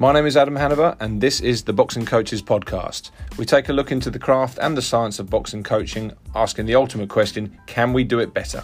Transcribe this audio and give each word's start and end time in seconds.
My 0.00 0.12
name 0.12 0.26
is 0.26 0.36
Adam 0.36 0.54
Hanover, 0.54 0.96
and 1.00 1.20
this 1.20 1.40
is 1.40 1.64
the 1.64 1.72
Boxing 1.72 2.06
Coaches 2.06 2.40
Podcast. 2.40 3.10
We 3.36 3.44
take 3.44 3.68
a 3.68 3.72
look 3.72 3.90
into 3.90 4.10
the 4.10 4.18
craft 4.20 4.56
and 4.62 4.76
the 4.76 4.80
science 4.80 5.18
of 5.18 5.28
boxing 5.28 5.64
coaching, 5.64 6.12
asking 6.36 6.66
the 6.66 6.76
ultimate 6.76 7.08
question 7.08 7.58
can 7.66 7.92
we 7.92 8.04
do 8.04 8.20
it 8.20 8.32
better? 8.32 8.62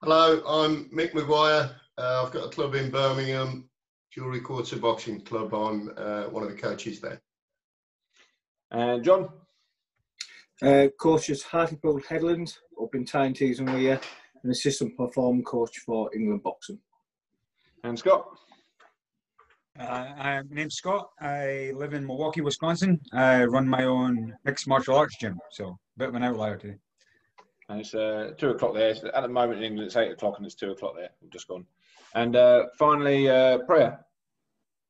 Hello, 0.04 0.40
I'm 0.46 0.88
Mick 0.90 1.14
Maguire. 1.14 1.68
Uh, 1.98 2.22
I've 2.24 2.32
got 2.32 2.46
a 2.46 2.48
club 2.48 2.76
in 2.76 2.92
Birmingham, 2.92 3.68
Jewellery 4.14 4.40
Quarter 4.40 4.76
Boxing 4.76 5.20
Club. 5.22 5.52
I'm 5.52 5.90
uh, 5.96 6.26
one 6.26 6.44
of 6.44 6.48
the 6.48 6.56
coaches 6.56 7.00
there. 7.00 7.20
And 8.70 9.02
John? 9.02 9.30
coach 10.62 11.28
at 11.28 11.42
Hartlepool 11.42 12.00
Headland 12.08 12.56
up 12.80 12.94
in 12.94 13.04
Tyne 13.04 13.34
and 13.40 13.68
Wear, 13.68 14.00
an 14.44 14.50
assistant 14.50 14.96
perform 14.96 15.42
coach 15.42 15.76
for 15.78 16.08
England 16.14 16.44
Boxing. 16.44 16.78
And 17.82 17.98
Scott? 17.98 18.28
Uh, 19.78 20.12
my 20.18 20.42
name's 20.50 20.74
Scott. 20.74 21.10
I 21.20 21.72
live 21.74 21.94
in 21.94 22.04
Milwaukee, 22.06 22.40
Wisconsin. 22.40 23.00
I 23.12 23.44
run 23.44 23.68
my 23.68 23.84
own 23.84 24.34
mixed 24.44 24.66
martial 24.66 24.96
arts 24.96 25.16
gym, 25.18 25.38
so 25.50 25.68
a 25.68 25.98
bit 25.98 26.08
of 26.08 26.14
an 26.14 26.24
outlier 26.24 26.56
today. 26.56 26.76
And 27.68 27.80
it's 27.80 27.94
uh, 27.94 28.32
two 28.36 28.50
o'clock 28.50 28.74
there. 28.74 28.94
At 29.14 29.22
the 29.22 29.28
moment 29.28 29.58
in 29.58 29.64
England, 29.64 29.86
it's 29.86 29.96
eight 29.96 30.10
o'clock, 30.10 30.34
and 30.38 30.46
it's 30.46 30.56
two 30.56 30.72
o'clock 30.72 30.94
there. 30.96 31.10
We've 31.22 31.30
just 31.30 31.46
gone. 31.46 31.64
And 32.14 32.34
uh, 32.34 32.64
finally, 32.78 33.28
uh, 33.28 33.58
Preya. 33.58 33.98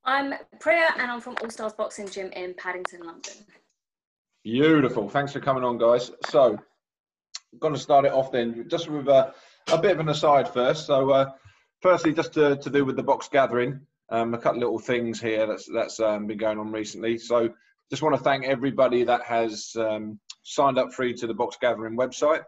I'm 0.05 0.33
Preya, 0.59 0.89
and 0.97 1.11
I'm 1.11 1.21
from 1.21 1.37
All 1.43 1.51
Stars 1.51 1.75
Boxing 1.75 2.09
Gym 2.09 2.33
in 2.33 2.55
Paddington, 2.55 3.01
London. 3.05 3.35
Beautiful. 4.43 5.11
Thanks 5.11 5.33
for 5.33 5.41
coming 5.41 5.63
on, 5.63 5.77
guys. 5.77 6.11
So, 6.31 6.59
I'm 7.53 7.59
going 7.59 7.75
to 7.75 7.81
start 7.81 8.07
it 8.07 8.13
off 8.13 8.33
then, 8.33 8.67
just 8.69 8.89
with 8.89 9.09
a, 9.09 9.35
a 9.71 9.79
bit 9.79 9.93
of 9.93 10.01
an 10.01 10.09
aside 10.09 10.49
first. 10.49 10.87
So, 10.87 11.11
uh, 11.11 11.31
firstly, 11.83 12.15
just 12.15 12.33
to, 12.33 12.57
to 12.57 12.71
do 12.71 12.87
with 12.87 12.97
the 12.97 13.03
box 13.03 13.29
gathering. 13.29 13.81
Um, 14.11 14.35
a 14.35 14.39
couple 14.39 14.59
of 14.59 14.63
little 14.63 14.79
things 14.79 15.21
here 15.21 15.47
that's 15.47 15.69
that's 15.73 16.01
um, 16.01 16.27
been 16.27 16.39
going 16.39 16.59
on 16.59 16.73
recently. 16.73 17.17
So 17.19 17.49
just 17.91 18.03
want 18.03 18.17
to 18.17 18.23
thank 18.23 18.45
everybody 18.45 19.05
that 19.05 19.23
has 19.23 19.73
um, 19.77 20.19
signed 20.43 20.79
up 20.79 20.93
free 20.93 21.15
to 21.15 21.27
the 21.27 21.35
Box 21.35 21.57
Gathering 21.61 21.97
website. 21.97 22.43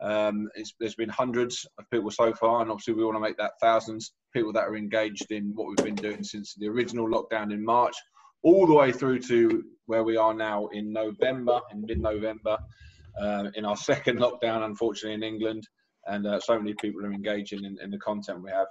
Um, 0.00 0.48
there's 0.78 0.94
been 0.94 1.08
hundreds 1.08 1.66
of 1.78 1.88
people 1.90 2.10
so 2.10 2.32
far, 2.34 2.60
and 2.60 2.70
obviously 2.70 2.94
we 2.94 3.04
want 3.04 3.16
to 3.16 3.20
make 3.20 3.38
that 3.38 3.52
thousands 3.60 4.12
people 4.34 4.52
that 4.52 4.64
are 4.64 4.76
engaged 4.76 5.30
in 5.30 5.52
what 5.54 5.68
we've 5.68 5.76
been 5.76 5.94
doing 5.94 6.22
since 6.22 6.54
the 6.54 6.68
original 6.68 7.08
lockdown 7.08 7.52
in 7.52 7.64
March, 7.64 7.94
all 8.42 8.66
the 8.66 8.74
way 8.74 8.92
through 8.92 9.18
to 9.20 9.64
where 9.86 10.04
we 10.04 10.16
are 10.16 10.34
now 10.34 10.66
in 10.68 10.92
November, 10.92 11.60
in 11.72 11.82
mid-November, 11.86 12.58
uh, 13.20 13.44
in 13.54 13.64
our 13.64 13.76
second 13.90 14.18
lockdown, 14.18 14.64
unfortunately 14.64 15.14
in 15.14 15.22
England, 15.22 15.66
and 16.06 16.26
uh, 16.26 16.40
so 16.40 16.58
many 16.58 16.74
people 16.74 17.04
are 17.04 17.12
engaging 17.12 17.64
in, 17.64 17.78
in 17.82 17.90
the 17.90 17.98
content 17.98 18.42
we 18.42 18.50
have. 18.50 18.68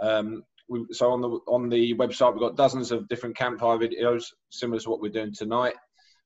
Um, 0.00 0.42
we, 0.68 0.84
so 0.92 1.10
on 1.10 1.20
the 1.20 1.28
on 1.46 1.68
the 1.68 1.94
website 1.94 2.32
we've 2.32 2.40
got 2.40 2.56
dozens 2.56 2.90
of 2.90 3.08
different 3.08 3.36
campfire 3.36 3.78
videos 3.78 4.24
similar 4.50 4.80
to 4.80 4.90
what 4.90 5.00
we're 5.00 5.12
doing 5.12 5.32
tonight 5.32 5.74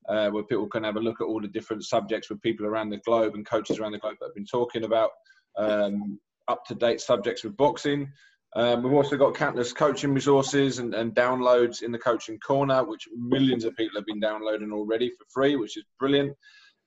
uh, 0.09 0.31
where 0.31 0.45
people 0.45 0.67
can 0.67 0.85
have 0.85 0.97
a 0.97 1.01
look 1.01 1.21
at 1.21 1.25
all 1.25 1.41
the 1.41 1.49
different 1.49 1.85
subjects 1.85 2.31
with 2.31 2.41
people 2.41 2.67
around 2.67 2.91
the 2.91 2.99
globe 2.99 3.35
and 3.35 3.47
coaches 3.47 3.79
around 3.79 3.93
the 3.93 3.99
globe 3.99 4.17
that 4.21 4.27
have 4.27 4.35
been 4.35 4.47
talking 4.47 4.85
about 4.85 5.11
um, 5.57 6.19
up 6.49 6.65
to 6.65 6.75
date 6.75 7.01
subjects 7.01 7.45
with 7.45 7.57
boxing. 7.57 8.11
Um, 8.57 8.83
we've 8.83 8.95
also 8.95 9.19
got 9.19 9.35
countless 9.35 9.75
coaching 9.75 10.15
resources 10.15 10.79
and, 10.79 10.95
and, 10.95 11.15
downloads 11.15 11.83
in 11.83 11.93
the 11.93 11.99
coaching 11.99 12.39
corner 12.39 12.83
which 12.83 13.07
millions 13.15 13.65
of 13.65 13.77
people 13.77 13.99
have 13.99 14.07
been 14.07 14.21
downloading 14.21 14.73
already 14.73 15.11
for 15.11 15.27
free 15.29 15.57
which 15.57 15.77
is 15.77 15.85
brilliant. 15.99 16.35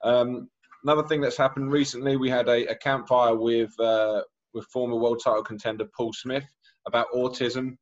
Um, 0.03 0.49
another 0.83 1.07
thing 1.07 1.21
that's 1.21 1.37
happened 1.37 1.71
recently 1.71 2.17
we 2.17 2.31
had 2.31 2.49
a, 2.49 2.65
a 2.71 2.75
campfire 2.75 3.35
with 3.35 3.79
uh, 3.79 4.21
with 4.55 4.65
former 4.65 4.95
world 4.95 5.21
title 5.23 5.43
contender 5.43 5.85
paul 5.95 6.11
smith 6.13 6.45
about 6.87 7.07
autism. 7.15 7.77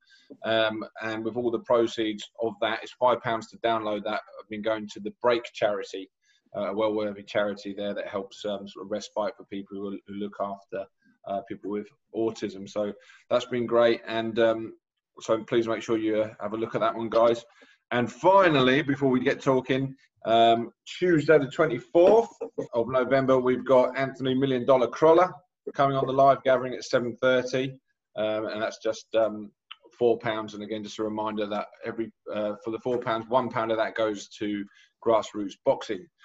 Um, 0.46 0.84
and 1.02 1.24
with 1.24 1.36
all 1.36 1.52
the 1.52 1.60
proceeds 1.60 2.24
of 2.42 2.54
that, 2.62 2.80
it's 2.84 2.94
five 2.94 3.22
pounds 3.22 3.48
to 3.50 3.58
download 3.58 4.04
that. 4.04 4.22
I've 4.40 4.50
been 4.50 4.62
going 4.62 4.88
to 4.94 5.00
the 5.00 5.14
Break 5.22 5.44
charity, 5.54 6.10
uh, 6.56 6.70
a 6.70 6.76
well-worthy 6.76 7.24
charity 7.24 7.74
there 7.76 7.94
that 7.94 8.08
helps 8.08 8.46
um, 8.46 8.68
sort 8.68 8.86
of 8.86 8.92
respite 8.92 9.36
for 9.36 9.46
people 9.46 9.78
who, 9.78 9.98
who 10.08 10.14
look 10.16 10.36
after 10.40 10.86
uh, 11.28 11.42
people 11.48 11.72
with 11.72 11.88
autism. 12.16 12.70
So 12.70 12.94
that's 13.30 13.46
been 13.46 13.66
great. 13.66 14.02
And 14.08 14.38
um, 14.40 14.74
so 15.20 15.44
please 15.44 15.68
make 15.68 15.82
sure 15.82 15.98
you 15.98 16.22
uh, 16.22 16.34
have 16.42 16.54
a 16.54 16.58
look 16.58 16.76
at 16.76 16.82
that 16.82 16.96
one, 16.96 17.10
guys. 17.10 17.44
And 17.92 18.12
finally, 18.12 18.82
before 18.82 19.10
we 19.10 19.20
get 19.20 19.42
talking, 19.42 19.96
um, 20.26 20.72
Tuesday 20.86 21.40
the 21.40 21.46
24th 21.46 22.28
of 22.74 22.88
November, 22.88 23.40
we've 23.40 23.66
got 23.66 23.98
Anthony 23.98 24.36
Million 24.36 24.66
Dollar 24.66 24.88
Crolla 24.88 25.34
coming 25.74 25.98
on 25.98 26.06
the 26.06 26.14
live 26.14 26.44
gathering 26.44 26.74
at 26.74 26.82
7.30 26.82 27.74
um, 28.16 28.48
and 28.48 28.62
that's 28.62 28.80
just 28.84 29.06
um, 29.16 29.52
four 29.98 30.18
pounds. 30.20 30.54
And 30.54 30.64
again, 30.64 30.84
just 30.84 31.00
a 31.00 31.04
reminder 31.04 31.48
that 31.48 31.68
every 31.86 32.12
uh, 32.34 32.54
for 32.64 32.72
the 32.72 32.80
four 32.80 33.00
pounds, 33.00 33.26
one 33.28 33.50
pound 33.50 33.72
of 33.72 33.78
that 33.78 33.96
goes 33.96 34.28
to 34.40 34.64
grassroots 35.06 35.54
boxing. 35.66 36.06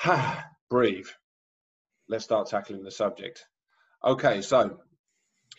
Ha! 0.00 0.42
Breathe. 0.70 1.08
Let's 2.08 2.24
start 2.24 2.48
tackling 2.48 2.84
the 2.84 2.90
subject. 2.90 3.44
Okay, 4.02 4.40
so 4.40 4.78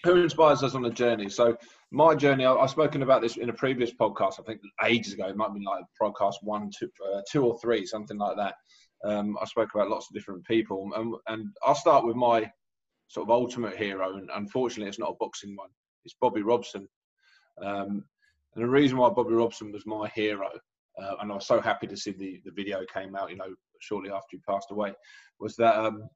who 0.04 0.16
inspires 0.16 0.64
us 0.64 0.74
on 0.74 0.82
the 0.82 0.90
journey? 0.90 1.30
So 1.30 1.58
my 1.92 2.16
journey, 2.16 2.46
I, 2.46 2.60
have 2.60 2.70
spoken 2.70 3.04
about 3.04 3.22
this 3.22 3.38
in 3.38 3.50
a 3.50 3.54
previous 3.54 3.92
podcast. 3.92 4.40
I 4.40 4.44
think 4.44 4.62
ages 4.84 5.14
ago. 5.14 5.28
It 5.28 5.36
might 5.36 5.54
be 5.54 5.64
like 5.64 5.84
podcast 6.02 6.36
one, 6.42 6.72
two, 6.78 6.90
uh, 7.14 7.22
two 7.30 7.46
or 7.46 7.60
three, 7.60 7.86
something 7.86 8.18
like 8.18 8.38
that. 8.38 8.56
Um, 9.04 9.38
I 9.42 9.46
spoke 9.46 9.70
about 9.74 9.90
lots 9.90 10.08
of 10.10 10.16
different 10.16 10.46
people, 10.46 10.90
and, 10.96 11.14
and 11.28 11.48
I'll 11.66 11.76
start 11.76 12.06
with 12.06 12.16
my 12.16 12.50
sort 13.12 13.26
of 13.26 13.32
ultimate 13.32 13.76
hero, 13.76 14.16
and 14.16 14.30
unfortunately, 14.36 14.88
it's 14.88 15.00
not 15.00 15.12
a 15.12 15.20
boxing 15.20 15.56
one. 15.56 15.70
It's 16.06 16.16
Bobby 16.22 16.42
Robson, 16.42 16.88
um, 17.62 18.06
and 18.56 18.64
the 18.64 18.70
reason 18.70 18.98
why 18.98 19.10
Bobby 19.10 19.34
Robson 19.34 19.72
was 19.72 19.86
my 19.86 20.08
hero, 20.16 20.50
uh, 21.02 21.16
and 21.20 21.32
I 21.32 21.36
was 21.36 21.46
so 21.46 21.60
happy 21.60 21.88
to 21.88 21.98
see 21.98 22.12
the 22.12 22.42
the 22.46 22.52
video 22.52 22.80
came 22.94 23.16
out, 23.16 23.30
you 23.30 23.38
know, 23.38 23.54
shortly 23.80 24.12
after 24.12 24.32
he 24.32 24.40
passed 24.50 24.72
away, 24.72 24.94
was 25.40 25.56
that 25.58 25.76
um, 25.76 26.08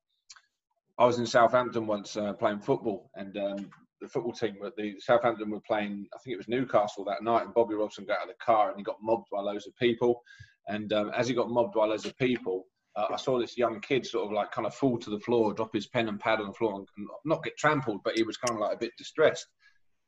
I 0.97 1.05
was 1.05 1.19
in 1.19 1.25
Southampton 1.25 1.85
once 1.85 2.15
uh, 2.15 2.33
playing 2.33 2.59
football, 2.59 3.11
and 3.15 3.37
um, 3.37 3.69
the 4.01 4.07
football 4.07 4.33
team, 4.33 4.55
the 4.77 4.95
Southampton 4.99 5.49
were 5.49 5.61
playing, 5.61 6.07
I 6.13 6.17
think 6.19 6.35
it 6.35 6.37
was 6.37 6.47
Newcastle 6.47 7.03
that 7.05 7.23
night, 7.23 7.43
and 7.43 7.53
Bobby 7.53 7.75
Robson 7.75 8.05
got 8.05 8.17
out 8.19 8.23
of 8.23 8.29
the 8.29 8.45
car 8.45 8.69
and 8.69 8.77
he 8.77 8.83
got 8.83 9.01
mobbed 9.01 9.27
by 9.31 9.39
loads 9.41 9.67
of 9.67 9.75
people. 9.77 10.21
And 10.67 10.91
um, 10.93 11.11
as 11.15 11.27
he 11.27 11.33
got 11.33 11.49
mobbed 11.49 11.73
by 11.73 11.85
loads 11.85 12.05
of 12.05 12.17
people, 12.17 12.65
uh, 12.95 13.07
I 13.11 13.17
saw 13.17 13.39
this 13.39 13.57
young 13.57 13.81
kid 13.81 14.05
sort 14.05 14.25
of 14.25 14.31
like 14.31 14.51
kind 14.51 14.65
of 14.65 14.73
fall 14.73 14.97
to 14.99 15.09
the 15.09 15.19
floor, 15.19 15.53
drop 15.53 15.73
his 15.73 15.87
pen 15.87 16.07
and 16.07 16.19
pad 16.19 16.39
on 16.39 16.47
the 16.47 16.53
floor, 16.53 16.75
and 16.75 17.07
not 17.25 17.43
get 17.43 17.57
trampled, 17.57 18.01
but 18.03 18.15
he 18.15 18.23
was 18.23 18.37
kind 18.37 18.57
of 18.57 18.61
like 18.61 18.75
a 18.75 18.79
bit 18.79 18.91
distressed. 18.97 19.47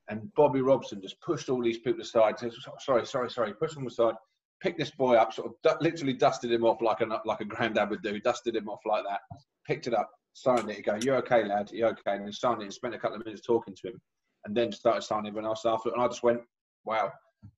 And 0.09 0.33
Bobby 0.35 0.61
Robson 0.61 1.01
just 1.01 1.19
pushed 1.21 1.49
all 1.49 1.61
these 1.61 1.79
people 1.79 2.01
aside. 2.01 2.39
Said, 2.39 2.53
sorry, 2.79 3.05
sorry, 3.05 3.29
sorry. 3.29 3.53
Pushed 3.53 3.75
them 3.75 3.87
aside. 3.87 4.13
Picked 4.61 4.79
this 4.79 4.91
boy 4.91 5.15
up, 5.15 5.33
sort 5.33 5.47
of 5.47 5.53
du- 5.63 5.83
literally 5.83 6.13
dusted 6.13 6.51
him 6.51 6.63
off 6.63 6.81
like 6.81 7.01
a 7.01 7.21
like 7.25 7.41
a 7.41 7.45
granddad 7.45 7.89
would 7.89 8.01
do. 8.01 8.19
Dusted 8.19 8.55
him 8.55 8.69
off 8.69 8.79
like 8.85 9.03
that. 9.03 9.19
Picked 9.67 9.85
it 9.85 9.93
up, 9.93 10.09
signed 10.33 10.69
it. 10.69 10.77
He 10.77 10.81
go, 10.81 10.97
"You're 11.03 11.17
okay, 11.17 11.45
lad. 11.45 11.69
You're 11.71 11.89
okay." 11.89 12.15
And 12.15 12.25
then 12.25 12.31
signed 12.31 12.61
it. 12.61 12.65
and 12.65 12.73
Spent 12.73 12.95
a 12.95 12.97
couple 12.97 13.17
of 13.17 13.25
minutes 13.25 13.45
talking 13.45 13.75
to 13.75 13.89
him, 13.89 14.01
and 14.45 14.57
then 14.57 14.71
started 14.71 15.03
signing 15.03 15.27
everyone 15.27 15.47
else 15.47 15.63
after. 15.65 15.89
And 15.89 16.01
I 16.01 16.07
just 16.07 16.23
went, 16.23 16.41
"Wow, 16.85 17.11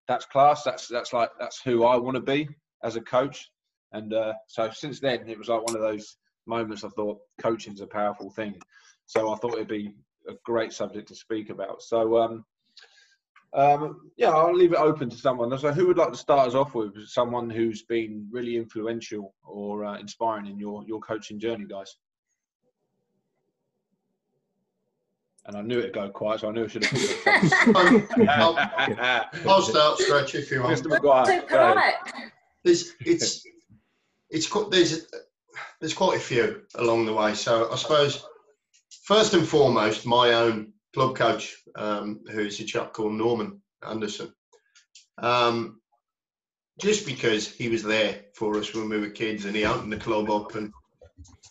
that's 0.09 0.25
class. 0.25 0.63
That's 0.63 0.89
that's 0.89 1.13
like 1.13 1.29
that's 1.39 1.61
who 1.61 1.85
I 1.85 1.95
want 1.95 2.15
to 2.15 2.21
be 2.21 2.49
as 2.83 2.97
a 2.97 3.01
coach." 3.01 3.49
And 3.91 4.13
uh, 4.13 4.33
so 4.47 4.69
since 4.71 4.99
then, 4.99 5.27
it 5.27 5.37
was 5.37 5.49
like 5.49 5.65
one 5.65 5.75
of 5.75 5.81
those 5.81 6.17
moments. 6.45 6.83
I 6.83 6.89
thought 6.89 7.19
coaching's 7.41 7.81
a 7.81 7.87
powerful 7.87 8.29
thing. 8.29 8.55
So 9.05 9.33
I 9.33 9.35
thought 9.37 9.53
it'd 9.53 9.67
be 9.67 9.93
a 10.27 10.33
great 10.45 10.73
subject 10.73 11.07
to 11.07 11.15
speak 11.15 11.49
about. 11.49 11.81
So 11.81 12.17
um, 12.17 12.45
um, 13.53 14.11
yeah, 14.17 14.29
I'll 14.29 14.55
leave 14.55 14.73
it 14.73 14.79
open 14.79 15.09
to 15.09 15.15
someone. 15.15 15.57
So 15.57 15.71
who 15.71 15.87
would 15.87 15.97
like 15.97 16.11
to 16.11 16.17
start 16.17 16.47
us 16.47 16.55
off 16.55 16.75
with? 16.75 16.93
Someone 17.07 17.49
who's 17.49 17.83
been 17.83 18.27
really 18.31 18.57
influential 18.57 19.33
or 19.43 19.85
uh, 19.85 19.97
inspiring 19.97 20.45
in 20.45 20.59
your 20.59 20.83
your 20.85 20.99
coaching 20.99 21.39
journey, 21.39 21.65
guys. 21.65 21.95
And 25.45 25.57
I 25.57 25.61
knew 25.61 25.79
it'd 25.79 25.93
go 25.93 26.09
quiet, 26.11 26.41
so 26.41 26.49
I 26.49 26.51
knew 26.51 26.65
I 26.65 26.67
should 26.67 26.85
have. 26.85 28.07
I'll, 28.29 29.49
I'll 29.49 29.61
start 29.63 29.97
stretch 29.97 30.35
if 30.35 30.51
you 30.51 30.61
want. 30.61 30.77
Mr. 30.77 30.89
Maguire. 30.89 31.25
so 31.25 31.47
go 31.47 31.73
ahead. 31.73 31.95
it's 32.63 33.43
it's 34.29 34.49
there's 34.69 35.07
there's 35.79 35.93
quite 35.93 36.17
a 36.17 36.21
few 36.21 36.61
along 36.75 37.05
the 37.05 37.13
way. 37.13 37.33
So 37.33 37.71
I 37.71 37.75
suppose 37.75 38.25
first 39.03 39.33
and 39.33 39.47
foremost, 39.47 40.05
my 40.05 40.33
own 40.33 40.73
club 40.93 41.15
coach, 41.15 41.55
um, 41.75 42.21
who's 42.31 42.59
a 42.59 42.63
chap 42.63 42.93
called 42.93 43.13
Norman 43.13 43.61
Anderson. 43.87 44.33
Um, 45.17 45.81
just 46.79 47.05
because 47.05 47.51
he 47.51 47.67
was 47.67 47.83
there 47.83 48.21
for 48.33 48.57
us 48.57 48.73
when 48.73 48.89
we 48.89 48.99
were 48.99 49.09
kids 49.09 49.45
and 49.45 49.55
he 49.55 49.65
opened 49.65 49.91
the 49.91 49.97
club 49.97 50.29
up 50.29 50.55
and 50.55 50.71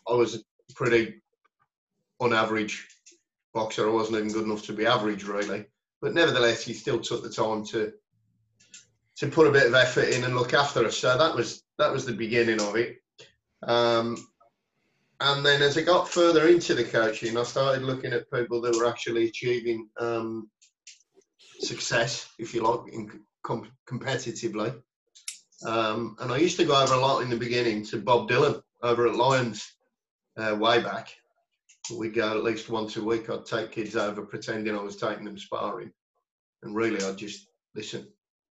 I 0.09 0.15
was 0.15 0.37
a 0.37 0.39
pretty 0.75 1.21
unaverage 2.21 2.87
boxer. 3.53 3.89
I 3.89 3.93
wasn't 3.93 4.19
even 4.19 4.33
good 4.33 4.45
enough 4.45 4.63
to 4.65 4.73
be 4.73 4.87
average 4.87 5.25
really. 5.25 5.67
But 6.01 6.15
nevertheless 6.15 6.65
he 6.65 6.73
still 6.73 7.01
took 7.01 7.23
the 7.23 7.31
time 7.31 7.65
to 7.67 7.93
to 9.17 9.27
put 9.27 9.49
a 9.49 9.53
bit 9.53 9.67
of 9.67 9.75
effort 9.75 10.09
in 10.09 10.25
and 10.25 10.37
look 10.37 10.55
after 10.55 10.85
us. 10.87 10.97
So 10.97 11.19
that 11.19 11.35
was 11.35 11.65
that 11.79 11.93
was 11.93 12.05
the 12.05 12.13
beginning 12.13 12.61
of 12.61 12.77
it. 12.77 12.99
Um, 13.63 14.17
and 15.21 15.45
then 15.45 15.63
as 15.63 15.77
I 15.77 15.83
got 15.83 16.09
further 16.09 16.49
into 16.49 16.75
the 16.75 16.85
coaching, 16.85 17.37
I 17.37 17.43
started 17.43 17.83
looking 17.83 18.13
at 18.13 18.31
people 18.31 18.61
that 18.63 18.77
were 18.77 18.87
actually 18.87 19.27
achieving 19.27 19.89
um, 19.99 20.49
success, 21.61 22.31
if 22.39 22.55
you 22.55 22.63
like, 22.63 22.93
in 22.93 23.11
com- 23.43 23.71
competitively. 23.89 24.81
Um, 25.67 26.17
and 26.21 26.31
I 26.31 26.37
used 26.37 26.57
to 26.59 26.65
go 26.65 26.81
over 26.81 26.95
a 26.95 27.01
lot 27.01 27.23
in 27.23 27.31
the 27.31 27.37
beginning 27.37 27.85
to 27.87 27.99
Bob 27.99 28.29
Dylan 28.29 28.63
over 28.83 29.09
at 29.09 29.17
Lions 29.17 29.73
uh, 30.37 30.55
way 30.55 30.81
back. 30.81 31.09
We'd 31.97 32.15
go 32.15 32.31
at 32.31 32.45
least 32.45 32.69
once 32.69 32.97
a 32.97 33.03
week. 33.03 33.29
I'd 33.29 33.45
take 33.45 33.73
kids 33.73 33.97
over 33.97 34.23
pretending 34.23 34.77
I 34.77 34.83
was 34.83 34.97
taking 34.97 35.25
them 35.25 35.39
sparring. 35.39 35.91
And 36.63 36.77
really, 36.77 37.05
I'd 37.05 37.17
just 37.17 37.49
listen 37.75 38.07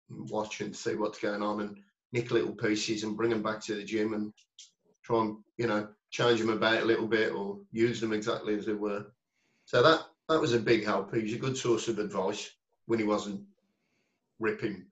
and 0.09 0.31
watch 0.31 0.61
and 0.61 0.75
see 0.75 0.95
what's 0.95 1.19
going 1.19 1.43
on 1.43 1.61
and 1.61 1.77
nick 2.15 2.31
little 2.31 2.55
pieces 2.55 3.03
and 3.03 3.17
bring 3.17 3.31
them 3.31 3.43
back 3.43 3.61
to 3.61 3.75
the 3.75 3.83
gym 3.83 4.15
and 4.15 4.33
try 5.03 5.21
and, 5.21 5.37
you 5.59 5.67
know, 5.67 5.89
change 6.11 6.39
them 6.39 6.49
about 6.49 6.83
a 6.83 6.87
little 6.87 7.09
bit 7.09 7.33
or 7.33 7.59
use 7.73 8.01
them 8.01 8.13
exactly 8.13 8.55
as 8.55 8.65
they 8.65 8.73
were. 8.73 9.05
So 9.65 9.83
that 9.83 10.07
that 10.29 10.41
was 10.41 10.55
a 10.55 10.61
big 10.61 10.85
help. 10.85 11.13
He 11.13 11.23
was 11.23 11.33
a 11.35 11.39
good 11.39 11.57
source 11.57 11.89
of 11.89 11.99
advice 11.99 12.51
when 12.87 13.01
he 13.01 13.05
wasn't 13.05 13.43
ripping 14.39 14.87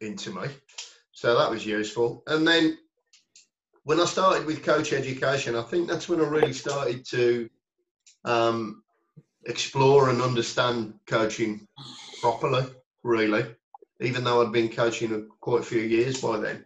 into 0.00 0.30
me. 0.30 0.48
So 1.12 1.36
that 1.36 1.50
was 1.50 1.66
useful. 1.66 2.22
And 2.28 2.46
then 2.46 2.78
when 3.82 4.00
I 4.00 4.04
started 4.04 4.46
with 4.46 4.62
coach 4.62 4.92
education, 4.92 5.56
I 5.56 5.62
think 5.62 5.88
that's 5.88 6.08
when 6.08 6.20
I 6.20 6.28
really 6.28 6.52
started 6.52 7.04
to 7.06 7.50
um, 8.24 8.82
explore 9.46 10.08
and 10.10 10.22
understand 10.22 10.94
coaching 11.06 11.66
properly, 12.20 12.64
really, 13.02 13.44
even 14.00 14.24
though 14.24 14.42
I'd 14.42 14.52
been 14.52 14.68
coaching 14.68 15.28
quite 15.40 15.60
a 15.60 15.64
few 15.64 15.80
years 15.80 16.20
by 16.20 16.38
then. 16.38 16.64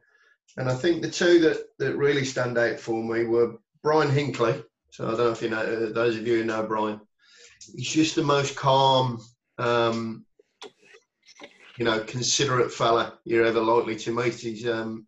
And 0.57 0.69
I 0.69 0.75
think 0.75 1.01
the 1.01 1.11
two 1.11 1.39
that, 1.41 1.59
that 1.79 1.97
really 1.97 2.25
stand 2.25 2.59
out 2.59 2.81
for 2.81 3.03
me 3.03 3.25
were 3.25 3.57
Brian 3.83 4.11
Hinkley. 4.11 4.63
So 4.91 5.07
I 5.07 5.11
don't 5.11 5.19
know 5.19 5.31
if 5.31 5.43
you 5.43 5.51
know, 5.51 5.61
uh, 5.61 5.93
those 5.93 6.17
of 6.17 6.27
you 6.27 6.39
who 6.39 6.45
know 6.45 6.65
Brian, 6.65 7.01
he's 7.75 7.93
just 7.93 8.17
the 8.17 8.23
most 8.23 8.57
calm, 8.57 9.21
um, 9.59 10.25
you 11.77 11.85
know, 11.85 12.01
considerate 12.01 12.73
fella 12.73 13.19
you're 13.25 13.47
ever 13.47 13.61
likely 13.61 13.97
to 13.97 14.15
meet. 14.15 14.35
He's, 14.35 14.67
um, 14.67 15.07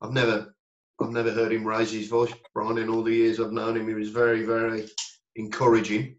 I've 0.00 0.12
never, 0.12 0.54
I've 1.00 1.10
never 1.10 1.32
heard 1.32 1.52
him 1.52 1.66
raise 1.66 1.90
his 1.90 2.08
voice. 2.08 2.32
Brian, 2.54 2.78
in 2.78 2.88
all 2.88 3.02
the 3.02 3.14
years 3.14 3.40
I've 3.40 3.52
known 3.52 3.76
him, 3.76 3.88
he 3.88 3.94
was 3.94 4.10
very, 4.10 4.44
very 4.44 4.88
encouraging. 5.34 6.16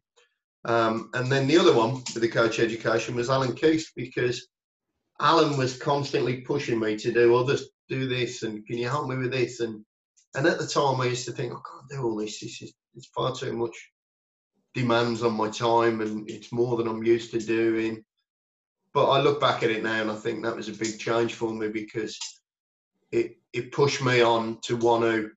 Um, 0.66 1.10
and 1.14 1.32
then 1.32 1.48
the 1.48 1.58
other 1.58 1.74
one 1.74 1.96
with 2.14 2.22
the 2.22 2.28
coach 2.28 2.60
education 2.60 3.16
was 3.16 3.30
Alan 3.30 3.56
Keith 3.56 3.90
because 3.96 4.48
Alan 5.22 5.56
was 5.56 5.78
constantly 5.78 6.42
pushing 6.42 6.80
me 6.80 6.98
to 6.98 7.12
do 7.12 7.36
others 7.36 7.70
do 7.88 8.08
this 8.08 8.44
and 8.44 8.66
can 8.66 8.78
you 8.78 8.90
help 8.90 9.08
me 9.08 9.18
with 9.18 9.32
this 9.32 9.60
and 9.60 9.86
and 10.34 10.48
at 10.48 10.58
the 10.58 10.66
time 10.66 11.00
I 11.00 11.06
used 11.06 11.26
to 11.26 11.32
think 11.32 11.52
I 11.52 11.56
can't 11.56 11.90
do 11.90 12.04
all 12.04 12.16
this. 12.16 12.40
This 12.40 12.62
is 12.62 12.74
it's 12.96 13.08
far 13.08 13.36
too 13.36 13.54
much 13.54 13.76
demands 14.74 15.24
on 15.24 15.34
my 15.34 15.50
time 15.50 16.02
and 16.02 16.30
it's 16.30 16.52
more 16.52 16.78
than 16.78 16.88
I'm 16.88 17.04
used 17.04 17.32
to 17.32 17.40
doing. 17.40 18.04
But 18.94 19.10
I 19.10 19.22
look 19.22 19.40
back 19.40 19.62
at 19.64 19.70
it 19.70 19.84
now 19.84 20.02
and 20.02 20.12
I 20.12 20.16
think 20.16 20.44
that 20.44 20.56
was 20.56 20.70
a 20.70 20.74
big 20.74 21.00
change 21.00 21.34
for 21.34 21.54
me 21.54 21.68
because 21.68 22.18
it 23.12 23.38
it 23.54 23.72
pushed 23.72 24.02
me 24.02 24.22
on 24.22 24.60
to 24.62 24.78
want 24.78 25.04
to 25.04 25.32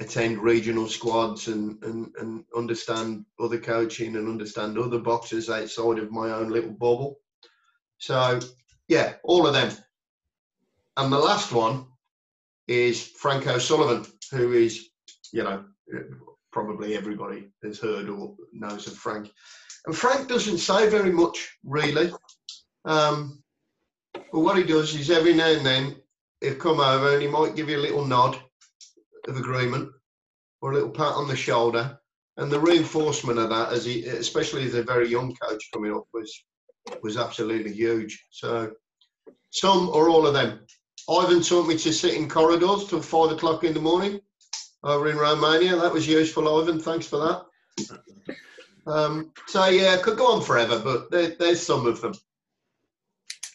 attend 0.00 0.42
regional 0.42 0.88
squads 0.88 1.46
and, 1.46 1.82
and, 1.84 2.12
and 2.18 2.44
understand 2.56 3.24
other 3.38 3.58
coaching 3.58 4.16
and 4.16 4.28
understand 4.28 4.76
other 4.76 4.98
boxers 4.98 5.48
outside 5.48 6.00
of 6.00 6.10
my 6.10 6.32
own 6.32 6.50
little 6.50 6.72
bubble. 6.72 7.20
So 7.98 8.40
yeah, 8.88 9.14
all 9.22 9.46
of 9.46 9.54
them. 9.54 9.72
And 10.96 11.12
the 11.12 11.18
last 11.18 11.52
one 11.52 11.86
is 12.68 13.02
Frank 13.02 13.46
O'Sullivan, 13.46 14.06
who 14.30 14.52
is, 14.52 14.88
you 15.32 15.42
know, 15.42 15.64
probably 16.52 16.96
everybody 16.96 17.50
has 17.62 17.78
heard 17.78 18.08
or 18.08 18.36
knows 18.52 18.86
of 18.86 18.94
Frank. 18.94 19.30
And 19.86 19.96
Frank 19.96 20.28
doesn't 20.28 20.58
say 20.58 20.88
very 20.88 21.12
much, 21.12 21.58
really. 21.64 22.12
Um, 22.84 23.42
but 24.12 24.40
what 24.40 24.56
he 24.56 24.62
does 24.62 24.94
is 24.94 25.10
every 25.10 25.34
now 25.34 25.48
and 25.48 25.66
then 25.66 25.96
he'll 26.40 26.54
come 26.54 26.80
over 26.80 27.12
and 27.12 27.22
he 27.22 27.28
might 27.28 27.56
give 27.56 27.68
you 27.68 27.78
a 27.78 27.82
little 27.86 28.04
nod 28.04 28.40
of 29.26 29.36
agreement 29.36 29.90
or 30.60 30.70
a 30.70 30.74
little 30.74 30.90
pat 30.90 31.14
on 31.14 31.28
the 31.28 31.36
shoulder. 31.36 31.98
And 32.36 32.50
the 32.50 32.60
reinforcement 32.60 33.38
of 33.38 33.50
that, 33.50 33.72
as 33.72 33.84
he, 33.84 34.04
especially 34.06 34.64
as 34.64 34.74
a 34.74 34.82
very 34.82 35.08
young 35.08 35.34
coach 35.36 35.70
coming 35.72 35.94
up, 35.94 36.04
was 36.12 36.32
was 37.02 37.16
absolutely 37.16 37.72
huge. 37.72 38.26
So 38.30 38.72
some 39.50 39.88
or 39.90 40.08
all 40.08 40.26
of 40.26 40.34
them. 40.34 40.60
Ivan 41.08 41.42
taught 41.42 41.68
me 41.68 41.76
to 41.78 41.92
sit 41.92 42.14
in 42.14 42.28
corridors 42.28 42.86
till 42.86 43.02
five 43.02 43.30
o'clock 43.30 43.62
in 43.62 43.74
the 43.74 43.80
morning 43.80 44.20
over 44.82 45.10
in 45.10 45.16
Romania. 45.16 45.76
That 45.76 45.92
was 45.92 46.08
useful, 46.08 46.60
Ivan. 46.60 46.80
Thanks 46.80 47.06
for 47.06 47.18
that. 47.18 47.96
Um, 48.86 49.32
so 49.46 49.66
yeah, 49.66 49.96
could 49.98 50.18
go 50.18 50.32
on 50.32 50.42
forever, 50.42 50.78
but 50.78 51.10
there, 51.10 51.34
there's 51.38 51.64
some 51.64 51.86
of 51.86 52.00
them. 52.00 52.14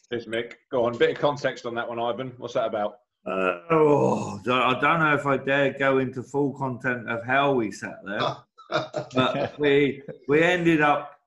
Cheers, 0.10 0.26
Mick. 0.26 0.54
Go 0.72 0.86
on, 0.86 0.98
bit 0.98 1.12
of 1.12 1.20
context 1.20 1.66
on 1.66 1.76
that 1.76 1.88
one, 1.88 2.00
Ivan. 2.00 2.34
What's 2.38 2.56
that 2.56 2.66
about? 2.66 3.00
Uh, 3.26 3.60
oh, 3.70 4.40
I 4.50 4.80
don't 4.80 5.00
know 5.00 5.14
if 5.14 5.26
I 5.26 5.38
dare 5.38 5.74
go 5.78 6.00
into 6.00 6.24
full 6.24 6.54
content 6.54 7.10
of 7.10 7.24
how 7.26 7.54
we 7.54 7.72
sat 7.72 8.00
there, 8.06 8.38
but 9.14 9.60
we 9.60 10.02
we 10.28 10.42
ended 10.42 10.82
up 10.82 11.20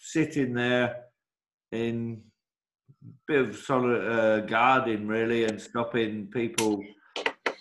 sitting 0.00 0.54
there 0.54 1.04
in 1.72 2.22
a 3.02 3.06
bit 3.26 3.48
of 3.48 3.56
solid 3.56 4.06
uh, 4.06 4.40
guarding 4.40 5.06
really 5.06 5.44
and 5.44 5.60
stopping 5.60 6.28
people 6.28 6.82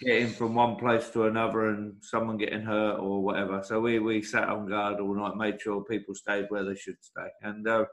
getting 0.01 0.29
from 0.29 0.53
one 0.53 0.75
place 0.75 1.09
to 1.09 1.25
another 1.25 1.69
and 1.69 1.95
someone 2.01 2.37
getting 2.37 2.61
hurt 2.61 2.99
or 2.99 3.23
whatever. 3.23 3.63
So 3.63 3.79
we, 3.79 3.99
we 3.99 4.21
sat 4.21 4.47
on 4.49 4.67
guard 4.67 4.99
all 4.99 5.15
night, 5.15 5.35
made 5.35 5.59
sure 5.59 5.83
people 5.83 6.13
stayed 6.13 6.45
where 6.49 6.63
they 6.63 6.75
should 6.75 6.97
stay. 7.01 7.27
And 7.41 7.67
uh, 7.67 7.85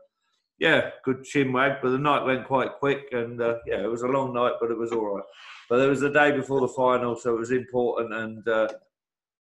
yeah, 0.59 0.91
good 1.05 1.25
chin 1.25 1.53
wag, 1.53 1.79
but 1.83 1.91
the 1.91 1.99
night 1.99 2.25
went 2.25 2.47
quite 2.47 2.75
quick. 2.79 3.07
And 3.13 3.41
uh, 3.41 3.57
yeah, 3.67 3.83
it 3.83 3.91
was 3.91 4.03
a 4.03 4.09
long 4.09 4.35
night, 4.35 4.55
but 4.61 4.71
it 4.71 4.79
was 4.79 4.93
all 4.93 5.17
right. 5.17 5.25
But 5.71 5.81
it 5.81 5.89
was 5.89 6.01
the 6.01 6.11
day 6.11 6.31
before 6.33 6.61
the 6.61 6.69
final, 6.69 7.17
so 7.17 7.35
it 7.35 7.39
was 7.39 7.51
important. 7.51 8.13
And 8.13 8.47
uh, 8.47 8.69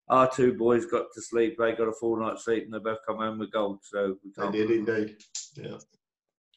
our 0.09 0.29
two 0.29 0.53
boys 0.53 0.85
got 0.85 1.07
to 1.13 1.21
sleep. 1.21 1.57
They 1.57 1.73
got 1.73 1.87
a 1.87 1.93
full 1.93 2.17
night's 2.17 2.45
sleep 2.45 2.65
and 2.65 2.73
they 2.73 2.79
both 2.79 2.99
come 3.05 3.17
home 3.17 3.39
with 3.39 3.51
gold. 3.51 3.79
So 3.83 4.17
we 4.23 4.31
They 4.35 4.41
can't 4.41 4.53
did 4.53 4.71
indeed. 4.71 5.17
Yeah. 5.55 5.77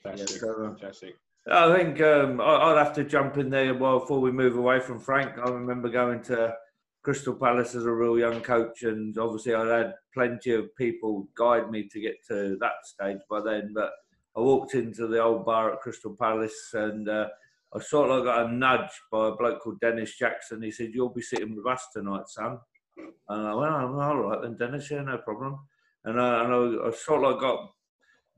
Fantastic. 0.02 0.40
so, 0.40 0.50
uh, 0.64 0.68
Fantastic. 0.70 1.16
I 1.50 1.76
think 1.76 2.00
um, 2.00 2.40
I- 2.40 2.44
I'd 2.72 2.84
have 2.84 2.94
to 2.94 3.04
jump 3.04 3.36
in 3.38 3.50
there. 3.50 3.74
Well, 3.74 4.00
before 4.00 4.20
we 4.20 4.32
move 4.32 4.56
away 4.56 4.80
from 4.80 4.98
Frank, 4.98 5.38
I 5.38 5.48
remember 5.48 5.88
going 5.88 6.22
to 6.24 6.56
Crystal 7.02 7.34
Palace 7.34 7.74
as 7.76 7.84
a 7.86 7.92
real 7.92 8.18
young 8.18 8.40
coach, 8.40 8.82
and 8.82 9.16
obviously 9.16 9.54
I'd 9.54 9.68
had 9.68 9.94
plenty 10.12 10.52
of 10.54 10.74
people 10.76 11.28
guide 11.36 11.70
me 11.70 11.88
to 11.88 12.00
get 12.00 12.16
to 12.28 12.56
that 12.60 12.84
stage 12.84 13.18
by 13.30 13.40
then. 13.40 13.72
But 13.72 13.92
I 14.36 14.40
walked 14.40 14.74
into 14.74 15.06
the 15.06 15.22
old 15.22 15.46
bar 15.46 15.72
at 15.72 15.80
Crystal 15.80 16.16
Palace 16.20 16.70
and 16.74 17.08
uh, 17.08 17.28
I 17.74 17.80
sort 17.80 18.10
of 18.10 18.24
got 18.24 18.46
a 18.46 18.52
nudge 18.52 18.90
by 19.12 19.28
a 19.28 19.32
bloke 19.32 19.60
called 19.60 19.80
Dennis 19.80 20.16
Jackson. 20.16 20.62
He 20.62 20.70
said, 20.72 20.90
"You'll 20.92 21.08
be 21.10 21.22
sitting 21.22 21.54
with 21.54 21.66
us 21.66 21.86
tonight, 21.92 22.28
Sam." 22.28 22.58
And 22.96 23.46
I 23.46 23.54
went, 23.54 23.72
oh, 23.72 24.00
"All 24.00 24.16
right 24.18 24.42
then, 24.42 24.56
Dennis. 24.56 24.90
Yeah, 24.90 25.02
no 25.02 25.18
problem." 25.18 25.58
And 26.04 26.20
I, 26.20 26.44
and 26.44 26.52
I, 26.82 26.88
I 26.88 26.90
sort 26.92 27.24
of 27.24 27.40
got 27.40 27.70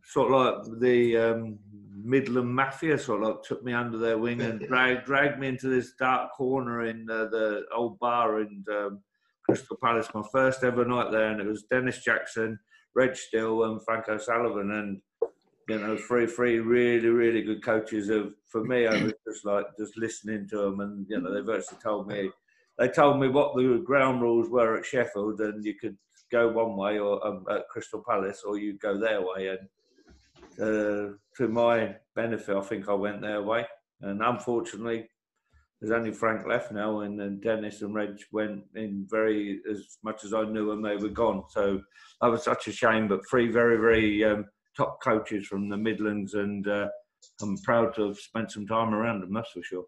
sort 0.09 0.33
of 0.33 0.65
like 0.67 0.81
the 0.81 1.17
um, 1.17 1.59
Midland 2.03 2.55
Mafia 2.55 2.99
sort 2.99 3.23
of 3.23 3.29
like 3.29 3.43
took 3.43 3.63
me 3.63 3.75
under 3.75 3.99
their 3.99 4.19
wing 4.19 4.41
and 4.41 4.61
dragged 4.69 5.05
dragged 5.05 5.39
me 5.39 5.49
into 5.49 5.69
this 5.69 5.93
dark 5.99 6.33
corner 6.33 6.87
in 6.87 7.09
uh, 7.11 7.27
the 7.27 7.65
old 7.75 7.99
bar 7.99 8.41
in 8.41 8.65
um, 8.73 9.01
Crystal 9.45 9.77
Palace. 9.83 10.09
My 10.15 10.23
first 10.33 10.65
ever 10.65 10.85
night 10.85 11.11
there, 11.11 11.31
and 11.31 11.41
it 11.41 11.47
was 11.47 11.65
Dennis 11.71 12.03
Jackson, 12.03 12.59
Reg 12.95 13.17
Still, 13.17 13.65
and 13.65 13.85
Frank 13.85 14.09
O'Sullivan, 14.09 14.71
and 14.73 15.01
you 15.69 15.79
know, 15.79 15.99
three 15.99 16.27
three 16.27 16.59
really 16.61 17.09
really 17.09 17.43
good 17.43 17.63
coaches. 17.63 18.09
Of 18.09 18.33
for 18.47 18.65
me, 18.65 18.87
I 18.87 19.03
was 19.03 19.13
just 19.27 19.45
like 19.45 19.67
just 19.79 19.99
listening 19.99 20.49
to 20.49 20.57
them, 20.57 20.81
and 20.81 21.07
you 21.09 21.21
know, 21.21 21.33
they 21.33 21.41
virtually 21.41 21.81
told 21.83 22.09
me 22.09 22.31
they 22.79 22.89
told 22.89 23.21
me 23.21 23.29
what 23.29 23.55
the 23.57 23.83
ground 23.85 24.23
rules 24.23 24.49
were 24.49 24.79
at 24.79 24.87
Sheffield, 24.87 25.41
and 25.43 25.63
you 25.65 25.75
could 25.75 25.99
go 26.31 26.49
one 26.49 26.77
way 26.77 26.99
or 26.99 27.27
um, 27.27 27.45
at 27.51 27.69
Crystal 27.69 28.03
Palace, 28.09 28.43
or 28.47 28.57
you 28.57 28.79
go 28.79 28.99
their 28.99 29.21
way, 29.21 29.49
and 29.49 29.69
uh, 30.61 31.15
to 31.37 31.49
my 31.49 31.97
benefit, 32.15 32.57
I 32.57 32.61
think 32.61 32.89
I 32.89 32.95
went 32.95 33.21
their 33.21 33.43
way. 33.43 33.67
And 34.01 34.23
unfortunately, 34.23 35.09
there's 35.81 35.93
only 35.93 36.13
Frank 36.13 36.47
left 36.47 36.73
now, 36.73 37.01
and, 37.01 37.19
then 37.19 37.41
Dennis 37.41 37.83
and 37.83 37.95
Reg 37.95 38.19
went 38.33 38.65
in 38.75 39.07
very 39.09 39.61
as 39.71 39.99
much 40.03 40.25
as 40.25 40.35
I 40.35 40.43
knew 40.43 40.69
them, 40.69 40.83
they 40.83 40.97
were 40.97 41.09
gone. 41.09 41.45
So 41.51 41.81
that 42.21 42.29
was 42.29 42.43
such 42.43 42.67
a 42.67 42.73
shame. 42.73 43.07
But 43.07 43.29
three 43.29 43.51
very, 43.51 43.77
very 43.77 44.25
um, 44.25 44.47
top 44.77 44.99
coaches 45.03 45.47
from 45.47 45.69
the 45.69 45.77
Midlands, 45.77 46.35
and 46.35 46.67
uh, 46.67 46.89
I'm 47.41 47.57
proud 47.59 47.95
to 47.95 48.09
have 48.09 48.19
spent 48.19 48.51
some 48.51 48.67
time 48.67 48.93
around 48.93 49.21
them. 49.21 49.33
That's 49.33 49.51
for 49.53 49.63
sure. 49.63 49.85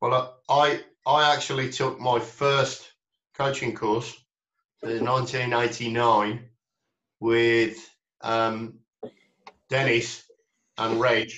Well, 0.00 0.38
I 0.48 0.80
I 1.06 1.34
actually 1.34 1.70
took 1.70 2.00
my 2.00 2.18
first 2.18 2.90
coaching 3.36 3.74
course 3.74 4.14
in 4.82 5.04
1989 5.04 6.48
with 7.20 7.78
um, 8.22 8.78
Dennis 9.68 10.24
and 10.78 11.00
Reg 11.00 11.30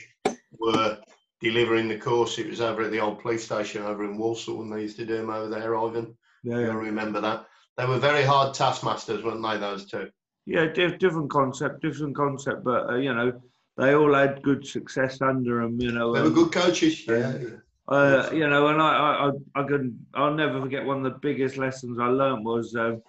were 0.59 0.99
delivering 1.41 1.89
the 1.89 1.99
course. 1.99 2.39
It 2.39 2.49
was 2.49 2.61
over 2.61 2.83
at 2.83 2.91
the 2.91 3.01
old 3.01 3.21
police 3.21 3.45
station 3.45 3.83
over 3.83 4.05
in 4.05 4.19
Walsall, 4.19 4.63
and 4.63 4.73
they 4.73 4.83
used 4.83 4.97
to 4.99 5.07
do 5.07 5.17
them 5.17 5.31
over 5.31 5.49
there, 5.49 5.77
Ivan. 5.77 6.17
Yeah, 6.43 6.57
I 6.57 6.75
remember 6.75 7.21
that. 7.21 7.47
They 7.77 7.87
were 7.87 7.99
very 7.99 8.25
hard 8.25 8.55
taskmasters, 8.55 9.23
weren't 9.25 9.43
they, 9.43 9.59
those 9.59 9.87
two? 9.87 10.11
Yeah, 10.47 10.67
different 10.67 11.31
concept, 11.31 11.83
different 11.83 12.17
concept, 12.17 12.65
but 12.65 12.91
uh, 12.91 12.97
you 12.97 13.15
know, 13.15 13.41
they 13.77 13.95
all 13.95 14.15
had 14.15 14.43
good 14.43 14.67
success 14.67 15.21
under 15.21 15.63
them. 15.63 15.81
You 15.81 15.93
know, 15.93 16.13
they 16.13 16.23
were 16.23 16.31
good 16.31 16.53
coaches. 16.53 17.07
Yeah. 17.07 17.39
Uh, 17.87 18.29
you 18.33 18.47
know, 18.47 18.67
and 18.67 18.83
I, 18.83 19.31
I, 19.57 19.61
I 19.61 19.63
can, 19.63 19.99
I'll 20.15 20.35
never 20.35 20.61
forget 20.61 20.85
one 20.85 20.99
of 20.99 21.05
the 21.05 21.19
biggest 21.21 21.57
lessons 21.57 21.99
I 21.99 22.09
learned 22.09 22.45
was 22.45 22.75
um, 22.75 23.03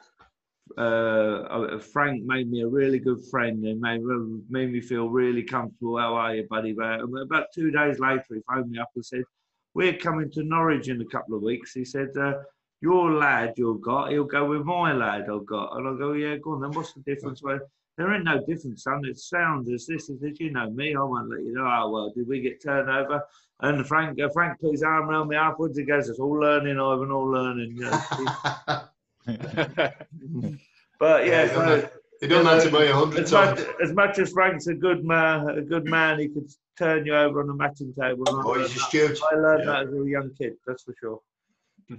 uh, 0.77 1.79
Frank 1.79 2.23
made 2.23 2.49
me 2.49 2.61
a 2.61 2.67
really 2.67 2.99
good 2.99 3.23
friend 3.29 3.65
and 3.65 3.79
made, 3.79 4.01
made 4.49 4.71
me 4.71 4.81
feel 4.81 5.09
really 5.09 5.43
comfortable. 5.43 5.97
How 5.97 6.15
are 6.15 6.35
you, 6.35 6.47
buddy? 6.49 6.73
But 6.73 7.01
about 7.01 7.47
two 7.53 7.71
days 7.71 7.99
later, 7.99 8.25
he 8.29 8.41
phoned 8.47 8.71
me 8.71 8.79
up 8.79 8.91
and 8.95 9.05
said, 9.05 9.23
We're 9.73 9.97
coming 9.97 10.31
to 10.31 10.43
Norwich 10.43 10.88
in 10.88 11.01
a 11.01 11.05
couple 11.05 11.35
of 11.35 11.43
weeks. 11.43 11.73
He 11.73 11.85
said, 11.85 12.09
uh, 12.17 12.33
Your 12.81 13.11
lad 13.11 13.53
you've 13.57 13.81
got, 13.81 14.11
he'll 14.11 14.23
go 14.23 14.45
with 14.45 14.63
my 14.63 14.93
lad 14.93 15.27
I've 15.29 15.45
got. 15.45 15.77
And 15.77 15.88
I 15.88 15.97
go, 15.97 16.13
Yeah, 16.13 16.38
go 16.38 16.53
on 16.53 16.61
then. 16.61 16.71
What's 16.71 16.93
the 16.93 17.01
difference? 17.01 17.41
Well, 17.41 17.59
there 17.97 18.13
ain't 18.13 18.23
no 18.23 18.43
difference, 18.45 18.83
son. 18.83 19.01
It 19.03 19.19
sounds 19.19 19.69
as 19.69 19.85
this 19.85 20.09
is, 20.09 20.19
did 20.19 20.39
you 20.39 20.51
know 20.51 20.69
me? 20.69 20.95
I 20.95 21.01
won't 21.01 21.29
let 21.29 21.43
you 21.43 21.53
know. 21.53 21.69
Oh, 21.69 21.89
well, 21.89 22.13
did 22.15 22.27
we 22.27 22.39
get 22.39 22.63
turned 22.63 22.89
over? 22.89 23.21
And 23.61 23.85
Frank, 23.85 24.21
uh, 24.21 24.29
Frank 24.29 24.61
put 24.61 24.71
his 24.71 24.83
arm 24.83 25.09
around 25.09 25.27
me 25.27 25.35
afterwards. 25.35 25.77
He 25.77 25.83
goes, 25.83 26.07
It's 26.07 26.19
all 26.19 26.39
learning, 26.39 26.79
Ivan, 26.79 27.11
all 27.11 27.29
learning. 27.29 27.77
but 30.99 31.25
yeah, 31.25 31.43
yeah 31.43 31.53
so, 31.53 31.89
he 32.21 32.27
done 32.27 32.45
that 32.45 32.63
to 32.63 32.71
me 32.71 32.88
a 32.88 32.93
hundred 32.93 33.27
times. 33.27 33.59
Much, 33.59 33.67
as 33.81 33.93
much 33.93 34.19
as 34.19 34.31
Frank's 34.31 34.67
a 34.67 34.73
good 34.73 35.05
man, 35.05 35.49
a 35.49 35.61
good 35.61 35.85
man, 35.85 36.19
he 36.19 36.27
could 36.27 36.49
turn 36.77 37.05
you 37.05 37.15
over 37.15 37.41
on 37.41 37.47
the 37.47 37.53
matching 37.53 37.93
table. 37.99 38.23
Oh, 38.27 38.59
he's 38.59 38.75
a 38.75 38.79
steward. 38.79 39.17
I 39.31 39.35
learned 39.35 39.63
yeah. 39.65 39.71
that 39.71 39.88
as 39.88 39.93
a 39.93 40.09
young 40.09 40.31
kid, 40.38 40.53
that's 40.65 40.83
for 40.83 40.93
sure. 40.99 41.19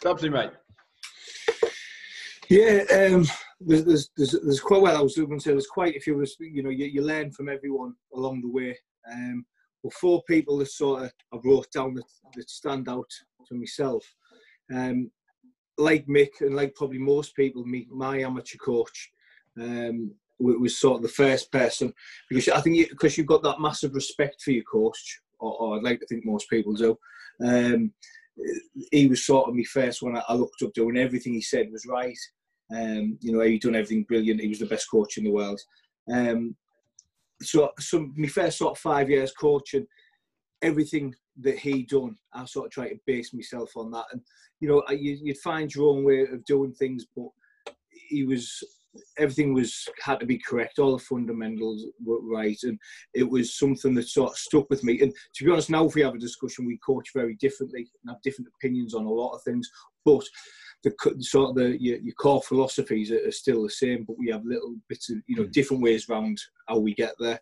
Stubbsy, 0.00 0.30
mate. 0.30 0.50
Yeah, 2.48 2.84
um, 2.92 3.26
there's, 3.60 3.84
there's, 3.84 4.10
there's, 4.16 4.36
there's, 4.42 4.60
quite 4.60 4.80
well. 4.80 4.96
I 4.96 5.02
was 5.02 5.16
going 5.16 5.38
to 5.38 5.40
say 5.40 5.50
there's 5.50 5.66
quite 5.66 5.96
a 5.96 6.00
few. 6.00 6.24
You 6.40 6.62
know, 6.62 6.70
you, 6.70 6.86
you 6.86 7.02
learn 7.02 7.30
from 7.30 7.48
everyone 7.48 7.94
along 8.14 8.42
the 8.42 8.50
way. 8.50 8.78
Um, 9.10 9.44
well, 9.82 9.90
four 9.90 10.22
people 10.28 10.58
that 10.58 10.70
sort 10.70 11.04
of 11.04 11.12
I 11.32 11.38
wrote 11.44 11.70
down 11.72 11.94
that, 11.94 12.04
that 12.36 12.50
stand 12.50 12.88
out 12.88 13.10
to 13.48 13.54
myself. 13.54 14.04
Um, 14.72 15.10
like 15.78 16.06
Mick 16.06 16.40
and 16.40 16.56
like 16.56 16.74
probably 16.74 16.98
most 16.98 17.34
people, 17.34 17.64
me, 17.64 17.86
my 17.90 18.18
amateur 18.20 18.58
coach 18.58 19.10
um, 19.60 20.12
was 20.38 20.78
sort 20.78 20.96
of 20.96 21.02
the 21.02 21.08
first 21.08 21.50
person 21.50 21.92
because 22.28 22.48
I 22.48 22.60
think 22.60 22.88
because 22.90 23.16
you, 23.16 23.22
have 23.22 23.28
got 23.28 23.42
that 23.44 23.60
massive 23.60 23.94
respect 23.94 24.42
for 24.42 24.50
your 24.50 24.64
coach, 24.64 25.20
or, 25.38 25.54
or, 25.60 25.76
I'd 25.76 25.82
like 25.82 26.00
to 26.00 26.06
think 26.06 26.24
most 26.24 26.50
people 26.50 26.74
do. 26.74 26.96
Um, 27.44 27.92
he 28.92 29.08
was 29.08 29.26
sort 29.26 29.48
of 29.48 29.54
my 29.54 29.64
first 29.64 30.02
one 30.02 30.20
I 30.28 30.34
looked 30.34 30.62
up 30.62 30.72
to, 30.74 30.88
and 30.88 30.98
everything 30.98 31.34
he 31.34 31.40
said 31.40 31.70
was 31.72 31.86
right. 31.86 32.18
Um, 32.70 33.18
you 33.20 33.32
know, 33.32 33.40
he'd 33.40 33.62
done 33.62 33.74
everything 33.74 34.04
brilliant. 34.04 34.40
He 34.40 34.48
was 34.48 34.58
the 34.58 34.66
best 34.66 34.90
coach 34.90 35.16
in 35.16 35.24
the 35.24 35.30
world. 35.30 35.60
Um, 36.12 36.54
so, 37.40 37.70
so 37.78 38.08
my 38.16 38.28
first 38.28 38.58
sort 38.58 38.72
of 38.72 38.78
five 38.78 39.08
years 39.10 39.32
coaching, 39.32 39.86
everything 40.62 41.14
that 41.40 41.58
he 41.58 41.84
done, 41.84 42.16
I 42.32 42.44
sort 42.44 42.66
of 42.66 42.72
try 42.72 42.88
to 42.88 42.98
base 43.06 43.32
myself 43.32 43.76
on 43.76 43.90
that. 43.92 44.06
And 44.12 44.20
you 44.60 44.68
know, 44.68 44.82
you, 44.90 45.18
would 45.24 45.38
find 45.38 45.72
your 45.72 45.90
own 45.90 46.04
way 46.04 46.22
of 46.22 46.44
doing 46.44 46.72
things, 46.72 47.06
but 47.16 47.28
he 48.08 48.24
was 48.24 48.62
everything 49.18 49.54
was 49.54 49.86
had 50.00 50.18
to 50.20 50.26
be 50.26 50.38
correct. 50.38 50.78
All 50.78 50.96
the 50.96 51.02
fundamentals 51.04 51.86
were 52.04 52.20
right, 52.22 52.58
and 52.62 52.78
it 53.14 53.28
was 53.28 53.56
something 53.56 53.94
that 53.94 54.08
sort 54.08 54.32
of 54.32 54.38
stuck 54.38 54.68
with 54.70 54.82
me. 54.82 55.00
And 55.00 55.12
to 55.34 55.44
be 55.44 55.50
honest, 55.50 55.70
now 55.70 55.86
if 55.86 55.94
we 55.94 56.02
have 56.02 56.14
a 56.14 56.18
discussion, 56.18 56.66
we 56.66 56.78
coach 56.84 57.10
very 57.14 57.34
differently 57.36 57.88
and 58.02 58.10
have 58.10 58.22
different 58.22 58.50
opinions 58.56 58.94
on 58.94 59.04
a 59.04 59.10
lot 59.10 59.34
of 59.34 59.42
things, 59.42 59.68
but 60.04 60.24
the 60.84 60.94
sort 61.20 61.50
of 61.50 61.56
the 61.56 61.82
your, 61.82 61.98
your 61.98 62.14
core 62.14 62.42
philosophies 62.42 63.10
are, 63.10 63.26
are, 63.26 63.32
still 63.32 63.64
the 63.64 63.70
same, 63.70 64.04
but 64.04 64.16
we 64.18 64.30
have 64.30 64.44
little 64.44 64.76
bits 64.88 65.10
of 65.10 65.18
you 65.26 65.36
know 65.36 65.44
mm. 65.44 65.52
different 65.52 65.82
ways 65.82 66.08
around 66.08 66.40
how 66.68 66.78
we 66.78 66.94
get 66.94 67.14
there. 67.18 67.40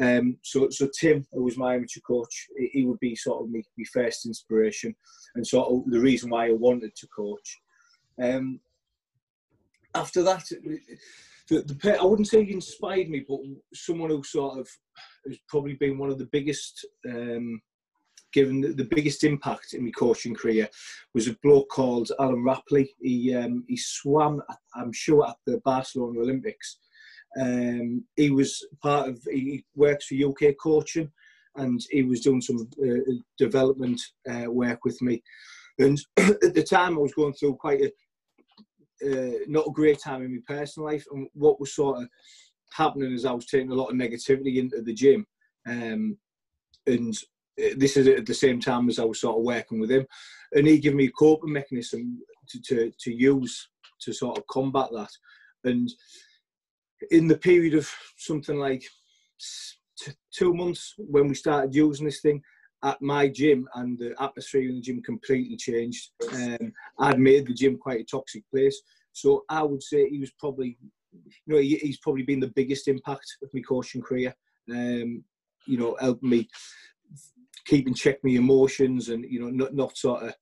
Um, 0.00 0.38
so, 0.42 0.68
so 0.70 0.88
Tim, 0.98 1.26
who 1.32 1.44
was 1.44 1.56
my 1.56 1.74
amateur 1.74 2.00
coach, 2.06 2.46
he 2.72 2.84
would 2.84 3.00
be 3.00 3.16
sort 3.16 3.42
of 3.42 3.50
my, 3.50 3.62
my 3.76 3.84
first 3.92 4.26
inspiration 4.26 4.94
and 5.34 5.46
sort 5.46 5.68
of 5.68 5.90
the 5.90 6.00
reason 6.00 6.30
why 6.30 6.48
I 6.48 6.52
wanted 6.52 6.94
to 6.94 7.06
coach. 7.08 7.60
Um, 8.22 8.60
after 9.94 10.22
that, 10.22 10.44
the, 11.48 11.62
the 11.62 11.98
I 12.00 12.04
wouldn't 12.04 12.28
say 12.28 12.44
he 12.44 12.52
inspired 12.52 13.08
me, 13.08 13.24
but 13.26 13.38
someone 13.74 14.10
who 14.10 14.22
sort 14.22 14.58
of 14.58 14.68
has 15.26 15.38
probably 15.48 15.74
been 15.74 15.98
one 15.98 16.10
of 16.10 16.18
the 16.18 16.28
biggest, 16.30 16.86
um, 17.08 17.60
given 18.32 18.60
the, 18.60 18.68
the, 18.68 18.84
biggest 18.84 19.24
impact 19.24 19.72
in 19.72 19.84
my 19.84 19.90
coaching 19.92 20.34
career, 20.34 20.68
was 21.14 21.26
a 21.26 21.36
bloke 21.42 21.70
called 21.70 22.12
Alan 22.20 22.44
Rapley. 22.44 22.88
He 23.00 23.34
um, 23.34 23.64
he 23.66 23.76
swam, 23.76 24.42
I'm 24.74 24.92
sure, 24.92 25.26
at 25.28 25.36
the 25.46 25.60
Barcelona 25.64 26.20
Olympics 26.20 26.78
um, 27.40 28.04
he 28.16 28.30
was 28.30 28.66
part 28.82 29.08
of, 29.08 29.20
he 29.30 29.64
works 29.74 30.06
for 30.06 30.14
UK 30.14 30.54
coaching 30.60 31.10
and 31.56 31.80
he 31.90 32.02
was 32.02 32.20
doing 32.20 32.40
some 32.40 32.68
uh, 32.82 33.12
development 33.36 34.00
uh, 34.30 34.50
work 34.50 34.84
with 34.84 35.00
me. 35.02 35.22
And 35.78 36.00
at 36.16 36.54
the 36.54 36.66
time, 36.68 36.94
I 36.94 37.00
was 37.00 37.14
going 37.14 37.34
through 37.34 37.56
quite 37.56 37.82
a 37.82 37.92
uh, 39.04 39.38
not 39.46 39.68
a 39.68 39.72
great 39.72 40.00
time 40.00 40.22
in 40.22 40.34
my 40.34 40.40
personal 40.46 40.88
life. 40.88 41.04
And 41.12 41.28
what 41.34 41.60
was 41.60 41.74
sort 41.74 42.02
of 42.02 42.08
happening 42.72 43.12
is 43.12 43.24
I 43.24 43.32
was 43.32 43.46
taking 43.46 43.70
a 43.70 43.74
lot 43.74 43.90
of 43.90 43.96
negativity 43.96 44.56
into 44.56 44.82
the 44.82 44.94
gym. 44.94 45.26
Um, 45.68 46.16
and 46.86 47.14
uh, 47.62 47.74
this 47.76 47.96
is 47.96 48.08
at 48.08 48.26
the 48.26 48.34
same 48.34 48.60
time 48.60 48.88
as 48.88 48.98
I 48.98 49.04
was 49.04 49.20
sort 49.20 49.36
of 49.36 49.44
working 49.44 49.78
with 49.78 49.90
him. 49.90 50.06
And 50.52 50.66
he 50.66 50.78
gave 50.78 50.94
me 50.94 51.06
a 51.06 51.10
coping 51.12 51.52
mechanism 51.52 52.18
to, 52.48 52.60
to, 52.62 52.92
to 52.98 53.12
use 53.12 53.68
to 54.00 54.12
sort 54.12 54.38
of 54.38 54.46
combat 54.48 54.88
that. 54.92 55.10
And 55.64 55.88
in 57.10 57.26
the 57.26 57.38
period 57.38 57.74
of 57.74 57.88
something 58.16 58.56
like 58.56 58.84
t- 59.98 60.12
two 60.32 60.54
months 60.54 60.94
when 60.96 61.28
we 61.28 61.34
started 61.34 61.74
using 61.74 62.06
this 62.06 62.20
thing 62.20 62.42
at 62.84 63.00
my 63.02 63.28
gym 63.28 63.68
and 63.74 63.98
the 63.98 64.14
atmosphere 64.20 64.68
in 64.68 64.76
the 64.76 64.80
gym 64.80 65.02
completely 65.02 65.56
changed. 65.56 66.10
Um, 66.32 66.72
I'd 67.00 67.18
made 67.18 67.46
the 67.46 67.54
gym 67.54 67.76
quite 67.76 68.00
a 68.00 68.04
toxic 68.04 68.44
place. 68.50 68.80
So 69.12 69.44
I 69.48 69.62
would 69.62 69.82
say 69.82 70.08
he 70.08 70.18
was 70.18 70.30
probably, 70.38 70.78
you 71.12 71.54
know, 71.54 71.58
he, 71.58 71.76
he's 71.76 71.98
probably 71.98 72.22
been 72.22 72.40
the 72.40 72.52
biggest 72.54 72.86
impact 72.86 73.26
of 73.42 73.50
my 73.52 73.60
coaching 73.62 74.02
career. 74.02 74.34
Um, 74.70 75.24
you 75.66 75.76
know, 75.76 75.96
helping 76.00 76.30
me 76.30 76.48
keep 77.68 77.86
in 77.86 77.94
check 77.94 78.18
my 78.24 78.30
emotions 78.30 79.10
and 79.10 79.24
you 79.24 79.40
know 79.40 79.50
not 79.50 79.74
not 79.74 79.96
sort 79.96 80.22
of 80.22 80.34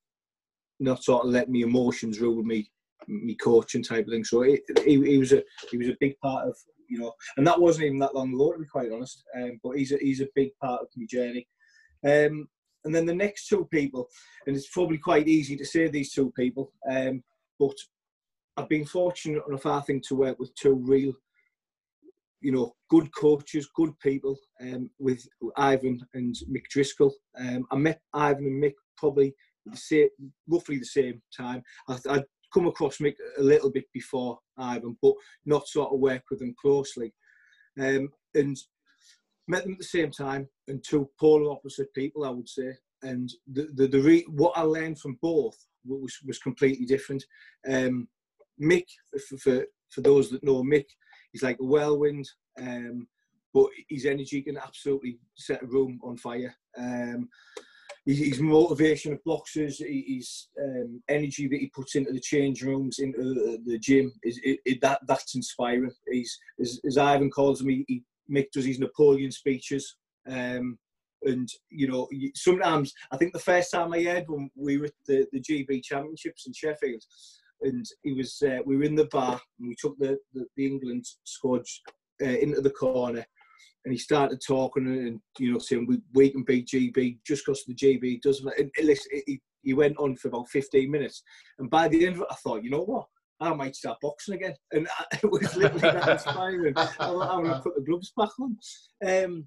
not 0.79 1.03
sort 1.03 1.25
of 1.25 1.31
let 1.31 1.49
me 1.49 1.63
emotions 1.63 2.21
rule 2.21 2.43
me 2.43 2.71
me 3.09 3.35
coaching 3.37 3.83
type 3.83 4.07
of 4.07 4.13
thing. 4.13 4.25
So 4.25 4.43
he, 4.43 4.61
he, 4.85 5.03
he 5.05 5.19
was 5.19 5.33
a 5.33 5.43
he 5.71 5.79
was 5.79 5.89
a 5.89 5.97
big 6.01 6.19
part 6.21 6.49
of 6.49 6.57
you 6.89 6.99
know, 6.99 7.13
and 7.37 7.47
that 7.47 7.61
wasn't 7.61 7.87
even 7.87 7.99
that 7.99 8.15
long 8.15 8.33
ago 8.33 8.53
to 8.53 8.59
be 8.59 8.67
quite 8.67 8.93
honest. 8.93 9.25
Um, 9.37 9.61
but 9.63 9.73
he's 9.73 9.93
a, 9.93 9.99
he's 9.99 10.21
a 10.21 10.29
big 10.35 10.51
part 10.63 10.83
of 10.83 10.89
my 10.97 11.07
journey. 11.09 11.47
Um, 12.05 12.49
and 12.85 12.95
then 12.95 13.07
the 13.07 13.15
next 13.15 13.49
two 13.49 13.67
people, 13.73 14.09
and 14.47 14.57
it's 14.57 14.69
probably 14.69 14.99
quite 14.99 15.27
easy 15.27 15.57
to 15.57 15.65
say 15.65 15.89
these 15.89 16.13
two 16.13 16.33
people, 16.37 16.73
um, 16.89 17.23
but 17.59 17.75
I've 18.57 18.69
been 18.69 18.85
fortunate 18.85 19.43
enough, 19.49 19.67
I 19.67 19.81
think, 19.81 20.07
to 20.07 20.15
work 20.15 20.39
with 20.39 20.55
two 20.55 20.75
real, 20.75 21.13
you 22.41 22.53
know, 22.53 22.75
good 22.89 23.13
coaches, 23.15 23.69
good 23.75 23.99
people, 23.99 24.39
um, 24.63 24.89
with 24.99 25.27
Ivan 25.57 26.01
and 26.15 26.35
Mick 26.49 26.69
Driscoll. 26.71 27.15
Um, 27.39 27.67
I 27.71 27.77
met 27.77 28.01
Ivan 28.15 28.47
and 28.47 28.63
Mick 28.63 28.75
probably 28.97 29.35
the 29.67 29.77
same, 29.77 30.09
roughly 30.49 30.79
the 30.79 30.85
same 30.85 31.21
time. 31.37 31.63
I, 31.89 31.99
I'd 32.09 32.25
come 32.53 32.67
across 32.67 32.99
Mick 32.99 33.15
a 33.38 33.43
little 33.43 33.71
bit 33.71 33.87
before 33.93 34.38
Ivan, 34.57 34.97
but 35.03 35.15
not 35.45 35.69
sort 35.69 35.93
of 35.93 36.00
work 36.00 36.23
with 36.31 36.41
them 36.41 36.55
closely. 36.61 37.12
Um, 37.79 38.09
and 38.35 38.57
met 39.49 39.65
them 39.65 39.73
at 39.73 39.79
the 39.79 39.85
same 39.85 40.11
time, 40.11 40.49
and 40.69 40.83
two 40.83 41.09
polar 41.21 41.50
opposite 41.50 41.93
people, 41.95 42.25
I 42.25 42.31
would 42.31 42.49
say. 42.49 42.73
And 43.03 43.31
the 43.53 43.69
the, 43.75 43.87
the 43.87 44.00
re- 44.00 44.26
what 44.29 44.57
I 44.57 44.62
learned 44.62 44.99
from 44.99 45.19
both 45.23 45.57
was 45.85 46.15
was 46.26 46.38
completely 46.38 46.87
different. 46.87 47.25
Um, 47.69 48.09
Mick, 48.61 48.87
for, 49.29 49.37
for 49.38 49.67
for 49.91 50.00
those 50.00 50.31
that 50.31 50.45
know 50.45 50.62
Mick, 50.62 50.87
he's 51.33 51.43
like 51.43 51.59
a 51.61 51.65
whirlwind, 51.65 52.29
um, 52.61 53.07
but 53.53 53.67
his 53.88 54.07
energy 54.07 54.43
can 54.43 54.59
absolutely 54.59 55.19
set 55.37 55.62
a 55.62 55.67
room 55.67 56.00
on 56.03 56.17
fire. 56.17 56.55
Um, 56.76 57.29
his 58.07 58.41
motivation 58.41 59.13
of 59.13 59.25
boxers, 59.25 59.79
his 59.81 60.49
um, 60.63 61.03
energy 61.09 61.49
that 61.49 61.59
he 61.59 61.71
puts 61.75 61.97
into 61.97 62.13
the 62.13 62.21
change 62.21 62.63
rooms, 62.63 63.01
into 63.01 63.59
the 63.67 63.79
gym, 63.79 64.13
is 64.23 64.41
it, 64.45 64.61
it, 64.65 64.81
that 64.81 65.01
that's 65.09 65.35
inspiring. 65.35 65.91
He's 66.11 66.39
as, 66.61 66.81
as 66.87 66.99
Ivan 66.99 67.31
calls 67.31 67.61
him, 67.61 67.69
he, 67.69 67.85
he 67.89 68.03
Mick 68.31 68.51
does 68.53 68.65
his 68.65 68.79
Napoleon 68.79 69.33
speeches. 69.33 69.97
Um, 70.29 70.79
and 71.23 71.49
you 71.71 71.89
know, 71.89 72.09
sometimes 72.35 72.93
I 73.11 73.17
think 73.17 73.33
the 73.33 73.39
first 73.41 73.73
time 73.73 73.93
I 73.93 74.03
heard 74.03 74.25
when 74.29 74.51
we 74.55 74.79
were 74.79 74.87
at 74.87 74.93
the, 75.07 75.27
the 75.33 75.41
GB 75.41 75.83
Championships 75.83 76.47
in 76.47 76.53
Sheffield, 76.53 77.03
and 77.63 77.85
he 78.05 78.13
was 78.13 78.41
uh, 78.47 78.59
we 78.65 78.77
were 78.77 78.85
in 78.85 78.95
the 78.95 79.07
bar 79.07 79.41
and 79.59 79.69
we 79.69 79.75
took 79.81 79.99
the 79.99 80.19
the, 80.33 80.47
the 80.57 80.67
England 80.67 81.05
squad 81.25 81.63
uh, 82.23 82.25
into 82.25 82.61
the 82.61 82.71
corner, 82.71 83.27
and 83.87 83.93
he 83.93 83.99
started 83.99 84.40
talking 84.45 84.85
and 84.85 85.21
you 85.38 85.52
know 85.52 85.61
saying 85.61 85.87
we, 85.87 86.00
we 86.12 86.28
can 86.31 86.43
beat 86.43 86.66
GB 86.66 87.19
just 87.25 87.47
because 87.47 87.64
the 87.64 87.75
GB 87.75 88.21
doesn't. 88.21 88.52
And, 88.59 88.71
listen, 88.83 89.23
he, 89.26 89.40
he 89.62 89.75
went 89.75 89.97
on 89.99 90.16
for 90.16 90.28
about 90.28 90.49
15 90.49 90.90
minutes, 90.90 91.23
and 91.61 91.71
by 91.71 91.87
the 91.87 92.05
end 92.05 92.16
of 92.16 92.23
it, 92.23 92.28
I 92.31 92.35
thought, 92.35 92.64
you 92.64 92.71
know 92.71 92.83
what, 92.83 93.07
I 93.40 93.55
might 93.55 93.76
start 93.76 93.99
boxing 94.02 94.35
again. 94.35 94.57
And 94.73 94.88
it 95.23 95.31
was 95.31 95.57
literally 95.57 95.81
that 95.83 96.09
inspiring. 96.09 96.75
I, 96.76 96.88
I 96.99 97.11
want 97.11 97.47
to 97.47 97.61
put 97.61 97.76
the 97.76 97.83
gloves 97.83 98.12
back 98.16 98.31
on. 98.40 98.57
Um, 99.07 99.47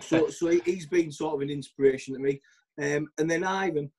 so, 0.00 0.28
so 0.28 0.48
he's 0.48 0.86
been 0.86 1.10
sort 1.10 1.34
of 1.34 1.40
an 1.40 1.50
inspiration 1.50 2.14
to 2.14 2.20
me. 2.20 2.40
Um, 2.80 3.08
and 3.18 3.30
then 3.30 3.44
Ivan, 3.44 3.90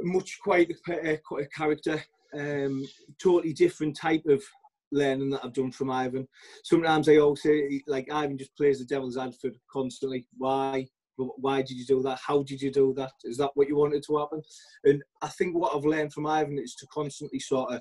much 0.00 0.38
quite 0.42 0.72
a, 0.88 1.18
quite 1.18 1.44
a 1.44 1.48
character, 1.48 2.02
um, 2.34 2.86
totally 3.22 3.52
different 3.52 3.96
type 3.96 4.24
of 4.26 4.42
learning 4.92 5.30
that 5.30 5.44
I've 5.44 5.52
done 5.52 5.72
from 5.72 5.90
Ivan. 5.90 6.26
Sometimes 6.64 7.08
I 7.08 7.16
always 7.16 7.42
say, 7.42 7.82
like, 7.86 8.10
Ivan 8.10 8.38
just 8.38 8.56
plays 8.56 8.78
the 8.78 8.84
devil's 8.84 9.16
advocate 9.16 9.56
constantly. 9.70 10.26
Why? 10.36 10.86
Why 11.16 11.62
did 11.62 11.76
you 11.76 11.84
do 11.84 12.00
that? 12.02 12.20
How 12.24 12.44
did 12.44 12.62
you 12.62 12.70
do 12.70 12.94
that? 12.96 13.10
Is 13.24 13.38
that 13.38 13.50
what 13.54 13.66
you 13.66 13.76
wanted 13.76 14.04
to 14.06 14.18
happen? 14.18 14.40
And 14.84 15.02
I 15.20 15.26
think 15.28 15.56
what 15.56 15.74
I've 15.74 15.84
learned 15.84 16.12
from 16.12 16.26
Ivan 16.26 16.58
is 16.58 16.76
to 16.76 16.86
constantly 16.92 17.40
sort 17.40 17.72
of 17.72 17.80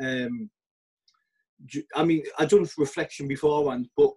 um, 0.00 0.50
I 1.94 2.04
mean, 2.04 2.22
I've 2.38 2.50
done 2.50 2.66
reflection 2.76 3.28
beforehand, 3.28 3.88
but 3.96 4.10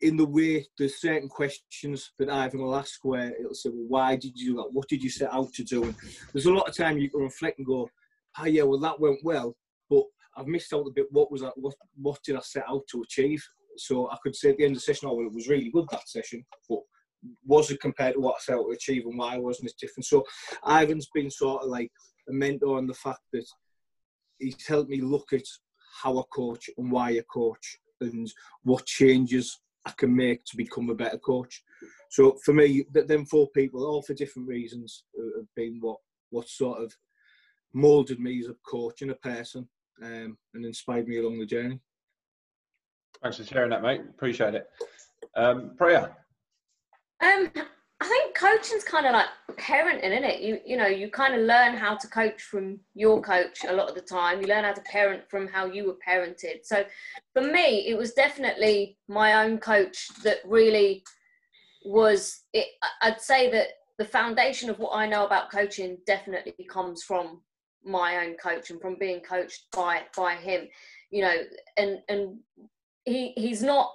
in 0.00 0.16
the 0.16 0.26
way 0.26 0.66
there's 0.78 1.00
certain 1.00 1.28
questions 1.28 2.12
that 2.18 2.30
Ivan 2.30 2.60
will 2.60 2.76
ask 2.76 3.04
where 3.04 3.34
it'll 3.38 3.54
say, 3.54 3.70
well, 3.70 3.86
why 3.88 4.16
did 4.16 4.32
you 4.36 4.52
do 4.52 4.56
that? 4.56 4.72
What 4.72 4.88
did 4.88 5.02
you 5.02 5.10
set 5.10 5.32
out 5.32 5.52
to 5.54 5.64
do? 5.64 5.84
And 5.84 5.94
there's 6.32 6.46
a 6.46 6.52
lot 6.52 6.68
of 6.68 6.76
time 6.76 6.98
you 6.98 7.10
can 7.10 7.20
reflect 7.20 7.58
and 7.58 7.66
go, 7.66 7.88
oh 8.38 8.46
yeah, 8.46 8.62
well 8.62 8.80
that 8.80 9.00
went 9.00 9.20
well, 9.22 9.56
but 9.88 10.04
I've 10.36 10.46
missed 10.46 10.72
out 10.72 10.86
a 10.86 10.90
bit. 10.90 11.06
What 11.10 11.30
was 11.30 11.42
that? 11.42 11.56
What 11.56 11.74
what 11.96 12.22
did 12.24 12.36
I 12.36 12.40
set 12.40 12.64
out 12.68 12.82
to 12.90 13.02
achieve? 13.02 13.44
So 13.76 14.08
I 14.10 14.16
could 14.22 14.36
say 14.36 14.50
at 14.50 14.58
the 14.58 14.64
end 14.64 14.76
of 14.76 14.82
the 14.82 14.92
session, 14.92 15.08
oh 15.08 15.14
well, 15.14 15.26
it 15.26 15.34
was 15.34 15.48
really 15.48 15.70
good 15.70 15.86
that 15.90 16.08
session, 16.08 16.44
but 16.68 16.80
was 17.44 17.70
it 17.70 17.80
compared 17.80 18.14
to 18.14 18.20
what 18.20 18.36
I 18.36 18.40
set 18.40 18.56
out 18.56 18.64
to 18.64 18.70
achieve 18.70 19.06
and 19.06 19.18
why 19.18 19.36
wasn't 19.38 19.70
it 19.70 19.76
different? 19.80 20.06
So 20.06 20.24
Ivan's 20.68 21.08
been 21.14 21.30
sort 21.30 21.62
of 21.62 21.68
like 21.68 21.90
a 22.28 22.32
mentor 22.32 22.78
on 22.78 22.86
the 22.86 22.94
fact 22.94 23.20
that 23.32 23.46
he's 24.38 24.66
helped 24.66 24.90
me 24.90 25.00
look 25.00 25.32
at 25.32 25.44
how 26.02 26.18
I 26.18 26.22
coach 26.32 26.68
and 26.76 26.90
why 26.90 27.10
I 27.10 27.22
coach 27.32 27.78
and 28.00 28.30
what 28.62 28.86
changes 28.86 29.60
I 29.86 29.92
can 29.96 30.14
make 30.14 30.44
to 30.46 30.56
become 30.56 30.90
a 30.90 30.94
better 30.94 31.18
coach. 31.18 31.62
So 32.10 32.36
for 32.44 32.52
me, 32.52 32.84
them 32.92 33.26
four 33.26 33.48
people, 33.50 33.84
all 33.84 34.02
for 34.02 34.14
different 34.14 34.48
reasons, 34.48 35.04
uh, 35.18 35.38
have 35.38 35.54
been 35.56 35.78
what 35.80 35.98
what 36.30 36.48
sort 36.48 36.82
of 36.82 36.92
moulded 37.72 38.18
me 38.18 38.40
as 38.40 38.48
a 38.48 38.56
coach 38.68 39.02
and 39.02 39.10
a 39.10 39.16
person, 39.16 39.68
um, 40.02 40.36
and 40.54 40.64
inspired 40.64 41.08
me 41.08 41.18
along 41.18 41.38
the 41.38 41.46
journey. 41.46 41.80
Thanks 43.22 43.38
for 43.38 43.44
sharing 43.44 43.70
that, 43.70 43.82
mate. 43.82 44.02
Appreciate 44.08 44.54
it. 44.54 44.68
Um, 45.36 45.72
Preya. 45.78 46.10
Um, 47.20 47.50
I 48.00 48.06
think 48.06 48.36
coaching's 48.36 48.84
kind 48.84 49.06
of 49.06 49.12
like 49.12 49.28
parenting, 49.52 50.10
isn't 50.10 50.24
it? 50.24 50.40
You 50.40 50.58
you 50.66 50.76
know, 50.76 50.86
you 50.86 51.10
kind 51.10 51.34
of 51.34 51.40
learn 51.40 51.74
how 51.74 51.96
to 51.96 52.08
coach 52.08 52.42
from 52.42 52.80
your 52.94 53.22
coach 53.22 53.64
a 53.66 53.72
lot 53.72 53.88
of 53.88 53.94
the 53.94 54.02
time. 54.02 54.40
You 54.40 54.48
learn 54.48 54.64
how 54.64 54.74
to 54.74 54.80
parent 54.82 55.22
from 55.30 55.46
how 55.48 55.66
you 55.66 55.86
were 55.86 55.96
parented. 56.06 56.64
So 56.64 56.84
for 57.32 57.42
me, 57.42 57.88
it 57.88 57.96
was 57.96 58.12
definitely 58.12 58.98
my 59.08 59.44
own 59.44 59.58
coach 59.58 60.08
that 60.22 60.38
really 60.44 61.02
was 61.84 62.42
it 62.52 62.66
I'd 63.02 63.20
say 63.20 63.50
that 63.50 63.68
the 63.98 64.04
foundation 64.04 64.68
of 64.70 64.78
what 64.78 64.94
I 64.94 65.06
know 65.06 65.24
about 65.24 65.50
coaching 65.50 65.98
definitely 66.06 66.54
comes 66.68 67.02
from 67.02 67.40
my 67.84 68.24
own 68.24 68.34
coach 68.34 68.70
and 68.70 68.80
from 68.80 68.96
being 68.98 69.20
coached 69.20 69.66
by 69.72 70.02
by 70.16 70.34
him. 70.34 70.68
You 71.10 71.22
know, 71.22 71.34
and 71.76 71.98
and 72.08 72.38
he 73.04 73.32
he's 73.36 73.62
not 73.62 73.92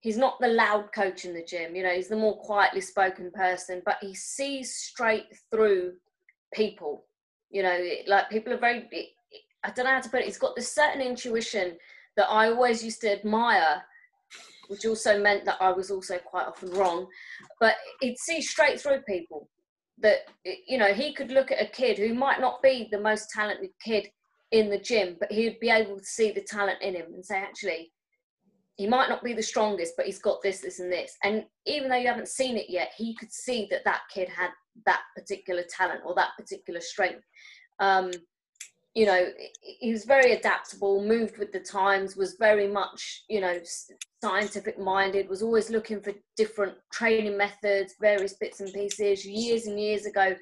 he's 0.00 0.16
not 0.16 0.38
the 0.40 0.48
loud 0.48 0.92
coach 0.94 1.24
in 1.24 1.34
the 1.34 1.42
gym 1.42 1.74
you 1.74 1.82
know 1.82 1.92
he's 1.94 2.08
the 2.08 2.16
more 2.16 2.38
quietly 2.38 2.80
spoken 2.80 3.30
person 3.32 3.82
but 3.84 3.96
he 4.00 4.14
sees 4.14 4.74
straight 4.74 5.26
through 5.50 5.92
people 6.54 7.04
you 7.50 7.62
know 7.62 7.78
like 8.06 8.30
people 8.30 8.52
are 8.52 8.58
very 8.58 8.88
i 9.64 9.70
don't 9.70 9.84
know 9.84 9.92
how 9.92 10.00
to 10.00 10.08
put 10.08 10.20
it 10.20 10.26
he's 10.26 10.38
got 10.38 10.54
this 10.54 10.72
certain 10.72 11.00
intuition 11.00 11.76
that 12.16 12.28
i 12.30 12.48
always 12.48 12.84
used 12.84 13.00
to 13.00 13.12
admire 13.12 13.82
which 14.68 14.86
also 14.86 15.20
meant 15.20 15.44
that 15.44 15.56
i 15.60 15.70
was 15.70 15.90
also 15.90 16.18
quite 16.18 16.46
often 16.46 16.70
wrong 16.70 17.06
but 17.60 17.74
he'd 18.00 18.18
see 18.18 18.40
straight 18.40 18.80
through 18.80 19.00
people 19.02 19.48
that 20.00 20.18
you 20.44 20.78
know 20.78 20.92
he 20.92 21.12
could 21.12 21.30
look 21.30 21.50
at 21.50 21.62
a 21.62 21.66
kid 21.66 21.98
who 21.98 22.14
might 22.14 22.40
not 22.40 22.62
be 22.62 22.88
the 22.90 23.00
most 23.00 23.30
talented 23.30 23.70
kid 23.84 24.08
in 24.52 24.70
the 24.70 24.78
gym 24.78 25.16
but 25.20 25.30
he'd 25.30 25.60
be 25.60 25.70
able 25.70 25.98
to 25.98 26.04
see 26.04 26.30
the 26.30 26.40
talent 26.40 26.80
in 26.80 26.94
him 26.94 27.12
and 27.14 27.24
say 27.24 27.36
actually 27.36 27.92
he 28.78 28.86
might 28.86 29.08
not 29.08 29.24
be 29.24 29.32
the 29.32 29.42
strongest, 29.42 29.94
but 29.96 30.06
he's 30.06 30.20
got 30.20 30.40
this, 30.40 30.60
this, 30.60 30.78
and 30.78 30.90
this. 30.90 31.16
And 31.24 31.44
even 31.66 31.90
though 31.90 31.96
you 31.96 32.06
haven't 32.06 32.28
seen 32.28 32.56
it 32.56 32.66
yet, 32.70 32.92
he 32.96 33.14
could 33.16 33.32
see 33.32 33.66
that 33.72 33.84
that 33.84 34.02
kid 34.08 34.28
had 34.28 34.50
that 34.86 35.00
particular 35.16 35.64
talent 35.68 36.02
or 36.06 36.14
that 36.14 36.30
particular 36.38 36.80
strength. 36.80 37.24
Um, 37.80 38.12
you 38.94 39.06
know, 39.06 39.26
he 39.60 39.92
was 39.92 40.04
very 40.04 40.32
adaptable, 40.32 41.04
moved 41.04 41.38
with 41.38 41.52
the 41.52 41.60
times, 41.60 42.16
was 42.16 42.36
very 42.38 42.66
much, 42.66 43.24
you 43.28 43.40
know, 43.40 43.58
scientific 44.22 44.78
minded, 44.78 45.28
was 45.28 45.42
always 45.42 45.70
looking 45.70 46.00
for 46.00 46.12
different 46.36 46.74
training 46.92 47.36
methods, 47.36 47.94
various 48.00 48.34
bits 48.34 48.60
and 48.60 48.72
pieces. 48.72 49.24
Years 49.24 49.66
and 49.66 49.78
years 49.78 50.06
ago, 50.06 50.34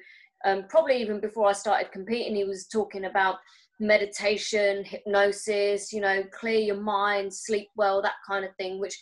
um, 0.45 0.65
probably 0.69 0.99
even 1.01 1.19
before 1.19 1.47
I 1.47 1.53
started 1.53 1.91
competing, 1.91 2.35
he 2.35 2.45
was 2.45 2.67
talking 2.67 3.05
about 3.05 3.35
meditation, 3.79 4.83
hypnosis, 4.83 5.93
you 5.93 6.01
know, 6.01 6.23
clear 6.31 6.59
your 6.59 6.81
mind, 6.81 7.33
sleep 7.33 7.67
well, 7.75 8.01
that 8.01 8.13
kind 8.27 8.43
of 8.43 8.55
thing, 8.55 8.79
which 8.79 8.97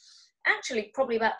actually 0.45 0.91
probably 0.93 1.15
about 1.15 1.33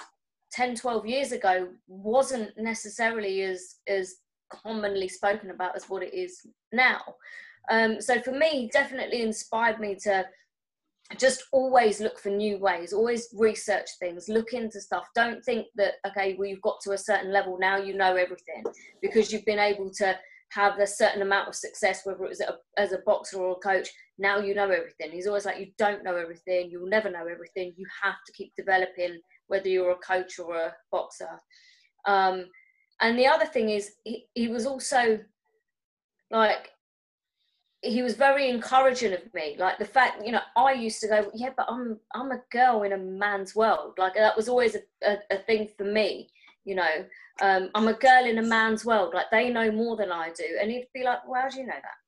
10, 0.52 0.76
12 0.76 1.06
years 1.06 1.32
ago 1.32 1.68
wasn't 1.88 2.52
necessarily 2.58 3.42
as, 3.42 3.76
as 3.88 4.16
commonly 4.50 5.08
spoken 5.08 5.52
about 5.52 5.76
as 5.76 5.90
what 5.90 6.04
it 6.04 6.14
is 6.14 6.40
now. 6.72 7.02
Um, 7.70 8.02
so 8.02 8.20
for 8.22 8.32
me, 8.32 8.70
definitely 8.72 9.22
inspired 9.22 9.80
me 9.80 9.96
to 10.04 10.26
just 11.20 11.44
always 11.52 12.00
look 12.00 12.20
for 12.20 12.30
new 12.30 12.58
ways, 12.58 12.92
always 12.92 13.30
research 13.38 13.88
things, 14.00 14.28
look 14.28 14.54
into 14.54 14.82
stuff. 14.82 15.08
Don't 15.14 15.44
think 15.44 15.68
that, 15.76 15.94
okay, 16.08 16.36
well, 16.38 16.48
you've 16.48 16.62
got 16.62 16.80
to 16.84 16.92
a 16.92 16.98
certain 16.98 17.32
level, 17.32 17.58
now 17.60 17.78
you 17.78 17.96
know 17.96 18.16
everything 18.16 18.64
because 19.02 19.32
you've 19.32 19.46
been 19.46 19.60
able 19.60 19.92
to 19.92 20.18
have 20.52 20.80
a 20.80 20.88
certain 20.88 21.22
amount 21.22 21.48
of 21.48 21.56
success, 21.56 22.02
whether 22.04 22.24
it 22.24 22.30
was 22.30 22.42
a, 22.42 22.58
as 22.78 22.92
a 22.92 23.00
boxer 23.06 23.38
or 23.38 23.52
a 23.52 23.56
coach. 23.56 23.90
Now 24.18 24.40
you 24.40 24.56
know 24.56 24.70
everything. 24.70 25.12
He's 25.12 25.28
always 25.28 25.46
like, 25.46 25.60
you 25.60 25.68
don't 25.78 26.04
know 26.04 26.16
everything. 26.16 26.70
You'll 26.72 26.90
never 26.90 27.12
know 27.12 27.28
everything. 27.28 27.74
You 27.78 27.86
have 28.02 28.16
to 28.26 28.34
keep 28.34 28.54
developing, 28.56 29.20
whether 29.48 29.68
you're 29.68 29.92
a 29.92 29.98
coach 29.98 30.40
or 30.40 30.56
a 30.56 30.74
boxer. 30.92 31.40
Um, 32.08 32.46
and 33.02 33.20
the 33.20 33.28
other 33.28 33.46
thing 33.46 33.70
is, 33.70 33.92
he, 34.04 34.26
he 34.34 34.48
was 34.48 34.66
also 34.66 35.20
like, 36.32 36.70
he 37.86 38.02
was 38.02 38.16
very 38.16 38.50
encouraging 38.50 39.14
of 39.14 39.22
me. 39.34 39.56
Like 39.58 39.78
the 39.78 39.86
fact, 39.86 40.26
you 40.26 40.32
know, 40.32 40.42
I 40.58 40.74
used 40.74 41.00
to 41.02 41.08
go, 41.08 41.32
yeah, 41.34 41.52
but 41.56 41.68
I'm 41.70 42.00
I'm 42.14 42.32
a 42.32 42.42
girl 42.52 42.84
in 42.84 42.94
a 42.94 42.98
man's 42.98 43.56
world. 43.56 43.94
Like 43.98 44.16
that 44.16 44.36
was 44.36 44.50
always 44.50 44.76
a, 44.76 44.80
a, 45.04 45.18
a 45.32 45.38
thing 45.38 45.70
for 45.78 45.84
me. 45.84 46.30
You 46.64 46.76
know, 46.76 47.06
um, 47.42 47.70
I'm 47.76 47.88
a 47.88 47.94
girl 47.94 48.26
in 48.26 48.40
a 48.40 48.44
man's 48.44 48.86
world. 48.86 49.14
Like 49.14 49.28
they 49.32 49.50
know 49.50 49.72
more 49.72 49.96
than 49.96 50.12
I 50.12 50.30
do, 50.30 50.58
and 50.60 50.72
he'd 50.72 50.88
be 50.94 51.04
like, 51.04 51.28
well, 51.28 51.44
how 51.44 51.50
do 51.50 51.60
you 51.60 51.68
know 51.68 51.74
that? 51.74 52.00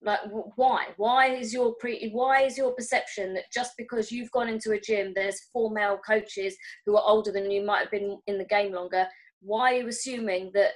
Like 0.00 0.20
why? 0.54 0.86
Why 0.96 1.28
is 1.34 1.52
your 1.52 1.74
pre? 1.74 2.10
Why 2.10 2.42
is 2.42 2.56
your 2.56 2.72
perception 2.72 3.34
that 3.34 3.50
just 3.52 3.72
because 3.76 4.12
you've 4.12 4.30
gone 4.30 4.48
into 4.48 4.70
a 4.70 4.80
gym, 4.80 5.12
there's 5.14 5.48
four 5.52 5.70
male 5.72 5.98
coaches 6.06 6.56
who 6.86 6.96
are 6.96 7.02
older 7.04 7.32
than 7.32 7.50
you, 7.50 7.64
might 7.64 7.80
have 7.80 7.90
been 7.90 8.18
in 8.28 8.38
the 8.38 8.44
game 8.44 8.72
longer. 8.72 9.06
Why 9.40 9.74
are 9.74 9.78
you 9.78 9.88
assuming 9.88 10.52
that 10.54 10.72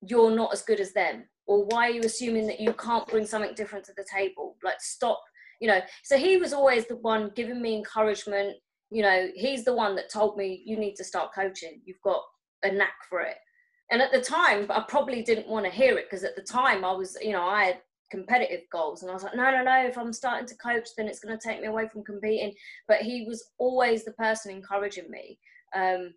you're 0.00 0.34
not 0.34 0.52
as 0.52 0.62
good 0.62 0.80
as 0.80 0.92
them? 0.92 1.24
Or 1.46 1.64
why 1.66 1.88
are 1.88 1.92
you 1.92 2.00
assuming 2.02 2.46
that 2.46 2.60
you 2.60 2.72
can't 2.74 3.06
bring 3.08 3.26
something 3.26 3.54
different 3.54 3.84
to 3.86 3.92
the 3.96 4.06
table? 4.12 4.56
Like 4.62 4.80
stop 4.80 5.20
you 5.60 5.68
know. 5.68 5.80
So 6.02 6.16
he 6.16 6.36
was 6.36 6.52
always 6.52 6.86
the 6.86 6.96
one 6.96 7.30
giving 7.34 7.60
me 7.60 7.76
encouragement 7.76 8.56
you 8.90 9.02
know. 9.02 9.28
He's 9.34 9.64
the 9.64 9.74
one 9.74 9.96
that 9.96 10.12
told 10.12 10.36
me 10.36 10.62
you 10.64 10.76
need 10.76 10.94
to 10.96 11.04
start 11.04 11.34
coaching. 11.34 11.80
You've 11.84 12.02
got 12.02 12.22
a 12.62 12.72
knack 12.72 12.94
for 13.08 13.20
it. 13.20 13.36
And 13.90 14.00
at 14.00 14.12
the 14.12 14.20
time 14.20 14.66
i 14.70 14.82
probably 14.88 15.22
didn't 15.22 15.48
want 15.48 15.66
to 15.66 15.70
hear 15.70 15.96
it 15.98 16.06
because 16.06 16.24
at 16.24 16.36
the 16.36 16.42
time 16.42 16.84
i 16.84 16.92
was 16.92 17.16
you 17.20 17.32
know 17.32 17.44
i 17.44 17.64
had 17.64 17.78
competitive 18.10 18.62
goals 18.72 19.02
and 19.02 19.10
i 19.10 19.14
was 19.14 19.22
like 19.22 19.36
no 19.36 19.50
no 19.50 19.62
no 19.62 19.86
if 19.86 19.98
i'm 19.98 20.12
starting 20.12 20.46
to 20.46 20.56
coach 20.56 20.88
then 20.96 21.06
it's 21.06 21.20
going 21.20 21.36
to 21.36 21.48
take 21.48 21.60
me 21.60 21.66
away 21.66 21.88
from 21.88 22.04
competing. 22.04 22.52
But 22.88 23.02
he 23.02 23.24
was 23.28 23.50
always 23.58 24.04
the 24.04 24.12
person 24.12 24.50
encouraging 24.50 25.10
me 25.10 25.38
um, 25.76 26.14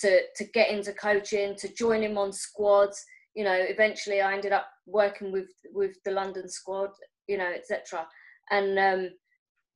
to 0.00 0.20
to 0.36 0.44
get 0.44 0.70
into 0.70 0.92
coaching 0.92 1.54
to 1.56 1.74
join 1.74 2.02
him 2.02 2.18
on 2.18 2.32
squads 2.32 3.04
you 3.36 3.44
know 3.44 3.52
eventually 3.54 4.20
i 4.20 4.32
ended 4.32 4.50
up 4.50 4.66
working 4.86 5.30
with 5.30 5.50
with 5.72 5.92
the 6.04 6.10
london 6.10 6.48
squad 6.48 6.90
you 7.28 7.38
know 7.38 7.52
etc 7.54 8.04
and 8.50 8.78
um 8.78 9.10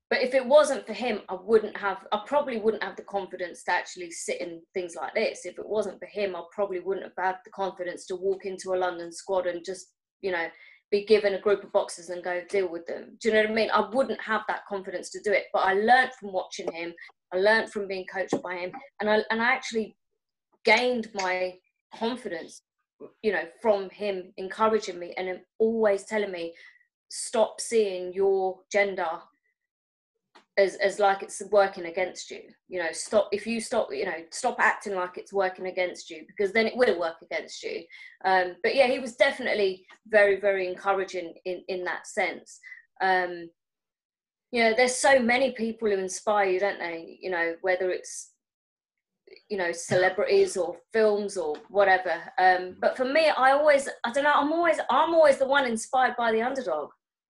but 0.08 0.22
if 0.22 0.34
it 0.34 0.44
wasn't 0.44 0.84
for 0.86 0.94
him 0.94 1.20
i 1.28 1.36
wouldn't 1.40 1.76
have 1.76 1.98
i 2.10 2.20
probably 2.26 2.58
wouldn't 2.58 2.82
have 2.82 2.96
the 2.96 3.02
confidence 3.02 3.62
to 3.62 3.70
actually 3.70 4.10
sit 4.10 4.40
in 4.40 4.60
things 4.74 4.96
like 4.96 5.14
this. 5.14 5.44
If 5.44 5.58
it 5.58 5.68
wasn't 5.68 6.00
for 6.00 6.06
him 6.06 6.34
i 6.34 6.42
probably 6.52 6.80
wouldn't 6.80 7.06
have 7.06 7.24
had 7.24 7.36
the 7.44 7.50
confidence 7.50 8.06
to 8.06 8.16
walk 8.16 8.46
into 8.46 8.72
a 8.72 8.80
london 8.80 9.12
squad 9.12 9.46
and 9.46 9.64
just 9.64 9.92
you 10.22 10.32
know 10.32 10.46
be 10.90 11.04
given 11.04 11.34
a 11.34 11.40
group 11.40 11.62
of 11.62 11.70
boxes 11.70 12.08
and 12.08 12.24
go 12.24 12.40
deal 12.48 12.68
with 12.68 12.84
them. 12.86 13.16
Do 13.20 13.28
you 13.28 13.34
know 13.34 13.42
what 13.42 13.50
i 13.50 13.54
mean? 13.54 13.70
I 13.72 13.88
wouldn't 13.92 14.20
have 14.20 14.40
that 14.48 14.66
confidence 14.66 15.10
to 15.10 15.20
do 15.22 15.32
it 15.32 15.44
but 15.52 15.60
i 15.60 15.74
learned 15.74 16.12
from 16.18 16.32
watching 16.32 16.72
him. 16.72 16.94
I 17.32 17.36
learned 17.36 17.70
from 17.70 17.86
being 17.86 18.06
coached 18.12 18.42
by 18.42 18.56
him. 18.56 18.72
And 19.00 19.10
i 19.10 19.18
and 19.30 19.42
i 19.42 19.52
actually 19.52 19.96
gained 20.64 21.08
my 21.14 21.54
confidence 21.94 22.62
you 23.22 23.32
know, 23.32 23.44
from 23.60 23.90
him 23.90 24.32
encouraging 24.36 24.98
me 24.98 25.14
and 25.16 25.40
always 25.58 26.04
telling 26.04 26.32
me, 26.32 26.54
stop 27.08 27.60
seeing 27.60 28.12
your 28.12 28.58
gender 28.70 29.08
as, 30.58 30.74
as 30.76 30.98
like 30.98 31.22
it's 31.22 31.42
working 31.50 31.86
against 31.86 32.30
you. 32.30 32.40
You 32.68 32.80
know, 32.80 32.92
stop 32.92 33.28
if 33.32 33.46
you 33.46 33.60
stop, 33.60 33.88
you 33.92 34.04
know, 34.04 34.22
stop 34.30 34.56
acting 34.58 34.94
like 34.94 35.16
it's 35.16 35.32
working 35.32 35.66
against 35.66 36.10
you 36.10 36.24
because 36.26 36.52
then 36.52 36.66
it 36.66 36.76
will 36.76 36.98
work 36.98 37.16
against 37.22 37.62
you. 37.62 37.82
Um, 38.24 38.56
but 38.62 38.74
yeah, 38.74 38.86
he 38.86 38.98
was 38.98 39.16
definitely 39.16 39.86
very, 40.06 40.40
very 40.40 40.68
encouraging 40.68 41.34
in 41.44 41.62
in 41.68 41.84
that 41.84 42.06
sense. 42.06 42.58
Um, 43.00 43.50
you 44.52 44.62
know, 44.64 44.74
there's 44.76 44.96
so 44.96 45.20
many 45.20 45.52
people 45.52 45.88
who 45.88 45.96
inspire 45.96 46.50
you, 46.50 46.60
don't 46.60 46.80
they? 46.80 47.18
You 47.20 47.30
know, 47.30 47.54
whether 47.62 47.90
it's 47.90 48.32
you 49.48 49.56
know 49.56 49.72
celebrities 49.72 50.56
or 50.56 50.76
films 50.92 51.36
or 51.36 51.56
whatever 51.68 52.14
um, 52.38 52.76
but 52.80 52.96
for 52.96 53.04
me 53.04 53.28
i 53.36 53.52
always 53.52 53.88
i 54.04 54.12
don't 54.12 54.24
know 54.24 54.32
i'm 54.34 54.52
always 54.52 54.78
i'm 54.90 55.14
always 55.14 55.38
the 55.38 55.46
one 55.46 55.66
inspired 55.66 56.14
by 56.16 56.32
the 56.32 56.42
underdog 56.42 56.88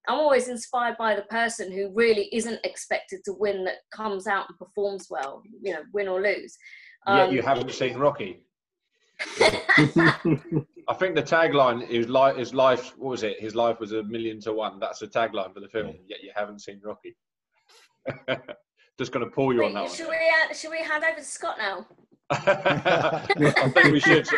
i'm 0.08 0.18
always 0.18 0.48
inspired 0.48 0.96
by 0.98 1.14
the 1.14 1.22
person 1.22 1.70
who 1.72 1.90
really 1.94 2.28
isn't 2.32 2.60
expected 2.64 3.20
to 3.24 3.32
win 3.32 3.64
that 3.64 3.76
comes 3.94 4.26
out 4.26 4.46
and 4.48 4.58
performs 4.58 5.08
well 5.10 5.42
you 5.62 5.72
know 5.72 5.82
win 5.92 6.08
or 6.08 6.22
lose 6.22 6.56
um, 7.06 7.16
yet 7.18 7.32
you 7.32 7.42
haven't 7.42 7.70
seen 7.70 7.96
rocky 7.96 8.40
I 10.88 10.94
think 10.94 11.14
the 11.14 11.22
tagline 11.22 11.88
is 11.88 12.08
life. 12.08 12.36
His 12.36 12.54
life, 12.54 12.94
what 12.96 13.10
was 13.10 13.22
it? 13.22 13.38
His 13.38 13.54
life 13.54 13.78
was 13.78 13.92
a 13.92 14.02
million 14.02 14.40
to 14.40 14.52
one. 14.52 14.80
That's 14.80 14.98
the 14.98 15.06
tagline 15.06 15.52
for 15.54 15.60
the 15.60 15.68
film. 15.68 15.94
Yet 16.08 16.22
you 16.22 16.32
haven't 16.34 16.60
seen 16.60 16.80
Rocky. 16.82 17.16
just 19.00 19.12
going 19.12 19.24
to 19.24 19.30
pull 19.30 19.50
you 19.54 19.60
Wait, 19.60 19.68
on 19.68 19.72
that 19.72 19.90
should 19.90 20.08
one. 20.08 20.18
We, 20.18 20.50
uh, 20.50 20.54
should 20.54 20.70
we 20.70 20.82
hand 20.82 21.02
over 21.02 21.16
to 21.16 21.24
Scott 21.24 21.56
now? 21.56 21.86
I 22.30 23.70
think 23.72 23.92
we 23.92 23.98
should. 23.98 24.28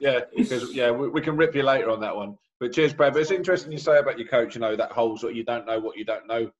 Yeah, 0.00 0.20
because 0.36 0.74
yeah, 0.74 0.90
we, 0.90 1.08
we, 1.08 1.20
can 1.20 1.36
rip 1.36 1.54
you 1.54 1.62
later 1.62 1.88
on 1.90 2.00
that 2.00 2.14
one. 2.14 2.36
But 2.58 2.72
cheers, 2.72 2.92
Brad. 2.92 3.12
But 3.12 3.22
it's 3.22 3.30
interesting 3.30 3.70
you 3.70 3.78
say 3.78 3.98
about 3.98 4.18
your 4.18 4.26
coach. 4.26 4.56
You 4.56 4.60
know 4.60 4.74
that 4.74 4.90
whole 4.90 5.16
sort 5.16 5.32
of 5.32 5.36
you 5.36 5.44
don't 5.44 5.66
know 5.66 5.78
what 5.78 5.96
you 5.96 6.04
don't 6.04 6.26
know 6.26 6.50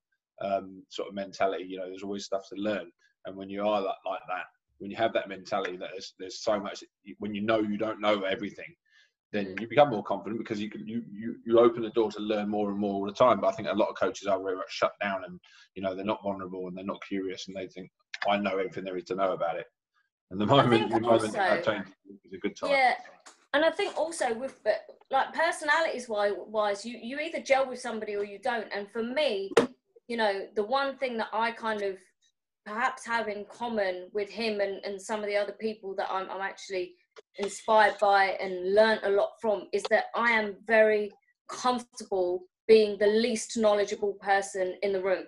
um, 0.41 0.85
sort 0.89 1.09
of 1.09 1.15
mentality. 1.17 1.65
You 1.65 1.79
know, 1.79 1.89
there's 1.89 2.05
always 2.05 2.25
stuff 2.25 2.49
to 2.51 2.55
learn, 2.55 2.93
and 3.27 3.37
when 3.37 3.51
you 3.51 3.63
are 3.63 3.81
like, 3.81 3.97
like 4.07 4.21
that, 4.29 4.45
when 4.79 4.93
you 4.93 4.97
have 4.97 5.13
that 5.15 5.29
mentality 5.29 5.77
that 5.79 5.89
there's, 5.91 6.15
there's 6.21 6.41
so 6.41 6.61
much. 6.61 6.85
When 7.19 7.35
you 7.35 7.43
know 7.43 7.59
you 7.59 7.77
don't 7.77 8.01
know 8.01 8.23
everything, 8.23 8.73
then 9.33 9.55
you 9.61 9.69
become 9.69 9.91
more 9.91 10.03
confident 10.03 10.39
because 10.39 10.61
you 10.61 10.71
can 10.71 10.87
you, 10.87 11.03
you 11.13 11.37
you 11.45 11.59
open 11.59 11.83
the 11.83 11.91
door 11.91 12.11
to 12.11 12.21
learn 12.21 12.49
more 12.49 12.71
and 12.71 12.79
more 12.79 12.95
all 12.95 13.07
the 13.07 13.13
time. 13.13 13.41
But 13.41 13.49
I 13.49 13.53
think 13.53 13.69
a 13.69 13.75
lot 13.75 13.89
of 13.89 13.97
coaches 13.97 14.27
are 14.27 14.43
very 14.43 14.57
much 14.57 14.71
shut 14.71 14.93
down 15.01 15.25
and 15.25 15.39
you 15.75 15.83
know 15.83 15.95
they're 15.95 16.05
not 16.05 16.23
vulnerable 16.23 16.67
and 16.69 16.77
they're 16.77 16.85
not 16.85 17.03
curious 17.07 17.47
and 17.47 17.57
they 17.57 17.67
think 17.67 17.91
I 18.29 18.39
know 18.39 18.53
everything 18.53 18.85
there 18.85 18.97
is 18.97 19.05
to 19.05 19.15
know 19.15 19.33
about 19.33 19.57
it. 19.57 19.67
And 20.31 20.41
the 20.41 20.47
moment 20.47 20.91
the 20.91 21.01
moment 21.01 21.33
that 21.35 21.65
changes 21.65 21.93
is 22.25 22.33
a 22.33 22.39
good 22.39 22.57
time. 22.57 22.71
Yeah, 22.71 22.95
and 23.55 23.65
I 23.65 23.71
think 23.71 23.97
also 23.99 24.33
with 24.35 24.59
like 25.11 25.35
personalities 25.35 26.09
wise, 26.09 26.85
you 26.85 26.99
you 27.03 27.19
either 27.19 27.41
gel 27.41 27.69
with 27.69 27.81
somebody 27.81 28.17
or 28.17 28.25
you 28.25 28.39
don't. 28.39 28.69
And 28.75 28.91
for 28.91 29.03
me, 29.03 29.51
you 30.09 30.17
know, 30.17 30.47
the 30.55 30.65
one 30.65 30.97
thing 30.97 31.19
that 31.19 31.29
I 31.33 31.51
kind 31.53 31.83
of 31.83 31.97
perhaps 32.65 33.07
have 33.07 33.29
in 33.29 33.47
common 33.51 34.09
with 34.13 34.29
him 34.29 34.61
and, 34.61 34.85
and 34.85 35.01
some 35.01 35.21
of 35.21 35.27
the 35.27 35.37
other 35.37 35.53
people 35.53 35.95
that 35.95 36.09
I'm, 36.11 36.31
I'm 36.31 36.43
actually 36.43 36.95
inspired 37.39 37.95
by 38.01 38.37
and 38.41 38.75
learned 38.75 39.01
a 39.05 39.11
lot 39.11 39.31
from 39.41 39.69
is 39.73 39.83
that 39.91 40.07
I 40.15 40.31
am 40.33 40.57
very 40.67 41.13
comfortable 41.49 42.45
being 42.67 42.99
the 42.99 43.07
least 43.07 43.57
knowledgeable 43.57 44.15
person 44.15 44.77
in 44.83 44.93
the 44.93 45.03
room. 45.03 45.25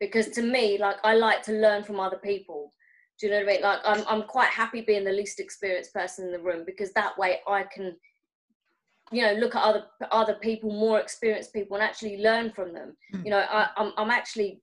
Because 0.00 0.28
to 0.30 0.42
me 0.42 0.78
like 0.78 0.96
I 1.04 1.14
like 1.14 1.42
to 1.44 1.52
learn 1.52 1.84
from 1.84 2.00
other 2.00 2.18
people. 2.18 2.72
Do 3.18 3.26
you 3.26 3.32
know 3.32 3.38
what 3.40 3.48
I 3.48 3.52
mean? 3.52 3.62
Like 3.62 3.78
I'm 3.84 4.04
I'm 4.08 4.22
quite 4.24 4.48
happy 4.48 4.82
being 4.82 5.04
the 5.04 5.12
least 5.12 5.40
experienced 5.40 5.94
person 5.94 6.26
in 6.26 6.32
the 6.32 6.40
room 6.40 6.64
because 6.66 6.92
that 6.92 7.16
way 7.16 7.40
I 7.46 7.62
can 7.64 7.96
you 9.12 9.22
know 9.22 9.34
look 9.34 9.54
at 9.54 9.62
other 9.62 9.84
other 10.10 10.34
people 10.34 10.70
more 10.72 10.98
experienced 10.98 11.52
people 11.52 11.76
and 11.76 11.84
actually 11.84 12.18
learn 12.18 12.50
from 12.50 12.72
them. 12.72 12.96
Mm. 13.14 13.24
you 13.24 13.30
know 13.30 13.38
I, 13.38 13.68
I'm, 13.76 13.92
I'm 13.96 14.10
actually 14.10 14.60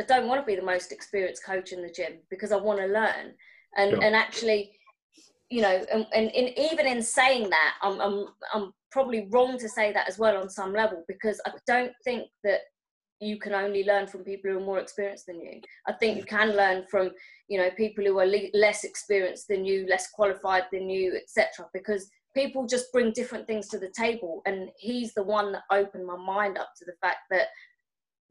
I 0.00 0.04
don't 0.04 0.28
want 0.28 0.40
to 0.40 0.46
be 0.46 0.54
the 0.54 0.62
most 0.62 0.92
experienced 0.92 1.44
coach 1.44 1.72
in 1.72 1.82
the 1.82 1.90
gym 1.90 2.18
because 2.30 2.52
I 2.52 2.56
want 2.56 2.78
to 2.78 2.86
learn. 2.86 3.34
And 3.76 3.90
sure. 3.90 4.02
and 4.02 4.14
actually 4.14 4.72
you 5.50 5.62
know, 5.62 5.84
and, 5.92 6.06
and 6.14 6.30
in, 6.30 6.58
even 6.58 6.86
in 6.86 7.02
saying 7.02 7.48
that, 7.50 7.74
I'm, 7.82 8.00
I'm, 8.00 8.26
I'm 8.52 8.72
probably 8.90 9.28
wrong 9.30 9.58
to 9.58 9.68
say 9.68 9.92
that 9.92 10.08
as 10.08 10.18
well 10.18 10.36
on 10.36 10.50
some 10.50 10.72
level 10.72 11.04
because 11.08 11.40
I 11.46 11.52
don't 11.66 11.92
think 12.04 12.28
that 12.44 12.60
you 13.20 13.38
can 13.38 13.52
only 13.52 13.84
learn 13.84 14.06
from 14.06 14.24
people 14.24 14.50
who 14.50 14.58
are 14.58 14.64
more 14.64 14.78
experienced 14.78 15.26
than 15.26 15.40
you. 15.40 15.60
I 15.86 15.92
think 15.92 16.18
you 16.18 16.24
can 16.24 16.56
learn 16.56 16.84
from, 16.90 17.10
you 17.48 17.58
know, 17.58 17.70
people 17.70 18.04
who 18.04 18.18
are 18.20 18.26
le- 18.26 18.50
less 18.54 18.84
experienced 18.84 19.48
than 19.48 19.64
you, 19.64 19.86
less 19.88 20.10
qualified 20.10 20.64
than 20.70 20.88
you, 20.88 21.16
etc. 21.16 21.66
Because 21.72 22.08
people 22.34 22.66
just 22.66 22.92
bring 22.92 23.12
different 23.12 23.46
things 23.46 23.68
to 23.68 23.78
the 23.78 23.90
table, 23.90 24.42
and 24.46 24.68
he's 24.78 25.14
the 25.14 25.22
one 25.22 25.50
that 25.52 25.62
opened 25.72 26.06
my 26.06 26.16
mind 26.16 26.58
up 26.58 26.70
to 26.78 26.84
the 26.84 26.94
fact 27.00 27.18
that 27.30 27.48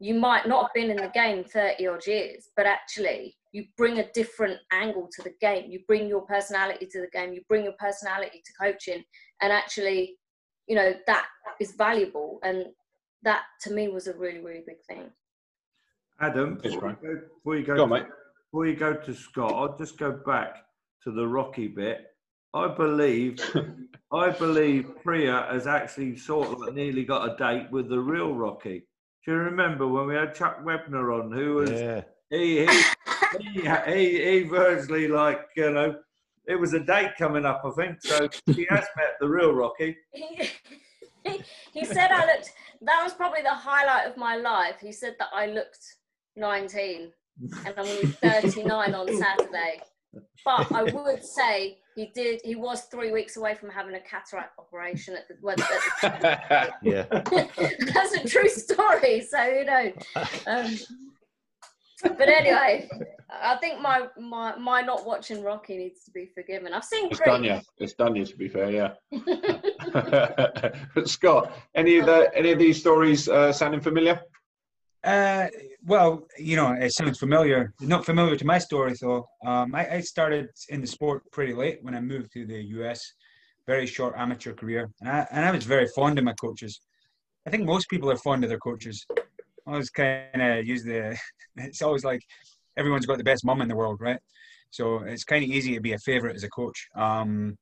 you 0.00 0.14
might 0.14 0.46
not 0.46 0.62
have 0.62 0.74
been 0.74 0.90
in 0.90 0.96
the 0.96 1.10
game 1.12 1.44
30 1.44 1.86
odd 1.86 2.06
years, 2.06 2.48
but 2.56 2.66
actually 2.66 3.36
you 3.52 3.64
bring 3.76 3.98
a 3.98 4.10
different 4.12 4.58
angle 4.72 5.08
to 5.16 5.22
the 5.22 5.32
game. 5.40 5.70
You 5.70 5.80
bring 5.86 6.08
your 6.08 6.22
personality 6.22 6.86
to 6.86 7.00
the 7.00 7.08
game. 7.08 7.32
You 7.32 7.42
bring 7.48 7.64
your 7.64 7.74
personality 7.78 8.42
to 8.44 8.52
coaching, 8.60 9.02
and 9.40 9.52
actually, 9.52 10.16
you 10.66 10.76
know 10.76 10.94
that 11.06 11.26
is 11.60 11.72
valuable. 11.72 12.38
And 12.42 12.66
that 13.22 13.42
to 13.62 13.72
me 13.72 13.88
was 13.88 14.06
a 14.06 14.16
really, 14.16 14.40
really 14.40 14.64
big 14.66 14.80
thing. 14.88 15.10
Adam, 16.20 16.58
before 16.62 16.90
you 16.90 16.96
go, 17.02 17.20
before 17.36 17.56
you 17.56 17.64
go, 17.64 17.76
go 17.76 17.96
to, 17.96 18.06
before 18.50 18.66
you 18.66 18.76
go 18.76 18.94
to 18.94 19.14
Scott, 19.14 19.52
I'll 19.52 19.78
just 19.78 19.98
go 19.98 20.12
back 20.26 20.64
to 21.04 21.12
the 21.12 21.26
Rocky 21.26 21.68
bit. 21.68 22.06
I 22.54 22.66
believe, 22.68 23.38
I 24.12 24.30
believe 24.30 24.90
Preya 25.04 25.52
has 25.52 25.66
actually 25.66 26.16
sort 26.16 26.48
of 26.48 26.74
nearly 26.74 27.04
got 27.04 27.30
a 27.30 27.36
date 27.36 27.70
with 27.70 27.88
the 27.88 28.00
real 28.00 28.34
Rocky. 28.34 28.86
Do 29.24 29.32
you 29.32 29.38
remember 29.38 29.86
when 29.86 30.06
we 30.06 30.14
had 30.14 30.34
Chuck 30.34 30.64
Wepner 30.64 31.20
on, 31.20 31.30
who 31.30 31.54
was 31.54 31.70
yeah. 31.70 32.02
he, 32.36 32.66
he, 32.66 32.82
he, 33.40 33.70
he, 33.86 34.30
he 34.30 34.42
virtually 34.42 35.08
like 35.08 35.40
you 35.56 35.70
know, 35.70 35.96
it 36.46 36.56
was 36.56 36.74
a 36.74 36.80
date 36.80 37.12
coming 37.18 37.44
up, 37.44 37.62
I 37.64 37.70
think. 37.70 38.02
So 38.02 38.28
he 38.46 38.66
has 38.70 38.84
met 38.96 39.16
the 39.20 39.28
real 39.28 39.52
Rocky. 39.52 39.96
He, 40.12 40.48
he 41.72 41.84
said 41.84 42.10
I 42.10 42.26
looked. 42.26 42.52
That 42.82 43.02
was 43.02 43.12
probably 43.12 43.42
the 43.42 43.54
highlight 43.54 44.06
of 44.06 44.16
my 44.16 44.36
life. 44.36 44.76
He 44.80 44.92
said 44.92 45.16
that 45.18 45.28
I 45.34 45.46
looked 45.46 45.84
19, 46.36 47.10
and 47.40 47.74
I'm 47.76 47.84
going 47.84 48.00
to 48.00 48.06
be 48.06 48.12
39 48.12 48.94
on 48.94 49.16
Saturday. 49.16 49.80
but 50.44 50.72
I 50.72 50.84
would 50.84 51.24
say 51.24 51.78
he 51.96 52.12
did. 52.14 52.40
He 52.44 52.54
was 52.54 52.82
three 52.84 53.10
weeks 53.10 53.36
away 53.36 53.54
from 53.54 53.68
having 53.68 53.94
a 53.94 54.00
cataract 54.00 54.58
operation 54.58 55.16
at 55.16 55.28
the. 55.28 55.36
Well, 55.42 55.56
at 55.58 56.12
the 56.22 56.72
Yeah. 56.82 57.04
that's 57.92 58.14
a 58.14 58.28
true 58.28 58.48
story. 58.48 59.20
So 59.22 59.42
you 59.44 59.64
know. 59.64 59.92
Um, 60.46 60.76
but 62.02 62.28
anyway, 62.28 62.88
I 63.30 63.56
think 63.56 63.80
my, 63.80 64.06
my 64.18 64.56
my 64.56 64.80
not 64.82 65.04
watching 65.06 65.42
Rocky 65.42 65.76
needs 65.76 66.04
to 66.04 66.10
be 66.10 66.26
forgiven. 66.26 66.72
I've 66.72 66.84
seen 66.84 67.08
It's 67.10 67.18
Creed. 67.18 67.26
done 67.26 67.44
you. 67.44 67.60
It's 67.78 67.94
done 67.94 68.16
you. 68.16 68.24
To 68.24 68.36
be 68.36 68.48
fair, 68.48 68.70
yeah. 68.70 68.92
but 70.94 71.08
Scott, 71.08 71.52
any 71.74 71.98
of 71.98 72.06
the 72.06 72.30
any 72.34 72.52
of 72.52 72.58
these 72.58 72.78
stories 72.78 73.28
uh, 73.28 73.52
sounding 73.52 73.80
familiar? 73.80 74.20
Uh, 75.04 75.46
well, 75.84 76.26
you 76.38 76.56
know, 76.56 76.72
it 76.72 76.92
sounds 76.92 77.18
familiar. 77.18 77.72
Not 77.80 78.04
familiar 78.04 78.36
to 78.36 78.44
my 78.44 78.58
story, 78.58 78.94
though. 79.00 79.26
Um, 79.46 79.74
I, 79.74 79.96
I 79.96 80.00
started 80.00 80.48
in 80.68 80.80
the 80.80 80.86
sport 80.86 81.22
pretty 81.30 81.54
late 81.54 81.78
when 81.82 81.94
I 81.94 82.00
moved 82.00 82.32
to 82.32 82.44
the 82.46 82.62
US. 82.78 83.12
Very 83.66 83.86
short 83.86 84.14
amateur 84.16 84.54
career, 84.54 84.90
and 85.00 85.08
I, 85.10 85.26
and 85.30 85.44
I 85.44 85.50
was 85.50 85.64
very 85.64 85.86
fond 85.94 86.18
of 86.18 86.24
my 86.24 86.32
coaches. 86.32 86.80
I 87.46 87.50
think 87.50 87.64
most 87.64 87.88
people 87.88 88.10
are 88.10 88.16
fond 88.16 88.42
of 88.44 88.50
their 88.50 88.58
coaches. 88.58 89.06
I 89.68 89.72
always 89.72 89.90
kind 89.90 90.42
of 90.42 90.66
use 90.66 90.82
the. 90.82 91.18
It's 91.56 91.82
always 91.82 92.04
like 92.04 92.22
everyone's 92.76 93.06
got 93.06 93.18
the 93.18 93.24
best 93.24 93.44
mum 93.44 93.60
in 93.60 93.68
the 93.68 93.74
world, 93.74 94.00
right? 94.00 94.20
So 94.70 94.98
it's 94.98 95.24
kind 95.24 95.42
of 95.42 95.50
easy 95.50 95.74
to 95.74 95.80
be 95.80 95.92
a 95.92 95.98
favorite 95.98 96.36
as 96.36 96.44
a 96.44 96.48
coach. 96.48 96.86
Um, 96.94 97.58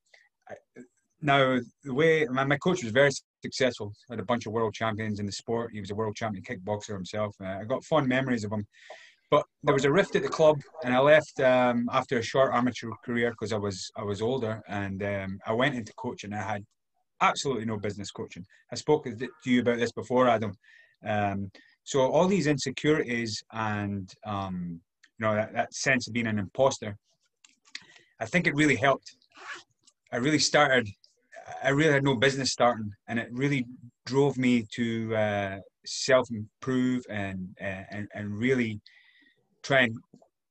now 1.22 1.58
the 1.82 1.94
way 1.94 2.26
my, 2.26 2.44
my 2.44 2.58
coach 2.58 2.82
was 2.82 2.92
very 2.92 3.10
successful. 3.42 3.92
Had 4.10 4.20
a 4.20 4.24
bunch 4.24 4.44
of 4.46 4.52
world 4.52 4.74
champions 4.74 5.18
in 5.18 5.24
the 5.24 5.32
sport. 5.32 5.70
He 5.72 5.80
was 5.80 5.90
a 5.90 5.94
world 5.94 6.14
champion 6.14 6.44
kickboxer 6.44 6.92
himself. 6.92 7.34
Uh, 7.42 7.58
I 7.60 7.64
got 7.64 7.84
fond 7.84 8.06
memories 8.06 8.44
of 8.44 8.52
him. 8.52 8.66
But 9.30 9.44
there 9.62 9.74
was 9.74 9.86
a 9.86 9.90
rift 9.90 10.14
at 10.14 10.22
the 10.22 10.28
club, 10.28 10.60
and 10.84 10.94
I 10.94 11.00
left 11.00 11.40
um, 11.40 11.88
after 11.90 12.18
a 12.18 12.22
short 12.22 12.54
amateur 12.54 12.90
career 13.04 13.30
because 13.30 13.52
I 13.52 13.56
was 13.56 13.90
I 13.96 14.04
was 14.04 14.22
older, 14.22 14.62
and 14.68 15.02
um, 15.02 15.38
I 15.46 15.52
went 15.52 15.74
into 15.74 15.92
coaching. 15.94 16.32
I 16.32 16.42
had 16.42 16.64
absolutely 17.20 17.64
no 17.64 17.76
business 17.76 18.12
coaching. 18.12 18.44
I 18.70 18.76
spoke 18.76 19.04
to 19.04 19.28
you 19.50 19.60
about 19.62 19.78
this 19.78 19.90
before, 19.90 20.28
Adam. 20.28 20.52
Um, 21.04 21.50
so 21.86 22.00
all 22.00 22.26
these 22.26 22.48
insecurities 22.48 23.44
and 23.52 24.12
um, 24.26 24.80
you 25.18 25.26
know 25.26 25.34
that, 25.34 25.52
that 25.54 25.72
sense 25.72 26.08
of 26.08 26.12
being 26.12 26.26
an 26.26 26.38
imposter, 26.38 26.96
I 28.20 28.26
think 28.26 28.48
it 28.48 28.54
really 28.54 28.74
helped. 28.74 29.16
I 30.12 30.16
really 30.16 30.40
started 30.40 30.88
I 31.62 31.68
really 31.70 31.92
had 31.92 32.02
no 32.02 32.16
business 32.16 32.50
starting, 32.50 32.90
and 33.06 33.20
it 33.20 33.28
really 33.30 33.66
drove 34.04 34.36
me 34.36 34.66
to 34.74 35.14
uh, 35.14 35.58
self 35.84 36.28
improve 36.30 37.04
and, 37.08 37.56
and 37.60 38.08
and 38.12 38.36
really 38.36 38.80
try 39.62 39.82
and 39.82 39.96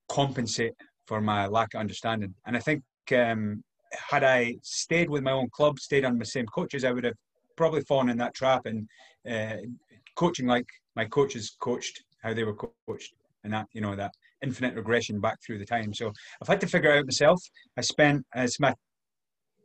compensate 0.08 0.74
for 1.06 1.19
my 1.19 1.48
lack 1.48 1.74
of 1.74 1.82
understanding. 1.82 2.34
And 2.45 2.56
I 2.56 2.62
think 2.62 2.82
um, 3.12 3.62
had 3.91 4.24
I 4.24 4.56
stayed 4.62 5.10
with 5.10 5.24
my 5.24 5.32
own 5.32 5.50
club, 5.50 5.80
stayed 5.80 6.06
under 6.06 6.19
the 6.19 6.32
same 6.38 6.45
coaches, 6.45 6.86
I 6.86 6.91
would 6.91 7.04
have 7.04 7.17
probably 7.58 7.82
fallen 7.82 8.10
in 8.10 8.17
that 8.19 8.34
trap 8.34 8.65
and 8.65 8.88
uh, 9.30 9.58
coaching 10.15 10.47
like 10.47 10.65
my 10.95 11.06
coaches 11.06 11.56
coached, 11.60 12.04
how 12.23 12.34
they 12.34 12.43
were 12.43 12.56
coached, 12.88 13.13
and 13.43 13.54
that 13.54 13.67
you 13.73 13.82
know 13.82 13.95
that 13.95 14.12
infinite 14.43 14.75
regression 14.75 15.19
back 15.19 15.38
through 15.45 15.60
the 15.60 15.65
time. 15.65 15.93
So 15.93 16.12
I've 16.41 16.47
had 16.47 16.62
to 16.62 16.67
figure 16.67 16.91
it 16.91 16.99
out 16.99 17.06
myself. 17.06 17.41
I 17.78 17.82
spent 17.82 18.25
it's 18.36 18.60
my 18.60 18.73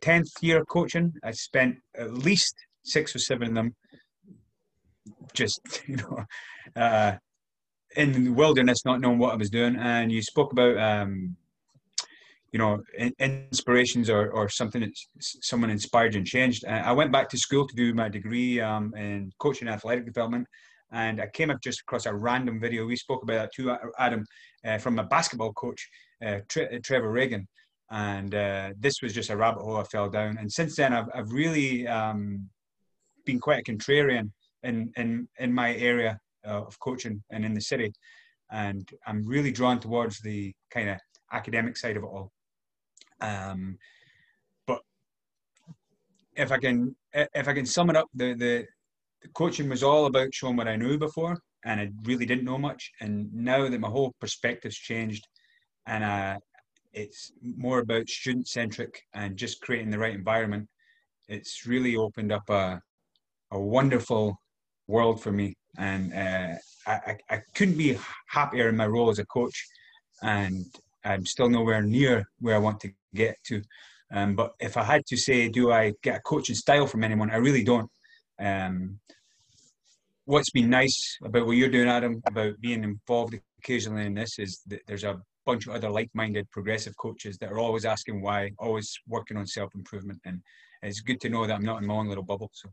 tenth 0.01 0.31
year 0.41 0.65
coaching. 0.65 1.13
I 1.23 1.33
spent 1.33 1.77
at 1.97 2.13
least 2.13 2.55
six 2.85 3.15
or 3.15 3.19
seven 3.19 3.49
of 3.49 3.55
them 3.55 3.75
just 5.35 5.61
you 5.87 5.97
know 5.97 6.25
uh, 6.77 7.17
in 7.97 8.25
the 8.25 8.31
wilderness, 8.31 8.85
not 8.85 9.01
knowing 9.01 9.19
what 9.19 9.33
I 9.33 9.37
was 9.37 9.51
doing. 9.51 9.77
And 9.77 10.13
you 10.13 10.23
spoke 10.23 10.53
about 10.53 10.79
um, 10.79 11.37
you 12.53 12.59
know 12.59 12.83
in, 12.99 13.13
inspirations 13.19 14.11
or, 14.11 14.31
or 14.31 14.49
something 14.49 14.81
that 14.81 14.93
someone 15.21 15.71
inspired 15.71 16.15
and 16.15 16.27
changed. 16.27 16.65
Uh, 16.65 16.83
I 16.85 16.93
went 16.93 17.13
back 17.13 17.29
to 17.31 17.39
school 17.39 17.67
to 17.67 17.75
do 17.75 17.95
my 17.95 18.09
degree 18.09 18.61
um, 18.61 18.95
in 18.97 19.33
coaching 19.39 19.69
and 19.69 19.75
athletic 19.75 20.05
development. 20.05 20.47
And 20.93 21.21
I 21.21 21.29
came 21.29 21.51
up 21.51 21.63
just 21.63 21.83
across 21.83 22.07
a 22.07 22.13
random 22.13 22.59
video. 22.59 22.85
We 22.85 22.97
spoke 22.97 23.23
about 23.23 23.35
that 23.35 23.53
too, 23.55 23.77
Adam, 23.97 24.25
uh, 24.65 24.79
from 24.79 24.99
a 24.99 25.05
basketball 25.05 25.53
coach, 25.53 25.89
uh, 26.27 26.41
Tre- 26.49 26.81
Trevor 26.81 27.13
Ragan 27.13 27.47
and 27.91 28.35
uh, 28.35 28.71
this 28.79 29.03
was 29.03 29.13
just 29.13 29.31
a 29.31 29.37
rabbit 29.37 29.63
hole 29.63 29.77
I 29.77 29.83
fell 29.85 30.09
down. 30.09 30.39
And 30.39 30.51
since 30.51 30.77
then, 30.77 30.93
I've, 30.93 31.09
I've 31.13 31.33
really 31.33 31.87
um, 31.89 32.49
been 33.27 33.41
quite 33.41 33.61
a 33.61 33.71
contrarian 33.71 34.31
in, 34.63 34.93
in, 34.97 35.29
in 35.39 35.53
my 35.53 35.75
area 35.75 36.19
uh, 36.47 36.63
of 36.63 36.79
coaching 36.79 37.23
and 37.31 37.45
in 37.45 37.53
the 37.53 37.61
city. 37.61 37.93
And 38.53 38.89
I'm 39.07 39.27
really 39.27 39.51
drawn 39.51 39.81
towards 39.81 40.21
the 40.21 40.53
kind 40.71 40.89
of 40.91 40.99
academic 41.33 41.77
side 41.77 41.97
of 41.97 42.05
it 42.05 42.07
all. 42.07 42.31
Um, 43.21 43.79
but 44.67 44.81
if 46.37 46.53
I 46.53 46.59
can, 46.59 46.95
if 47.13 47.49
I 47.49 47.53
can 47.53 47.67
sum 47.67 47.91
it 47.91 47.97
up, 47.97 48.09
the, 48.15 48.35
the, 48.35 48.67
the 49.23 49.29
coaching 49.35 49.69
was 49.69 49.83
all 49.83 50.07
about 50.07 50.35
showing 50.35 50.57
what 50.57 50.69
I 50.69 50.77
knew 50.77 50.99
before, 50.99 51.39
and 51.65 51.81
I 51.81 51.91
really 52.05 52.27
didn't 52.27 52.45
know 52.45 52.59
much. 52.59 52.91
And 53.01 53.33
now 53.33 53.69
that 53.69 53.81
my 53.81 53.89
whole 53.89 54.15
perspective's 54.21 54.77
changed, 54.77 55.27
and 55.87 56.05
I, 56.05 56.39
it's 56.93 57.33
more 57.43 57.79
about 57.81 58.09
student 58.09 58.49
centric 58.49 59.03
and 59.15 59.37
just 59.37 59.61
creating 59.61 59.91
the 59.91 59.99
right 59.99 60.15
environment. 60.15 60.69
It's 61.29 61.67
really 61.67 61.97
opened 61.97 62.33
up 62.33 62.49
a, 62.51 62.81
a 63.53 63.61
wonderful 63.61 64.41
world 64.89 65.23
for 65.23 65.31
me. 65.31 65.55
And 65.79 66.13
uh, 66.13 66.55
I, 66.87 67.17
I 67.31 67.43
couldn't 67.55 67.79
be 67.79 67.97
happier 68.27 68.69
in 68.69 68.77
my 68.77 68.87
role 68.87 69.11
as 69.11 69.21
a 69.21 69.27
coach. 69.27 69.69
And 70.23 70.67
I'm 71.05 71.27
still 71.27 71.49
nowhere 71.49 71.83
near 71.83 72.29
where 72.41 72.55
I 72.55 72.59
want 72.59 72.81
to 72.81 72.93
get 73.15 73.37
to. 73.45 73.63
Um, 74.13 74.35
but 74.35 74.55
if 74.59 74.77
I 74.77 74.83
had 74.83 75.07
to 75.07 75.17
say, 75.17 75.49
do 75.49 75.73
I 75.73 75.93
get 76.03 76.17
a 76.17 76.21
coaching 76.21 76.55
style 76.55 76.87
from 76.87 77.05
anyone? 77.05 77.31
I 77.31 77.37
really 77.37 77.65
don't. 77.65 77.91
Um, 78.41 78.99
what's 80.25 80.51
been 80.51 80.71
nice 80.71 81.19
about 81.25 81.47
what 81.47 81.57
you're 81.57 81.69
doing, 81.69 81.89
Adam, 81.89 82.21
about 82.27 82.61
being 82.61 82.85
involved 82.85 83.39
occasionally 83.59 84.07
in 84.07 84.15
this 84.15 84.39
is 84.39 84.63
that 84.67 84.81
there's 84.87 85.05
a 85.05 85.21
bunch 85.47 85.67
of 85.67 85.75
other 85.75 85.91
like-minded 85.91 86.51
progressive 86.51 86.97
coaches 86.97 87.39
that 87.39 87.51
are 87.51 87.59
always 87.59 87.85
asking 87.85 88.21
why, 88.21 88.51
always 88.59 88.99
working 89.07 89.37
on 89.37 89.47
self-improvement, 89.47 90.21
and 90.25 90.41
it's 90.83 91.01
good 91.01 91.21
to 91.21 91.29
know 91.29 91.47
that 91.47 91.55
I'm 91.55 91.65
not 91.65 91.81
in 91.81 91.87
my 91.87 91.95
own 91.95 92.09
little 92.09 92.25
bubble. 92.25 92.51
So. 92.53 92.69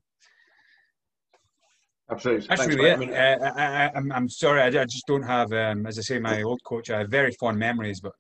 Absolutely. 2.10 2.48
That's 2.48 2.62
Thanks, 2.62 2.76
really 2.76 2.89
it. 2.89 3.00
mate. 3.00 3.13
I 3.13 3.36
mean, 3.36 3.43
Uh, 3.43 3.54
I, 3.58 3.86
I, 3.88 4.15
I'm, 4.15 4.30
sorry, 4.30 4.62
I, 4.62 4.67
I 4.67 4.86
just 4.86 5.06
don't 5.08 5.24
have, 5.24 5.52
um, 5.52 5.86
as 5.86 6.00
I 6.00 6.02
say, 6.02 6.20
my 6.20 6.41
old 6.41 6.63
coach. 6.63 6.89
I 6.89 7.00
have 7.00 7.10
very 7.10 7.32
fond 7.34 7.60
memories, 7.60 8.00
but 8.00 8.13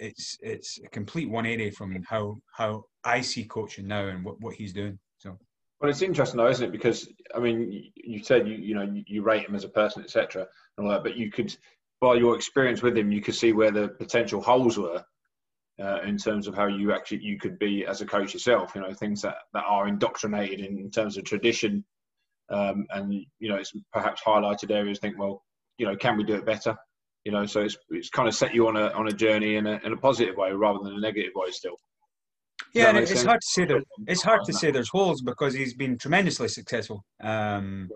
it's 0.00 0.38
it's 0.40 0.78
a 0.84 0.88
complete 0.88 1.28
180 1.28 1.70
from 1.76 2.02
how 2.08 2.38
how 2.56 2.84
I 3.04 3.20
see 3.20 3.44
coaching 3.44 3.86
now 3.86 4.08
and 4.08 4.24
what, 4.24 4.40
what 4.40 4.54
he's 4.54 4.72
doing. 4.72 4.98
So 5.18 5.38
Well, 5.80 5.90
it's 5.90 6.02
interesting 6.02 6.38
though, 6.38 6.48
isn't 6.48 6.68
it? 6.68 6.72
Because 6.72 7.08
I 7.34 7.38
mean, 7.38 7.70
you, 7.70 7.82
you 7.96 8.24
said 8.24 8.48
you 8.48 8.54
you 8.54 8.74
know 8.74 8.82
you, 8.82 9.04
you 9.06 9.22
rate 9.22 9.46
him 9.46 9.54
as 9.54 9.64
a 9.64 9.68
person, 9.68 10.02
etc. 10.02 10.46
And 10.76 10.86
all 10.86 10.92
that, 10.92 11.04
but 11.04 11.16
you 11.16 11.30
could, 11.30 11.54
by 12.00 12.14
your 12.14 12.34
experience 12.34 12.82
with 12.82 12.96
him, 12.96 13.12
you 13.12 13.20
could 13.20 13.34
see 13.34 13.52
where 13.52 13.70
the 13.70 13.88
potential 13.88 14.40
holes 14.40 14.78
were 14.78 15.04
uh, 15.80 16.00
in 16.02 16.16
terms 16.16 16.48
of 16.48 16.54
how 16.54 16.66
you 16.66 16.92
actually 16.92 17.22
you 17.22 17.38
could 17.38 17.58
be 17.58 17.86
as 17.86 18.00
a 18.00 18.06
coach 18.06 18.32
yourself. 18.32 18.72
You 18.74 18.80
know, 18.80 18.94
things 18.94 19.22
that 19.22 19.36
that 19.52 19.64
are 19.68 19.86
indoctrinated 19.86 20.60
in, 20.60 20.78
in 20.78 20.90
terms 20.90 21.16
of 21.16 21.24
tradition, 21.24 21.84
um, 22.50 22.86
and 22.90 23.12
you 23.38 23.48
know, 23.48 23.56
it's 23.56 23.72
perhaps 23.92 24.22
highlighted 24.22 24.70
areas. 24.70 24.98
Think, 24.98 25.18
well, 25.18 25.42
you 25.78 25.86
know, 25.86 25.96
can 25.96 26.16
we 26.16 26.24
do 26.24 26.34
it 26.34 26.44
better? 26.44 26.76
You 27.24 27.32
know, 27.32 27.46
so 27.46 27.60
it's 27.62 27.76
it's 27.90 28.10
kind 28.10 28.28
of 28.28 28.34
set 28.34 28.54
you 28.54 28.68
on 28.68 28.76
a 28.76 28.88
on 28.88 29.08
a 29.08 29.12
journey 29.12 29.56
in 29.56 29.66
a 29.66 29.80
in 29.84 29.92
a 29.92 29.96
positive 29.96 30.36
way 30.36 30.52
rather 30.52 30.78
than 30.82 30.94
a 30.94 31.00
negative 31.00 31.32
way. 31.34 31.50
Still. 31.50 31.76
Does 32.58 32.68
yeah, 32.74 32.88
and 32.90 32.98
it's 32.98 33.10
sense? 33.10 33.24
hard 33.24 33.40
to 33.40 33.46
say 33.46 33.64
that 33.64 33.82
it's 34.06 34.22
hard 34.22 34.44
to 34.44 34.52
say 34.52 34.70
there's 34.70 34.90
holes 34.90 35.22
because 35.22 35.54
he's 35.54 35.74
been 35.74 35.98
tremendously 35.98 36.48
successful. 36.48 37.04
Um, 37.22 37.88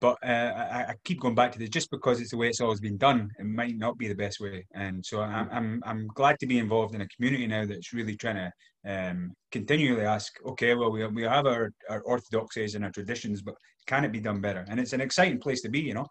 but 0.00 0.18
uh, 0.22 0.52
I, 0.72 0.84
I 0.90 0.94
keep 1.04 1.20
going 1.20 1.34
back 1.34 1.52
to 1.52 1.58
this 1.58 1.70
just 1.70 1.90
because 1.90 2.20
it's 2.20 2.30
the 2.30 2.36
way 2.36 2.48
it's 2.48 2.60
always 2.60 2.80
been 2.80 2.98
done. 2.98 3.30
It 3.38 3.46
might 3.46 3.76
not 3.76 3.96
be 3.96 4.08
the 4.08 4.14
best 4.14 4.40
way, 4.40 4.66
and 4.74 5.04
so 5.04 5.20
I'm 5.22 5.48
I'm, 5.50 5.82
I'm 5.86 6.06
glad 6.08 6.38
to 6.40 6.46
be 6.46 6.58
involved 6.58 6.94
in 6.94 7.00
a 7.00 7.08
community 7.08 7.46
now 7.46 7.64
that's 7.64 7.92
really 7.92 8.16
trying 8.16 8.36
to 8.36 8.52
um, 8.86 9.32
continually 9.50 10.04
ask, 10.04 10.32
okay, 10.46 10.74
well 10.74 10.90
we 10.90 11.06
we 11.08 11.22
have 11.22 11.46
our, 11.46 11.72
our 11.90 12.02
orthodoxies 12.02 12.74
and 12.74 12.84
our 12.84 12.90
traditions, 12.90 13.42
but 13.42 13.54
can 13.86 14.04
it 14.04 14.12
be 14.12 14.20
done 14.20 14.40
better? 14.40 14.64
And 14.68 14.80
it's 14.80 14.92
an 14.92 15.00
exciting 15.00 15.38
place 15.38 15.60
to 15.62 15.68
be, 15.68 15.80
you 15.80 15.94
know. 15.94 16.06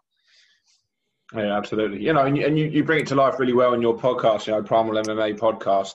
Yeah, 1.34 1.56
absolutely. 1.56 2.02
You 2.02 2.12
know, 2.12 2.24
and 2.24 2.36
you, 2.36 2.46
and 2.46 2.58
you, 2.58 2.66
you 2.66 2.84
bring 2.84 3.00
it 3.00 3.06
to 3.08 3.14
life 3.14 3.38
really 3.38 3.52
well 3.52 3.74
in 3.74 3.82
your 3.82 3.96
podcast, 3.96 4.46
you 4.46 4.52
know, 4.52 4.62
Primal 4.62 4.94
MMA 4.94 5.38
podcast. 5.38 5.94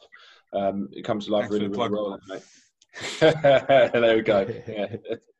Um, 0.53 0.89
it 0.91 1.03
comes 1.03 1.25
to 1.25 1.31
life 1.31 1.49
Thanks 1.49 1.53
really, 1.53 1.67
really 1.69 1.89
well. 1.89 2.19
Mate. 2.27 2.41
there 3.19 4.15
we 4.15 4.21
go. 4.21 4.45
Yeah. 4.67 4.95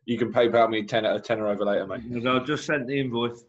You 0.05 0.17
can 0.17 0.33
PayPal 0.33 0.69
me 0.69 0.83
ten 0.83 1.05
a 1.05 1.19
tenner 1.19 1.47
over 1.47 1.63
later, 1.63 1.85
mate. 1.85 2.03
And 2.03 2.27
I 2.27 2.39
just 2.39 2.65
sent 2.65 2.87
the 2.87 2.99
invoice. 2.99 3.43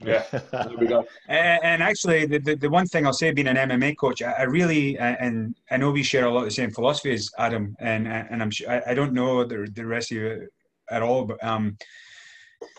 Yeah, 0.00 0.24
there 0.30 0.76
we 0.78 0.86
go. 0.86 1.04
And 1.28 1.82
actually, 1.82 2.26
the, 2.26 2.38
the, 2.38 2.54
the 2.54 2.70
one 2.70 2.86
thing 2.86 3.06
I'll 3.06 3.12
say, 3.12 3.32
being 3.32 3.48
an 3.48 3.56
MMA 3.56 3.96
coach, 3.96 4.22
I, 4.22 4.32
I 4.32 4.42
really, 4.42 4.98
uh, 4.98 5.16
and 5.20 5.54
I 5.70 5.76
know 5.78 5.90
we 5.90 6.02
share 6.02 6.26
a 6.26 6.30
lot 6.30 6.40
of 6.40 6.44
the 6.44 6.50
same 6.50 6.70
philosophy 6.70 7.12
as 7.12 7.30
Adam, 7.38 7.74
and 7.80 8.06
and 8.06 8.42
I'm 8.42 8.50
sure, 8.50 8.70
I, 8.70 8.90
I 8.90 8.94
don't 8.94 9.12
know 9.12 9.44
the, 9.44 9.68
the 9.72 9.86
rest 9.86 10.12
of 10.12 10.18
you 10.18 10.48
at 10.90 11.02
all, 11.02 11.24
but 11.24 11.42
um, 11.42 11.76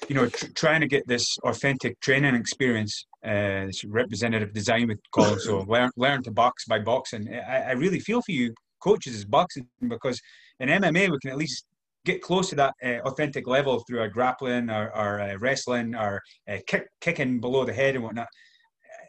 you 0.08 0.15
know, 0.15 0.27
tr- 0.27 0.47
trying 0.56 0.82
to 0.82 0.88
get 0.88 1.08
this 1.08 1.38
authentic 1.39 1.99
training 1.99 2.36
experience 2.36 3.06
uh, 3.25 3.67
representative 3.88 4.53
design 4.53 4.88
with 4.88 4.99
Colin. 5.12 5.39
So 5.39 5.65
learn 5.67 5.91
learn 5.97 6.23
to 6.23 6.32
box 6.32 6.65
by 6.65 6.80
boxing. 6.80 7.34
I, 7.34 7.69
I 7.69 7.71
really 7.71 7.99
feel 7.99 8.21
for 8.21 8.32
you 8.32 8.53
coaches 8.82 9.15
as 9.15 9.25
boxing 9.25 9.67
because 9.88 10.21
in 10.60 10.69
MMA 10.69 11.10
we 11.10 11.17
can 11.19 11.32
at 11.32 11.38
least 11.38 11.65
get 12.08 12.22
close 12.22 12.50
to 12.50 12.56
that 12.56 12.74
uh, 12.84 13.00
authentic 13.10 13.46
level 13.48 13.80
through 13.82 14.02
a 14.02 14.10
grappling 14.10 14.70
or, 14.70 14.96
or 14.96 15.20
uh, 15.20 15.36
wrestling 15.39 15.93
or 15.93 16.22
uh, 16.50 16.58
kick, 16.65 16.88
kicking 17.02 17.39
below 17.39 17.65
the 17.65 17.74
head 17.74 17.96
and 17.96 18.04
whatnot. 18.04 18.30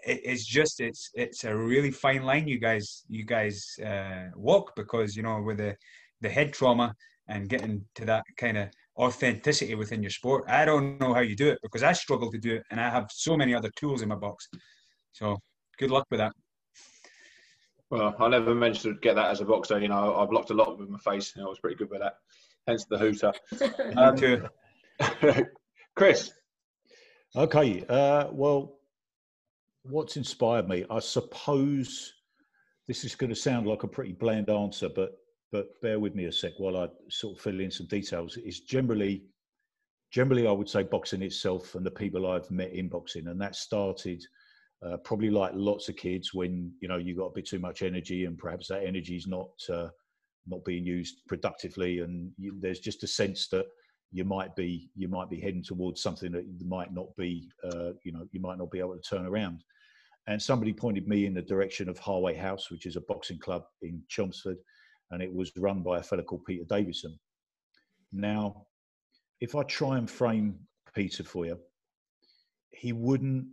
It, 0.04 0.20
it's 0.24 0.44
just 0.44 0.80
it's 0.80 1.10
it's 1.14 1.44
a 1.44 1.56
really 1.56 1.90
fine 1.90 2.22
line 2.24 2.48
you 2.48 2.58
guys 2.58 3.04
you 3.08 3.24
guys 3.24 3.56
uh, 3.84 4.26
walk 4.34 4.74
because 4.76 5.16
you 5.16 5.22
know 5.22 5.40
with 5.40 5.58
the 5.58 5.76
the 6.20 6.28
head 6.28 6.52
trauma 6.52 6.94
and 7.28 7.48
getting 7.48 7.84
to 7.94 8.04
that 8.06 8.24
kind 8.36 8.56
of 8.58 8.68
authenticity 8.98 9.74
within 9.76 10.02
your 10.02 10.10
sport. 10.10 10.44
I 10.48 10.64
don't 10.64 11.00
know 11.00 11.14
how 11.14 11.20
you 11.20 11.36
do 11.36 11.48
it 11.48 11.58
because 11.62 11.84
I 11.84 11.92
struggle 11.92 12.30
to 12.32 12.38
do 12.38 12.56
it, 12.56 12.64
and 12.70 12.80
I 12.80 12.90
have 12.90 13.06
so 13.12 13.36
many 13.36 13.54
other 13.54 13.70
tools 13.76 14.02
in 14.02 14.08
my 14.08 14.16
box. 14.16 14.48
So 15.12 15.38
good 15.78 15.92
luck 15.92 16.06
with 16.10 16.18
that. 16.18 16.32
Well, 17.90 18.14
I 18.18 18.28
never 18.28 18.54
managed 18.54 18.82
to 18.82 18.94
get 18.94 19.14
that 19.14 19.30
as 19.30 19.40
a 19.40 19.44
boxer. 19.44 19.78
You 19.78 19.88
know, 19.88 20.16
I 20.16 20.26
blocked 20.26 20.50
a 20.50 20.54
lot 20.54 20.78
with 20.78 20.90
my 20.90 20.98
face. 20.98 21.32
and 21.34 21.44
I 21.44 21.48
was 21.48 21.60
pretty 21.60 21.76
good 21.76 21.90
with 21.90 22.00
that. 22.00 22.16
Hence 22.68 22.84
the 22.84 22.98
hooter. 22.98 23.32
Um, 23.96 24.16
too. 24.16 24.46
Chris. 25.96 26.32
Okay. 27.34 27.84
Uh, 27.88 28.28
well, 28.30 28.78
what's 29.84 30.16
inspired 30.16 30.68
me? 30.68 30.84
I 30.90 30.98
suppose 31.00 32.12
this 32.86 33.04
is 33.04 33.14
going 33.14 33.30
to 33.30 33.36
sound 33.36 33.66
like 33.66 33.82
a 33.84 33.88
pretty 33.88 34.12
bland 34.12 34.50
answer, 34.50 34.88
but 34.88 35.12
but 35.50 35.80
bear 35.80 35.98
with 35.98 36.14
me 36.14 36.26
a 36.26 36.32
sec 36.32 36.52
while 36.58 36.76
I 36.76 36.88
sort 37.08 37.36
of 37.36 37.42
fill 37.42 37.60
in 37.60 37.70
some 37.70 37.86
details. 37.86 38.36
Is 38.36 38.60
generally, 38.60 39.24
generally, 40.12 40.46
I 40.46 40.52
would 40.52 40.68
say 40.68 40.82
boxing 40.82 41.22
itself 41.22 41.74
and 41.74 41.86
the 41.86 41.90
people 41.90 42.30
I've 42.30 42.50
met 42.50 42.72
in 42.72 42.88
boxing, 42.88 43.28
and 43.28 43.40
that 43.40 43.56
started 43.56 44.22
uh, 44.84 44.98
probably 44.98 45.30
like 45.30 45.52
lots 45.54 45.88
of 45.88 45.96
kids 45.96 46.34
when 46.34 46.70
you 46.80 46.88
know 46.88 46.98
you 46.98 47.16
got 47.16 47.26
a 47.26 47.34
bit 47.34 47.46
too 47.46 47.58
much 47.58 47.82
energy 47.82 48.26
and 48.26 48.36
perhaps 48.36 48.68
that 48.68 48.84
energy 48.84 49.16
is 49.16 49.26
not 49.26 49.48
uh, 49.72 49.88
not 50.48 50.64
being 50.64 50.84
used 50.84 51.20
productively, 51.28 52.00
and 52.00 52.32
you, 52.38 52.56
there's 52.60 52.80
just 52.80 53.02
a 53.02 53.06
sense 53.06 53.48
that 53.48 53.66
you 54.10 54.24
might 54.24 54.56
be 54.56 54.90
you 54.96 55.08
might 55.08 55.28
be 55.28 55.40
heading 55.40 55.62
towards 55.62 56.02
something 56.02 56.32
that 56.32 56.46
might 56.64 56.92
not 56.94 57.14
be 57.16 57.50
uh, 57.64 57.90
you 58.04 58.12
know 58.12 58.26
you 58.32 58.40
might 58.40 58.58
not 58.58 58.70
be 58.70 58.78
able 58.78 58.96
to 58.96 59.08
turn 59.08 59.26
around. 59.26 59.62
And 60.26 60.40
somebody 60.40 60.74
pointed 60.74 61.08
me 61.08 61.24
in 61.24 61.32
the 61.32 61.42
direction 61.42 61.88
of 61.88 61.98
Harway 61.98 62.36
House, 62.36 62.70
which 62.70 62.84
is 62.84 62.96
a 62.96 63.00
boxing 63.02 63.38
club 63.38 63.62
in 63.80 64.02
Chelmsford 64.08 64.58
and 65.10 65.22
it 65.22 65.32
was 65.32 65.52
run 65.56 65.82
by 65.82 65.98
a 65.98 66.02
fellow 66.02 66.22
called 66.22 66.44
Peter 66.44 66.64
Davison. 66.68 67.18
Now, 68.12 68.66
if 69.40 69.54
I 69.54 69.62
try 69.64 69.98
and 69.98 70.10
frame 70.10 70.58
Peter 70.94 71.24
for 71.24 71.46
you, 71.46 71.58
he 72.70 72.92
wouldn't 72.92 73.46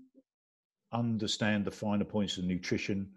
understand 0.91 1.65
the 1.65 1.71
finer 1.71 2.05
points 2.05 2.37
of 2.37 2.45
nutrition. 2.45 3.09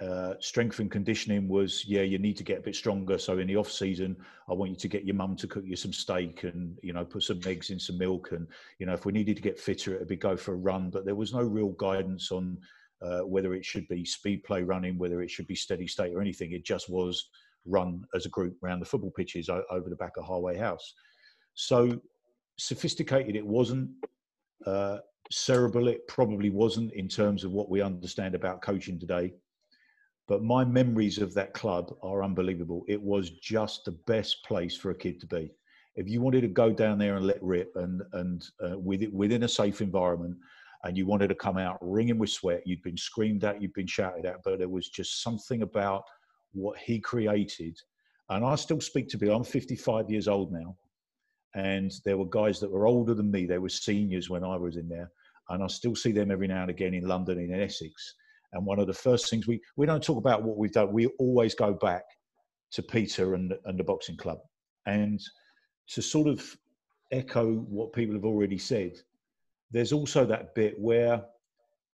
Uh, 0.00 0.34
strength 0.38 0.78
and 0.78 0.92
conditioning 0.92 1.48
was, 1.48 1.84
yeah, 1.84 2.02
you 2.02 2.18
need 2.18 2.36
to 2.36 2.44
get 2.44 2.58
a 2.58 2.62
bit 2.62 2.76
stronger. 2.76 3.18
So 3.18 3.38
in 3.38 3.48
the 3.48 3.56
off 3.56 3.70
season, 3.70 4.16
I 4.48 4.52
want 4.52 4.70
you 4.70 4.76
to 4.76 4.88
get 4.88 5.04
your 5.04 5.16
mum 5.16 5.34
to 5.36 5.48
cook 5.48 5.64
you 5.66 5.74
some 5.74 5.92
steak 5.92 6.44
and 6.44 6.78
you 6.82 6.92
know 6.92 7.04
put 7.04 7.24
some 7.24 7.40
eggs 7.46 7.70
in 7.70 7.80
some 7.80 7.98
milk. 7.98 8.30
And 8.30 8.46
you 8.78 8.86
know 8.86 8.92
if 8.92 9.04
we 9.04 9.12
needed 9.12 9.36
to 9.36 9.42
get 9.42 9.58
fitter, 9.58 9.94
it'd 9.94 10.06
be 10.06 10.16
go 10.16 10.36
for 10.36 10.54
a 10.54 10.56
run. 10.58 10.90
But 10.90 11.04
there 11.04 11.16
was 11.16 11.32
no 11.32 11.42
real 11.42 11.70
guidance 11.70 12.30
on 12.30 12.58
uh, 13.02 13.20
whether 13.20 13.54
it 13.54 13.64
should 13.64 13.88
be 13.88 14.04
speed 14.04 14.44
play 14.44 14.62
running, 14.62 14.98
whether 14.98 15.20
it 15.20 15.30
should 15.30 15.48
be 15.48 15.56
steady 15.56 15.88
state 15.88 16.14
or 16.14 16.20
anything. 16.20 16.52
It 16.52 16.64
just 16.64 16.88
was 16.88 17.30
run 17.66 18.04
as 18.14 18.24
a 18.24 18.30
group 18.30 18.56
around 18.62 18.80
the 18.80 18.86
football 18.86 19.10
pitches 19.10 19.48
over 19.48 19.90
the 19.90 19.96
back 19.96 20.16
of 20.16 20.24
highway 20.24 20.56
House. 20.56 20.94
So 21.54 22.00
sophisticated 22.56 23.34
it 23.34 23.46
wasn't. 23.46 23.90
Uh, 24.64 24.98
cerebral 25.30 25.88
it 25.88 26.06
probably 26.08 26.50
wasn't 26.50 26.92
in 26.94 27.06
terms 27.06 27.44
of 27.44 27.52
what 27.52 27.68
we 27.68 27.82
understand 27.82 28.34
about 28.34 28.62
coaching 28.62 28.98
today. 28.98 29.32
But 30.28 30.42
my 30.42 30.62
memories 30.62 31.18
of 31.18 31.32
that 31.34 31.54
club 31.54 31.96
are 32.02 32.22
unbelievable. 32.22 32.84
It 32.86 33.00
was 33.00 33.30
just 33.30 33.84
the 33.84 33.92
best 33.92 34.44
place 34.44 34.76
for 34.76 34.90
a 34.90 34.94
kid 34.94 35.18
to 35.20 35.26
be. 35.26 35.50
If 35.96 36.08
you 36.08 36.20
wanted 36.20 36.42
to 36.42 36.48
go 36.48 36.70
down 36.70 36.98
there 36.98 37.16
and 37.16 37.26
let 37.26 37.42
rip 37.42 37.72
and 37.74 38.02
and 38.12 38.44
uh, 38.62 38.78
within 38.78 39.42
a 39.42 39.48
safe 39.48 39.80
environment, 39.80 40.36
and 40.84 40.96
you 40.96 41.06
wanted 41.06 41.28
to 41.28 41.34
come 41.34 41.58
out 41.58 41.78
ringing 41.80 42.18
with 42.18 42.30
sweat, 42.30 42.62
you'd 42.66 42.82
been 42.82 42.96
screamed 42.96 43.42
at, 43.42 43.60
you'd 43.60 43.72
been 43.72 43.86
shouted 43.86 44.26
at, 44.26 44.42
but 44.44 44.58
there 44.58 44.68
was 44.68 44.88
just 44.88 45.22
something 45.22 45.62
about 45.62 46.04
what 46.52 46.78
he 46.78 47.00
created. 47.00 47.76
And 48.28 48.44
I 48.44 48.54
still 48.54 48.80
speak 48.80 49.08
to 49.08 49.18
people. 49.18 49.34
I'm 49.34 49.44
55 49.44 50.10
years 50.10 50.28
old 50.28 50.52
now, 50.52 50.76
and 51.54 51.90
there 52.04 52.18
were 52.18 52.26
guys 52.26 52.60
that 52.60 52.70
were 52.70 52.86
older 52.86 53.14
than 53.14 53.30
me. 53.30 53.46
They 53.46 53.58
were 53.58 53.70
seniors 53.70 54.28
when 54.28 54.44
I 54.44 54.56
was 54.56 54.76
in 54.76 54.88
there, 54.88 55.10
and 55.48 55.64
I 55.64 55.66
still 55.68 55.96
see 55.96 56.12
them 56.12 56.30
every 56.30 56.46
now 56.46 56.62
and 56.62 56.70
again 56.70 56.92
in 56.92 57.08
London 57.08 57.38
and 57.38 57.50
in 57.50 57.60
Essex. 57.60 58.14
And 58.52 58.64
one 58.64 58.78
of 58.78 58.86
the 58.86 58.94
first 58.94 59.28
things 59.28 59.46
we 59.46 59.60
we 59.76 59.86
don't 59.86 60.02
talk 60.02 60.18
about 60.18 60.42
what 60.42 60.56
we've 60.56 60.72
done. 60.72 60.92
We 60.92 61.06
always 61.18 61.54
go 61.54 61.72
back 61.72 62.04
to 62.72 62.82
Peter 62.82 63.34
and 63.34 63.54
and 63.64 63.78
the 63.78 63.84
boxing 63.84 64.16
club, 64.16 64.38
and 64.86 65.20
to 65.88 66.02
sort 66.02 66.28
of 66.28 66.56
echo 67.10 67.54
what 67.54 67.92
people 67.92 68.14
have 68.14 68.24
already 68.24 68.58
said. 68.58 68.92
There's 69.70 69.92
also 69.92 70.24
that 70.26 70.54
bit 70.54 70.78
where 70.78 71.22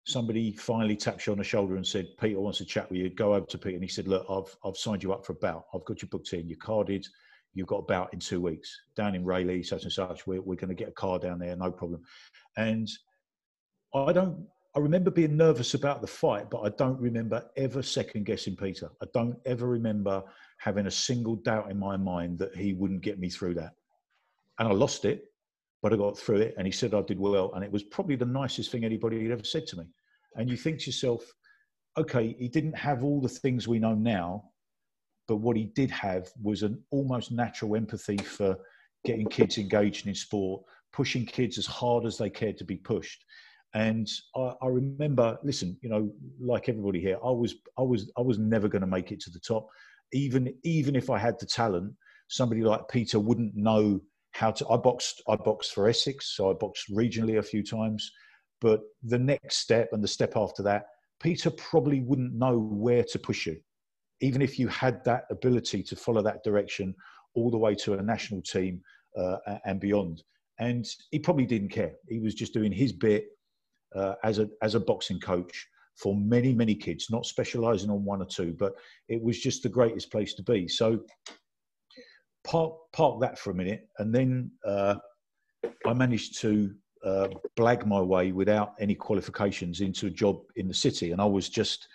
somebody 0.05 0.53
finally 0.53 0.97
taps 0.97 1.27
you 1.27 1.33
on 1.33 1.39
the 1.39 1.45
shoulder 1.45 1.77
and 1.77 1.87
said, 1.87 2.09
Peter 2.21 2.41
wants 2.41 2.59
to 2.59 2.65
chat 2.65 2.91
with 2.91 2.99
you. 2.99 3.11
Go 3.11 3.35
over 3.35 3.47
to 3.47 3.59
Peter. 3.59 3.77
And 3.77 3.85
he 3.85 3.89
said, 3.89 4.09
Look, 4.09 4.27
I've, 4.29 4.57
I've 4.65 4.77
signed 4.77 5.03
you 5.03 5.13
up 5.13 5.25
for 5.25 5.33
a 5.33 5.37
bout. 5.37 5.65
I've 5.75 5.85
got 5.85 6.03
you 6.03 6.09
booked 6.09 6.33
in. 6.33 6.49
You're 6.49 6.59
carded. 6.59 7.07
You've 7.55 7.67
got 7.67 7.79
a 7.79 7.83
bout 7.83 8.13
in 8.13 8.19
two 8.19 8.41
weeks 8.41 8.75
down 8.97 9.15
in 9.15 9.25
Rayleigh, 9.25 9.63
such 9.63 9.85
and 9.85 9.93
such. 9.93 10.27
We're, 10.27 10.41
we're 10.41 10.57
going 10.57 10.71
to 10.71 10.75
get 10.75 10.89
a 10.89 10.93
car 10.93 11.19
down 11.19 11.39
there, 11.39 11.55
no 11.55 11.71
problem. 11.71 12.03
And 12.57 12.89
I 13.95 14.13
don't, 14.13 14.47
I 14.75 14.81
remember 14.81 15.11
being 15.11 15.37
nervous 15.37 15.75
about 15.75 16.01
the 16.01 16.07
fight, 16.07 16.49
but 16.51 16.61
I 16.61 16.71
don't 16.71 16.99
remember 17.01 17.45
ever 17.57 17.83
second 17.83 18.25
guessing 18.25 18.57
Peter. 18.57 18.91
I 19.03 19.07
don't 19.13 19.39
ever 19.45 19.67
remember 19.67 20.23
having 20.59 20.87
a 20.87 20.91
single 20.91 21.37
doubt 21.37 21.71
in 21.71 21.79
my 21.79 21.97
mind 21.97 22.39
that 22.39 22.57
he 22.57 22.73
wouldn't 22.73 23.03
get 23.03 23.19
me 23.19 23.29
through 23.29 23.55
that. 23.55 23.75
And 24.59 24.69
I 24.69 24.73
lost 24.73 25.05
it 25.05 25.33
but 25.83 25.93
I 25.93 25.97
got 25.97 26.17
through 26.17 26.39
it 26.39 26.55
and 26.57 26.67
he 26.67 26.73
said 26.73 26.95
I 26.95 27.03
did 27.03 27.19
well. 27.19 27.53
And 27.55 27.65
it 27.65 27.73
was 27.73 27.83
probably 27.83 28.17
the 28.17 28.25
nicest 28.25 28.71
thing 28.71 28.85
anybody 28.85 29.23
had 29.23 29.33
ever 29.33 29.45
said 29.45 29.67
to 29.69 29.79
me. 29.79 29.85
And 30.37 30.49
you 30.49 30.57
think 30.57 30.79
to 30.81 30.87
yourself, 30.87 31.25
okay, 31.99 32.37
he 32.39 32.49
didn't 32.49 32.79
have 32.79 33.05
all 33.05 33.21
the 33.21 33.29
things 33.29 33.67
we 33.67 33.81
know 33.81 33.95
now, 33.95 34.45
but 35.27 35.37
what 35.37 35.57
he 35.57 35.65
did 35.65 35.91
have 35.91 36.31
was 36.41 36.63
an 36.63 36.81
almost 36.91 37.33
natural 37.33 37.77
empathy 37.77 38.17
for 38.17 38.57
getting 39.05 39.27
kids 39.27 39.59
engaged 39.59 40.07
in 40.07 40.15
sport, 40.15 40.63
pushing 40.93 41.27
kids 41.27 41.59
as 41.59 41.67
hard 41.67 42.07
as 42.07 42.17
they 42.17 42.31
cared 42.31 42.57
to 42.59 42.65
be 42.65 42.77
pushed. 42.77 43.25
And 43.75 44.09
I, 44.37 44.53
I 44.63 44.67
remember, 44.67 45.39
listen, 45.43 45.79
you 45.83 45.89
know, 45.89 46.13
like 46.41 46.69
everybody 46.69 47.01
here, 47.01 47.19
I 47.25 47.31
was, 47.31 47.55
I 47.79 47.83
was, 47.83 48.11
I 48.19 48.21
was 48.21 48.39
never 48.39 48.69
going 48.69 48.83
to 48.83 48.87
make 48.87 49.13
it 49.13 49.21
to 49.21 49.31
the 49.31 49.41
top. 49.41 49.67
Even, 50.13 50.55
even 50.63 50.95
if 50.95 51.09
I 51.09 51.19
had 51.19 51.39
the 51.41 51.47
talent, 51.47 51.95
somebody 52.29 52.63
like 52.63 52.89
Peter 52.89 53.19
wouldn't 53.19 53.55
know 53.55 54.01
how 54.33 54.51
to. 54.51 54.69
I 54.69 54.77
boxed. 54.77 55.23
I 55.29 55.37
boxed 55.37 55.73
for 55.73 55.89
Essex, 55.89 56.37
so 56.37 56.51
I 56.51 56.55
boxed 56.55 56.91
regionally 56.91 57.39
a 57.39 57.43
few 57.43 57.63
times. 57.63 58.11
But 58.61 58.81
the 59.03 59.19
next 59.19 59.59
step 59.59 59.91
and 59.93 60.03
the 60.03 60.09
step 60.09 60.37
after 60.37 60.63
that, 60.63 60.87
Peter 61.21 61.51
probably 61.51 62.01
wouldn't 62.01 62.35
know 62.35 62.59
where 62.59 63.05
to 63.05 63.19
push 63.19 63.47
you, 63.47 63.57
even 64.21 64.43
if 64.43 64.59
you 64.59 64.69
had 64.69 65.05
that 65.05 65.25
ability 65.31 65.83
to 65.85 65.97
follow 65.97 66.23
that 66.23 66.43
direction 66.45 66.95
all 67.35 67.51
the 67.51 67.59
way 67.59 67.75
to 67.75 67.95
a 67.95 68.03
national 68.03 68.43
team 68.43 68.81
uh, 69.19 69.37
and 69.65 69.81
beyond. 69.81 70.23
And 70.59 70.87
he 71.11 71.19
probably 71.19 71.47
didn't 71.47 71.71
care. 71.71 71.93
He 72.09 72.19
was 72.19 72.35
just 72.35 72.55
doing 72.55 72.73
his 72.73 72.93
bit 72.93 73.27
uh, 73.95 74.15
as 74.25 74.39
a 74.39 74.49
as 74.63 74.75
a 74.75 74.81
boxing 74.81 75.21
coach 75.21 75.67
for 75.97 76.17
many 76.17 76.53
many 76.53 76.75
kids, 76.75 77.11
not 77.11 77.27
specialising 77.27 77.91
on 77.91 78.05
one 78.05 78.23
or 78.23 78.27
two, 78.27 78.55
but 78.59 78.75
it 79.09 79.23
was 79.23 79.41
just 79.41 79.63
the 79.63 79.69
greatest 79.69 80.11
place 80.11 80.35
to 80.35 80.43
be. 80.43 80.67
So 80.69 81.01
park 82.45 82.75
park 82.93 83.21
that 83.21 83.39
for 83.39 83.51
a 83.51 83.55
minute, 83.55 83.89
and 83.99 84.15
then 84.15 84.51
uh, 84.67 84.97
I 85.87 85.93
managed 85.93 86.41
to 86.41 86.75
uh, 87.05 87.29
blag 87.57 87.87
my 87.87 88.01
way 88.01 88.33
without 88.33 88.75
any 88.81 88.95
qualifications 88.95 89.81
into 89.81 90.07
a 90.07 90.11
job 90.11 90.41
in 90.57 90.69
the 90.69 90.75
city, 90.75 91.13
and 91.13 91.21
I 91.21 91.27
was 91.27 91.49
just 91.49 91.89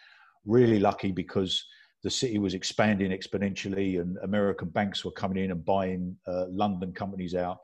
really 0.45 0.79
lucky 0.79 1.11
because 1.11 1.65
the 2.03 2.09
city 2.09 2.37
was 2.37 2.53
expanding 2.53 3.11
exponentially, 3.11 3.99
and 3.99 4.17
American 4.23 4.69
banks 4.69 5.03
were 5.03 5.11
coming 5.11 5.43
in 5.43 5.51
and 5.51 5.65
buying 5.65 6.15
uh, 6.27 6.45
London 6.49 6.93
companies 6.93 7.35
out. 7.35 7.57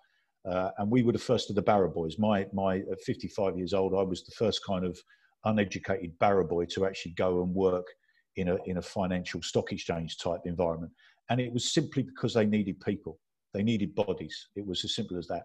Uh, 0.49 0.71
and 0.77 0.91
we 0.91 1.03
were 1.03 1.13
the 1.13 1.19
first 1.19 1.49
of 1.49 1.55
the 1.55 1.61
barrow 1.61 1.89
boys. 1.89 2.19
My 2.19 2.45
my 2.53 2.77
at 2.91 3.01
55 3.01 3.57
years 3.57 3.73
old, 3.73 3.93
I 3.93 4.03
was 4.03 4.23
the 4.23 4.35
first 4.37 4.61
kind 4.65 4.85
of 4.85 4.99
uneducated 5.45 6.17
barrow 6.19 6.45
boy 6.45 6.65
to 6.65 6.85
actually 6.85 7.13
go 7.13 7.43
and 7.43 7.53
work 7.53 7.85
in 8.35 8.49
a 8.49 8.57
in 8.65 8.77
a 8.77 8.81
financial 8.81 9.41
stock 9.41 9.71
exchange 9.71 10.17
type 10.17 10.41
environment. 10.45 10.91
And 11.29 11.39
it 11.39 11.51
was 11.51 11.73
simply 11.73 12.03
because 12.03 12.33
they 12.33 12.45
needed 12.45 12.79
people, 12.81 13.19
they 13.53 13.63
needed 13.63 13.95
bodies. 13.95 14.49
It 14.55 14.65
was 14.65 14.83
as 14.83 14.95
simple 14.95 15.17
as 15.17 15.27
that. 15.27 15.43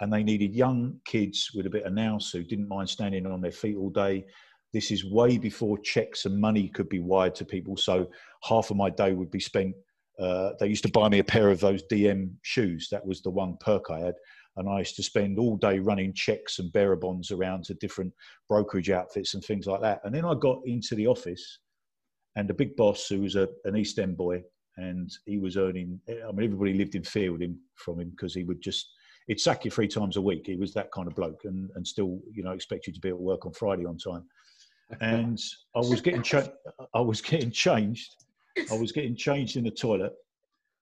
And 0.00 0.12
they 0.12 0.24
needed 0.24 0.54
young 0.54 0.98
kids 1.04 1.50
with 1.54 1.66
a 1.66 1.70
bit 1.70 1.84
of 1.84 1.92
nous 1.92 2.30
who 2.32 2.42
didn't 2.42 2.68
mind 2.68 2.88
standing 2.88 3.26
on 3.26 3.40
their 3.40 3.52
feet 3.52 3.76
all 3.76 3.90
day. 3.90 4.24
This 4.72 4.90
is 4.90 5.04
way 5.04 5.38
before 5.38 5.78
checks 5.78 6.24
and 6.24 6.40
money 6.40 6.68
could 6.68 6.88
be 6.88 6.98
wired 6.98 7.36
to 7.36 7.44
people. 7.44 7.76
So 7.76 8.10
half 8.42 8.70
of 8.70 8.76
my 8.76 8.90
day 8.90 9.12
would 9.12 9.30
be 9.30 9.38
spent. 9.38 9.74
Uh, 10.18 10.50
they 10.60 10.68
used 10.68 10.84
to 10.84 10.90
buy 10.90 11.08
me 11.08 11.18
a 11.18 11.24
pair 11.24 11.50
of 11.50 11.60
those 11.60 11.82
DM 11.90 12.30
shoes. 12.42 12.88
That 12.90 13.04
was 13.04 13.20
the 13.22 13.30
one 13.30 13.56
perk 13.60 13.90
I 13.90 13.98
had. 14.00 14.14
and 14.56 14.68
I 14.68 14.78
used 14.78 14.96
to 14.96 15.02
spend 15.02 15.38
all 15.38 15.56
day 15.56 15.78
running 15.80 16.12
checks 16.14 16.58
and 16.58 16.72
bearer 16.72 16.96
bonds 16.96 17.30
around 17.30 17.64
to 17.64 17.74
different 17.74 18.12
brokerage 18.48 18.90
outfits 18.90 19.34
and 19.34 19.44
things 19.44 19.66
like 19.66 19.80
that. 19.80 20.00
And 20.04 20.14
then 20.14 20.24
I 20.24 20.34
got 20.34 20.60
into 20.66 20.94
the 20.94 21.06
office, 21.08 21.58
and 22.36 22.48
the 22.48 22.54
big 22.54 22.76
boss, 22.76 23.08
who 23.08 23.20
was 23.20 23.36
a, 23.36 23.48
an 23.64 23.76
East 23.76 23.98
End 23.98 24.16
boy, 24.16 24.42
and 24.76 25.10
he 25.26 25.38
was 25.38 25.56
earning. 25.56 26.00
I 26.08 26.32
mean, 26.32 26.46
everybody 26.46 26.74
lived 26.74 26.94
in 26.94 27.04
fear 27.04 27.32
with 27.32 27.42
him 27.42 27.58
from 27.76 28.00
him 28.00 28.10
because 28.10 28.34
he 28.34 28.44
would 28.44 28.60
just 28.60 28.88
he'd 29.26 29.40
sack 29.40 29.64
you 29.64 29.70
three 29.70 29.88
times 29.88 30.16
a 30.16 30.22
week. 30.22 30.46
He 30.46 30.56
was 30.56 30.74
that 30.74 30.92
kind 30.92 31.08
of 31.08 31.14
bloke, 31.14 31.42
and 31.44 31.70
and 31.74 31.86
still, 31.86 32.20
you 32.32 32.42
know, 32.42 32.52
expect 32.52 32.86
you 32.86 32.92
to 32.92 33.00
be 33.00 33.08
at 33.08 33.18
work 33.18 33.46
on 33.46 33.52
Friday 33.52 33.84
on 33.84 33.98
time. 33.98 34.24
And 35.00 35.40
I 35.74 35.78
was 35.78 36.02
getting 36.02 36.22
cha- 36.22 36.52
I 36.94 37.00
was 37.00 37.22
getting 37.22 37.50
changed. 37.50 38.14
I 38.70 38.74
was 38.74 38.92
getting 38.92 39.16
changed 39.16 39.56
in 39.56 39.64
the 39.64 39.70
toilet, 39.70 40.12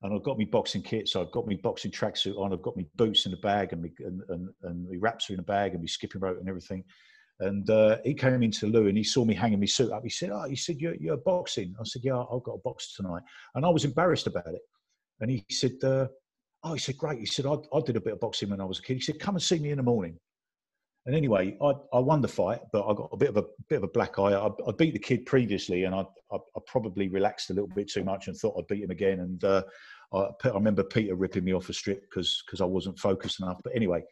and 0.03 0.15
I've 0.15 0.23
got 0.23 0.39
my 0.39 0.45
boxing 0.45 0.83
kit. 0.83 1.09
So 1.09 1.21
I've 1.21 1.33
got 1.33 1.47
my 1.47 1.59
boxing 1.63 1.91
tracksuit 1.91 2.39
on. 2.39 2.53
I've 2.53 2.63
got 2.63 2.77
my 2.77 2.87
boots 2.97 3.27
in 3.27 3.33
a 3.33 3.39
bag, 3.39 3.73
and 3.73 3.83
my 3.83 3.91
and, 4.01 4.23
and, 4.29 4.49
and 4.63 4.89
my 4.89 4.97
wraps 4.99 5.31
are 5.31 5.35
in 5.35 5.41
a 5.41 5.45
bag, 5.45 5.73
and 5.73 5.83
my 5.83 5.87
skipping 5.87 6.21
rope 6.21 6.39
and 6.39 6.49
everything. 6.49 6.85
And 7.41 7.69
uh, 7.71 7.99
he 8.05 8.15
came 8.15 8.43
into 8.43 8.67
loo 8.67 8.87
and 8.87 8.97
he 8.97 9.03
saw 9.03 9.25
me 9.25 9.35
hanging 9.35 9.59
my 9.59 9.67
suit 9.67 9.91
up. 9.91 10.03
He 10.05 10.11
said, 10.11 10.31
"Oh, 10.31 10.45
he 10.49 10.57
said 10.57 10.81
you're, 10.81 10.95
you're 10.97 11.17
boxing." 11.17 11.75
I 11.81 11.85
said, 11.85 12.03
"Yeah, 12.05 12.19
I've 12.19 12.43
got 12.43 12.55
a 12.55 12.63
box 12.63 12.95
tonight," 12.95 13.23
and 13.55 13.65
I 13.65 13.69
was 13.69 13.85
embarrassed 13.85 14.27
about 14.27 14.47
it. 14.47 14.61
And 15.21 15.31
he 15.31 15.45
said, 15.51 15.73
uh, 15.83 16.07
"Oh, 16.63 16.75
he 16.75 16.79
said, 16.79 16.99
great." 16.99 17.19
He 17.19 17.27
said, 17.27 17.47
I, 17.47 17.55
"I 17.75 17.81
did 17.81 17.97
a 17.97 18.01
bit 18.01 18.13
of 18.13 18.21
boxing 18.21 18.51
when 18.51 18.61
I 18.61 18.65
was 18.65 18.79
a 18.79 18.83
kid." 18.83 18.95
He 18.95 19.01
said, 19.01 19.19
"Come 19.19 19.35
and 19.35 19.43
see 19.43 19.59
me 19.59 19.71
in 19.71 19.79
the 19.79 19.83
morning." 19.83 20.19
And 21.05 21.17
anyway, 21.17 21.57
I, 21.61 21.73
I 21.93 21.99
won 21.99 22.23
the 22.23 22.29
fight, 22.29 22.61
but 22.73 22.87
I 22.87 22.95
got 22.95 23.09
a 23.13 23.17
bit 23.17 23.31
of 23.31 23.37
a 23.37 23.45
bit 23.69 23.77
of 23.77 23.83
a 23.83 23.89
black 23.89 24.19
eye. 24.19 24.35
I, 24.35 24.47
I 24.47 24.73
beat 24.79 24.93
the 24.93 25.01
kid 25.01 25.27
previously, 25.27 25.85
and 25.85 25.95
I, 25.95 26.05
I, 26.31 26.37
I, 26.37 26.61
probably 26.67 27.09
relaxed 27.09 27.51
a 27.51 27.55
little 27.55 27.69
bit 27.75 27.91
too 27.91 28.05
much 28.05 28.29
and 28.29 28.37
thought 28.37 28.57
I'd 28.57 28.69
beat 28.69 28.85
him 28.85 28.91
again. 28.91 29.19
And 29.19 29.43
uh, 29.43 29.63
I, 30.13 30.29
remember 30.49 30.85
Peter 30.85 31.17
ripping 31.17 31.43
me 31.43 31.55
off 31.55 31.69
a 31.69 31.73
strip 31.73 32.03
because 32.03 32.45
because 32.47 32.61
I 32.61 32.67
wasn't 32.67 33.01
focused 33.01 33.41
enough. 33.41 33.61
But 33.65 33.75
anyway, 33.75 34.05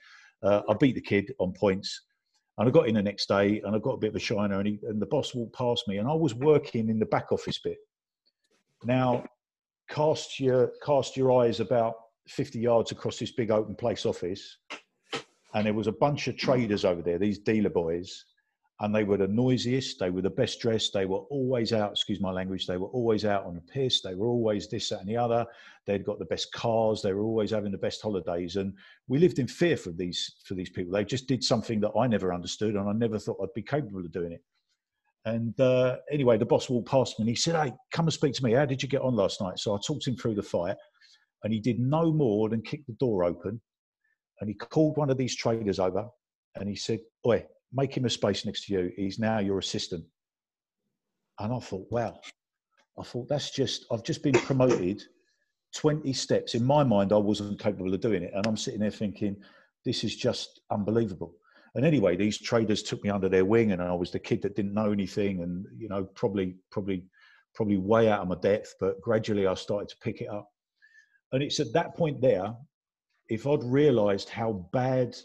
uh, 0.42 0.62
I 0.68 0.74
beat 0.74 0.96
the 0.96 1.00
kid 1.00 1.32
on 1.38 1.52
points, 1.52 2.02
and 2.58 2.68
I 2.68 2.72
got 2.72 2.88
in 2.88 2.96
the 2.96 3.02
next 3.02 3.28
day, 3.28 3.60
and 3.64 3.76
I 3.76 3.78
got 3.78 3.92
a 3.92 3.98
bit 3.98 4.10
of 4.10 4.16
a 4.16 4.20
shiner, 4.20 4.58
and, 4.58 4.66
he, 4.66 4.80
and 4.82 5.00
the 5.00 5.06
boss 5.06 5.32
walked 5.32 5.54
past 5.54 5.86
me, 5.86 5.98
and 5.98 6.08
I 6.08 6.14
was 6.14 6.34
working 6.34 6.88
in 6.88 6.98
the 6.98 7.06
back 7.06 7.30
office 7.30 7.60
bit. 7.60 7.78
Now, 8.82 9.24
cast 9.88 10.40
your 10.40 10.72
cast 10.84 11.16
your 11.16 11.40
eyes 11.40 11.60
about 11.60 11.94
50 12.26 12.58
yards 12.58 12.90
across 12.90 13.18
this 13.18 13.30
big 13.30 13.52
open 13.52 13.76
place 13.76 14.06
office 14.06 14.56
and 15.54 15.66
there 15.66 15.74
was 15.74 15.86
a 15.86 15.92
bunch 15.92 16.28
of 16.28 16.36
traders 16.36 16.84
over 16.84 17.02
there, 17.02 17.18
these 17.18 17.38
dealer 17.38 17.70
boys, 17.70 18.24
and 18.80 18.94
they 18.94 19.04
were 19.04 19.18
the 19.18 19.28
noisiest, 19.28 19.98
they 19.98 20.08
were 20.08 20.22
the 20.22 20.30
best 20.30 20.58
dressed, 20.60 20.94
they 20.94 21.04
were 21.04 21.18
always 21.30 21.74
out, 21.74 21.92
excuse 21.92 22.18
my 22.18 22.30
language, 22.30 22.66
they 22.66 22.78
were 22.78 22.88
always 22.88 23.26
out 23.26 23.44
on 23.44 23.54
the 23.54 23.60
piss, 23.60 24.00
they 24.00 24.14
were 24.14 24.28
always 24.28 24.68
this, 24.68 24.88
that, 24.88 25.00
and 25.00 25.08
the 25.08 25.18
other. 25.18 25.44
They'd 25.86 26.04
got 26.04 26.18
the 26.18 26.24
best 26.24 26.50
cars, 26.52 27.02
they 27.02 27.12
were 27.12 27.22
always 27.22 27.50
having 27.50 27.72
the 27.72 27.78
best 27.78 28.00
holidays. 28.00 28.56
And 28.56 28.72
we 29.06 29.18
lived 29.18 29.38
in 29.38 29.48
fear 29.48 29.76
for 29.76 29.90
these 29.90 30.36
for 30.44 30.54
these 30.54 30.70
people. 30.70 30.92
They 30.92 31.04
just 31.04 31.26
did 31.26 31.44
something 31.44 31.78
that 31.80 31.92
I 31.98 32.06
never 32.06 32.32
understood 32.32 32.74
and 32.74 32.88
I 32.88 32.92
never 32.92 33.18
thought 33.18 33.38
I'd 33.42 33.52
be 33.54 33.62
capable 33.62 34.00
of 34.00 34.12
doing 34.12 34.32
it. 34.32 34.42
And 35.26 35.58
uh, 35.60 35.98
anyway, 36.10 36.38
the 36.38 36.46
boss 36.46 36.70
walked 36.70 36.88
past 36.88 37.18
me 37.18 37.24
and 37.24 37.28
he 37.28 37.36
said, 37.36 37.62
Hey, 37.62 37.74
come 37.92 38.06
and 38.06 38.12
speak 38.12 38.32
to 38.34 38.44
me. 38.44 38.52
How 38.52 38.64
did 38.64 38.82
you 38.82 38.88
get 38.88 39.02
on 39.02 39.14
last 39.14 39.42
night? 39.42 39.58
So 39.58 39.74
I 39.74 39.78
talked 39.86 40.08
him 40.08 40.16
through 40.16 40.36
the 40.36 40.42
fight 40.42 40.76
and 41.44 41.52
he 41.52 41.60
did 41.60 41.78
no 41.78 42.10
more 42.10 42.48
than 42.48 42.62
kick 42.62 42.86
the 42.86 42.94
door 42.94 43.24
open 43.24 43.60
and 44.40 44.48
he 44.48 44.54
called 44.54 44.96
one 44.96 45.10
of 45.10 45.18
these 45.18 45.36
traders 45.36 45.78
over 45.78 46.08
and 46.56 46.68
he 46.68 46.76
said, 46.76 47.00
Oi, 47.26 47.44
make 47.72 47.96
him 47.96 48.04
a 48.04 48.10
space 48.10 48.44
next 48.44 48.66
to 48.66 48.72
you. 48.72 48.92
He's 48.96 49.18
now 49.18 49.38
your 49.38 49.58
assistant. 49.58 50.04
And 51.38 51.52
I 51.52 51.58
thought, 51.58 51.86
wow. 51.90 52.18
I 52.98 53.02
thought, 53.02 53.28
that's 53.28 53.50
just, 53.50 53.86
I've 53.90 54.02
just 54.02 54.22
been 54.22 54.34
promoted 54.34 55.02
20 55.74 56.12
steps. 56.12 56.54
In 56.54 56.64
my 56.64 56.82
mind, 56.82 57.12
I 57.12 57.16
wasn't 57.16 57.60
capable 57.60 57.94
of 57.94 58.00
doing 58.00 58.22
it. 58.22 58.32
And 58.34 58.46
I'm 58.46 58.56
sitting 58.56 58.80
there 58.80 58.90
thinking, 58.90 59.36
this 59.84 60.04
is 60.04 60.16
just 60.16 60.60
unbelievable. 60.70 61.34
And 61.74 61.86
anyway, 61.86 62.16
these 62.16 62.38
traders 62.38 62.82
took 62.82 63.02
me 63.04 63.10
under 63.10 63.28
their 63.28 63.44
wing 63.44 63.72
and 63.72 63.80
I 63.80 63.94
was 63.94 64.10
the 64.10 64.18
kid 64.18 64.42
that 64.42 64.56
didn't 64.56 64.74
know 64.74 64.90
anything 64.90 65.42
and, 65.42 65.66
you 65.76 65.88
know, 65.88 66.04
probably, 66.14 66.56
probably, 66.72 67.04
probably 67.54 67.78
way 67.78 68.08
out 68.10 68.20
of 68.20 68.28
my 68.28 68.36
depth, 68.42 68.74
but 68.80 69.00
gradually 69.00 69.46
I 69.46 69.54
started 69.54 69.88
to 69.90 69.96
pick 70.02 70.20
it 70.20 70.28
up. 70.28 70.50
And 71.32 71.42
it's 71.42 71.60
at 71.60 71.72
that 71.74 71.96
point 71.96 72.20
there 72.20 72.52
if 73.30 73.46
I'd 73.46 73.62
realised 73.62 74.28
how 74.28 74.68
bad, 74.72 75.16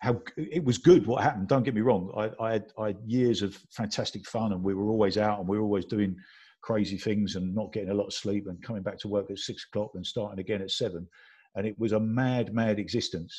how 0.00 0.20
it 0.36 0.62
was 0.62 0.76
good 0.76 1.06
what 1.06 1.22
happened. 1.22 1.48
Don't 1.48 1.62
get 1.64 1.74
me 1.74 1.80
wrong. 1.80 2.12
I, 2.16 2.30
I, 2.44 2.52
had, 2.52 2.66
I 2.78 2.86
had 2.88 2.98
years 3.06 3.40
of 3.40 3.58
fantastic 3.70 4.26
fun, 4.28 4.52
and 4.52 4.62
we 4.62 4.74
were 4.74 4.90
always 4.90 5.16
out, 5.16 5.40
and 5.40 5.48
we 5.48 5.58
were 5.58 5.64
always 5.64 5.86
doing 5.86 6.14
crazy 6.62 6.98
things, 6.98 7.34
and 7.34 7.54
not 7.54 7.72
getting 7.72 7.90
a 7.90 7.94
lot 7.94 8.06
of 8.06 8.12
sleep, 8.12 8.46
and 8.46 8.62
coming 8.62 8.82
back 8.82 8.98
to 8.98 9.08
work 9.08 9.30
at 9.30 9.38
six 9.38 9.64
o'clock, 9.64 9.92
and 9.94 10.06
starting 10.06 10.38
again 10.38 10.60
at 10.60 10.70
seven, 10.70 11.08
and 11.56 11.66
it 11.66 11.76
was 11.78 11.92
a 11.92 12.00
mad, 12.00 12.52
mad 12.52 12.78
existence. 12.78 13.34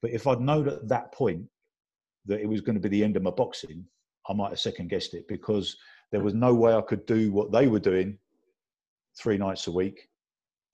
But 0.00 0.12
if 0.12 0.26
I'd 0.26 0.40
known 0.40 0.66
at 0.68 0.88
that 0.88 1.12
point 1.12 1.44
that 2.24 2.40
it 2.40 2.48
was 2.48 2.62
going 2.62 2.74
to 2.74 2.80
be 2.80 2.88
the 2.88 3.04
end 3.04 3.16
of 3.16 3.22
my 3.22 3.30
boxing, 3.30 3.84
I 4.28 4.32
might 4.32 4.50
have 4.50 4.60
second 4.60 4.88
guessed 4.88 5.12
it 5.12 5.28
because 5.28 5.76
there 6.12 6.22
was 6.22 6.34
no 6.34 6.54
way 6.54 6.74
I 6.74 6.80
could 6.80 7.04
do 7.04 7.30
what 7.30 7.52
they 7.52 7.66
were 7.66 7.78
doing 7.78 8.18
three 9.20 9.36
nights 9.36 9.66
a 9.66 9.72
week 9.72 10.08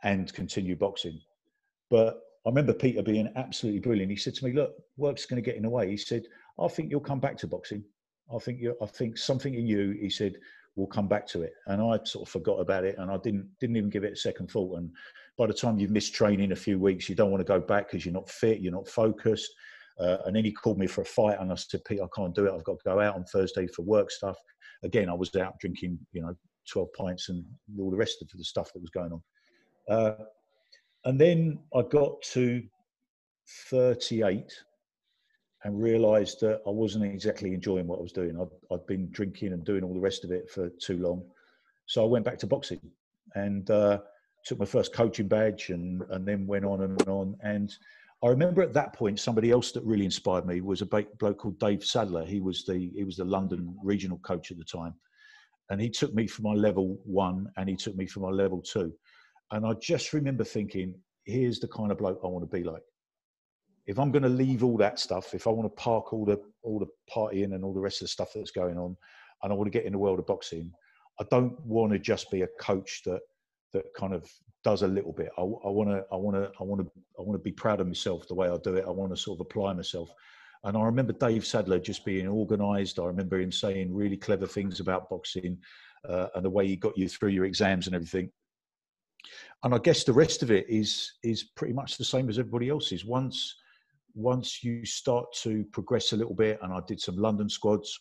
and 0.04 0.32
continue 0.32 0.76
boxing. 0.76 1.20
But 1.90 2.20
I 2.48 2.50
remember 2.50 2.72
Peter 2.72 3.02
being 3.02 3.30
absolutely 3.36 3.80
brilliant. 3.80 4.10
He 4.10 4.16
said 4.16 4.34
to 4.36 4.44
me, 4.46 4.54
"Look, 4.54 4.74
work's 4.96 5.26
going 5.26 5.36
to 5.36 5.44
get 5.44 5.56
in 5.56 5.64
the 5.64 5.68
way." 5.68 5.90
He 5.90 5.98
said, 5.98 6.26
"I 6.58 6.66
think 6.66 6.90
you'll 6.90 7.00
come 7.00 7.20
back 7.20 7.36
to 7.38 7.46
boxing. 7.46 7.84
I 8.34 8.38
think 8.38 8.58
you 8.58 8.74
I 8.80 8.86
think 8.86 9.18
something 9.18 9.52
in 9.52 9.66
you." 9.66 9.90
He 9.90 10.08
said, 10.08 10.38
"will 10.74 10.86
come 10.86 11.08
back 11.08 11.26
to 11.26 11.42
it." 11.42 11.52
And 11.66 11.82
I 11.82 12.02
sort 12.04 12.26
of 12.26 12.32
forgot 12.32 12.54
about 12.54 12.84
it, 12.84 12.96
and 12.96 13.10
I 13.10 13.18
didn't 13.18 13.50
didn't 13.60 13.76
even 13.76 13.90
give 13.90 14.02
it 14.02 14.14
a 14.14 14.16
second 14.16 14.50
thought. 14.50 14.78
And 14.78 14.90
by 15.36 15.46
the 15.46 15.52
time 15.52 15.78
you've 15.78 15.90
missed 15.90 16.14
training 16.14 16.52
a 16.52 16.56
few 16.56 16.78
weeks, 16.78 17.06
you 17.06 17.14
don't 17.14 17.30
want 17.30 17.42
to 17.42 17.52
go 17.52 17.60
back 17.60 17.88
because 17.88 18.06
you're 18.06 18.14
not 18.14 18.30
fit, 18.30 18.60
you're 18.60 18.72
not 18.72 18.88
focused. 18.88 19.52
Uh, 20.00 20.16
and 20.24 20.34
then 20.34 20.46
he 20.46 20.52
called 20.52 20.78
me 20.78 20.86
for 20.86 21.02
a 21.02 21.04
fight, 21.04 21.38
and 21.40 21.52
I 21.52 21.54
said, 21.54 21.84
"Pete, 21.84 22.00
I 22.00 22.08
can't 22.16 22.34
do 22.34 22.46
it. 22.46 22.54
I've 22.54 22.64
got 22.64 22.78
to 22.78 22.84
go 22.84 22.98
out 22.98 23.14
on 23.14 23.24
Thursday 23.24 23.66
for 23.66 23.82
work 23.82 24.10
stuff." 24.10 24.38
Again, 24.82 25.10
I 25.10 25.14
was 25.14 25.36
out 25.36 25.58
drinking, 25.60 25.98
you 26.12 26.22
know, 26.22 26.34
12 26.66 26.88
pints 26.94 27.28
and 27.28 27.44
all 27.78 27.90
the 27.90 27.96
rest 27.96 28.22
of 28.22 28.28
the 28.34 28.42
stuff 28.42 28.72
that 28.72 28.80
was 28.80 28.90
going 28.90 29.12
on. 29.12 29.22
Uh, 29.86 30.24
and 31.04 31.20
then 31.20 31.58
I 31.74 31.82
got 31.82 32.20
to 32.32 32.62
38 33.70 34.52
and 35.64 35.82
realized 35.82 36.40
that 36.40 36.60
I 36.66 36.70
wasn't 36.70 37.04
exactly 37.04 37.52
enjoying 37.52 37.86
what 37.86 37.98
I 37.98 38.02
was 38.02 38.12
doing. 38.12 38.38
I'd, 38.40 38.74
I'd 38.74 38.86
been 38.86 39.10
drinking 39.10 39.52
and 39.52 39.64
doing 39.64 39.82
all 39.82 39.94
the 39.94 40.00
rest 40.00 40.24
of 40.24 40.30
it 40.30 40.50
for 40.50 40.70
too 40.80 40.98
long. 40.98 41.22
So 41.86 42.04
I 42.04 42.06
went 42.06 42.24
back 42.24 42.38
to 42.38 42.46
boxing 42.46 42.80
and 43.34 43.68
uh, 43.70 43.98
took 44.44 44.58
my 44.58 44.64
first 44.64 44.92
coaching 44.92 45.26
badge 45.26 45.70
and, 45.70 46.02
and 46.10 46.26
then 46.26 46.46
went 46.46 46.64
on 46.64 46.82
and 46.82 47.02
on. 47.08 47.36
And 47.42 47.74
I 48.22 48.28
remember 48.28 48.62
at 48.62 48.74
that 48.74 48.92
point, 48.92 49.18
somebody 49.18 49.50
else 49.50 49.72
that 49.72 49.84
really 49.84 50.04
inspired 50.04 50.46
me 50.46 50.60
was 50.60 50.82
a 50.82 50.86
bloke 50.86 51.38
called 51.38 51.58
Dave 51.58 51.84
Sadler. 51.84 52.24
He 52.24 52.40
was 52.40 52.64
the, 52.64 52.90
he 52.94 53.04
was 53.04 53.16
the 53.16 53.24
London 53.24 53.76
regional 53.82 54.18
coach 54.18 54.50
at 54.50 54.58
the 54.58 54.64
time. 54.64 54.94
And 55.70 55.80
he 55.80 55.90
took 55.90 56.14
me 56.14 56.26
for 56.26 56.42
my 56.42 56.54
level 56.54 56.98
one 57.04 57.46
and 57.56 57.68
he 57.68 57.76
took 57.76 57.96
me 57.96 58.06
for 58.06 58.20
my 58.20 58.30
level 58.30 58.62
two. 58.62 58.92
And 59.50 59.66
I 59.66 59.72
just 59.74 60.12
remember 60.12 60.44
thinking, 60.44 60.94
here's 61.24 61.60
the 61.60 61.68
kind 61.68 61.90
of 61.90 61.98
bloke 61.98 62.20
I 62.24 62.28
want 62.28 62.50
to 62.50 62.56
be 62.56 62.64
like. 62.64 62.82
If 63.86 63.98
I'm 63.98 64.10
going 64.10 64.22
to 64.22 64.28
leave 64.28 64.62
all 64.62 64.76
that 64.78 64.98
stuff, 64.98 65.34
if 65.34 65.46
I 65.46 65.50
want 65.50 65.64
to 65.64 65.82
park 65.82 66.12
all 66.12 66.26
the 66.26 66.38
all 66.62 66.78
the 66.78 66.88
partying 67.10 67.54
and 67.54 67.64
all 67.64 67.72
the 67.72 67.80
rest 67.80 68.02
of 68.02 68.06
the 68.06 68.10
stuff 68.10 68.32
that's 68.34 68.50
going 68.50 68.76
on, 68.76 68.96
and 69.42 69.52
I 69.52 69.56
want 69.56 69.66
to 69.66 69.78
get 69.78 69.86
in 69.86 69.92
the 69.92 69.98
world 69.98 70.18
of 70.18 70.26
boxing, 70.26 70.70
I 71.20 71.24
don't 71.30 71.58
want 71.64 71.92
to 71.92 71.98
just 71.98 72.30
be 72.30 72.42
a 72.42 72.48
coach 72.60 73.02
that 73.06 73.20
that 73.72 73.84
kind 73.96 74.14
of 74.14 74.30
does 74.64 74.82
a 74.82 74.88
little 74.88 75.12
bit. 75.12 75.30
I, 75.38 75.42
want 75.42 75.88
to 75.90 76.04
I 76.12 76.16
want 76.16 76.36
to 76.36 76.50
I 76.60 76.64
want 76.64 76.82
to 76.82 76.90
I 77.18 77.22
want 77.22 77.38
to 77.38 77.42
be 77.42 77.52
proud 77.52 77.80
of 77.80 77.86
myself 77.86 78.28
the 78.28 78.34
way 78.34 78.48
I 78.48 78.56
do 78.62 78.76
it. 78.76 78.84
I 78.86 78.90
want 78.90 79.10
to 79.12 79.16
sort 79.16 79.40
of 79.40 79.46
apply 79.46 79.72
myself. 79.72 80.10
And 80.64 80.76
I 80.76 80.82
remember 80.82 81.12
Dave 81.12 81.46
Sadler 81.46 81.78
just 81.78 82.04
being 82.04 82.26
organised. 82.26 82.98
I 82.98 83.04
remember 83.04 83.40
him 83.40 83.52
saying 83.52 83.94
really 83.94 84.16
clever 84.16 84.46
things 84.46 84.80
about 84.80 85.08
boxing 85.08 85.56
uh, 86.06 86.26
and 86.34 86.44
the 86.44 86.50
way 86.50 86.66
he 86.66 86.76
got 86.76 86.98
you 86.98 87.08
through 87.08 87.30
your 87.30 87.44
exams 87.44 87.86
and 87.86 87.94
everything 87.94 88.30
and 89.64 89.74
I 89.74 89.78
guess 89.78 90.04
the 90.04 90.12
rest 90.12 90.42
of 90.42 90.50
it 90.50 90.66
is 90.68 91.14
is 91.22 91.44
pretty 91.44 91.74
much 91.74 91.96
the 91.96 92.04
same 92.04 92.28
as 92.28 92.38
everybody 92.38 92.68
else's. 92.68 93.04
Once 93.04 93.56
once 94.14 94.64
you 94.64 94.84
start 94.84 95.26
to 95.32 95.64
progress 95.72 96.12
a 96.12 96.16
little 96.16 96.34
bit, 96.34 96.58
and 96.62 96.72
I 96.72 96.80
did 96.86 97.00
some 97.00 97.16
London 97.16 97.48
squads, 97.48 97.98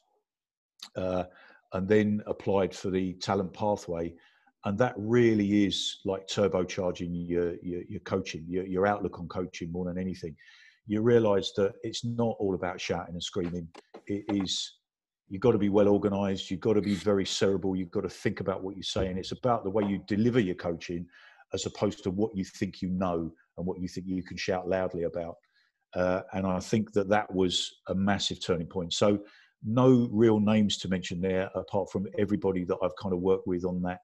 uh, 0.95 1.23
and 1.73 1.87
then 1.87 2.23
applied 2.27 2.73
for 2.73 2.89
the 2.89 3.13
talent 3.13 3.53
pathway, 3.53 4.13
and 4.65 4.77
that 4.77 4.93
really 4.97 5.65
is 5.65 5.99
like 6.05 6.27
turbocharging 6.27 7.09
your 7.11 7.55
your, 7.61 7.81
your 7.89 8.01
coaching, 8.01 8.45
your, 8.47 8.65
your 8.65 8.87
outlook 8.87 9.19
on 9.19 9.27
coaching 9.27 9.71
more 9.71 9.85
than 9.85 9.97
anything. 9.97 10.35
You 10.85 11.01
realise 11.01 11.51
that 11.57 11.73
it's 11.83 12.05
not 12.05 12.37
all 12.39 12.55
about 12.55 12.79
shouting 12.79 13.15
and 13.15 13.23
screaming. 13.23 13.67
It 14.05 14.23
is 14.29 14.76
you've 15.29 15.41
got 15.41 15.51
to 15.51 15.57
be 15.57 15.69
well 15.69 15.87
organized 15.87 16.49
you've 16.49 16.59
got 16.59 16.73
to 16.73 16.81
be 16.81 16.95
very 16.95 17.25
cerebral 17.25 17.75
you've 17.75 17.91
got 17.91 18.01
to 18.01 18.09
think 18.09 18.39
about 18.39 18.63
what 18.63 18.75
you 18.75 18.83
say 18.83 19.07
and 19.07 19.17
it's 19.17 19.31
about 19.31 19.63
the 19.63 19.69
way 19.69 19.83
you 19.83 20.01
deliver 20.07 20.39
your 20.39 20.55
coaching 20.55 21.05
as 21.53 21.65
opposed 21.65 22.03
to 22.03 22.11
what 22.11 22.35
you 22.35 22.43
think 22.43 22.81
you 22.81 22.89
know 22.89 23.31
and 23.57 23.65
what 23.65 23.79
you 23.79 23.87
think 23.87 24.07
you 24.07 24.23
can 24.23 24.37
shout 24.37 24.67
loudly 24.67 25.03
about. 25.03 25.35
Uh, 25.95 26.21
and 26.33 26.45
I 26.45 26.59
think 26.59 26.91
that 26.93 27.09
that 27.09 27.33
was 27.33 27.79
a 27.87 27.95
massive 27.95 28.43
turning 28.43 28.67
point. 28.67 28.93
So, 28.93 29.19
no 29.63 30.07
real 30.11 30.39
names 30.39 30.77
to 30.77 30.87
mention 30.87 31.19
there, 31.19 31.49
apart 31.55 31.89
from 31.91 32.05
everybody 32.19 32.63
that 32.65 32.77
I've 32.83 32.95
kind 33.01 33.13
of 33.13 33.21
worked 33.21 33.47
with 33.47 33.65
on 33.65 33.81
that 33.83 33.99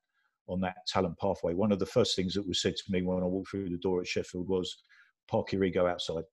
on 0.47 0.59
that 0.61 0.75
talent 0.87 1.17
pathway. 1.19 1.53
One 1.53 1.71
of 1.71 1.79
the 1.79 1.85
first 1.85 2.15
things 2.15 2.33
that 2.33 2.47
was 2.47 2.61
said 2.61 2.75
to 2.75 2.91
me 2.91 3.01
when 3.01 3.23
I 3.23 3.27
walked 3.27 3.51
through 3.51 3.69
the 3.69 3.77
door 3.77 4.01
at 4.01 4.07
Sheffield 4.07 4.49
was, 4.49 4.75
"Park 5.27 5.51
your 5.51 5.63
ego 5.63 5.85
outside." 5.85 6.23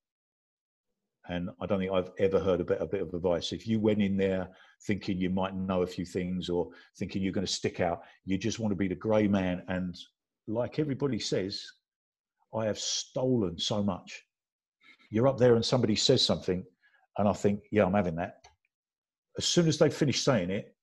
And 1.28 1.50
I 1.60 1.66
don't 1.66 1.78
think 1.78 1.92
I've 1.92 2.10
ever 2.18 2.40
heard 2.40 2.60
a 2.60 2.64
better 2.64 2.86
bit 2.86 3.02
of 3.02 3.14
advice. 3.14 3.52
If 3.52 3.66
you 3.66 3.78
went 3.78 4.02
in 4.02 4.16
there 4.16 4.48
thinking 4.82 5.18
you 5.18 5.30
might 5.30 5.54
know 5.54 5.82
a 5.82 5.86
few 5.86 6.04
things 6.04 6.48
or 6.48 6.70
thinking 6.98 7.22
you're 7.22 7.32
going 7.32 7.46
to 7.46 7.52
stick 7.52 7.80
out, 7.80 8.02
you 8.24 8.38
just 8.38 8.58
want 8.58 8.72
to 8.72 8.76
be 8.76 8.88
the 8.88 8.94
grey 8.94 9.28
man. 9.28 9.62
And 9.68 9.96
like 10.48 10.78
everybody 10.78 11.18
says, 11.18 11.64
I 12.54 12.64
have 12.64 12.78
stolen 12.78 13.58
so 13.58 13.82
much. 13.82 14.24
You're 15.10 15.28
up 15.28 15.38
there 15.38 15.54
and 15.54 15.64
somebody 15.64 15.94
says 15.94 16.24
something, 16.24 16.64
and 17.18 17.28
I 17.28 17.32
think, 17.32 17.60
yeah, 17.70 17.84
I'm 17.84 17.94
having 17.94 18.16
that. 18.16 18.46
As 19.38 19.44
soon 19.44 19.68
as 19.68 19.78
they 19.78 19.90
finish 19.90 20.22
saying 20.22 20.50
it, 20.50 20.74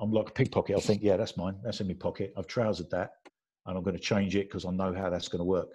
I'm 0.00 0.10
like 0.10 0.30
a 0.30 0.32
pickpocket. 0.32 0.76
I 0.76 0.80
think, 0.80 1.02
yeah, 1.02 1.16
that's 1.16 1.36
mine. 1.36 1.56
That's 1.62 1.80
in 1.80 1.88
my 1.88 1.94
pocket. 1.94 2.32
I've 2.36 2.46
trousered 2.46 2.90
that, 2.90 3.12
and 3.66 3.76
I'm 3.76 3.84
going 3.84 3.96
to 3.96 4.02
change 4.02 4.34
it 4.34 4.48
because 4.48 4.64
I 4.64 4.70
know 4.70 4.92
how 4.92 5.10
that's 5.10 5.28
going 5.28 5.40
to 5.40 5.44
work. 5.44 5.68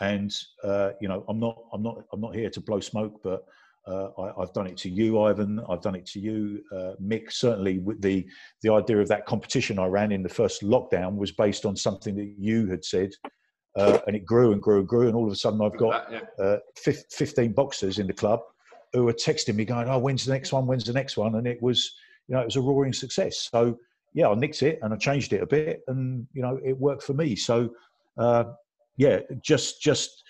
And 0.00 0.34
uh, 0.62 0.90
you 1.00 1.08
know, 1.08 1.24
I'm 1.28 1.40
not, 1.40 1.56
I'm 1.72 1.82
not, 1.82 2.04
I'm 2.12 2.20
not 2.20 2.34
here 2.34 2.50
to 2.50 2.60
blow 2.60 2.80
smoke, 2.80 3.20
but 3.22 3.44
uh, 3.86 4.08
I, 4.18 4.40
have 4.40 4.52
done 4.52 4.66
it 4.66 4.76
to 4.78 4.90
you, 4.90 5.20
Ivan. 5.20 5.60
I've 5.68 5.80
done 5.80 5.94
it 5.94 6.06
to 6.06 6.20
you, 6.20 6.62
uh, 6.72 6.92
Mick. 7.02 7.32
Certainly, 7.32 7.78
with 7.78 8.02
the 8.02 8.26
the 8.62 8.72
idea 8.72 8.98
of 8.98 9.08
that 9.08 9.26
competition 9.26 9.78
I 9.78 9.86
ran 9.86 10.12
in 10.12 10.22
the 10.22 10.28
first 10.28 10.62
lockdown 10.62 11.16
was 11.16 11.30
based 11.30 11.64
on 11.64 11.76
something 11.76 12.16
that 12.16 12.34
you 12.36 12.66
had 12.66 12.84
said, 12.84 13.12
uh, 13.76 13.98
and 14.06 14.16
it 14.16 14.24
grew 14.24 14.52
and 14.52 14.60
grew 14.60 14.80
and 14.80 14.88
grew. 14.88 15.06
And 15.06 15.14
all 15.14 15.26
of 15.26 15.32
a 15.32 15.36
sudden, 15.36 15.60
I've 15.62 15.78
got 15.78 16.12
uh, 16.40 16.56
15 16.76 17.52
boxers 17.52 17.98
in 17.98 18.06
the 18.06 18.12
club 18.12 18.40
who 18.92 19.08
are 19.08 19.12
texting 19.12 19.54
me, 19.54 19.64
going, 19.64 19.88
"Oh, 19.88 19.98
when's 19.98 20.26
the 20.26 20.32
next 20.32 20.52
one? 20.52 20.66
When's 20.66 20.84
the 20.84 20.92
next 20.92 21.16
one?" 21.16 21.36
And 21.36 21.46
it 21.46 21.62
was, 21.62 21.94
you 22.26 22.34
know, 22.34 22.40
it 22.40 22.46
was 22.46 22.56
a 22.56 22.60
roaring 22.60 22.92
success. 22.92 23.48
So 23.52 23.78
yeah, 24.14 24.28
I 24.28 24.34
nicked 24.34 24.62
it 24.62 24.80
and 24.82 24.92
I 24.92 24.96
changed 24.96 25.32
it 25.32 25.42
a 25.42 25.46
bit, 25.46 25.82
and 25.86 26.26
you 26.32 26.42
know, 26.42 26.58
it 26.64 26.76
worked 26.76 27.04
for 27.04 27.14
me. 27.14 27.36
So 27.36 27.70
uh, 28.18 28.44
yeah, 28.96 29.20
just 29.42 29.80
just 29.80 30.22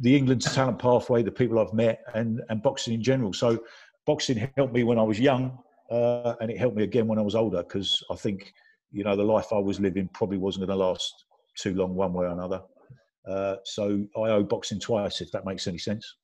the 0.00 0.16
England's 0.16 0.52
talent 0.54 0.78
pathway, 0.78 1.22
the 1.22 1.30
people 1.30 1.58
I've 1.58 1.72
met, 1.72 2.00
and 2.14 2.40
and 2.48 2.62
boxing 2.62 2.94
in 2.94 3.02
general. 3.02 3.32
So 3.32 3.62
boxing 4.06 4.48
helped 4.56 4.74
me 4.74 4.84
when 4.84 4.98
I 4.98 5.02
was 5.02 5.18
young, 5.18 5.58
uh, 5.90 6.34
and 6.40 6.50
it 6.50 6.58
helped 6.58 6.76
me 6.76 6.84
again 6.84 7.06
when 7.06 7.18
I 7.18 7.22
was 7.22 7.34
older 7.34 7.62
because 7.62 8.02
I 8.10 8.16
think 8.16 8.52
you 8.90 9.04
know 9.04 9.16
the 9.16 9.24
life 9.24 9.46
I 9.52 9.58
was 9.58 9.80
living 9.80 10.08
probably 10.12 10.38
wasn't 10.38 10.66
going 10.66 10.78
to 10.78 10.84
last 10.84 11.24
too 11.56 11.74
long 11.74 11.94
one 11.94 12.12
way 12.12 12.26
or 12.26 12.30
another. 12.30 12.62
Uh, 13.26 13.56
so 13.64 14.04
I 14.16 14.30
owe 14.30 14.42
boxing 14.42 14.80
twice, 14.80 15.20
if 15.20 15.30
that 15.32 15.44
makes 15.44 15.66
any 15.66 15.78
sense. 15.78 16.16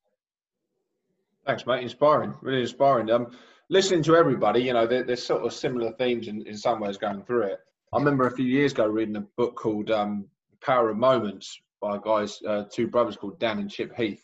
Thanks, 1.45 1.65
mate. 1.65 1.81
Inspiring, 1.81 2.33
really 2.41 2.61
inspiring. 2.61 3.09
Um, 3.09 3.31
listening 3.69 4.03
to 4.03 4.15
everybody, 4.15 4.61
you 4.61 4.73
know, 4.73 4.85
there, 4.85 5.03
there's 5.03 5.23
sort 5.23 5.43
of 5.43 5.53
similar 5.53 5.93
themes 5.93 6.27
in, 6.27 6.45
in 6.45 6.57
some 6.57 6.79
ways 6.79 6.97
going 6.97 7.23
through 7.23 7.43
it. 7.43 7.59
I 7.93 7.97
remember 7.97 8.27
a 8.27 8.35
few 8.35 8.45
years 8.45 8.73
ago 8.73 8.85
reading 8.85 9.15
a 9.15 9.21
book 9.37 9.55
called 9.55 9.89
um, 9.89 10.25
Power 10.61 10.89
of 10.89 10.97
Moments 10.97 11.59
by 11.81 11.97
guys, 12.03 12.39
uh, 12.47 12.63
two 12.71 12.87
brothers 12.87 13.15
called 13.15 13.39
Dan 13.39 13.59
and 13.59 13.69
Chip 13.69 13.95
Heath, 13.95 14.23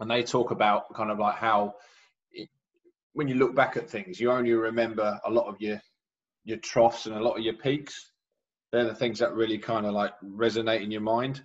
and 0.00 0.10
they 0.10 0.22
talk 0.22 0.50
about 0.50 0.92
kind 0.94 1.10
of 1.10 1.18
like 1.18 1.36
how 1.36 1.74
it, 2.32 2.48
when 3.12 3.28
you 3.28 3.34
look 3.34 3.54
back 3.54 3.76
at 3.76 3.88
things, 3.88 4.20
you 4.20 4.30
only 4.30 4.52
remember 4.52 5.20
a 5.24 5.30
lot 5.30 5.46
of 5.46 5.60
your 5.60 5.80
your 6.44 6.58
troughs 6.58 7.06
and 7.06 7.14
a 7.16 7.22
lot 7.22 7.36
of 7.36 7.44
your 7.44 7.54
peaks. 7.54 8.10
They're 8.72 8.84
the 8.84 8.94
things 8.94 9.18
that 9.18 9.34
really 9.34 9.58
kind 9.58 9.86
of 9.86 9.92
like 9.92 10.12
resonate 10.24 10.82
in 10.82 10.90
your 10.90 11.02
mind. 11.02 11.42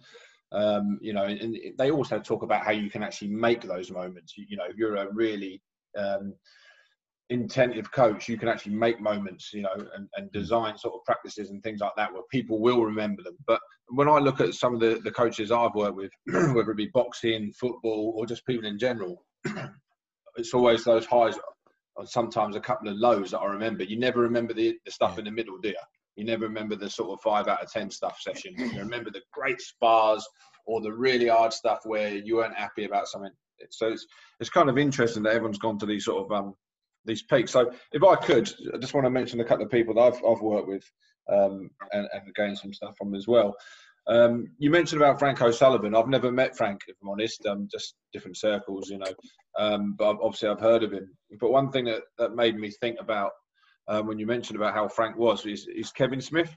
Um, 0.52 0.98
you 1.02 1.12
know, 1.12 1.26
and 1.26 1.58
they 1.78 1.92
also 1.92 2.20
talk 2.20 2.42
about 2.42 2.64
how 2.64 2.72
you 2.72 2.90
can 2.90 3.04
actually 3.04 3.32
make 3.32 3.62
those 3.62 3.92
moments. 3.92 4.38
You, 4.38 4.46
you 4.48 4.58
know, 4.58 4.64
if 4.70 4.78
you're 4.78 4.96
a 4.96 5.14
really 5.14 5.62
um, 5.98 6.34
intensive 7.30 7.92
coach, 7.92 8.30
you 8.30 8.38
can 8.38 8.48
actually 8.48 8.76
make 8.76 9.02
moments, 9.02 9.52
you 9.54 9.62
know, 9.62 9.74
and, 9.96 10.08
and 10.16 10.32
design 10.32 10.78
sort 10.78 10.96
of 10.96 11.04
practices 11.06 11.50
and 11.50 11.62
things 11.62 11.82
like 11.82 11.96
that 11.98 12.14
where 12.14 12.24
people 12.32 12.62
will 12.62 12.84
remember 12.84 13.22
them. 13.24 13.38
But 13.46 13.60
when 13.90 14.08
I 14.08 14.20
look 14.20 14.40
at 14.40 14.54
some 14.54 14.74
of 14.74 14.80
the, 14.80 15.02
the 15.04 15.12
coaches 15.12 15.52
I've 15.52 15.76
worked 15.76 15.96
with, 15.96 16.12
whether 16.26 16.72
it 16.72 16.78
be 16.78 16.90
boxing, 16.94 17.52
football, 17.60 18.14
or 18.16 18.26
just 18.26 18.46
people 18.46 18.68
in 18.68 18.80
general, 18.80 19.26
it's 20.38 20.54
always 20.54 20.84
those 20.84 21.06
highs 21.06 21.36
and 21.98 22.08
sometimes 22.08 22.56
a 22.56 22.62
couple 22.62 22.90
of 22.90 22.98
lows 22.98 23.32
that 23.32 23.40
I 23.40 23.48
remember. 23.48 23.84
You 23.84 24.00
never 24.00 24.22
remember 24.22 24.54
the, 24.54 24.78
the 24.86 24.92
stuff 24.92 25.18
in 25.18 25.26
the 25.26 25.32
middle, 25.32 25.58
do 25.58 25.70
you? 25.70 25.76
You 26.16 26.26
never 26.26 26.46
remember 26.46 26.76
the 26.76 26.90
sort 26.90 27.12
of 27.12 27.22
five 27.22 27.48
out 27.48 27.64
of 27.64 27.72
10 27.72 27.92
stuff 27.92 28.20
session. 28.22 28.54
You 28.58 28.80
remember 28.80 29.10
the 29.12 29.22
great 29.34 29.60
spars 29.62 30.26
or 30.66 30.82
the 30.82 30.94
really 30.94 31.28
hard 31.28 31.54
stuff 31.54 31.80
where 31.86 32.10
you 32.10 32.38
weren't 32.38 32.56
happy 32.56 32.86
about 32.86 33.08
something. 33.08 33.32
So 33.72 33.88
it's, 33.88 34.06
it's 34.40 34.50
kind 34.50 34.70
of 34.70 34.78
interesting 34.78 35.24
that 35.24 35.34
everyone's 35.34 35.58
gone 35.58 35.80
to 35.80 35.86
these 35.86 36.06
sort 36.06 36.26
of 36.26 36.32
um, 36.32 36.54
these 37.08 37.24
peaks. 37.24 37.52
So 37.52 37.72
if 37.92 38.04
I 38.04 38.16
could, 38.16 38.52
I 38.74 38.78
just 38.78 38.94
want 38.94 39.06
to 39.06 39.10
mention 39.10 39.40
a 39.40 39.46
couple 39.46 39.66
of 39.66 39.72
people 39.72 39.96
that 39.96 40.02
I've, 40.02 40.22
I've 40.24 40.42
worked 40.42 40.68
with 40.68 40.84
um, 41.32 41.70
and, 41.92 42.08
and 42.14 42.36
gained 42.36 42.58
some 42.58 42.74
stuff 42.74 42.96
from 42.98 43.16
as 43.16 43.28
well. 43.28 43.56
Um, 44.08 44.48
you 44.58 44.70
mentioned 44.70 45.02
about 45.02 45.20
Frank 45.20 45.42
O'Sullivan. 45.42 45.96
I've 45.96 46.08
never 46.08 46.32
met 46.32 46.56
Frank, 46.56 46.82
if 46.88 46.96
I'm 47.02 47.10
honest. 47.10 47.46
Um, 47.46 47.68
just 47.70 47.96
different 48.14 48.38
circles, 48.38 48.90
you 48.90 49.00
know. 49.00 49.14
Um, 49.58 49.96
but 49.98 50.18
obviously, 50.22 50.50
I've 50.50 50.62
heard 50.62 50.84
of 50.84 50.94
him. 50.94 51.10
But 51.40 51.52
one 51.52 51.72
thing 51.72 51.86
that, 51.86 52.04
that 52.18 52.36
made 52.36 52.58
me 52.58 52.72
think 52.72 52.98
about 53.02 53.32
um, 53.88 54.08
when 54.08 54.20
you 54.20 54.26
mentioned 54.26 54.58
about 54.58 54.74
how 54.74 54.88
Frank 54.88 55.18
was 55.18 55.46
is, 55.46 55.68
is 55.68 55.92
Kevin 55.92 56.22
Smith. 56.22 56.56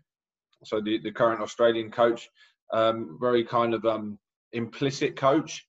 So 0.65 0.81
the, 0.81 0.99
the 0.99 1.11
current 1.13 1.41
Australian 1.41 1.91
coach, 1.91 2.29
um, 2.73 3.19
very 3.21 3.45
kind 3.45 3.75
of 3.75 3.85
um, 3.85 4.19
implicit 4.53 5.17
coach. 5.17 5.67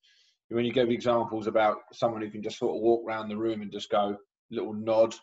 When 0.50 0.66
you 0.66 0.74
give 0.74 0.90
examples 0.90 1.48
about 1.48 1.78
someone 1.94 2.22
who 2.22 2.30
can 2.30 2.44
just 2.44 2.60
sort 2.60 2.76
of 2.76 2.82
walk 2.82 3.08
around 3.08 3.30
the 3.30 3.38
room 3.38 3.62
and 3.62 3.72
just 3.72 3.90
go, 3.90 4.18
little 4.52 4.74
nod 4.74 5.16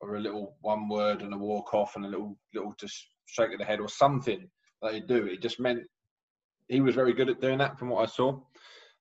or 0.00 0.16
a 0.16 0.20
little 0.20 0.56
one 0.60 0.88
word 0.88 1.22
and 1.22 1.34
a 1.34 1.38
walk 1.38 1.74
off 1.74 1.96
and 1.96 2.04
a 2.04 2.08
little 2.08 2.38
little 2.54 2.74
just 2.78 3.08
shake 3.26 3.52
of 3.52 3.58
the 3.58 3.64
head 3.64 3.80
or 3.80 3.88
something 3.88 4.48
that 4.82 4.94
he 4.94 5.00
do. 5.00 5.26
It 5.26 5.42
just 5.42 5.60
meant 5.60 5.80
he 6.68 6.80
was 6.80 6.94
very 6.94 7.12
good 7.12 7.28
at 7.28 7.40
doing 7.40 7.58
that 7.58 7.78
from 7.78 7.90
what 7.90 8.02
I 8.02 8.06
saw. 8.06 8.40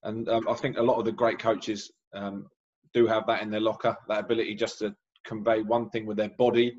And 0.04 0.28
um, 0.30 0.48
I 0.48 0.54
think 0.54 0.78
a 0.78 0.84
lot 0.84 1.00
of 1.00 1.06
the 1.06 1.12
great 1.12 1.40
coaches 1.40 1.92
um, 2.14 2.48
do 2.94 3.08
have 3.08 3.26
that 3.28 3.42
in 3.42 3.50
their 3.50 3.62
locker, 3.62 3.98
that 4.08 4.26
ability 4.26 4.56
just 4.56 4.80
to 4.80 4.96
convey 5.26 5.62
one 5.62 5.90
thing 5.90 6.06
with 6.06 6.18
their 6.18 6.30
body 6.38 6.76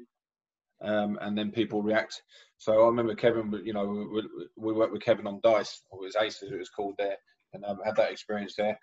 um, 0.82 1.18
and 1.20 1.36
then 1.36 1.50
people 1.50 1.82
react. 1.82 2.22
So 2.59 2.82
I 2.82 2.86
remember 2.86 3.14
Kevin, 3.14 3.52
you 3.64 3.72
know, 3.72 4.09
we, 4.12 4.22
we 4.57 4.72
worked 4.72 4.92
with 4.92 5.02
Kevin 5.02 5.26
on 5.26 5.40
Dice, 5.42 5.82
or 5.90 6.00
it 6.00 6.07
was 6.07 6.16
Aces, 6.16 6.52
it 6.52 6.59
was 6.59 6.70
called 6.70 6.94
there, 6.98 7.16
and 7.53 7.64
um, 7.64 7.78
had 7.84 7.97
that 7.97 8.11
experience 8.11 8.55
there. 8.57 8.78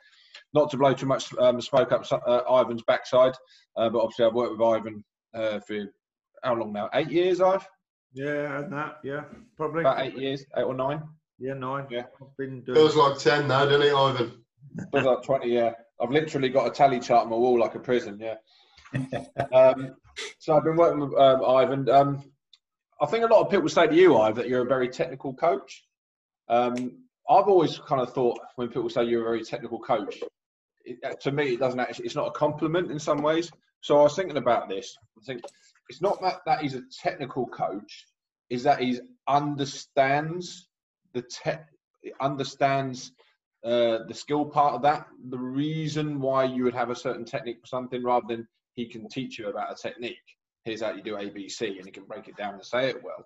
Not 0.53 0.71
to 0.71 0.77
blow 0.77 0.93
too 0.93 1.05
much 1.05 1.33
um, 1.37 1.61
smoke 1.61 1.91
up 1.91 2.05
uh, 2.11 2.41
Ivan's 2.49 2.83
backside, 2.83 3.33
uh, 3.77 3.89
but 3.89 3.99
obviously 3.99 4.25
I've 4.25 4.33
worked 4.33 4.57
with 4.57 4.67
Ivan 4.67 5.03
uh, 5.33 5.59
for 5.59 5.87
how 6.43 6.55
long 6.55 6.73
now? 6.73 6.89
Eight 6.93 7.11
years, 7.11 7.41
I've. 7.41 7.67
Yeah, 8.13 8.59
and 8.59 8.73
that, 8.73 8.99
yeah, 9.03 9.23
probably 9.57 9.81
about 9.81 10.01
eight 10.01 10.17
years, 10.17 10.45
eight 10.55 10.63
or 10.63 10.75
nine. 10.75 11.01
Yeah, 11.39 11.53
nine. 11.53 11.87
Yeah, 11.89 12.03
I've 12.21 12.37
been 12.37 12.61
doing. 12.61 12.75
Feels 12.75 12.95
like 12.95 13.17
ten 13.17 13.47
now, 13.47 13.65
doesn't 13.65 13.81
it, 13.81 13.93
Ivan? 13.93 14.43
Feels 14.91 15.05
like 15.05 15.23
twenty. 15.23 15.53
Yeah, 15.53 15.71
I've 15.99 16.11
literally 16.11 16.49
got 16.49 16.67
a 16.67 16.69
tally 16.69 16.99
chart 16.99 17.23
on 17.23 17.31
my 17.31 17.35
wall 17.35 17.59
like 17.59 17.75
a 17.75 17.79
prison. 17.79 18.19
Yeah. 18.19 18.35
um, 19.51 19.95
so 20.37 20.55
I've 20.55 20.63
been 20.63 20.75
working 20.75 20.99
with 20.99 21.19
um, 21.19 21.43
Ivan. 21.43 21.89
Um, 21.89 22.23
I 23.01 23.07
think 23.07 23.25
a 23.25 23.33
lot 23.33 23.41
of 23.41 23.49
people 23.49 23.67
say 23.69 23.87
to 23.87 23.95
you, 23.95 24.17
Ivan, 24.17 24.37
that 24.37 24.47
you're 24.47 24.63
a 24.63 24.69
very 24.69 24.89
technical 24.89 25.33
coach. 25.33 25.83
Um, 26.49 27.02
I've 27.33 27.47
always 27.47 27.79
kind 27.79 28.01
of 28.01 28.13
thought 28.13 28.39
when 28.55 28.67
people 28.69 28.89
say 28.89 29.05
you're 29.05 29.21
a 29.21 29.25
very 29.25 29.43
technical 29.43 29.79
coach, 29.79 30.19
it, 30.85 30.97
uh, 31.03 31.13
to 31.21 31.31
me, 31.31 31.53
it 31.53 31.59
doesn't 31.59 31.79
actually, 31.79 32.05
it's 32.05 32.15
not 32.15 32.27
a 32.27 32.31
compliment 32.31 32.91
in 32.91 32.99
some 32.99 33.19
ways. 33.19 33.51
So 33.81 33.99
I 33.99 34.03
was 34.03 34.15
thinking 34.15 34.37
about 34.37 34.69
this. 34.69 34.95
I 35.17 35.25
think 35.25 35.41
it's 35.89 36.01
not 36.01 36.21
that, 36.21 36.41
that 36.45 36.61
he's 36.61 36.75
a 36.75 36.83
technical 37.01 37.47
coach, 37.47 38.05
is 38.49 38.63
that 38.63 38.79
he 38.79 38.99
understands 39.27 40.67
the 41.13 41.23
tech, 41.23 41.67
understands 42.21 43.11
uh, 43.63 43.99
the 44.07 44.13
skill 44.13 44.45
part 44.45 44.75
of 44.75 44.81
that. 44.83 45.07
The 45.29 45.39
reason 45.39 46.19
why 46.19 46.43
you 46.43 46.63
would 46.65 46.75
have 46.75 46.89
a 46.89 46.95
certain 46.95 47.25
technique 47.25 47.61
for 47.61 47.67
something 47.67 48.03
rather 48.03 48.27
than 48.27 48.47
he 48.75 48.87
can 48.87 49.07
teach 49.07 49.39
you 49.39 49.49
about 49.49 49.71
a 49.71 49.75
technique 49.75 50.17
here's 50.65 50.81
how 50.81 50.93
you 50.93 51.03
do 51.03 51.15
ABC, 51.15 51.77
and 51.77 51.85
he 51.85 51.91
can 51.91 52.05
break 52.05 52.27
it 52.27 52.37
down 52.37 52.53
and 52.53 52.65
say 52.65 52.89
it 52.89 53.03
well. 53.03 53.25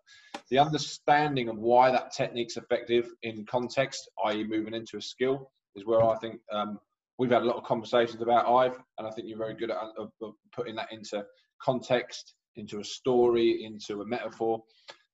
The 0.49 0.59
understanding 0.59 1.49
of 1.49 1.57
why 1.57 1.91
that 1.91 2.11
technique's 2.11 2.57
effective 2.57 3.09
in 3.23 3.45
context, 3.45 4.09
i.e., 4.25 4.43
moving 4.43 4.73
into 4.73 4.97
a 4.97 5.01
skill, 5.01 5.51
is 5.75 5.85
where 5.85 6.03
I 6.03 6.15
think 6.17 6.39
um, 6.51 6.79
we've 7.17 7.31
had 7.31 7.43
a 7.43 7.45
lot 7.45 7.57
of 7.57 7.63
conversations 7.63 8.21
about 8.21 8.47
Ive, 8.47 8.79
and 8.97 9.07
I 9.07 9.11
think 9.11 9.27
you're 9.27 9.37
very 9.37 9.53
good 9.53 9.71
at 9.71 9.77
uh, 9.77 10.29
putting 10.51 10.75
that 10.75 10.91
into 10.91 11.23
context, 11.61 12.33
into 12.55 12.79
a 12.79 12.83
story, 12.83 13.63
into 13.63 14.01
a 14.01 14.05
metaphor, 14.05 14.63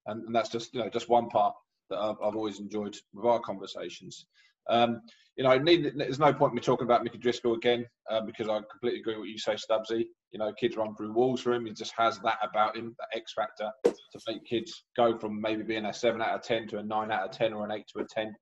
and, 0.07 0.23
and 0.23 0.35
that's 0.35 0.49
just 0.49 0.73
you 0.73 0.81
know 0.81 0.89
just 0.89 1.09
one 1.09 1.29
part 1.29 1.53
that 1.89 1.99
I've, 1.99 2.17
I've 2.23 2.35
always 2.35 2.59
enjoyed 2.59 2.95
with 3.13 3.25
our 3.25 3.39
conversations. 3.39 4.25
Um, 4.69 5.01
you 5.35 5.43
know, 5.43 5.57
need, 5.57 5.91
there's 5.95 6.19
no 6.19 6.33
point 6.33 6.53
me 6.53 6.61
talking 6.61 6.85
about 6.85 7.03
Mickey 7.03 7.17
Driscoll 7.17 7.55
again 7.55 7.85
uh, 8.09 8.21
because 8.21 8.47
I 8.47 8.61
completely 8.71 8.99
agree 8.99 9.15
with 9.15 9.21
what 9.21 9.29
you 9.29 9.37
say, 9.37 9.55
Stubbsy. 9.55 10.05
You 10.33 10.39
know, 10.39 10.51
kids 10.59 10.75
run 10.75 10.95
through 10.95 11.13
walls 11.13 11.41
for 11.41 11.53
him. 11.53 11.65
He 11.65 11.73
just 11.73 11.93
has 11.95 12.19
that 12.19 12.37
about 12.41 12.75
him, 12.75 12.95
that 12.99 13.17
X 13.17 13.33
factor 13.33 13.71
to 13.85 14.19
make 14.27 14.45
kids 14.45 14.83
go 14.97 15.17
from 15.17 15.39
maybe 15.39 15.63
being 15.63 15.85
a 15.85 15.93
seven 15.93 16.21
out 16.21 16.35
of 16.35 16.41
ten 16.41 16.67
to 16.69 16.79
a 16.79 16.83
nine 16.83 17.11
out 17.11 17.29
of 17.29 17.31
ten 17.31 17.53
or 17.53 17.65
an 17.65 17.71
eight 17.71 17.85
to 17.95 18.03
a 18.03 18.05
ten. 18.05 18.35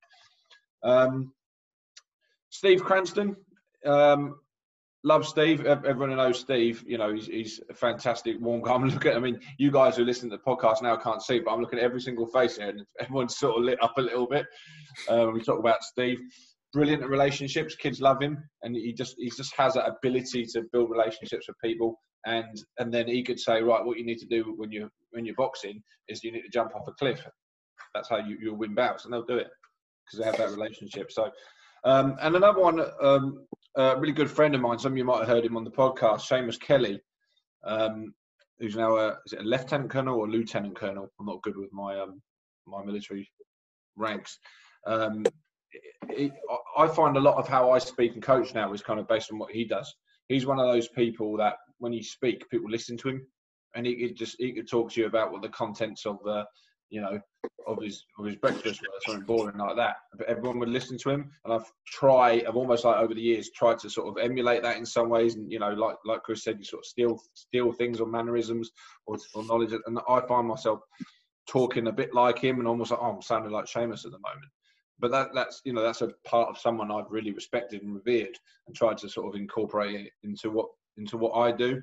Um, 0.84 1.34
Steve 2.50 2.84
Cranston, 2.84 3.36
um, 3.86 4.36
love 5.04 5.26
Steve. 5.26 5.66
Everyone 5.66 6.16
knows 6.16 6.40
Steve. 6.40 6.84
You 6.88 6.98
know, 6.98 7.14
he's, 7.14 7.28
he's 7.28 7.60
a 7.70 7.74
fantastic, 7.74 8.38
warm, 8.40 8.62
guy. 8.62 8.72
I'm 8.76 8.88
looking. 8.88 9.14
I 9.14 9.20
mean, 9.20 9.40
you 9.58 9.72
guys 9.72 9.98
who 9.98 10.06
listen 10.06 10.30
to 10.30 10.38
the 10.38 10.44
podcast 10.44 10.82
now 10.82 10.96
can't 10.96 11.22
see, 11.22 11.40
but 11.40 11.52
I'm 11.52 11.62
looking 11.62 11.80
at 11.80 11.86
every 11.86 12.02
single 12.02 12.28
face 12.28 12.58
here, 12.58 12.70
and 12.70 12.86
everyone's 13.00 13.38
sort 13.38 13.58
of 13.58 13.64
lit 13.64 13.82
up 13.84 13.98
a 13.98 14.02
little 14.02 14.28
bit 14.28 14.46
when 15.08 15.34
we 15.34 15.42
talk 15.42 15.60
about 15.60 15.84
Steve. 15.84 16.20
Brilliant 16.74 17.04
at 17.04 17.10
relationships. 17.10 17.76
Kids 17.76 18.02
love 18.02 18.22
him, 18.22 18.44
and 18.64 18.76
he 18.76 18.94
just 18.94 19.16
he 19.18 19.30
just 19.30 19.56
has 19.58 19.74
that 19.74 19.88
ability 19.88 20.46
to 20.54 20.64
build 20.72 20.90
relationships 20.90 21.48
with 21.48 21.58
people. 21.64 22.00
And 22.26 22.62
and 22.80 22.94
then 22.94 23.08
he 23.08 23.24
could 23.24 23.40
say, 23.40 23.62
right, 23.62 23.84
what 23.86 23.98
you 23.98 24.06
need 24.06 24.20
to 24.20 24.28
do 24.28 24.54
when 24.58 24.72
you 24.72 24.90
when 25.12 25.26
you're 25.26 25.36
boxing 25.36 25.82
is 26.08 26.24
you 26.24 26.32
need 26.32 26.44
to 26.44 26.50
jump 26.50 26.76
off 26.76 26.88
a 26.88 26.94
cliff. 26.94 27.26
That's 27.94 28.10
how 28.10 28.18
you 28.18 28.38
you'll 28.42 28.58
win 28.58 28.76
bouts, 28.76 29.06
and 29.06 29.14
they'll 29.14 29.26
do 29.26 29.38
it 29.38 29.48
because 30.06 30.20
they 30.20 30.26
have 30.26 30.38
that 30.38 30.52
relationship. 30.58 31.12
So, 31.12 31.30
um, 31.84 32.16
and 32.22 32.36
another 32.36 32.60
one, 32.60 32.82
um, 33.02 33.46
a 33.76 34.00
really 34.00 34.14
good 34.14 34.30
friend 34.30 34.54
of 34.56 34.62
mine. 34.62 34.80
Some 34.80 34.94
of 34.94 34.98
you 34.98 35.06
might 35.06 35.20
have 35.20 35.28
heard 35.28 35.46
him 35.46 35.58
on 35.58 35.64
the 35.64 35.72
podcast, 35.72 36.30
Seamus 36.30 36.60
Kelly. 36.60 37.00
Um, 37.66 38.14
who's 38.60 38.76
now 38.76 38.98
a 38.98 39.18
is 39.26 39.34
it 39.34 39.40
a 39.40 39.44
lieutenant 39.44 39.90
colonel 39.90 40.20
or 40.20 40.30
lieutenant 40.30 40.76
colonel? 40.76 41.12
I'm 41.20 41.26
not 41.26 41.42
good 41.42 41.58
with 41.58 41.72
my 41.74 42.00
um, 42.00 42.22
my 42.68 42.84
military 42.84 43.30
ranks. 43.96 44.38
Um, 44.86 45.26
I 46.78 46.88
find 46.88 47.18
a 47.18 47.22
lot 47.22 47.38
of 47.38 47.48
how 47.48 47.72
I 47.72 47.80
speak 47.80 48.14
and 48.14 48.24
coach 48.24 48.54
now 48.54 48.74
is 48.74 48.82
kind 48.82 49.00
of 49.00 49.08
based 49.08 49.32
on 49.32 49.40
what 49.40 49.52
he 49.52 49.66
does. 49.66 49.94
He's 50.28 50.46
one 50.46 50.60
of 50.60 50.72
those 50.72 50.88
people 50.90 51.38
that 51.38 51.56
when 51.80 51.94
you 51.94 52.04
speak, 52.04 52.50
people 52.50 52.70
listen 52.70 52.98
to 52.98 53.10
him, 53.10 53.28
and 53.76 53.86
he 53.86 53.96
could 53.96 54.18
just 54.18 54.36
he 54.40 54.54
could 54.54 54.70
talk 54.70 54.92
to 54.92 55.02
you 55.02 55.08
about 55.08 55.32
what 55.32 55.42
the 55.42 55.50
contents 55.50 56.06
of 56.06 56.20
the 56.24 56.46
you 56.92 57.02
know, 57.02 57.20
of 57.66 57.82
his 57.82 58.06
of 58.20 58.26
his 58.26 58.36
breakfast 58.36 58.82
or 58.82 59.00
something 59.06 59.26
boring 59.26 59.58
like 59.58 59.78
that. 59.78 59.96
But 60.18 60.28
everyone 60.28 60.60
would 60.60 60.70
listen 60.70 60.98
to 61.00 61.10
him, 61.10 61.32
and 61.46 61.54
I've 61.54 61.72
tried, 61.88 62.46
I've 62.46 62.58
almost 62.58 62.84
like 62.84 62.98
over 62.98 63.14
the 63.14 63.22
years 63.22 63.50
tried 63.56 63.80
to 63.80 63.90
sort 63.90 64.10
of 64.10 64.24
emulate 64.24 64.62
that 64.64 64.78
in 64.78 64.86
some 64.86 65.10
ways, 65.10 65.36
and 65.36 65.50
you 65.52 65.60
know, 65.60 65.72
like 65.72 65.96
like 66.06 66.22
Chris 66.24 66.44
said, 66.44 66.58
you 66.60 66.66
sort 66.66 66.82
of 66.82 66.86
steal 66.86 67.20
steal 67.34 67.72
things 67.72 68.00
or 68.00 68.08
mannerisms 68.08 68.72
or, 69.08 69.18
or 69.34 69.46
knowledge, 69.46 69.72
and 69.72 70.00
I 70.08 70.20
find 70.28 70.48
myself 70.48 70.82
talking 71.48 71.88
a 71.88 71.94
bit 71.94 72.14
like 72.14 72.40
him, 72.40 72.60
and 72.60 72.68
almost 72.68 72.92
like 72.92 73.00
oh, 73.02 73.14
I'm 73.16 73.22
sounding 73.22 73.52
like 73.52 73.66
Seamus 73.66 74.06
at 74.06 74.12
the 74.12 74.20
moment. 74.20 74.52
But 75.02 75.12
that 75.12 75.30
that's 75.34 75.62
you 75.66 75.74
know 75.74 75.82
that's 75.82 76.02
a 76.02 76.14
part 76.26 76.50
of 76.50 76.58
someone 76.58 76.92
I've 76.92 77.10
really 77.12 77.32
respected 77.32 77.82
and 77.82 77.96
revered, 77.96 78.38
and 78.68 78.76
tried 78.76 78.98
to 79.00 79.10
sort 79.10 79.34
of 79.34 79.40
incorporate 79.40 79.96
it 79.96 80.12
into 80.24 80.52
what 80.52 80.68
into 80.98 81.18
what 81.18 81.34
I 81.34 81.52
do. 81.52 81.82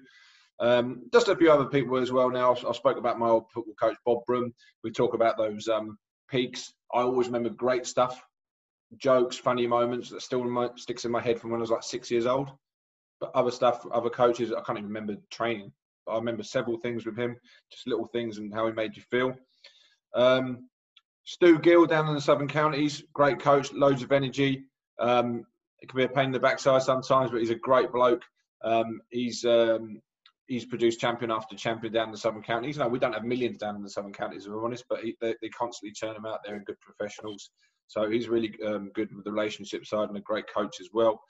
Um, 0.61 1.03
just 1.13 1.29
a 1.29 1.37
few 1.37 1.51
other 1.51 1.67
people 1.67 1.99
as 1.99 2.11
well 2.11 2.31
now. 2.31 2.55
I 2.55 2.73
spoke 2.73 2.97
about 2.97 3.19
my 3.19 3.29
old 3.29 3.51
football 3.53 3.75
coach, 3.75 3.97
Bob 4.05 4.25
Broom. 4.27 4.53
We 4.83 4.91
talk 4.91 5.15
about 5.15 5.37
those 5.37 5.69
um, 5.69 5.99
peaks. 6.31 6.73
I 6.95 7.01
always 7.01 7.29
remember 7.29 7.51
great 7.51 7.87
stuff, 7.87 8.21
jokes, 8.97 9.37
funny 9.37 9.67
moments 9.67 10.11
that 10.11 10.23
still 10.23 10.73
sticks 10.77 11.05
in 11.05 11.13
my 11.13 11.21
head 11.21 11.41
from 11.41 11.51
when 11.51 11.61
I 11.61 11.63
was 11.63 11.71
like 11.71 11.83
six 11.83 12.11
years 12.11 12.27
old. 12.27 12.51
But 13.21 13.33
other 13.35 13.51
stuff, 13.51 13.85
other 13.93 14.11
coaches, 14.11 14.53
I 14.53 14.61
can't 14.63 14.79
even 14.79 14.89
remember 14.89 15.17
training. 15.31 15.73
But 16.07 16.13
I 16.13 16.17
remember 16.17 16.43
several 16.43 16.79
things 16.79 17.05
with 17.05 17.17
him, 17.17 17.37
just 17.71 17.87
little 17.87 18.07
things 18.07 18.39
and 18.39 18.55
how 18.55 18.67
he 18.67 18.73
made 18.73 18.97
you 18.97 19.03
feel. 19.11 19.35
Um, 20.15 20.69
Stu 21.29 21.59
Gill 21.59 21.85
down 21.85 22.09
in 22.09 22.15
the 22.15 22.23
Southern 22.23 22.49
Counties, 22.49 23.03
great 23.13 23.39
coach, 23.39 23.71
loads 23.75 24.03
of 24.03 24.13
energy. 24.13 24.65
Um, 24.99 25.45
it 25.81 25.91
can 25.91 25.99
be 25.99 26.05
a 26.05 26.09
pain 26.09 26.25
in 26.25 26.33
the 26.33 26.41
backside 26.41 26.81
sometimes, 26.81 27.31
but 27.31 27.41
he's 27.41 27.51
a 27.51 27.55
great 27.55 27.93
bloke. 27.93 28.23
Um, 28.65 29.03
he's 29.11 29.45
um, 29.45 30.01
he's 30.47 30.65
produced 30.65 31.01
champion 31.01 31.31
after 31.31 31.55
champion 31.55 31.93
down 31.93 32.07
in 32.07 32.13
the 32.13 32.19
Southern 32.19 32.43
Counties. 32.43 32.79
Now 32.79 32.89
we 32.89 32.99
don't 32.99 33.13
have 33.13 33.25
millions 33.25 33.59
down 33.59 33.77
in 33.77 33.83
the 33.83 33.91
Southern 33.91 34.15
Counties, 34.15 34.47
if 34.47 34.53
I'm 34.53 34.65
honest, 34.65 34.87
but 34.89 35.01
he, 35.01 35.17
they, 35.21 35.35
they, 35.43 35.51
constantly 35.51 35.93
turn 35.93 36.15
them 36.15 36.25
out 36.25 36.39
there 36.47 36.57
and 36.57 36.65
good 36.65 36.81
professionals. 36.81 37.51
So 37.89 38.09
he's 38.09 38.31
really 38.31 38.55
um, 38.67 38.91
good 38.95 39.15
with 39.15 39.27
the 39.27 39.33
relationship 39.33 39.85
side 39.85 40.09
and 40.09 40.17
a 40.17 40.23
great 40.23 40.47
coach 40.51 40.81
as 40.81 40.89
well. 40.95 41.21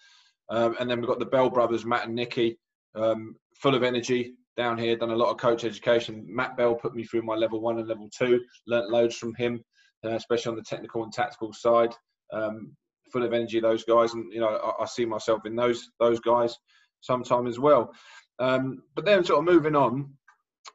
Um, 0.49 0.77
and 0.79 0.89
then 0.89 1.01
we've 1.01 1.09
got 1.09 1.19
the 1.19 1.27
Bell 1.27 1.51
brothers, 1.51 1.85
Matt 1.85 2.07
and 2.07 2.15
Nicky, 2.15 2.57
um, 2.95 3.35
full 3.57 3.75
of 3.75 3.83
energy 3.83 4.35
down 4.57 4.79
here. 4.79 4.97
Done 4.97 5.11
a 5.11 5.17
lot 5.17 5.31
of 5.33 5.39
coach 5.39 5.65
education. 5.65 6.25
Matt 6.29 6.57
Bell 6.57 6.77
put 6.77 6.95
me 6.95 7.03
through 7.03 7.23
my 7.23 7.35
level 7.35 7.61
one 7.61 7.81
and 7.81 7.89
level 7.89 8.09
two. 8.17 8.41
Learnt 8.69 8.91
loads 8.91 9.17
from 9.17 9.35
him, 9.35 9.61
uh, 10.05 10.15
especially 10.15 10.51
on 10.51 10.57
the 10.57 10.63
technical 10.63 11.05
and 11.05 11.13
tactical 11.13 11.53
side. 11.53 11.95
Um, 12.33 12.77
full 13.13 13.25
of 13.25 13.33
energy, 13.33 13.59
those 13.59 13.85
guys, 13.85 14.13
and 14.13 14.33
you 14.33 14.41
know 14.41 14.49
I, 14.49 14.83
I 14.83 14.87
see 14.87 15.05
myself 15.05 15.47
in 15.47 15.57
those 15.57 15.91
those 15.99 16.21
guys 16.21 16.57
sometime 17.01 17.47
as 17.47 17.59
well. 17.59 17.93
Um, 18.39 18.83
but 18.95 19.05
then, 19.05 19.25
sort 19.25 19.41
of 19.41 19.53
moving 19.53 19.75
on, 19.75 20.11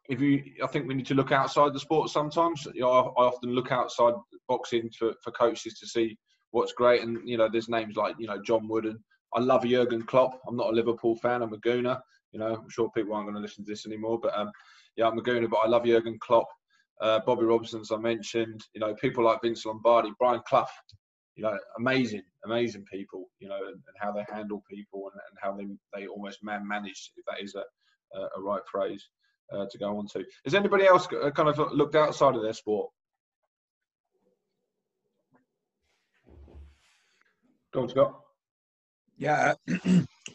if 0.09 0.19
you, 0.19 0.43
I 0.63 0.67
think 0.67 0.87
we 0.87 0.93
need 0.93 1.05
to 1.07 1.15
look 1.15 1.31
outside 1.31 1.73
the 1.73 1.79
sport 1.79 2.09
sometimes. 2.09 2.67
You 2.73 2.81
know, 2.81 2.91
I, 2.91 3.21
I 3.21 3.25
often 3.25 3.51
look 3.51 3.71
outside 3.71 4.13
boxing 4.47 4.89
for, 4.97 5.13
for 5.23 5.31
coaches 5.31 5.75
to 5.79 5.87
see 5.87 6.17
what's 6.51 6.73
great. 6.73 7.01
And 7.01 7.27
you 7.27 7.37
know, 7.37 7.49
there's 7.51 7.69
names 7.69 7.95
like 7.95 8.15
you 8.19 8.27
know 8.27 8.41
John 8.41 8.67
Wooden. 8.67 8.97
I 9.35 9.39
love 9.39 9.65
Jurgen 9.65 10.03
Klopp. 10.03 10.39
I'm 10.47 10.55
not 10.55 10.69
a 10.69 10.75
Liverpool 10.75 11.15
fan. 11.15 11.41
I'm 11.41 11.53
a 11.53 11.57
Gooner. 11.57 11.99
You 12.31 12.39
know, 12.39 12.55
I'm 12.55 12.69
sure 12.69 12.89
people 12.95 13.13
aren't 13.13 13.27
going 13.27 13.35
to 13.35 13.41
listen 13.41 13.63
to 13.65 13.71
this 13.71 13.85
anymore. 13.85 14.19
But 14.21 14.37
um, 14.37 14.51
yeah, 14.95 15.07
I'm 15.07 15.17
a 15.17 15.21
Gooner. 15.21 15.49
But 15.49 15.61
I 15.63 15.67
love 15.67 15.85
Jurgen 15.85 16.17
Klopp. 16.21 16.47
Uh, 17.01 17.19
Bobby 17.25 17.43
Robson, 17.43 17.81
as 17.81 17.91
I 17.91 17.97
mentioned. 17.97 18.61
You 18.73 18.81
know, 18.81 18.93
people 18.95 19.23
like 19.23 19.41
Vince 19.41 19.65
Lombardi, 19.65 20.11
Brian 20.19 20.41
Clough. 20.47 20.67
You 21.35 21.43
know, 21.43 21.57
amazing 21.77 22.21
amazing 22.45 22.85
people, 22.91 23.29
you 23.39 23.47
know, 23.47 23.55
and, 23.55 23.75
and 23.75 23.95
how 23.97 24.11
they 24.11 24.25
handle 24.31 24.63
people 24.69 25.09
and, 25.11 25.21
and, 25.29 25.37
how 25.41 25.55
they 25.55 25.65
they 25.97 26.07
almost 26.07 26.43
man 26.43 26.67
manage, 26.67 27.11
if 27.17 27.25
that 27.25 27.43
is 27.43 27.55
a 27.55 27.63
a, 28.37 28.41
right 28.41 28.61
phrase 28.71 29.07
uh, 29.51 29.65
to 29.71 29.77
go 29.77 29.97
on 29.97 30.07
to. 30.07 30.23
Has 30.45 30.53
anybody 30.53 30.85
else 30.85 31.07
uh, 31.21 31.31
kind 31.31 31.49
of 31.49 31.71
looked 31.71 31.95
outside 31.95 32.35
of 32.35 32.43
their 32.43 32.53
sport? 32.53 32.89
Go 37.73 37.81
on, 37.81 37.89
Scott. 37.89 38.19
Yeah, 39.17 39.53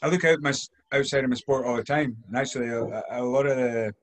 I 0.02 0.08
look 0.08 0.24
out 0.24 0.40
my 0.40 0.52
outside 0.92 1.24
of 1.24 1.30
my 1.30 1.36
sport 1.36 1.66
all 1.66 1.76
the 1.76 1.84
time, 1.84 2.16
and 2.26 2.36
actually, 2.36 2.68
a, 2.68 3.02
a 3.10 3.22
lot 3.22 3.46
of 3.46 3.56
the 3.56 3.94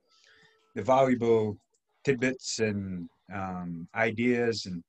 the 0.75 0.83
valuable 0.83 1.57
tidbits 2.05 2.59
and 2.59 3.09
um, 3.33 3.87
ideas 3.95 4.67
and 4.67 4.83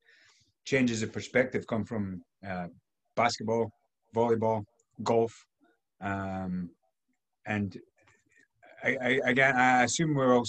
changes 0.65 1.01
of 1.01 1.11
perspective 1.11 1.65
come 1.67 1.83
from 1.83 2.21
uh, 2.47 2.67
basketball, 3.15 3.71
volleyball, 4.15 4.63
golf, 5.03 5.33
um, 6.01 6.69
and 7.45 7.77
I, 8.83 8.97
I, 9.01 9.19
again, 9.25 9.55
I 9.55 9.83
assume 9.83 10.13
we're 10.13 10.35
all 10.35 10.45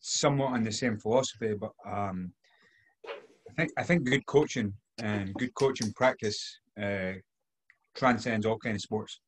somewhat 0.00 0.52
on 0.52 0.64
the 0.64 0.72
same 0.72 0.98
philosophy, 0.98 1.54
but 1.58 1.72
um, 1.86 2.32
I 3.50 3.52
think 3.56 3.70
I 3.78 3.82
think 3.82 4.04
good 4.04 4.26
coaching 4.26 4.72
and 4.98 5.32
good 5.34 5.54
coaching 5.54 5.92
practice 5.94 6.38
uh, 6.80 7.12
transcends 7.94 8.44
all 8.46 8.58
kind 8.58 8.74
of 8.74 8.82
sports, 8.82 9.20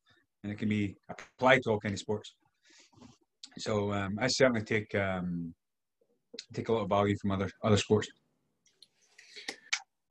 and 0.43 0.51
it 0.51 0.59
can 0.59 0.69
be 0.69 0.95
applied 1.09 1.63
to 1.63 1.71
all 1.71 1.79
kind 1.79 1.93
of 1.93 1.99
sports. 1.99 2.35
So 3.57 3.91
um, 3.91 4.17
I 4.21 4.27
certainly 4.27 4.61
take 4.61 4.93
um, 4.95 5.53
take 6.53 6.69
a 6.69 6.73
lot 6.73 6.83
of 6.83 6.89
value 6.89 7.17
from 7.17 7.31
other 7.31 7.49
other 7.63 7.77
sports. 7.77 8.07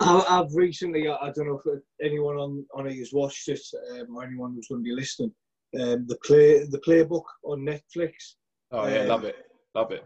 I've 0.03 0.55
recently, 0.55 1.09
I 1.09 1.31
don't 1.35 1.47
know 1.47 1.61
if 1.65 1.83
anyone 2.03 2.37
on 2.37 2.65
on 2.75 2.87
it 2.87 2.97
has 2.97 3.13
watched 3.13 3.49
it 3.49 3.61
um, 3.93 4.17
or 4.17 4.25
anyone 4.25 4.55
who's 4.55 4.69
going 4.69 4.83
to 4.83 4.89
be 4.89 4.95
listening. 4.95 5.33
Um, 5.79 6.07
the 6.07 6.17
play, 6.25 6.65
the 6.65 6.81
playbook 6.87 7.25
on 7.45 7.61
Netflix. 7.61 8.37
Oh 8.73 8.89
yeah, 8.89 9.01
um, 9.01 9.09
love 9.09 9.25
it, 9.25 9.37
love 9.75 9.93
it. 9.93 10.05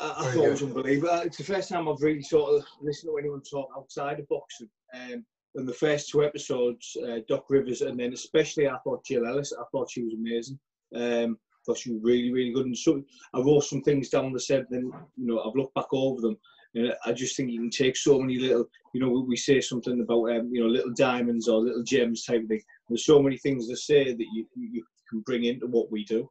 I, 0.00 0.10
I 0.18 0.32
thought 0.32 0.44
it 0.44 0.50
was 0.50 0.62
unbelievable. 0.62 1.20
It's 1.20 1.38
the 1.38 1.44
first 1.44 1.68
time 1.68 1.88
I've 1.88 2.02
really 2.02 2.22
sort 2.22 2.52
of 2.52 2.66
listened 2.82 3.10
to 3.12 3.18
anyone 3.18 3.42
talk 3.42 3.70
outside 3.76 4.18
of 4.18 4.28
boxing. 4.28 4.68
Um, 4.94 5.24
and 5.54 5.68
the 5.68 5.74
first 5.74 6.08
two 6.08 6.24
episodes, 6.24 6.96
uh, 7.06 7.18
Doc 7.28 7.44
Rivers, 7.48 7.82
and 7.82 7.98
then 7.98 8.12
especially 8.12 8.68
I 8.68 8.78
thought 8.84 9.04
Jill 9.04 9.26
Ellis. 9.26 9.52
I 9.52 9.64
thought 9.70 9.90
she 9.90 10.02
was 10.02 10.14
amazing. 10.14 10.58
Um, 10.94 11.38
I 11.62 11.64
thought 11.66 11.78
she 11.78 11.92
was 11.92 12.02
really, 12.02 12.32
really 12.32 12.52
good. 12.52 12.66
And 12.66 12.76
so 12.76 13.02
I 13.34 13.40
wrote 13.40 13.64
some 13.64 13.82
things 13.82 14.08
down 14.08 14.32
that 14.32 14.40
said, 14.40 14.66
then 14.70 14.90
you 15.16 15.26
know 15.26 15.40
I've 15.40 15.54
looked 15.54 15.74
back 15.74 15.92
over 15.92 16.20
them, 16.20 16.36
and 16.74 16.94
I 17.04 17.12
just 17.12 17.36
think 17.36 17.50
you 17.50 17.60
can 17.60 17.70
take 17.70 17.96
so 17.96 18.18
many 18.18 18.38
little, 18.38 18.68
you 18.94 19.00
know, 19.00 19.24
we 19.28 19.36
say 19.36 19.60
something 19.60 20.00
about, 20.00 20.30
um, 20.30 20.50
you 20.52 20.62
know, 20.62 20.68
little 20.68 20.92
diamonds 20.92 21.48
or 21.48 21.60
little 21.60 21.82
gems 21.82 22.24
type 22.24 22.42
of 22.42 22.48
thing. 22.48 22.62
There's 22.88 23.04
so 23.04 23.22
many 23.22 23.36
things 23.36 23.68
to 23.68 23.76
say 23.76 24.12
that 24.12 24.26
you, 24.32 24.46
you 24.54 24.84
can 25.08 25.20
bring 25.20 25.44
into 25.44 25.66
what 25.66 25.92
we 25.92 26.04
do. 26.04 26.30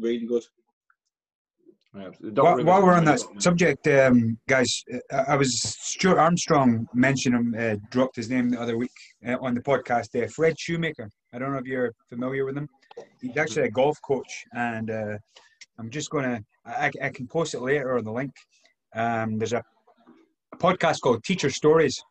Really 0.00 0.26
good. 0.26 0.42
Yeah, 1.94 2.10
while, 2.34 2.62
while, 2.62 2.82
we're 2.82 2.92
on 2.92 3.06
that 3.06 3.20
subject, 3.38 3.86
um, 3.86 4.36
guys, 4.48 4.84
I 5.10 5.34
was 5.34 5.62
Stuart 5.62 6.18
Armstrong 6.18 6.86
mentioned 6.92 7.34
him, 7.34 7.54
uh, 7.58 7.76
dropped 7.90 8.16
his 8.16 8.28
name 8.28 8.50
the 8.50 8.60
other 8.60 8.76
week 8.76 8.90
uh, 9.26 9.36
on 9.40 9.54
the 9.54 9.62
podcast. 9.62 10.22
Uh, 10.22 10.28
Fred 10.28 10.58
Shoemaker. 10.58 11.08
I 11.32 11.38
don't 11.38 11.52
know 11.52 11.58
if 11.58 11.64
you're 11.64 11.92
familiar 12.10 12.44
with 12.44 12.58
him. 12.58 12.68
He's 13.20 13.36
actually 13.36 13.66
a 13.68 13.70
golf 13.70 14.00
coach, 14.02 14.44
and 14.52 14.90
uh, 14.90 15.18
I'm 15.78 15.90
just 15.90 16.10
to. 16.10 16.44
I, 16.64 16.90
can 17.10 17.28
post 17.28 17.54
it 17.54 17.60
later 17.60 17.96
on 17.96 18.04
the 18.04 18.12
link. 18.12 18.32
Um, 18.94 19.38
there's 19.38 19.52
a 19.52 19.62
a 20.56 20.58
podcast 20.58 21.00
called 21.00 21.22
Teacher 21.24 21.50
Stories. 21.50 22.02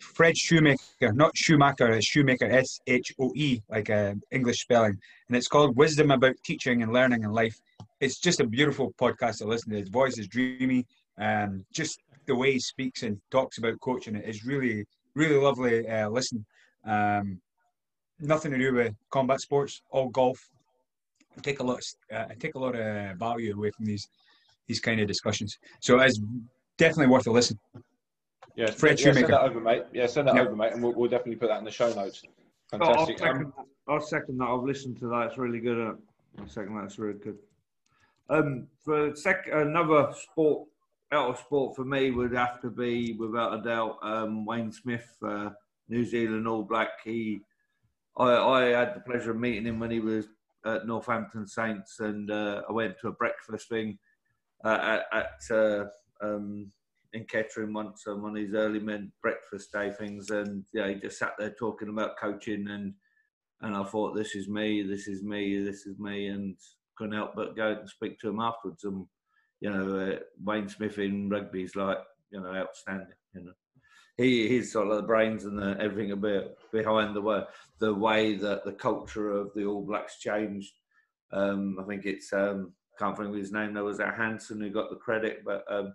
Fred 0.00 0.36
Shoemaker, 0.36 1.12
not 1.14 1.34
Schumacher, 1.34 1.90
it's 1.92 2.06
Shoemaker, 2.06 2.44
S 2.44 2.78
H 2.86 3.12
O 3.18 3.32
E, 3.34 3.60
like 3.70 3.88
a 3.88 4.14
English 4.30 4.60
spelling. 4.60 4.98
And 5.28 5.36
it's 5.36 5.48
called 5.48 5.76
Wisdom 5.76 6.10
About 6.10 6.34
Teaching 6.44 6.82
and 6.82 6.92
Learning 6.92 7.22
in 7.24 7.32
Life. 7.32 7.56
It's 8.00 8.18
just 8.20 8.40
a 8.40 8.46
beautiful 8.46 8.92
podcast 9.00 9.38
to 9.38 9.46
listen 9.46 9.72
to. 9.72 9.78
His 9.78 9.88
voice 9.88 10.18
is 10.18 10.28
dreamy. 10.28 10.86
and 11.16 11.64
just 11.72 12.00
the 12.26 12.34
way 12.34 12.52
he 12.52 12.58
speaks 12.58 13.02
and 13.02 13.18
talks 13.30 13.58
about 13.58 13.80
coaching 13.80 14.16
it 14.16 14.28
is 14.28 14.44
really, 14.44 14.84
really 15.14 15.36
lovely 15.36 15.88
uh, 15.88 16.10
listen. 16.10 16.44
Um, 16.86 17.40
nothing 18.20 18.52
to 18.52 18.58
do 18.58 18.74
with 18.74 18.94
combat 19.10 19.40
sports, 19.40 19.82
all 19.90 20.08
golf. 20.08 20.50
I 21.36 21.40
take 21.40 21.60
a 21.60 21.64
lot, 21.64 21.82
uh, 22.12 22.26
I 22.30 22.34
take 22.38 22.54
a 22.54 22.58
lot 22.58 22.76
of 22.76 23.16
value 23.16 23.54
away 23.54 23.70
from 23.70 23.86
these 23.86 24.08
these 24.66 24.80
kind 24.80 25.00
of 25.00 25.06
discussions. 25.06 25.58
So 25.80 25.98
as 25.98 26.20
definitely 26.78 27.08
worth 27.08 27.26
a 27.26 27.30
listen. 27.30 27.58
Yeah, 28.56 28.70
Fred 28.70 29.00
yeah, 29.00 29.12
send 29.12 29.26
that 29.26 29.40
over, 29.40 29.60
mate. 29.60 29.82
Yeah, 29.92 30.06
send 30.06 30.28
that 30.28 30.36
yep. 30.36 30.46
over, 30.46 30.56
mate, 30.56 30.72
and 30.72 30.82
we'll, 30.82 30.94
we'll, 30.94 31.10
definitely 31.10 31.36
put 31.36 31.48
that 31.48 31.58
in 31.58 31.64
the 31.64 31.70
show 31.70 31.92
notes. 31.92 32.22
Fantastic. 32.70 32.96
Oh, 32.96 33.00
I'll, 33.00 33.06
second, 33.06 33.44
um, 33.46 33.52
I'll, 33.88 34.00
second, 34.00 34.38
that. 34.38 34.44
I've 34.44 34.62
listened 34.62 34.98
to 35.00 35.08
that. 35.08 35.28
It's 35.28 35.38
really 35.38 35.60
good. 35.60 35.88
Uh, 35.88 35.94
I'll 36.38 36.48
second 36.48 36.76
that. 36.76 36.84
It's 36.84 36.98
really 36.98 37.18
good. 37.18 37.38
Um, 38.30 38.68
for 38.84 39.14
sec- 39.16 39.48
another 39.52 40.12
sport, 40.14 40.68
out 41.12 41.30
of 41.30 41.38
sport 41.38 41.76
for 41.76 41.84
me 41.84 42.10
would 42.10 42.32
have 42.32 42.60
to 42.62 42.70
be, 42.70 43.14
without 43.14 43.58
a 43.58 43.62
doubt, 43.62 43.98
um, 44.02 44.44
Wayne 44.44 44.72
Smith, 44.72 45.16
uh, 45.26 45.50
New 45.88 46.04
Zealand 46.04 46.46
All 46.46 46.62
Black. 46.62 46.90
He, 47.02 47.40
I, 48.16 48.36
I 48.36 48.64
had 48.66 48.94
the 48.94 49.00
pleasure 49.00 49.32
of 49.32 49.38
meeting 49.38 49.66
him 49.66 49.80
when 49.80 49.90
he 49.90 50.00
was 50.00 50.26
at 50.64 50.86
Northampton 50.86 51.46
Saints, 51.46 52.00
and 52.00 52.30
uh, 52.30 52.62
I 52.68 52.72
went 52.72 52.98
to 53.00 53.08
a 53.08 53.12
breakfast 53.12 53.68
thing 53.68 53.98
uh, 54.64 55.00
at, 55.12 55.26
at 55.50 55.56
uh, 55.56 55.84
um, 56.22 56.70
in 57.12 57.24
Kettering 57.24 57.72
once 57.72 58.04
on 58.06 58.22
one 58.22 58.36
of 58.36 58.42
his 58.42 58.54
early 58.54 58.80
men 58.80 59.12
breakfast 59.22 59.72
day 59.72 59.90
things, 59.90 60.30
and 60.30 60.64
yeah, 60.72 60.88
he 60.88 60.94
just 60.94 61.18
sat 61.18 61.32
there 61.38 61.54
talking 61.58 61.88
about 61.88 62.18
coaching, 62.18 62.68
and 62.68 62.94
and 63.60 63.76
I 63.76 63.84
thought, 63.84 64.14
this 64.14 64.34
is 64.34 64.48
me, 64.48 64.82
this 64.82 65.06
is 65.06 65.22
me, 65.22 65.62
this 65.62 65.86
is 65.86 65.98
me, 65.98 66.26
and 66.26 66.56
couldn't 66.96 67.14
help 67.14 67.34
but 67.34 67.56
go 67.56 67.72
and 67.72 67.88
speak 67.88 68.18
to 68.20 68.28
him 68.28 68.40
afterwards. 68.40 68.84
And 68.84 69.06
you 69.60 69.70
know, 69.70 69.98
uh, 69.98 70.18
Wayne 70.42 70.68
Smith 70.68 70.98
in 70.98 71.28
rugby 71.28 71.62
is 71.62 71.76
like 71.76 71.98
you 72.30 72.40
know 72.40 72.52
outstanding. 72.54 73.08
You 73.34 73.44
know, 73.44 73.52
he 74.16 74.48
he's 74.48 74.72
sort 74.72 74.88
of 74.88 74.96
the 74.96 75.02
brains 75.02 75.44
and 75.44 75.58
the, 75.58 75.76
everything 75.80 76.12
a 76.12 76.16
bit 76.16 76.56
behind 76.72 77.14
the 77.14 77.20
way 77.20 77.42
the 77.80 77.94
way 77.94 78.34
that 78.36 78.64
the 78.64 78.72
culture 78.72 79.30
of 79.30 79.52
the 79.54 79.64
All 79.64 79.82
Blacks 79.82 80.18
changed. 80.18 80.72
Um, 81.32 81.76
I 81.80 81.84
think 81.84 82.04
it's 82.04 82.32
um, 82.32 82.72
can't 82.98 83.16
think 83.16 83.30
of 83.30 83.34
his 83.34 83.52
name. 83.52 83.74
There 83.74 83.84
was 83.84 83.98
that 83.98 84.14
Hansen 84.14 84.60
who 84.60 84.70
got 84.70 84.90
the 84.90 84.96
credit, 84.96 85.42
but 85.44 85.64
um, 85.68 85.92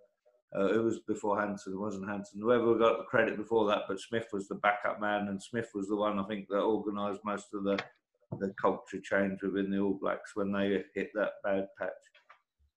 uh, 0.56 0.74
it 0.74 0.84
was 0.84 1.00
before 1.00 1.40
Hansen. 1.40 1.74
It 1.74 1.80
wasn't 1.80 2.10
Hansen. 2.10 2.42
Whoever 2.42 2.76
got 2.76 2.98
the 2.98 3.06
credit 3.06 3.38
before 3.38 3.68
that, 3.68 3.84
but 3.88 4.00
Smith 4.00 4.28
was 4.34 4.48
the 4.48 4.56
backup 4.56 5.00
man, 5.00 5.28
and 5.30 5.42
Smith 5.42 5.70
was 5.74 5.88
the 5.88 5.96
one 5.96 6.20
I 6.20 6.24
think 6.24 6.48
that 6.50 6.62
organised 6.62 7.22
most 7.24 7.54
of 7.54 7.64
the 7.64 7.80
the 8.40 8.54
culture 8.62 9.00
change 9.02 9.42
within 9.42 9.72
the 9.72 9.80
All 9.80 9.98
Blacks 10.00 10.36
when 10.36 10.52
they 10.52 10.84
hit 10.94 11.10
that 11.16 11.34
bad 11.44 11.68
patch. 11.80 11.90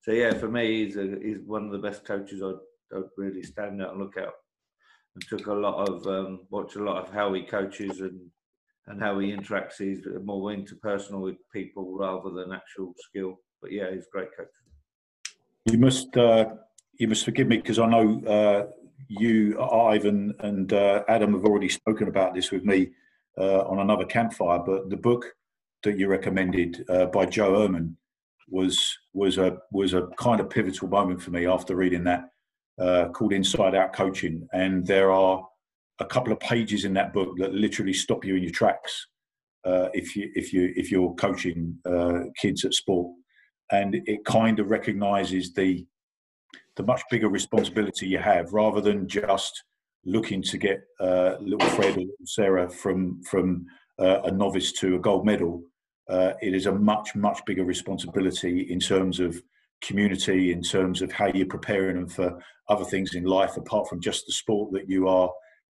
So 0.01 0.13
yeah, 0.13 0.33
for 0.33 0.49
me, 0.49 0.85
he's 0.85 0.97
a, 0.97 1.17
he's 1.23 1.39
one 1.45 1.67
of 1.67 1.73
the 1.73 1.79
best 1.79 2.05
coaches 2.05 2.43
I'd, 2.43 2.97
I'd 2.97 3.05
really 3.17 3.43
stand 3.43 3.83
out 3.83 3.93
and 3.93 4.01
look 4.01 4.17
at. 4.17 4.31
And 5.15 5.25
took 5.29 5.47
a 5.47 5.53
lot 5.53 5.89
of 5.89 6.07
um, 6.07 6.41
watch 6.51 6.77
a 6.77 6.83
lot 6.83 7.05
of 7.05 7.13
how 7.13 7.33
he 7.35 7.43
coaches 7.43 8.01
and 8.01 8.19
and 8.87 9.01
how 9.01 9.19
he 9.19 9.31
interacts. 9.33 9.79
He's 9.79 10.05
more 10.25 10.51
interpersonal 10.51 11.23
with 11.23 11.37
people 11.53 11.97
rather 11.97 12.31
than 12.31 12.53
actual 12.53 12.95
skill. 12.99 13.39
But 13.61 13.73
yeah, 13.73 13.91
he's 13.93 14.07
a 14.07 14.11
great 14.11 14.29
coach. 14.37 14.49
You 15.67 15.79
must 15.79 16.17
uh, 16.17 16.47
you 16.99 17.09
must 17.09 17.25
forgive 17.25 17.47
me 17.47 17.59
because 17.59 17.79
I 17.79 17.87
know 17.87 18.23
uh, 18.27 18.67
you, 19.09 19.61
Ivan, 19.61 20.35
and 20.41 20.73
uh, 20.73 21.05
Adam 21.09 21.35
have 21.35 21.45
already 21.45 21.69
spoken 21.69 22.09
about 22.09 22.35
this 22.35 22.51
with 22.51 22.65
me 22.65 22.91
uh, 23.39 23.61
on 23.61 23.79
another 23.79 24.05
campfire. 24.05 24.59
But 24.59 24.91
the 24.91 24.97
book 24.97 25.27
that 25.83 25.99
you 25.99 26.09
recommended 26.09 26.85
uh, 26.89 27.07
by 27.07 27.27
Joe 27.27 27.53
Ehrmann 27.53 27.97
was 28.49 28.97
was 29.13 29.39
a 29.39 29.59
was 29.71 29.95
a 29.95 30.09
kind 30.19 30.41
of 30.41 30.51
pivotal 30.51 30.89
moment 30.89 31.23
for 31.23 31.31
me 31.31 31.47
after 31.47 31.77
reading 31.77 32.05
that, 32.05 32.31
uh, 32.79 33.09
called 33.09 33.33
Inside 33.33 33.75
Out 33.75 33.93
Coaching. 33.93 34.47
And 34.53 34.87
there 34.87 35.11
are 35.13 35.47
a 35.99 36.05
couple 36.05 36.33
of 36.33 36.41
pages 36.41 36.85
in 36.85 36.95
that 36.95 37.13
book 37.13 37.37
that 37.39 37.55
literally 37.55 37.93
stop 37.93 38.25
you 38.25 38.37
in 38.37 38.43
your 38.43 38.53
tracks 38.53 39.07
uh, 39.65 39.89
if 39.93 40.17
you 40.17 40.31
if 40.35 40.53
you 40.53 40.73
if 40.75 40.91
you're 40.91 41.15
coaching 41.15 41.79
kids 42.41 42.65
at 42.65 42.75
sport, 42.75 43.15
and 43.71 43.97
it 44.07 44.25
kind 44.25 44.59
of 44.59 44.71
recognises 44.71 45.53
the 45.53 45.87
the 46.77 46.83
much 46.83 47.03
bigger 47.11 47.29
responsibility 47.29 48.07
you 48.07 48.19
have 48.19 48.53
rather 48.53 48.81
than 48.81 49.09
just 49.09 49.65
looking 50.05 50.43
to 50.43 50.59
get 50.59 50.81
uh, 51.01 51.37
little 51.41 51.69
Fred 51.71 51.97
or 51.99 52.05
Sarah 52.25 52.69
from 52.69 53.23
from 53.23 53.67
uh, 53.99 54.23
a 54.23 54.31
novice 54.31 54.73
to 54.73 54.97
a 54.97 54.99
gold 54.99 55.25
medal. 55.27 55.63
Uh, 56.09 56.33
it 56.41 56.55
is 56.55 56.67
a 56.67 56.73
much 56.73 57.15
much 57.15 57.45
bigger 57.47 57.65
responsibility 57.65 58.63
in 58.73 58.81
terms 58.81 59.21
of 59.21 59.41
community, 59.83 60.53
in 60.53 60.63
terms 60.63 61.03
of 61.03 61.13
how 61.13 61.27
you're 61.27 61.47
preparing 61.47 61.97
them 61.97 62.09
for 62.09 62.39
other 62.69 62.85
things 62.85 63.15
in 63.15 63.25
life 63.25 63.57
apart 63.57 63.89
from 63.89 64.01
just 64.01 64.27
the 64.27 64.33
sport 64.33 64.73
that 64.73 64.89
you 64.89 65.09
are 65.09 65.31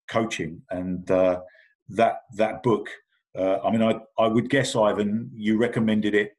coaching. 0.09 0.61
And 0.69 1.09
uh, 1.09 1.41
that 1.89 2.17
that 2.35 2.63
book, 2.63 2.89
uh, 3.37 3.57
I 3.63 3.71
mean, 3.71 3.81
I 3.81 3.99
I 4.17 4.27
would 4.27 4.49
guess 4.49 4.75
Ivan, 4.75 5.31
you 5.33 5.57
recommended 5.57 6.13
it, 6.13 6.33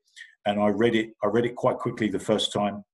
and 0.47 0.61
I 0.61 0.69
read 0.69 0.95
it. 0.95 1.11
I 1.23 1.27
read 1.29 1.47
it 1.47 1.57
quite 1.57 1.79
quickly 1.79 2.09
the 2.09 2.19
first 2.19 2.53
time 2.53 2.85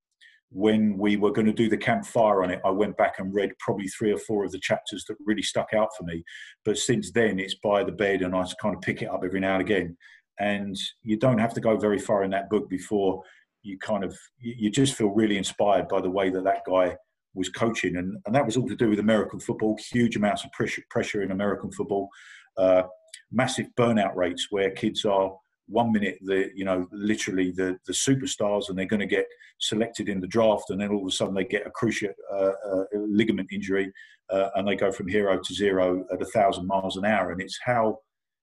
when 0.51 0.97
we 0.97 1.16
were 1.16 1.33
going 1.33 1.47
to 1.47 1.53
do 1.53 1.68
the 1.68 1.76
campfire 1.76 2.43
on 2.43 2.51
it, 2.51 2.61
I 2.64 2.70
went 2.70 2.97
back 2.97 3.18
and 3.18 3.35
read 3.35 3.51
probably 3.59 3.89
three 3.89 4.12
or 4.12 4.18
four 4.18 4.45
of 4.45 4.53
the 4.53 4.59
chapters 4.59 5.05
that 5.07 5.16
really 5.24 5.43
stuck 5.43 5.74
out 5.74 5.89
for 5.97 6.05
me. 6.05 6.24
But 6.64 6.79
since 6.79 7.12
then, 7.12 7.39
it's 7.39 7.57
by 7.57 7.85
the 7.85 7.93
bed, 7.93 8.22
and 8.22 8.35
I 8.35 8.47
kind 8.61 8.74
of 8.74 8.81
pick 8.81 9.03
it 9.03 9.11
up 9.11 9.22
every 9.24 9.41
now 9.41 9.55
and 9.55 9.61
again. 9.61 9.97
And 10.41 10.76
you 11.03 11.18
don't 11.18 11.39
have 11.39 11.53
to 11.55 11.61
go 11.61 11.76
very 11.76 11.99
far 11.99 12.22
in 12.22 12.31
that 12.31 12.49
book 12.49 12.68
before 12.70 13.22
you 13.63 13.79
kind 13.79 14.05
of 14.05 14.17
you 14.39 14.71
just 14.71 14.95
feel 14.95 15.09
really 15.09 15.37
inspired 15.37 15.89
by 15.89 16.01
the 16.01 16.11
way 16.11 16.31
that 16.31 16.45
that 16.45 16.63
guy 16.67 16.97
was 17.35 17.49
coaching, 17.49 17.97
and 17.97 18.17
and 18.27 18.35
that 18.35 18.45
was 18.45 18.57
all 18.57 18.69
to 18.69 18.77
do 18.77 18.91
with 18.91 18.99
American 18.99 19.41
football. 19.41 19.79
Huge 19.91 20.17
amounts 20.17 20.45
of 20.45 20.53
pressure 20.53 20.83
pressure 20.91 21.23
in 21.23 21.31
American 21.31 21.71
football, 21.71 22.09
uh, 22.57 22.83
massive 23.31 23.67
burnout 23.77 24.15
rates 24.15 24.49
where 24.51 24.71
kids 24.71 25.05
are 25.05 25.33
one 25.67 25.93
minute 25.93 26.19
the 26.23 26.51
you 26.55 26.65
know 26.65 26.87
literally 26.93 27.51
the 27.51 27.79
the 27.87 27.93
superstars 27.93 28.69
and 28.69 28.79
they're 28.79 28.87
going 28.87 29.01
to 29.01 29.07
get 29.07 29.27
selected 29.59 30.09
in 30.09 30.19
the 30.19 30.27
draft 30.27 30.71
and 30.71 30.81
then 30.81 30.89
all 30.89 31.03
of 31.03 31.07
a 31.07 31.11
sudden 31.11 31.35
they 31.35 31.45
get 31.45 31.67
a 31.67 31.71
cruciate 31.71 32.15
uh, 32.33 32.53
uh, 32.67 32.85
ligament 32.95 33.49
injury 33.53 33.93
uh, 34.31 34.49
and 34.57 34.67
they 34.67 34.77
go 34.77 34.93
from 34.93 35.09
hero 35.09 35.39
to 35.43 35.55
zero 35.55 36.05
at 36.13 36.23
a 36.23 36.27
thousand 36.27 36.67
miles 36.67 36.97
an 36.97 37.05
hour. 37.05 37.33
And 37.33 37.41
it's 37.41 37.59
how 37.65 37.99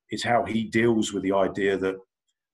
it's 0.09 0.23
how 0.23 0.45
he 0.45 0.65
deals 0.65 1.13
with 1.13 1.23
the 1.23 1.33
idea 1.33 1.77
that 1.77 1.95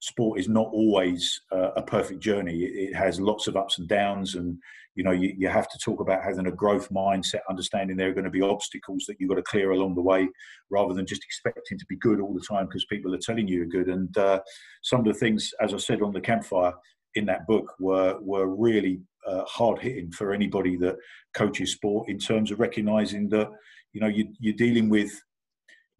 sport 0.02 0.40
is 0.40 0.50
not 0.50 0.68
always 0.74 1.42
uh, 1.52 1.72
a 1.76 1.82
perfect 1.82 2.20
journey. 2.20 2.64
It, 2.64 2.96
has 2.96 3.22
lots 3.22 3.48
of 3.48 3.56
ups 3.56 3.80
and 3.80 3.88
downs 3.88 4.36
and 4.36 4.58
you 4.96 5.04
know 5.04 5.12
you, 5.12 5.34
you 5.38 5.48
have 5.48 5.70
to 5.70 5.78
talk 5.78 6.02
about 6.02 6.24
having 6.24 6.48
a 6.48 6.52
growth 6.52 6.90
mindset 6.90 7.40
understanding 7.50 7.96
there 7.96 8.10
are 8.10 8.14
going 8.14 8.26
to 8.26 8.30
be 8.30 8.42
obstacles 8.42 9.06
that 9.08 9.16
you've 9.20 9.30
got 9.30 9.36
to 9.36 9.44
clear 9.44 9.72
along 9.72 9.96
the 9.96 10.02
way 10.02 10.28
rather 10.70 10.94
than 10.94 11.06
just 11.06 11.24
expecting 11.24 11.78
to 11.80 11.86
be 11.88 11.96
good 11.96 12.20
all 12.20 12.34
the 12.34 12.46
time 12.48 12.66
because 12.66 12.86
people 12.86 13.14
are 13.16 13.20
telling 13.20 13.48
you 13.48 13.58
you're 13.58 13.66
good. 13.68 13.88
And 13.88 14.16
uh, 14.18 14.42
some 14.84 15.00
of 15.00 15.06
the 15.06 15.14
things 15.14 15.54
as 15.62 15.74
i 15.74 15.78
said 15.78 16.02
on 16.02 16.14
the 16.14 16.22
campfire 16.22 16.74
in 17.16 17.26
that 17.26 17.48
book 17.48 17.74
were 17.80 18.18
were 18.22 18.48
really 18.48 19.02
uh, 19.26 19.44
hard 19.46 19.80
hitting 19.80 20.12
for 20.12 20.34
anybody 20.34 20.76
that 20.78 20.98
coaches 21.34 21.74
sport 21.74 22.10
in 22.10 22.18
terms 22.18 22.52
of 22.52 22.60
recognizing 22.60 23.30
that 23.30 23.50
you 23.94 24.02
know 24.02 24.08
you, 24.08 24.34
you're 24.40 24.56
dealing 24.56 24.90
with 24.90 25.12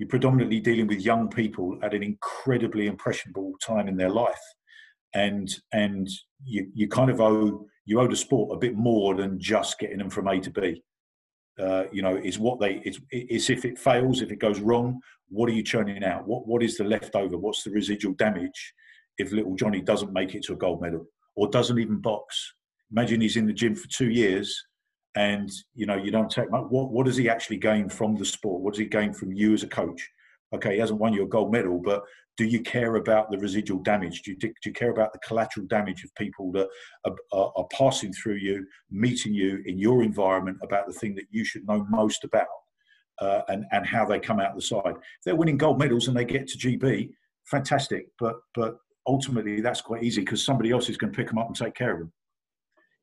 you're 0.02 0.08
predominantly 0.08 0.60
dealing 0.60 0.88
with 0.88 1.00
young 1.00 1.30
people 1.30 1.78
at 1.84 1.94
an 1.94 2.02
incredibly 2.02 2.88
impressionable 2.88 3.54
time 3.62 3.88
in 3.88 3.96
their 3.96 4.10
life 4.10 4.42
and 5.14 5.54
and 5.74 6.10
you, 6.44 6.66
you 6.74 6.88
kind 6.88 7.12
of 7.12 7.22
owe 7.22 7.68
you 7.86 8.00
owe 8.02 8.08
the 8.08 8.16
sport 8.16 8.52
a 8.52 8.58
bit 8.58 8.76
more 8.76 9.14
than 9.14 9.40
just 9.40 9.78
getting 9.78 10.00
them 10.00 10.10
from 10.10 10.28
A 10.28 10.40
to 10.40 10.50
B. 10.50 10.82
Uh, 11.60 11.84
you 11.92 12.02
know, 12.02 12.16
is 12.16 12.40
what 12.40 12.60
they 12.60 12.82
it's, 12.84 13.00
it's 13.12 13.52
if 13.52 13.64
it 13.64 13.78
fails, 13.78 14.24
if 14.24 14.32
it 14.32 14.40
goes 14.40 14.60
wrong, 14.60 15.00
what 15.30 15.48
are 15.48 15.54
you 15.54 15.62
churning 15.62 16.04
out? 16.04 16.28
What 16.28 16.48
what 16.48 16.64
is 16.64 16.78
the 16.78 16.84
leftover? 16.84 17.38
What's 17.38 17.62
the 17.62 17.70
residual 17.70 18.16
damage 18.16 18.74
if 19.20 19.32
little 19.32 19.56
Johnny 19.56 19.82
doesn't 19.82 20.12
make 20.12 20.34
it 20.34 20.42
to 20.46 20.54
a 20.54 20.58
gold 20.58 20.82
medal 20.82 21.06
or 21.36 21.48
doesn't 21.48 21.78
even 21.78 22.02
box? 22.02 22.56
Imagine 22.92 23.22
he's 23.22 23.38
in 23.38 23.46
the 23.46 23.54
gym 23.54 23.76
for 23.76 23.88
two 23.88 24.10
years 24.10 24.66
and 25.16 25.52
you 25.76 25.86
know 25.86 25.96
you 25.96 26.12
don't 26.12 26.32
take 26.32 26.50
much. 26.50 26.66
What 26.70 26.92
what 26.92 27.06
does 27.06 27.18
he 27.18 27.30
actually 27.30 27.58
gain 27.58 27.90
from 27.90 28.16
the 28.16 28.26
sport? 28.26 28.62
What 28.62 28.74
does 28.74 28.80
he 28.80 28.86
gain 28.86 29.14
from 29.14 29.34
you 29.34 29.54
as 29.54 29.64
a 29.64 29.68
coach? 29.68 30.10
Okay, 30.54 30.74
he 30.74 30.80
hasn't 30.80 31.00
won 31.00 31.14
you 31.14 31.24
a 31.24 31.28
gold 31.28 31.52
medal, 31.52 31.80
but 31.84 32.04
do 32.38 32.46
you 32.46 32.62
care 32.62 32.96
about 32.96 33.30
the 33.30 33.38
residual 33.38 33.80
damage? 33.84 34.22
Do 34.22 34.32
you, 34.32 34.38
do 34.38 34.52
you 34.66 34.74
care 34.74 34.92
about 34.92 35.14
the 35.14 35.20
collateral 35.20 35.66
damage 35.68 36.04
of 36.04 36.14
people 36.16 36.52
that 36.54 36.68
are, 37.06 37.16
are, 37.32 37.52
are, 37.56 37.68
passing 37.72 38.14
through 38.14 38.36
you, 38.36 38.66
meeting 38.90 39.34
you 39.34 39.62
in 39.66 39.78
your 39.78 40.02
environment 40.02 40.58
about 40.64 40.88
the 40.88 40.94
thing 40.94 41.14
that 41.16 41.26
you 41.30 41.46
should 41.46 41.68
know 41.68 41.86
most 41.90 42.24
about 42.24 42.48
uh, 43.20 43.42
and, 43.50 43.66
and 43.72 43.86
how 43.86 44.06
they 44.06 44.20
come 44.20 44.40
out 44.40 44.56
the 44.56 44.62
side? 44.62 44.96
If 44.96 45.24
they're 45.26 45.36
winning 45.36 45.58
gold 45.58 45.78
medals 45.78 46.08
and 46.08 46.18
they 46.18 46.26
get 46.26 46.48
to 46.48 46.58
GB, 46.58 47.12
fantastic. 47.46 48.08
But, 48.18 48.38
but 48.56 48.78
ultimately, 49.06 49.62
that's 49.62 49.82
quite 49.82 50.04
easy 50.04 50.22
because 50.22 50.44
somebody 50.44 50.72
else 50.72 50.90
is 50.90 50.98
going 50.98 51.12
to 51.12 51.18
pick 51.18 51.28
them 51.28 51.38
up 51.38 51.48
and 51.48 51.56
take 51.56 51.76
care 51.76 51.94
of 51.94 52.00
them. 52.00 52.14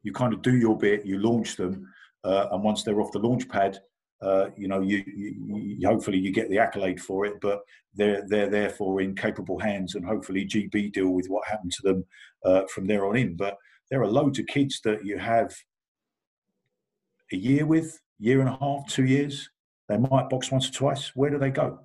You 0.03 0.13
kind 0.13 0.33
of 0.33 0.43
do 0.43 0.57
your 0.57 0.77
bit, 0.77 1.05
you 1.05 1.19
launch 1.19 1.57
them, 1.57 1.87
and 2.29 2.63
once 2.63 2.83
they're 2.83 3.01
off 3.01 3.13
the 3.13 3.19
launch 3.19 3.49
pad, 3.49 3.79
uh, 4.21 4.47
you 4.57 4.67
know, 4.67 4.81
you, 4.81 5.05
you, 5.07 5.35
you, 5.79 5.89
hopefully 5.89 6.19
you 6.19 6.33
get 6.33 6.51
the 6.51 6.59
accolade 6.59 7.01
for 7.01 7.25
it, 7.25 7.35
but 7.41 7.61
they're 7.95 8.27
they're 8.27 8.51
therefore 8.51 9.01
in 9.01 9.15
capable 9.15 9.59
hands, 9.59 9.95
and 9.95 10.05
hopefully 10.05 10.45
GB 10.45 10.93
deal 10.93 11.11
with 11.11 11.27
what 11.29 11.47
happened 11.47 11.73
to 11.73 11.83
them 11.83 12.05
uh, 12.45 12.63
from 12.73 12.87
there 12.87 13.07
on 13.07 13.17
in. 13.17 13.37
But 13.37 13.57
there 13.91 14.03
are 14.03 14.09
loads 14.09 14.39
of 14.39 14.47
kids 14.47 14.81
that 14.85 15.05
you 15.05 15.19
have 15.19 15.55
a 17.33 17.37
year 17.37 17.65
with, 17.65 18.01
year 18.19 18.41
and 18.41 18.49
a 18.49 18.59
half, 18.61 18.89
two 18.89 19.05
years. 19.05 19.49
They 19.89 19.97
might 19.97 20.29
box 20.29 20.51
once 20.51 20.69
or 20.69 20.73
twice. 20.73 21.13
Where 21.15 21.31
do 21.31 21.39
they 21.39 21.51
go? 21.51 21.79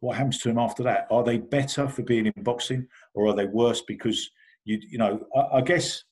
What 0.00 0.16
happens 0.16 0.38
to 0.40 0.48
them 0.48 0.58
after 0.58 0.82
that? 0.82 1.06
Are 1.10 1.22
they 1.22 1.38
better 1.38 1.88
for 1.88 2.02
being 2.02 2.26
in 2.26 2.42
boxing, 2.42 2.88
or 3.14 3.28
are 3.28 3.36
they 3.36 3.46
worse 3.46 3.82
because 3.82 4.28
you 4.64 4.80
you 4.90 4.98
know? 4.98 5.24
I, 5.36 5.58
I 5.58 5.60
guess 5.60 6.02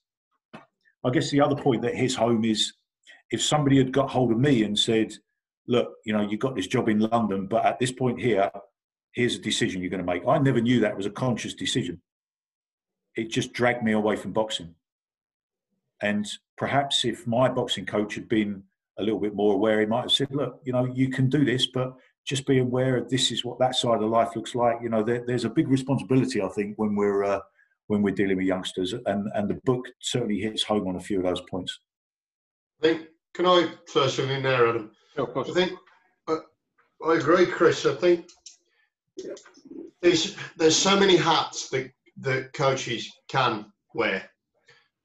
I 1.03 1.09
guess 1.11 1.29
the 1.29 1.41
other 1.41 1.55
point 1.55 1.81
that 1.81 1.95
his 1.95 2.15
home 2.15 2.45
is 2.45 2.73
if 3.31 3.41
somebody 3.41 3.77
had 3.77 3.91
got 3.91 4.09
hold 4.09 4.31
of 4.31 4.39
me 4.39 4.63
and 4.63 4.77
said, 4.77 5.13
look, 5.67 5.93
you 6.05 6.13
know, 6.13 6.21
you've 6.21 6.39
got 6.39 6.55
this 6.55 6.67
job 6.67 6.89
in 6.89 6.99
London, 6.99 7.45
but 7.47 7.65
at 7.65 7.79
this 7.79 7.91
point 7.91 8.19
here, 8.19 8.49
here's 9.11 9.35
a 9.35 9.39
decision 9.39 9.81
you're 9.81 9.91
going 9.91 10.05
to 10.05 10.11
make. 10.11 10.23
I 10.27 10.37
never 10.39 10.61
knew 10.61 10.79
that 10.79 10.97
was 10.97 11.05
a 11.05 11.11
conscious 11.11 11.53
decision. 11.53 12.01
It 13.15 13.29
just 13.29 13.53
dragged 13.53 13.83
me 13.83 13.91
away 13.91 14.15
from 14.15 14.33
boxing. 14.33 14.75
And 16.01 16.27
perhaps 16.57 17.05
if 17.05 17.27
my 17.27 17.49
boxing 17.49 17.85
coach 17.85 18.15
had 18.15 18.29
been 18.29 18.63
a 18.97 19.03
little 19.03 19.19
bit 19.19 19.35
more 19.35 19.53
aware, 19.53 19.79
he 19.79 19.85
might 19.85 20.01
have 20.01 20.11
said, 20.11 20.29
look, 20.31 20.61
you 20.63 20.73
know, 20.73 20.85
you 20.85 21.09
can 21.09 21.29
do 21.29 21.43
this, 21.43 21.67
but 21.67 21.95
just 22.25 22.45
be 22.45 22.59
aware 22.59 22.97
of 22.97 23.09
this 23.09 23.31
is 23.31 23.43
what 23.43 23.59
that 23.59 23.75
side 23.75 24.01
of 24.01 24.09
life 24.09 24.35
looks 24.35 24.55
like. 24.55 24.77
You 24.81 24.89
know, 24.89 25.03
there, 25.03 25.23
there's 25.25 25.45
a 25.45 25.49
big 25.49 25.67
responsibility, 25.67 26.41
I 26.41 26.49
think, 26.49 26.77
when 26.77 26.95
we're 26.95 27.23
uh, 27.23 27.39
when 27.87 28.03
we're 28.03 28.13
dealing 28.13 28.37
with 28.37 28.45
youngsters, 28.45 28.93
and 28.93 29.27
and 29.33 29.49
the 29.49 29.59
book 29.65 29.87
certainly 29.99 30.39
hits 30.39 30.63
home 30.63 30.87
on 30.87 30.95
a 30.95 30.99
few 30.99 31.17
of 31.17 31.23
those 31.23 31.41
points. 31.41 31.79
I 32.79 32.87
think. 32.87 33.07
Can 33.39 33.47
I 33.47 33.69
throw 33.87 34.09
something 34.09 34.35
in 34.35 34.43
there, 34.43 34.67
Adam? 34.67 34.91
Yeah, 35.15 35.23
of 35.23 35.33
course. 35.33 35.49
I 35.49 35.53
think 35.53 35.71
uh, 36.27 36.39
I 37.07 37.13
agree, 37.13 37.45
Chris. 37.45 37.85
I 37.85 37.95
think 37.95 38.25
there's 40.01 40.35
there's 40.57 40.75
so 40.75 40.99
many 40.99 41.15
hats 41.15 41.69
that 41.69 41.89
that 42.17 42.51
coaches 42.51 43.09
can 43.29 43.71
wear. 43.93 44.29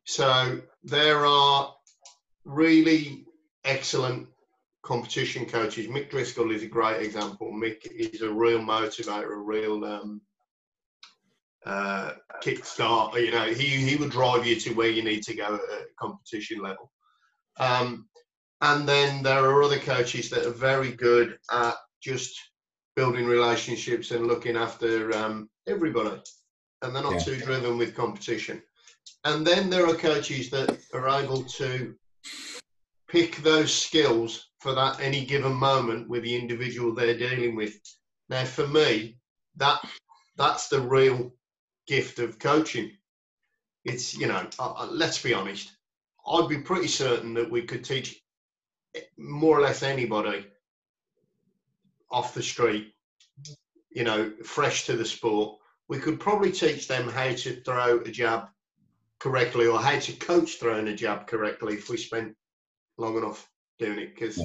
So 0.03 0.61
there 0.83 1.25
are 1.25 1.77
really 2.45 3.25
excellent 3.65 4.27
competition 4.83 5.47
coaches. 5.47 5.87
Mick 5.87 6.11
Driscoll 6.11 6.51
is 6.51 6.65
a 6.65 6.67
great 6.67 7.03
example. 7.03 7.53
Mick 7.53 7.87
is 7.87 8.23
a 8.23 8.33
real 8.33 8.59
motivator, 8.59 9.31
a 9.31 9.37
real 9.37 9.85
um, 9.85 10.21
uh, 11.65 12.15
kickstart. 12.43 13.15
You 13.25 13.31
know, 13.31 13.45
he 13.45 13.69
he 13.77 13.95
would 13.95 14.11
drive 14.11 14.45
you 14.45 14.59
to 14.59 14.75
where 14.75 14.91
you 14.91 15.05
need 15.05 15.23
to 15.23 15.37
go 15.37 15.55
at 15.55 15.97
competition 15.97 16.61
level. 16.61 16.91
Um, 17.61 18.09
and 18.65 18.89
then 18.89 19.23
there 19.23 19.45
are 19.45 19.63
other 19.63 19.79
coaches 19.79 20.31
that 20.31 20.47
are 20.47 20.51
very 20.71 20.91
good 20.93 21.39
at 21.53 21.75
just 22.01 22.41
building 22.97 23.27
relationships 23.27 24.11
and 24.11 24.27
looking 24.27 24.57
after 24.57 25.15
um, 25.15 25.51
everybody, 25.67 26.19
and 26.81 26.97
they're 26.97 27.03
not 27.03 27.13
Yeah. 27.13 27.25
too 27.25 27.37
driven 27.37 27.77
with 27.77 27.95
competition. 27.95 28.63
And 29.25 29.47
then 29.47 29.69
there 29.69 29.87
are 29.87 29.95
coaches 29.95 30.49
that 30.51 30.81
are 30.95 31.09
able 31.11 31.45
to 31.45 31.95
pick 33.09 33.37
those 33.37 33.73
skills 33.75 34.49
for 34.61 34.75
that 34.75 34.99
any 34.99 35.27
given 35.27 35.53
moment 35.53 36.09
with 36.09 36.23
the 36.23 36.35
individual 36.35 36.95
they're 36.95 37.19
dealing 37.19 37.55
with. 37.57 37.79
Now, 38.31 38.47
for 38.47 38.67
me, 38.67 39.19
that 39.57 39.79
that's 40.37 40.69
the 40.69 40.81
real 40.81 41.35
gift 41.87 42.19
of 42.19 42.39
coaching. 42.39 42.97
It's 43.85 44.17
you 44.17 44.27
know, 44.27 44.49
uh, 44.59 44.89
let's 44.91 45.23
be 45.23 45.35
honest. 45.35 45.71
I'd 46.27 46.49
be 46.49 46.63
pretty 46.63 46.89
certain 46.89 47.35
that 47.35 47.51
we 47.51 47.63
could 47.63 47.85
teach 47.85 48.24
more 49.17 49.59
or 49.59 49.63
less 49.63 49.83
anybody 49.83 50.47
off 52.11 52.35
the 52.35 52.43
street, 52.43 52.93
you 53.91 54.05
know, 54.05 54.33
fresh 54.45 54.87
to 54.87 54.97
the 54.97 55.05
sport. 55.05 55.59
We 55.89 55.99
could 55.99 56.21
probably 56.21 56.53
teach 56.53 56.89
them 56.89 57.09
how 57.09 57.31
to 57.35 57.61
throw 57.63 58.01
a 58.01 58.11
jab 58.11 58.49
correctly 59.21 59.67
or 59.67 59.79
how 59.81 59.99
to 59.99 60.13
coach 60.15 60.57
throwing 60.59 60.89
a 60.89 60.95
jab 60.95 61.27
correctly 61.27 61.75
if 61.75 61.89
we 61.89 61.97
spent 61.97 62.35
long 62.99 63.17
enough 63.17 63.49
doing 63.79 63.99
it 63.99 64.15
because 64.15 64.39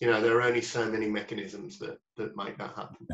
you 0.00 0.06
know 0.10 0.20
there 0.20 0.36
are 0.36 0.42
only 0.42 0.60
so 0.60 0.84
many 0.90 1.08
mechanisms 1.08 1.78
that 1.78 1.98
that 2.16 2.36
make 2.36 2.58
that 2.58 2.74
happen. 2.76 3.06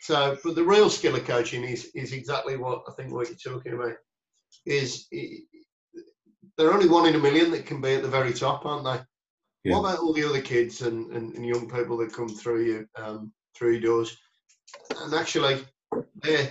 So 0.00 0.36
but 0.44 0.54
the 0.54 0.64
real 0.64 0.90
skill 0.90 1.16
of 1.16 1.24
coaching 1.24 1.64
is 1.64 1.90
is 1.94 2.12
exactly 2.12 2.56
what 2.56 2.82
i 2.88 2.92
think 2.92 3.12
what 3.12 3.28
you're 3.28 3.54
talking 3.54 3.74
about 3.74 3.94
is 4.66 5.06
i- 5.14 5.38
they're 6.56 6.72
only 6.72 6.88
one 6.88 7.06
in 7.06 7.14
a 7.14 7.18
million 7.18 7.50
that 7.52 7.66
can 7.66 7.80
be 7.80 7.94
at 7.94 8.02
the 8.02 8.08
very 8.08 8.32
top 8.32 8.66
aren't 8.66 8.84
they 8.84 9.00
Yeah. 9.64 9.74
what 9.74 9.80
about 9.80 9.98
all 9.98 10.12
the 10.12 10.24
other 10.24 10.40
kids 10.40 10.82
and, 10.82 11.10
and, 11.12 11.34
and 11.34 11.44
young 11.46 11.68
people 11.68 11.96
that 11.98 12.12
come 12.12 12.28
through 12.28 12.64
you 12.64 12.88
um, 12.96 13.32
through 13.56 13.72
your 13.72 13.80
doors 13.80 14.16
and 15.02 15.14
actually 15.14 15.64
they're 16.22 16.50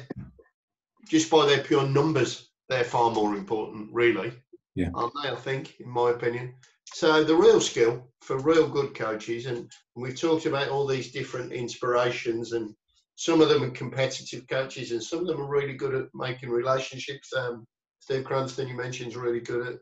just 1.08 1.30
by 1.30 1.46
their 1.46 1.64
pure 1.64 1.88
numbers 1.88 2.50
they're 2.70 2.84
far 2.84 3.12
more 3.12 3.36
important 3.36 3.90
really 3.94 4.32
Yeah. 4.76 4.90
aren't 4.94 5.14
they 5.24 5.30
i 5.30 5.36
think 5.36 5.80
in 5.80 5.90
my 5.90 6.12
opinion 6.12 6.54
so 6.94 7.24
the 7.24 7.36
real 7.36 7.60
skill 7.60 8.08
for 8.22 8.38
real 8.40 8.68
good 8.68 8.96
coaches, 8.96 9.46
and 9.46 9.72
we've 9.96 10.20
talked 10.20 10.46
about 10.46 10.70
all 10.70 10.88
these 10.88 11.12
different 11.12 11.52
inspirations, 11.52 12.54
and 12.54 12.74
some 13.16 13.42
of 13.42 13.50
them 13.50 13.64
are 13.64 13.70
competitive 13.72 14.48
coaches, 14.48 14.92
and 14.92 15.04
some 15.04 15.20
of 15.20 15.28
them 15.28 15.42
are 15.42 15.50
really 15.50 15.74
good 15.74 15.96
at 15.96 16.08
making 16.14 16.50
relationships. 16.50 17.32
Um, 17.34 17.66
Steve 18.00 18.24
Cranston, 18.24 18.68
you 18.68 18.76
mentioned, 18.76 19.10
is 19.10 19.18
really 19.18 19.42
good 19.42 19.68
at 19.68 19.80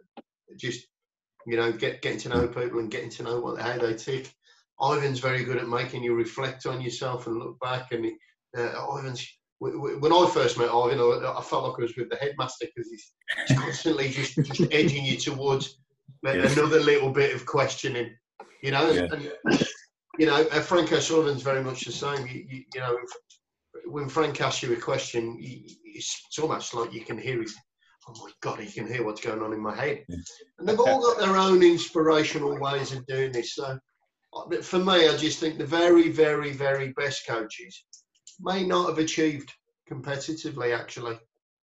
just 0.57 0.87
you 1.45 1.57
know 1.57 1.71
get 1.71 2.01
getting 2.01 2.19
to 2.19 2.29
know 2.29 2.47
people 2.47 2.79
and 2.79 2.91
getting 2.91 3.09
to 3.11 3.23
know 3.23 3.39
what 3.39 3.61
how 3.61 3.77
they 3.77 3.93
tick. 3.93 4.33
Ivan's 4.81 5.19
very 5.19 5.43
good 5.43 5.57
at 5.57 5.69
making 5.69 6.03
you 6.03 6.13
reflect 6.15 6.65
on 6.65 6.81
yourself 6.81 7.27
and 7.27 7.37
look 7.37 7.57
back. 7.61 7.91
And 7.91 8.11
uh, 8.57 8.97
Ivan's 8.97 9.25
when 9.59 10.11
I 10.11 10.29
first 10.33 10.57
met 10.57 10.69
Ivan, 10.69 10.99
I, 10.99 11.35
I 11.37 11.41
felt 11.41 11.63
like 11.63 11.79
I 11.79 11.83
was 11.83 11.95
with 11.95 12.09
the 12.09 12.17
headmaster 12.17 12.67
because 12.75 12.91
he's, 12.91 13.13
constantly 13.57 14.09
just 14.09 14.35
just 14.35 14.61
edging 14.71 15.05
you 15.05 15.17
towards 15.17 15.77
Yes. 16.23 16.57
another 16.57 16.79
little 16.79 17.11
bit 17.11 17.35
of 17.35 17.45
questioning, 17.45 18.15
you 18.61 18.71
know. 18.71 18.89
Yeah. 18.89 19.07
And, 19.11 19.67
you 20.17 20.25
know, 20.25 20.47
uh, 20.51 20.61
Frank 20.61 20.91
O'Sullivan's 20.91 21.41
very 21.43 21.63
much 21.63 21.85
the 21.85 21.91
same. 21.91 22.25
You, 22.27 22.45
you, 22.49 22.63
you 22.73 22.79
know, 22.79 22.97
when 23.85 24.09
Frank 24.09 24.41
asks 24.41 24.63
you 24.63 24.73
a 24.73 24.77
question, 24.77 25.37
it's 25.39 26.39
almost 26.41 26.73
like 26.73 26.93
you 26.93 27.01
can 27.01 27.17
hear 27.17 27.41
his. 27.41 27.55
Oh 28.07 28.13
my 28.23 28.31
God, 28.41 28.59
you 28.61 28.71
can 28.71 28.87
hear 28.91 29.03
what's 29.03 29.21
going 29.21 29.41
on 29.41 29.53
in 29.53 29.59
my 29.59 29.75
head. 29.75 30.05
And 30.59 30.67
they've 30.67 30.79
all 30.79 31.01
got 31.01 31.19
their 31.19 31.37
own 31.37 31.63
inspirational 31.63 32.57
ways 32.59 32.91
of 32.91 33.05
doing 33.07 33.31
this. 33.31 33.55
So, 33.55 33.79
for 34.61 34.79
me, 34.79 35.07
I 35.07 35.17
just 35.17 35.39
think 35.39 35.57
the 35.57 35.65
very, 35.65 36.09
very, 36.09 36.51
very 36.51 36.93
best 36.93 37.25
coaches 37.27 37.83
may 38.39 38.63
not 38.65 38.89
have 38.89 38.99
achieved 38.99 39.51
competitively. 39.89 40.77
Actually, 40.77 41.17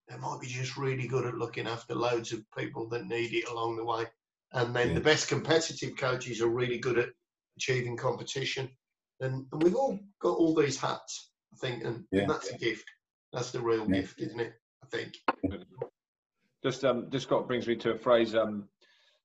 they 0.07 0.17
might 0.17 0.39
be 0.39 0.47
just 0.47 0.77
really 0.77 1.07
good 1.07 1.25
at 1.25 1.35
looking 1.35 1.67
after 1.67 1.93
loads 1.93 2.31
of 2.31 2.43
people 2.57 2.87
that 2.89 3.05
need 3.05 3.33
it 3.33 3.47
along 3.49 3.75
the 3.75 3.85
way. 3.85 4.05
And 4.53 4.75
then 4.75 4.89
Yeah. 4.89 4.95
the 4.95 5.01
best 5.01 5.27
competitive 5.27 5.95
coaches 5.97 6.41
are 6.41 6.47
really 6.47 6.79
good 6.79 6.97
at 6.97 7.09
achieving 7.57 7.97
competition. 7.97 8.69
And, 9.19 9.45
and 9.51 9.61
we've 9.61 9.75
all 9.75 9.99
got 10.21 10.37
all 10.37 10.55
these 10.55 10.77
hats, 10.77 11.31
I 11.53 11.57
think, 11.57 11.83
and, 11.83 12.07
Yeah. 12.11 12.21
and 12.21 12.29
that's 12.29 12.49
a 12.49 12.57
gift. 12.57 12.85
That's 13.33 13.51
the 13.51 13.61
real 13.61 13.87
Yeah. 13.89 14.01
gift, 14.01 14.21
isn't 14.21 14.39
it? 14.39 14.53
I 14.81 14.87
think. 14.87 15.17
Just 16.63 16.83
um, 16.83 17.09
just 17.09 17.29
got 17.29 17.47
brings 17.47 17.67
me 17.67 17.75
to 17.77 17.91
a 17.91 17.97
phrase. 17.97 18.35
Um, 18.35 18.67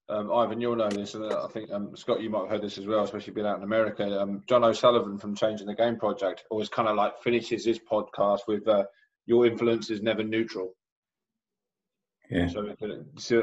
um, 0.09 0.31
Ivan, 0.31 0.61
you'll 0.61 0.77
know 0.77 0.89
this, 0.91 1.15
and 1.15 1.25
I 1.33 1.47
think 1.49 1.71
um, 1.73 1.97
Scott, 1.97 2.21
you 2.21 2.29
might 2.31 2.41
have 2.43 2.51
heard 2.51 2.63
this 2.63 2.77
as 2.79 2.87
well, 2.87 3.03
especially 3.05 3.33
being 3.33 3.47
out 3.47 3.57
in 3.57 3.63
America. 3.65 4.21
Um, 4.21 4.43
John 4.47 4.63
O'Sullivan 4.63 5.19
from 5.19 5.35
Changing 5.35 5.67
the 5.67 5.75
Game 5.75 5.97
Project 5.97 6.45
always 6.51 6.69
kind 6.69 6.89
of 6.89 6.95
like 6.97 7.19
finishes 7.23 7.65
his 7.65 7.79
podcast 7.81 8.41
with 8.47 8.69
uh, 8.69 8.85
"Your 9.27 9.47
influence 9.47 9.91
is 9.91 10.03
never 10.03 10.23
neutral." 10.23 10.75
Yeah. 12.31 12.49
So, 12.49 12.75
so 13.17 13.43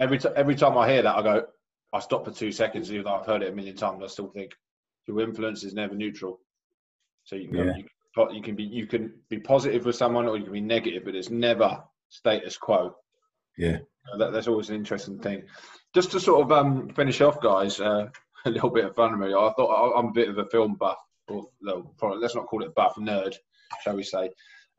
every 0.00 0.18
t- 0.18 0.28
every 0.36 0.54
time 0.54 0.76
I 0.76 0.88
hear 0.90 1.02
that, 1.02 1.16
I 1.16 1.22
go, 1.22 1.46
I 1.92 2.00
stop 2.00 2.24
for 2.24 2.30
two 2.32 2.52
seconds. 2.52 2.92
Even 2.92 3.04
though 3.04 3.14
I've 3.14 3.26
heard 3.26 3.42
it 3.42 3.52
a 3.52 3.54
million 3.56 3.76
times, 3.76 4.02
I 4.02 4.06
still 4.06 4.28
think 4.28 4.52
your 5.06 5.20
influence 5.20 5.64
is 5.64 5.74
never 5.74 5.94
neutral. 5.94 6.40
So 7.24 7.36
you, 7.36 7.50
Yeah. 7.52 7.76
you, 7.76 7.84
can- 8.16 8.34
you 8.34 8.42
can 8.42 8.56
be 8.56 8.64
you 8.64 8.86
can 8.86 9.12
be 9.28 9.38
positive 9.38 9.84
with 9.86 9.94
someone, 9.96 10.26
or 10.26 10.36
you 10.36 10.44
can 10.44 10.52
be 10.52 10.60
negative, 10.60 11.04
but 11.04 11.14
it's 11.14 11.30
never 11.30 11.82
status 12.08 12.56
quo. 12.58 12.96
Yeah. 13.60 13.78
Uh, 14.12 14.16
That, 14.18 14.32
that's 14.32 14.48
always 14.48 14.70
an 14.70 14.76
interesting 14.76 15.18
thing. 15.18 15.42
Just 15.94 16.10
to 16.12 16.20
sort 16.20 16.42
of 16.42 16.52
um, 16.52 16.88
finish 16.90 17.20
off, 17.20 17.40
guys, 17.40 17.78
uh, 17.80 18.08
a 18.46 18.50
little 18.50 18.70
bit 18.70 18.86
of 18.86 18.94
fun 18.96 19.18
with 19.18 19.28
me. 19.28 19.34
I 19.34 19.52
thought 19.56 19.68
I- 19.94 19.98
I'm 19.98 20.06
a 20.06 20.12
bit 20.12 20.28
of 20.28 20.38
a 20.38 20.46
film 20.46 20.76
buff, 20.76 20.98
or 21.28 21.46
no, 21.60 21.92
probably, 21.98 22.18
let's 22.20 22.34
not 22.34 22.46
call 22.46 22.64
it 22.64 22.74
buff, 22.74 22.94
nerd, 22.96 23.34
shall 23.84 23.96
we 23.96 24.02
say? 24.02 24.30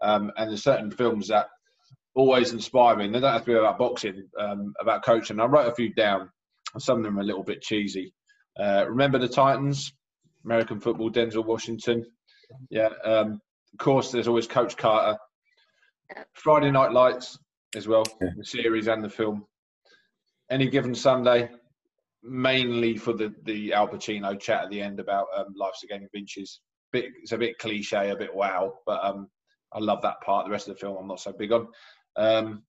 Um, 0.01 0.31
and 0.35 0.49
there's 0.49 0.63
certain 0.63 0.89
films 0.89 1.27
that 1.27 1.47
always 2.15 2.53
inspire 2.53 2.95
me. 2.95 3.05
And 3.05 3.13
they 3.15 3.19
don't 3.19 3.31
have 3.33 3.41
to 3.45 3.51
be 3.51 3.53
about 3.57 3.77
boxing, 3.77 4.27
um, 4.39 4.73
about 4.81 5.05
coaching. 5.05 5.39
I 5.39 5.45
wrote 5.45 5.71
a 5.71 5.75
few 5.75 5.93
down. 5.93 6.29
Some 6.79 6.97
of 6.97 7.03
them 7.03 7.17
are 7.19 7.21
a 7.21 7.25
little 7.25 7.43
bit 7.43 7.61
cheesy. 7.61 8.13
Uh, 8.59 8.85
remember 8.87 9.19
the 9.19 9.27
Titans, 9.29 9.93
American 10.43 10.79
football, 10.79 11.11
Denzel 11.11 11.45
Washington. 11.45 12.05
Yeah. 12.69 12.89
Um, 13.05 13.39
of 13.73 13.77
course, 13.79 14.11
there's 14.11 14.27
always 14.27 14.47
Coach 14.47 14.75
Carter. 14.75 15.17
Friday 16.33 16.71
Night 16.71 16.91
Lights 16.91 17.37
as 17.75 17.87
well, 17.87 18.03
Yeah. 18.21 18.29
the 18.37 18.45
series 18.45 18.87
and 18.87 19.03
the 19.03 19.09
film. 19.09 19.45
Any 20.49 20.69
given 20.69 20.93
Sunday, 20.93 21.49
mainly 22.23 22.97
for 22.97 23.13
the 23.13 23.33
the 23.43 23.73
Al 23.73 23.87
Pacino 23.87 24.39
chat 24.39 24.63
at 24.65 24.69
the 24.69 24.81
end 24.81 24.99
about 24.99 25.27
um, 25.35 25.53
life's 25.55 25.83
a 25.83 25.87
game 25.87 26.03
of 26.03 26.09
inches. 26.13 26.59
Bit, 26.91 27.05
it's 27.21 27.31
a 27.31 27.37
bit 27.37 27.57
cliche, 27.57 28.09
a 28.09 28.15
bit 28.15 28.33
wow, 28.35 28.73
but 28.85 29.03
um, 29.03 29.29
I 29.73 29.79
love 29.79 30.01
that 30.01 30.19
part. 30.21 30.45
The 30.45 30.51
rest 30.51 30.67
of 30.67 30.75
the 30.75 30.79
film, 30.81 30.97
I'm 30.99 31.07
not 31.07 31.21
so 31.21 31.31
big 31.31 31.53
on. 31.53 31.67
Um, 32.17 32.63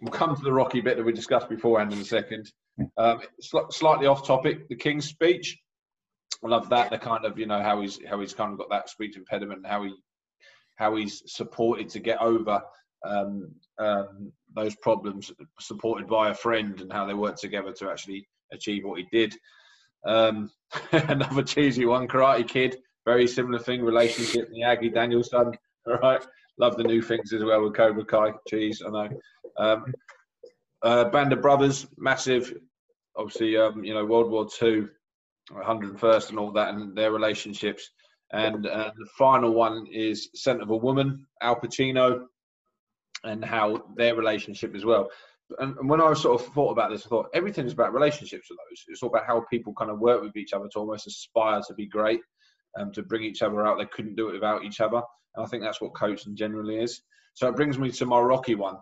we'll 0.00 0.12
come 0.12 0.34
to 0.34 0.42
the 0.42 0.52
Rocky 0.52 0.80
bit 0.80 0.96
that 0.96 1.04
we 1.04 1.12
discussed 1.12 1.50
beforehand 1.50 1.92
in 1.92 1.98
a 2.00 2.04
second. 2.04 2.50
Um, 2.96 3.20
sli- 3.42 3.70
slightly 3.72 4.06
off 4.06 4.26
topic, 4.26 4.66
the 4.68 4.76
King's 4.76 5.06
speech. 5.06 5.58
I 6.42 6.48
love 6.48 6.70
that. 6.70 6.90
The 6.90 6.98
kind 6.98 7.24
of 7.26 7.38
you 7.38 7.46
know 7.46 7.62
how 7.62 7.82
he's 7.82 7.98
how 8.08 8.18
he's 8.20 8.32
kind 8.34 8.52
of 8.52 8.58
got 8.58 8.70
that 8.70 8.88
speech 8.88 9.16
impediment, 9.16 9.58
and 9.58 9.66
how 9.66 9.82
he 9.84 9.94
how 10.76 10.96
he's 10.96 11.22
supported 11.26 11.90
to 11.90 12.00
get 12.00 12.20
over 12.20 12.62
um, 13.06 13.50
um, 13.78 14.32
those 14.56 14.74
problems, 14.76 15.30
supported 15.60 16.08
by 16.08 16.30
a 16.30 16.34
friend, 16.34 16.80
and 16.80 16.92
how 16.92 17.06
they 17.06 17.14
worked 17.14 17.40
together 17.40 17.72
to 17.72 17.90
actually 17.90 18.26
achieve 18.52 18.84
what 18.84 18.98
he 18.98 19.06
did. 19.12 19.34
Um, 20.06 20.50
another 20.92 21.42
cheesy 21.42 21.84
one, 21.84 22.08
Karate 22.08 22.48
Kid. 22.48 22.76
Very 23.04 23.28
similar 23.28 23.58
thing, 23.58 23.82
relationship. 23.82 24.50
Miyagi 24.50 24.92
Daniel-san. 24.92 25.52
All 25.86 25.94
right, 26.02 26.26
love 26.58 26.76
the 26.76 26.82
new 26.82 27.02
things 27.02 27.32
as 27.32 27.44
well 27.44 27.62
with 27.62 27.74
Cobra 27.74 28.04
Kai. 28.04 28.32
Cheese, 28.48 28.82
I 28.84 28.90
know. 28.90 29.08
Um, 29.58 29.94
uh, 30.82 31.04
Band 31.04 31.32
of 31.32 31.42
Brothers, 31.42 31.86
massive. 31.98 32.52
Obviously, 33.16 33.56
um, 33.56 33.84
you 33.84 33.94
know 33.94 34.04
World 34.04 34.30
War 34.30 34.48
Two, 34.48 34.88
101st, 35.52 36.30
and 36.30 36.38
all 36.38 36.50
that, 36.52 36.74
and 36.74 36.96
their 36.96 37.12
relationships. 37.12 37.90
And 38.32 38.66
uh, 38.66 38.90
the 38.98 39.06
final 39.16 39.52
one 39.52 39.86
is 39.86 40.30
Scent 40.34 40.60
of 40.60 40.70
a 40.70 40.76
Woman, 40.76 41.24
Al 41.42 41.56
Pacino, 41.56 42.26
and 43.26 43.44
how 43.44 43.84
their 43.96 44.14
relationship 44.14 44.74
as 44.74 44.84
well. 44.84 45.08
And, 45.58 45.76
and 45.78 45.88
when 45.88 46.00
I 46.00 46.12
sort 46.14 46.40
of 46.40 46.52
thought 46.54 46.72
about 46.72 46.90
this, 46.90 47.06
I 47.06 47.08
thought 47.08 47.28
everything's 47.34 47.72
about 47.72 47.92
relationships 47.92 48.48
with 48.50 48.58
those. 48.58 48.84
It's 48.88 49.02
all 49.02 49.10
about 49.10 49.26
how 49.26 49.44
people 49.50 49.72
kind 49.74 49.90
of 49.90 49.98
work 49.98 50.22
with 50.22 50.36
each 50.36 50.52
other 50.52 50.68
to 50.72 50.78
almost 50.78 51.06
aspire 51.06 51.60
to 51.66 51.74
be 51.74 51.86
great, 51.86 52.20
um, 52.78 52.90
to 52.92 53.02
bring 53.02 53.22
each 53.22 53.42
other 53.42 53.64
out. 53.66 53.78
They 53.78 53.86
couldn't 53.86 54.16
do 54.16 54.28
it 54.28 54.34
without 54.34 54.64
each 54.64 54.80
other. 54.80 55.02
And 55.34 55.44
I 55.44 55.48
think 55.48 55.62
that's 55.62 55.80
what 55.80 55.94
coaching 55.94 56.34
generally 56.34 56.78
is. 56.78 57.02
So 57.34 57.48
it 57.48 57.56
brings 57.56 57.78
me 57.78 57.90
to 57.92 58.06
my 58.06 58.18
Rocky 58.18 58.54
one. 58.54 58.76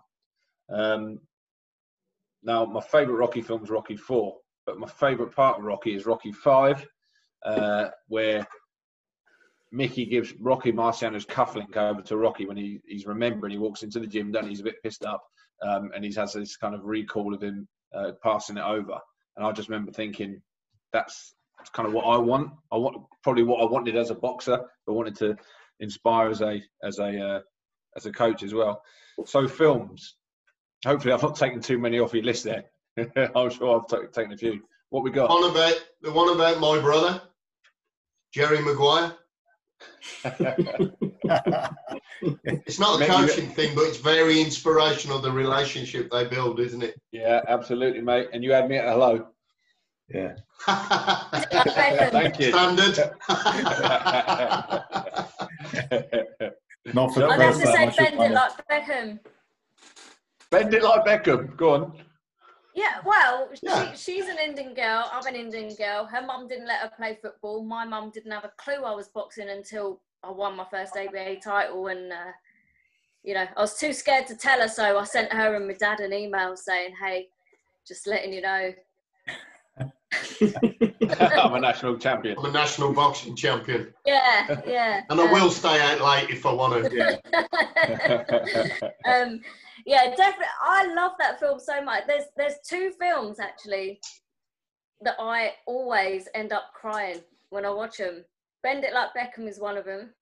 Um, 0.69 1.19
now, 2.41 2.65
my 2.65 2.81
favourite 2.81 3.17
Rocky 3.17 3.41
film 3.41 3.63
is 3.63 3.69
Rocky 3.69 3.97
Four, 3.97 4.37
but 4.65 4.79
my 4.79 4.87
favourite 4.87 5.35
part 5.35 5.59
of 5.59 5.65
Rocky 5.65 5.95
is 5.95 6.05
Rocky 6.05 6.31
Five, 6.31 6.87
uh, 7.43 7.89
where 8.07 8.47
Mickey 9.75 10.05
gives 10.05 10.33
Rocky 10.39 10.71
Marciano's 10.71 11.25
cufflink 11.25 11.75
over 11.75 12.01
to 12.03 12.17
Rocky 12.17 12.45
when 12.45 12.55
he, 12.55 12.79
he's 12.85 13.05
remembering 13.05 13.51
he 13.51 13.57
walks 13.57 13.83
into 13.83 13.99
the 13.99 14.07
gym, 14.07 14.31
then 14.31 14.47
he's 14.47 14.61
a 14.61 14.63
bit 14.63 14.81
pissed 14.81 15.03
up, 15.03 15.21
um, 15.61 15.91
and 15.93 16.03
he 16.03 16.13
has 16.13 16.33
this 16.33 16.55
kind 16.55 16.73
of 16.73 16.85
recall 16.85 17.33
of 17.33 17.43
him 17.43 17.67
uh, 17.93 18.11
passing 18.23 18.57
it 18.57 18.63
over. 18.63 18.97
And 19.35 19.45
I 19.45 19.51
just 19.51 19.67
remember 19.67 19.91
thinking, 19.91 20.41
that's, 20.93 21.33
kind 21.73 21.87
of 21.87 21.93
what 21.93 22.03
I 22.03 22.17
want. 22.17 22.51
I 22.71 22.77
want 22.77 22.97
probably 23.23 23.41
what 23.41 23.61
I 23.61 23.65
wanted 23.65 23.95
as 23.95 24.11
a 24.11 24.15
boxer. 24.15 24.59
I 24.87 24.91
wanted 24.91 25.15
to 25.15 25.35
inspire 25.79 26.29
as 26.29 26.41
a 26.41 26.61
as 26.83 26.99
a 26.99 27.19
uh, 27.19 27.39
as 27.95 28.05
a 28.05 28.11
coach 28.11 28.43
as 28.43 28.53
well. 28.53 28.83
So 29.25 29.47
films. 29.47 30.15
Hopefully, 30.85 31.11
I've 31.13 31.23
not 31.23 31.37
taken 31.37 31.61
too 31.61 31.79
many 31.79 31.97
off 31.97 32.13
your 32.13 32.23
list 32.23 32.43
there. 32.43 32.65
I'm 33.35 33.49
sure 33.49 33.79
I've 33.79 33.87
t- 33.87 34.07
taken 34.13 34.33
a 34.33 34.37
few. 34.37 34.61
What 34.89 35.03
we 35.03 35.09
got? 35.09 35.25
About 35.25 35.73
the 36.03 36.11
one 36.11 36.35
about 36.35 36.59
my 36.59 36.79
brother, 36.79 37.19
Jerry 38.31 38.61
Maguire. 38.61 39.15
It's 42.43 42.79
not 42.79 43.01
a 43.01 43.05
coaching 43.05 43.49
thing, 43.49 43.75
but 43.75 43.83
it's 43.83 43.97
very 43.97 44.41
inspirational. 44.41 45.19
The 45.19 45.31
relationship 45.31 46.09
they 46.11 46.25
build, 46.27 46.59
isn't 46.59 46.83
it? 46.83 46.99
yeah, 47.11 47.41
absolutely, 47.47 48.01
mate. 48.01 48.29
And 48.33 48.43
you 48.43 48.51
had 48.51 48.69
me 48.69 48.77
at 48.77 48.87
hello. 48.87 49.27
Yeah. 50.09 50.35
Thank 50.65 52.39
you. 52.39 52.49
Standard. 52.49 52.97
Not 56.93 57.13
for 57.13 57.21
the 57.21 57.27
I'd 57.27 57.41
have 57.41 57.55
first 57.55 57.65
to 57.65 57.65
time, 57.65 57.73
say 57.73 57.81
I 57.81 57.89
should 57.89 58.17
bend 58.17 58.31
it 58.31 58.35
like 58.35 58.67
Beckham. 58.69 59.19
Bend 60.51 60.73
it 60.73 60.83
like 60.83 61.05
Beckham. 61.05 61.57
Go 61.57 61.73
on. 61.73 62.04
Yeah, 62.75 62.99
well, 63.05 63.49
Yeah. 63.61 63.93
She, 63.93 64.19
she's 64.19 64.27
an 64.27 64.37
Indian 64.37 64.73
girl. 64.73 65.09
I'm 65.11 65.25
an 65.25 65.35
Indian 65.35 65.73
girl. 65.75 66.05
Her 66.05 66.21
mum 66.21 66.47
didn't 66.47 66.67
let 66.67 66.81
her 66.81 66.91
play 66.95 67.17
football. 67.21 67.63
My 67.63 67.85
mum 67.85 68.11
didn't 68.13 68.31
have 68.31 68.43
a 68.43 68.51
clue 68.57 68.83
I 68.83 68.93
was 68.93 69.07
boxing 69.07 69.49
until 69.49 70.01
I 70.23 70.31
won 70.31 70.57
my 70.57 70.65
first 70.69 70.95
ABA 70.97 71.37
title. 71.37 71.87
And, 71.87 72.11
uh, 72.11 72.33
you 73.23 73.33
know, 73.33 73.47
I 73.55 73.61
was 73.61 73.79
too 73.79 73.93
scared 73.93 74.27
to 74.27 74.35
tell 74.35 74.59
her. 74.59 74.67
So 74.67 74.99
I 74.99 75.03
sent 75.05 75.31
her 75.31 75.55
and 75.55 75.67
my 75.67 75.73
dad 75.73 76.01
an 76.01 76.11
email 76.11 76.57
saying, 76.57 76.95
hey, 77.01 77.29
just 77.87 78.07
letting 78.07 78.33
you 78.33 78.41
know. 78.41 78.73
I'm 80.41 81.53
a 81.53 81.59
national 81.59 81.97
champion. 81.97 82.37
I'm 82.37 82.45
a 82.45 82.51
national 82.51 82.93
boxing 82.93 83.35
champion, 83.35 83.93
Yeah, 84.05 84.61
yeah. 84.67 85.01
and 85.09 85.19
I 85.19 85.25
um, 85.25 85.31
will 85.31 85.49
stay 85.49 85.79
out 85.81 86.01
late 86.01 86.29
if 86.29 86.45
I 86.45 86.53
want 86.53 86.85
to. 86.85 87.21
um, 89.05 89.41
yeah, 89.85 90.15
definitely. 90.15 90.45
I 90.61 90.93
love 90.93 91.13
that 91.19 91.39
film 91.39 91.59
so 91.59 91.81
much. 91.83 92.03
There's 92.07 92.25
there's 92.35 92.55
two 92.67 92.91
films 92.99 93.39
actually 93.39 93.99
that 95.01 95.15
I 95.19 95.53
always 95.67 96.27
end 96.33 96.53
up 96.53 96.71
crying 96.73 97.21
when 97.49 97.65
I 97.65 97.69
watch 97.69 97.97
them. 97.97 98.25
Bend 98.63 98.83
It 98.83 98.93
Like 98.93 99.09
Beckham 99.15 99.47
is 99.47 99.59
one 99.59 99.77
of 99.77 99.85
them, 99.85 100.13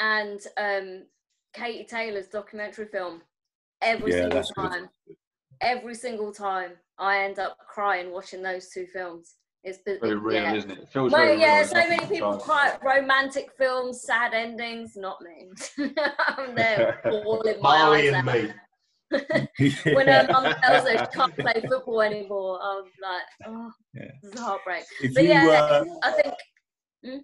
and 0.00 0.40
um, 0.58 1.04
Katie 1.54 1.84
Taylor's 1.84 2.28
documentary 2.28 2.86
film. 2.86 3.22
Every 3.82 4.10
Yeah, 4.12 4.18
single 4.22 4.38
that's 4.38 4.50
good. 4.52 4.70
time, 4.70 4.88
every 5.60 5.94
single 5.94 6.32
time, 6.32 6.72
I 6.98 7.22
end 7.24 7.38
up 7.38 7.56
crying 7.68 8.12
watching 8.12 8.42
those 8.42 8.68
two 8.70 8.86
films. 8.92 9.34
It's 9.64 9.78
bi- 9.78 9.98
very 10.00 10.16
real, 10.16 10.42
yeah. 10.42 10.54
isn't 10.54 10.70
it? 10.72 10.78
it 10.78 10.88
feels 10.92 11.12
Well, 11.12 11.24
very 11.24 11.40
yeah, 11.40 11.58
real. 11.58 11.68
so 11.68 11.88
many 11.88 12.06
people 12.06 12.36
cry 12.38 12.76
romantic 12.84 13.50
films, 13.56 14.02
sad 14.02 14.34
endings. 14.34 14.96
Not 14.96 15.18
me. 15.22 15.50
I'm 16.28 16.54
there 16.56 17.00
bawling 17.04 17.60
my 17.60 17.78
Marley 17.78 18.08
eyes 18.08 18.14
and 18.14 18.28
out. 18.28 18.34
me. 18.34 18.52
When 19.94 20.08
her 20.08 20.26
mum 20.30 20.54
tells 20.62 20.88
her 20.88 20.98
she 20.98 21.06
can't 21.12 21.36
play 21.36 21.62
football 21.68 22.02
anymore, 22.02 22.58
I'm 22.62 22.84
like, 23.00 23.22
oh, 23.46 23.70
Yeah. 23.94 24.02
this 24.22 24.32
is 24.32 24.40
a 24.40 24.42
heartbreak. 24.42 24.84
If 25.02 25.14
But 25.14 25.24
you, 25.24 25.30
yeah, 25.30 25.44
uh, 25.62 25.84
I 26.02 26.12
think. 26.12 26.34
Hmm? 27.04 27.18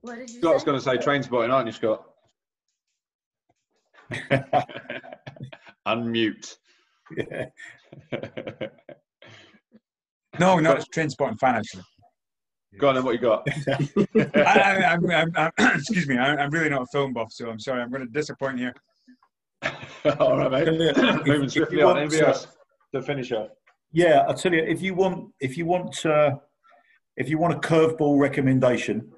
What 0.00 0.16
did 0.18 0.30
you 0.30 0.40
Scott's 0.40 0.64
going 0.64 0.78
to 0.78 0.84
say 0.84 0.96
train 0.96 1.22
spotting, 1.22 1.50
aren't 1.50 1.66
you, 1.66 1.72
Scott? 1.72 2.04
Unmute. 5.86 6.56
yeah. 7.16 7.46
No, 10.38 10.58
no, 10.60 10.72
it's 10.72 10.86
Trainspotting 10.88 11.38
fan 11.38 11.56
actually. 11.56 11.82
Go 12.78 12.88
on, 12.90 12.94
then. 12.94 13.04
What 13.04 13.12
you 13.14 13.18
got? 13.20 13.46
I, 13.66 14.30
I, 14.36 14.84
I'm, 14.92 15.10
I'm, 15.10 15.32
I'm, 15.34 15.52
excuse 15.78 16.06
me, 16.06 16.16
I, 16.16 16.36
I'm 16.36 16.50
really 16.50 16.68
not 16.68 16.82
a 16.82 16.86
film 16.92 17.12
buff, 17.12 17.32
so 17.32 17.50
I'm 17.50 17.58
sorry. 17.58 17.82
I'm 17.82 17.90
going 17.90 18.06
to 18.06 18.12
disappoint 18.12 18.58
you. 18.58 18.70
All 20.20 20.36
right, 20.38 20.50
mate. 20.66 20.96
Moving 21.26 21.48
swiftly 21.48 21.82
on. 21.82 21.98
Anybody 21.98 22.18
to- 22.20 22.28
else? 22.28 22.46
The 22.92 23.02
finisher. 23.02 23.48
Yeah, 23.92 24.24
I 24.28 24.32
tell 24.34 24.52
you, 24.52 24.62
if 24.62 24.82
you 24.82 24.94
want, 24.94 25.32
if 25.40 25.56
you 25.56 25.66
want, 25.66 26.04
uh, 26.04 26.32
if 27.16 27.28
you 27.28 27.38
want 27.38 27.54
a 27.54 27.58
curveball 27.58 28.18
recommendation, 28.18 29.10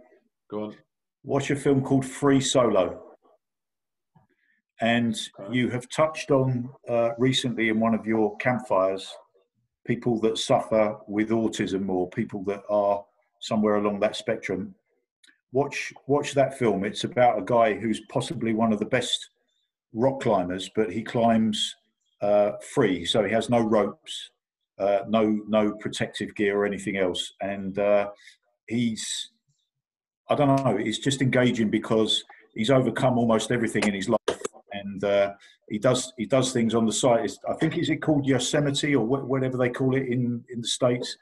Go 0.50 0.64
on. 0.64 0.76
watch 1.24 1.50
a 1.50 1.56
film 1.56 1.82
called 1.82 2.06
Free 2.06 2.40
Solo. 2.40 3.02
And 4.80 5.16
you 5.50 5.68
have 5.70 5.88
touched 5.90 6.30
on 6.30 6.70
uh, 6.88 7.10
recently 7.18 7.68
in 7.68 7.78
one 7.80 7.94
of 7.94 8.06
your 8.06 8.36
campfires 8.38 9.06
people 9.86 10.18
that 10.20 10.38
suffer 10.38 10.96
with 11.06 11.30
autism 11.30 11.88
or 11.88 12.08
people 12.10 12.42
that 12.44 12.62
are 12.70 13.04
somewhere 13.40 13.76
along 13.76 14.00
that 14.00 14.16
spectrum. 14.16 14.74
Watch 15.52 15.92
watch 16.06 16.32
that 16.34 16.56
film. 16.58 16.84
It's 16.84 17.04
about 17.04 17.38
a 17.38 17.44
guy 17.44 17.74
who's 17.74 18.00
possibly 18.08 18.54
one 18.54 18.72
of 18.72 18.78
the 18.78 18.86
best 18.86 19.30
rock 19.92 20.20
climbers, 20.20 20.70
but 20.74 20.92
he 20.92 21.02
climbs 21.02 21.76
uh, 22.20 22.52
free, 22.74 23.04
so 23.04 23.24
he 23.24 23.32
has 23.32 23.48
no 23.50 23.60
ropes, 23.60 24.30
uh, 24.78 25.00
no 25.08 25.40
no 25.48 25.72
protective 25.72 26.34
gear 26.34 26.58
or 26.58 26.66
anything 26.66 26.96
else, 26.96 27.32
and 27.40 27.78
uh, 27.78 28.10
he's 28.66 29.30
I 30.28 30.34
don't 30.34 30.64
know. 30.64 30.76
It's 30.76 30.98
just 30.98 31.22
engaging 31.22 31.70
because 31.70 32.22
he's 32.54 32.70
overcome 32.70 33.18
almost 33.18 33.50
everything 33.50 33.84
in 33.84 33.94
his 33.94 34.08
life, 34.08 34.40
and 34.72 35.02
uh, 35.02 35.32
he 35.68 35.78
does 35.78 36.12
he 36.16 36.26
does 36.26 36.52
things 36.52 36.74
on 36.74 36.86
the 36.86 36.92
site. 36.92 37.24
It's, 37.24 37.38
I 37.48 37.54
think 37.54 37.78
is 37.78 37.90
it 37.90 38.02
called 38.02 38.26
Yosemite 38.26 38.94
or 38.94 39.04
wh- 39.04 39.28
whatever 39.28 39.56
they 39.56 39.70
call 39.70 39.96
it 39.96 40.06
in 40.06 40.44
in 40.50 40.60
the 40.60 40.68
states, 40.68 41.16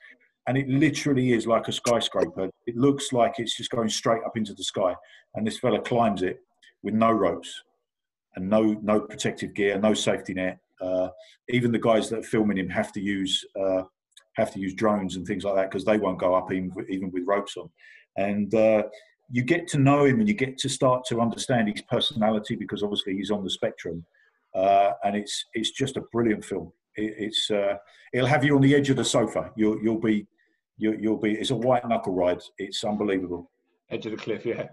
and 0.47 0.59
it 0.59 0.69
literally 0.69 1.33
is 1.33 1.47
like 1.47 1.69
a 1.69 1.73
skyscraper. 1.73 2.51
It 2.67 2.77
looks 2.77 3.13
like 3.13 3.35
it's 3.39 3.57
just 3.57 3.71
going 3.71 3.89
straight 3.89 4.23
up 4.25 4.37
into 4.37 4.53
the 4.53 4.65
sky, 4.65 4.95
and 5.35 5.47
this 5.47 5.59
fella 5.59 5.81
climbs 5.81 6.23
it 6.23 6.41
with 6.83 6.95
no 6.95 7.11
ropes 7.11 7.63
and 8.39 8.49
no 8.49 8.79
no 8.83 9.01
protective 9.01 9.53
gear, 9.53 9.79
no 9.79 9.93
safety 9.93 10.33
net. 10.33 10.59
Uh, 10.81 11.09
even 11.49 11.73
the 11.73 11.79
guys 11.79 12.09
that 12.09 12.21
are 12.21 12.31
filming 12.35 12.57
him 12.57 12.69
have 12.69 12.93
to 12.93 13.01
use 13.01 13.45
uh, 13.61 13.83
have 14.37 14.53
to 14.53 14.61
use 14.61 14.75
drones 14.75 15.17
and 15.17 15.27
things 15.27 15.45
like 15.45 15.57
that 15.57 15.71
because 15.71 15.85
they 15.85 15.99
won't 15.99 16.21
go 16.21 16.35
up 16.35 16.53
even 16.53 16.73
with, 16.75 16.89
even 16.89 17.11
with 17.11 17.25
ropes 17.27 17.57
on. 17.57 17.69
And 18.17 18.55
uh, 18.55 18.85
you 19.29 19.43
get 19.43 19.67
to 19.69 19.79
know 19.79 20.05
him 20.05 20.21
and 20.21 20.29
you 20.29 20.35
get 20.35 20.57
to 20.59 20.69
start 20.69 21.05
to 21.07 21.21
understand 21.21 21.69
his 21.69 21.83
personality 21.83 22.55
because 22.55 22.83
obviously 22.85 23.17
he's 23.17 23.33
on 23.33 23.43
the 23.43 23.51
spectrum. 23.51 24.07
Uh, 24.55 24.93
and 25.05 25.17
it's 25.17 25.45
it's 25.55 25.73
just 25.73 25.97
a 25.97 26.03
brilliant 26.13 26.45
film. 26.45 26.73
It, 26.95 27.15
it's 27.19 27.51
uh, 27.51 27.75
it'll 28.13 28.29
have 28.29 28.45
you 28.45 28.55
on 28.55 28.63
the 28.63 28.75
edge 28.75 28.89
of 28.89 28.97
the 28.97 29.05
sofa. 29.05 29.51
You'll 29.57 29.83
you'll 29.83 30.01
be 30.01 30.29
you'll, 30.79 30.95
you'll 30.95 31.19
be. 31.19 31.33
It's 31.33 31.51
a 31.51 31.57
white 31.57 31.87
knuckle 31.89 32.15
ride. 32.15 32.41
It's 32.57 32.85
unbelievable. 32.85 33.51
Edge 33.91 34.07
of 34.07 34.13
the 34.13 34.19
cliff, 34.19 34.47
yeah. 34.47 34.69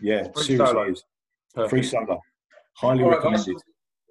Yeah, 0.00 0.28
Free 0.34 0.44
seriously, 0.44 1.02
free 1.68 1.82
solo. 1.82 2.20
Highly 2.78 3.02
All 3.02 3.10
right, 3.10 3.22
guys. 3.22 3.24
recommended. 3.46 3.62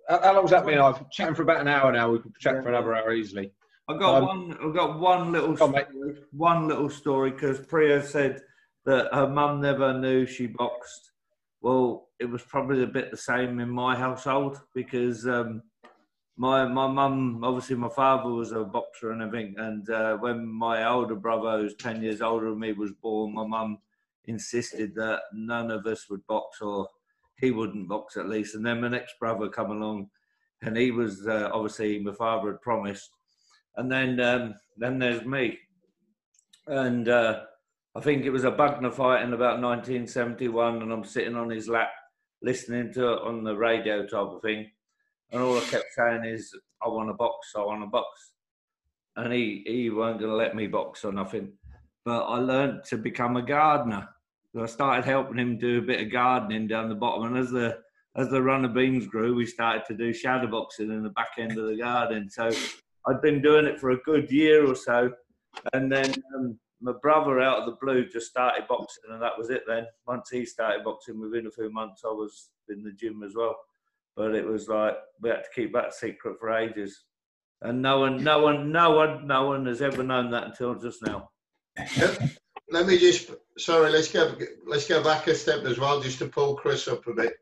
How, 0.10 0.22
how 0.22 0.36
long's 0.36 0.52
that 0.52 0.66
been? 0.66 0.80
I've 0.80 1.10
chatting 1.10 1.36
for 1.36 1.44
about 1.44 1.62
an 1.62 1.68
hour 1.70 1.92
now. 1.92 2.12
We 2.12 2.20
could 2.20 2.36
chat 2.38 2.62
for 2.62 2.70
another 2.70 2.94
hour 2.96 3.14
easily. 3.14 3.54
I've 3.88 4.00
got 4.00 4.22
Um, 4.22 4.26
one. 4.26 4.58
I've 4.62 4.74
got 4.76 5.00
one 5.00 5.32
little 5.32 5.52
on, 5.52 5.56
story, 5.56 6.16
one 6.32 6.68
little 6.68 6.90
story 6.90 7.32
because 7.32 7.60
Preya 7.62 8.04
said 8.04 8.42
that 8.86 9.14
her 9.14 9.28
mum 9.28 9.62
never 9.62 9.98
knew 9.98 10.26
she 10.26 10.48
boxed. 10.48 11.12
Well, 11.62 12.10
it 12.20 12.26
was 12.26 12.44
probably 12.44 12.84
a 12.84 12.88
bit 12.88 13.10
the 13.10 13.18
same 13.18 13.60
in 13.60 13.70
my 13.70 13.96
household 13.96 14.60
because 14.76 15.26
um, 15.28 15.62
my 16.36 16.66
my 16.66 16.88
mum, 16.88 17.42
obviously, 17.44 17.78
my 17.78 17.90
father 17.90 18.30
was 18.30 18.52
a 18.52 18.66
boxer 18.66 19.12
and 19.12 19.22
everything. 19.22 19.56
And 19.58 19.90
uh, 19.90 20.18
when 20.18 20.46
my 20.46 20.86
older 20.86 21.16
brother, 21.16 21.60
who's 21.60 21.76
ten 21.76 22.02
years 22.04 22.22
older 22.22 22.50
than 22.50 22.60
me, 22.60 22.74
was 22.74 22.92
born, 23.02 23.34
my 23.34 23.46
mum 23.48 23.78
insisted 24.26 24.94
that 24.96 25.22
none 25.34 25.72
of 25.72 25.86
us 25.86 26.10
would 26.10 26.28
box, 26.28 26.60
or 26.62 26.90
he 27.40 27.52
wouldn't 27.52 27.90
box 27.90 28.18
at 28.18 28.30
least. 28.30 28.56
And 28.56 28.66
then 28.66 28.82
my 28.82 28.88
next 28.88 29.20
brother 29.20 29.50
come 29.50 29.72
along, 29.72 30.10
and 30.62 30.76
he 30.76 30.92
was 30.92 31.28
uh, 31.28 31.50
obviously 31.54 32.00
my 32.00 32.14
father 32.14 32.52
had 32.52 32.62
promised. 32.62 33.10
And 33.76 33.92
then 33.92 34.20
um, 34.20 34.56
then 34.78 35.00
there's 35.00 35.26
me, 35.26 35.58
and 36.68 37.08
uh, 37.08 37.42
I 37.96 38.02
think 38.02 38.26
it 38.26 38.32
was 38.32 38.44
a 38.44 38.52
Bugner 38.52 38.94
fight 38.94 39.24
in 39.24 39.34
about 39.34 39.62
1971, 39.62 40.82
and 40.82 40.92
I'm 40.92 41.04
sitting 41.04 41.36
on 41.36 41.50
his 41.50 41.70
lap 41.70 41.90
listening 42.42 42.94
to 42.94 43.14
it 43.14 43.22
on 43.24 43.44
the 43.44 43.56
radio 43.56 44.04
type 44.04 44.14
of 44.14 44.42
thing 44.42 44.70
and 45.32 45.42
all 45.42 45.58
I 45.58 45.62
kept 45.62 45.94
saying 45.94 46.26
is, 46.26 46.56
I 46.82 46.88
want 46.88 47.10
to 47.10 47.14
box, 47.14 47.54
I 47.56 47.60
want 47.60 47.82
to 47.82 47.88
box. 47.88 48.32
And 49.16 49.34
he, 49.34 49.64
he 49.66 49.90
weren't 49.90 50.20
going 50.20 50.32
to 50.32 50.38
let 50.38 50.56
me 50.56 50.68
box 50.68 51.04
or 51.04 51.12
nothing. 51.12 51.54
But 52.06 52.24
I 52.26 52.38
learned 52.38 52.84
to 52.86 52.98
become 52.98 53.36
a 53.36 53.42
gardener. 53.42 54.08
So 54.58 54.64
I 54.64 54.66
started 54.66 55.06
helping 55.06 55.38
him 55.38 55.60
do 55.60 55.78
a 55.78 55.84
bit 55.84 56.02
of 56.02 56.12
gardening 56.12 56.66
down 56.66 56.90
the 56.90 56.96
bottom. 56.96 57.28
And 57.28 57.38
as 57.38 57.52
the 57.52 57.78
as 58.16 58.30
the 58.30 58.42
runner 58.42 58.68
beans 58.68 59.06
grew, 59.06 59.36
we 59.36 59.46
started 59.46 59.84
to 59.86 59.94
do 59.94 60.12
shadow 60.12 60.48
boxing 60.48 60.90
in 60.90 61.04
the 61.04 61.12
back 61.12 61.34
end 61.38 61.60
of 61.60 61.68
the 61.68 61.78
garden. 61.78 62.28
So 62.28 62.50
I'd 63.06 63.22
been 63.22 63.40
doing 63.40 63.68
it 63.68 63.80
for 63.80 63.92
a 63.92 63.98
good 63.98 64.32
year 64.32 64.66
or 64.66 64.74
so. 64.74 65.12
And 65.74 65.92
then 65.92 66.12
um, 66.36 66.58
my 66.82 66.94
brother, 67.04 67.40
out 67.40 67.60
of 67.60 67.66
the 67.68 67.78
blue, 67.80 68.10
just 68.10 68.32
started 68.32 68.68
boxing, 68.68 69.12
and 69.12 69.22
that 69.22 69.38
was 69.38 69.52
it 69.52 69.62
then. 69.68 69.86
Once 70.08 70.32
he 70.32 70.44
started 70.44 70.84
boxing, 70.84 71.20
within 71.20 71.46
a 71.46 71.52
few 71.52 71.72
months, 71.72 72.02
I 72.04 72.08
was 72.08 72.50
in 72.68 72.82
the 72.82 72.94
gym 72.94 73.22
as 73.22 73.36
well 73.36 73.58
but 74.16 74.34
it 74.34 74.44
was 74.44 74.68
like 74.68 74.96
we 75.22 75.30
had 75.30 75.44
to 75.44 75.50
keep 75.54 75.72
that 75.72 75.94
secret 75.94 76.40
for 76.40 76.52
ages. 76.52 77.04
And 77.62 77.84
no 77.84 78.00
one, 78.00 78.24
no 78.24 78.42
one, 78.42 78.72
no 78.72 78.90
one, 78.90 79.28
no 79.28 79.46
one 79.46 79.68
has 79.68 79.84
ever 79.84 80.02
known 80.02 80.32
that 80.32 80.46
until 80.46 80.74
just 80.74 81.04
now. 81.06 81.30
Let 82.70 82.88
me 82.88 82.98
just 82.98 83.32
sorry, 83.58 83.92
let's 83.92 84.12
go 84.12 84.36
let's 84.66 84.88
go 84.88 85.04
back 85.04 85.28
a 85.28 85.36
step 85.36 85.64
as 85.66 85.80
well, 85.80 86.02
just 86.02 86.20
to 86.20 86.28
pull 86.28 86.56
Chris 86.56 86.88
up 86.88 87.08
a 87.08 87.14
bit. 87.14 87.34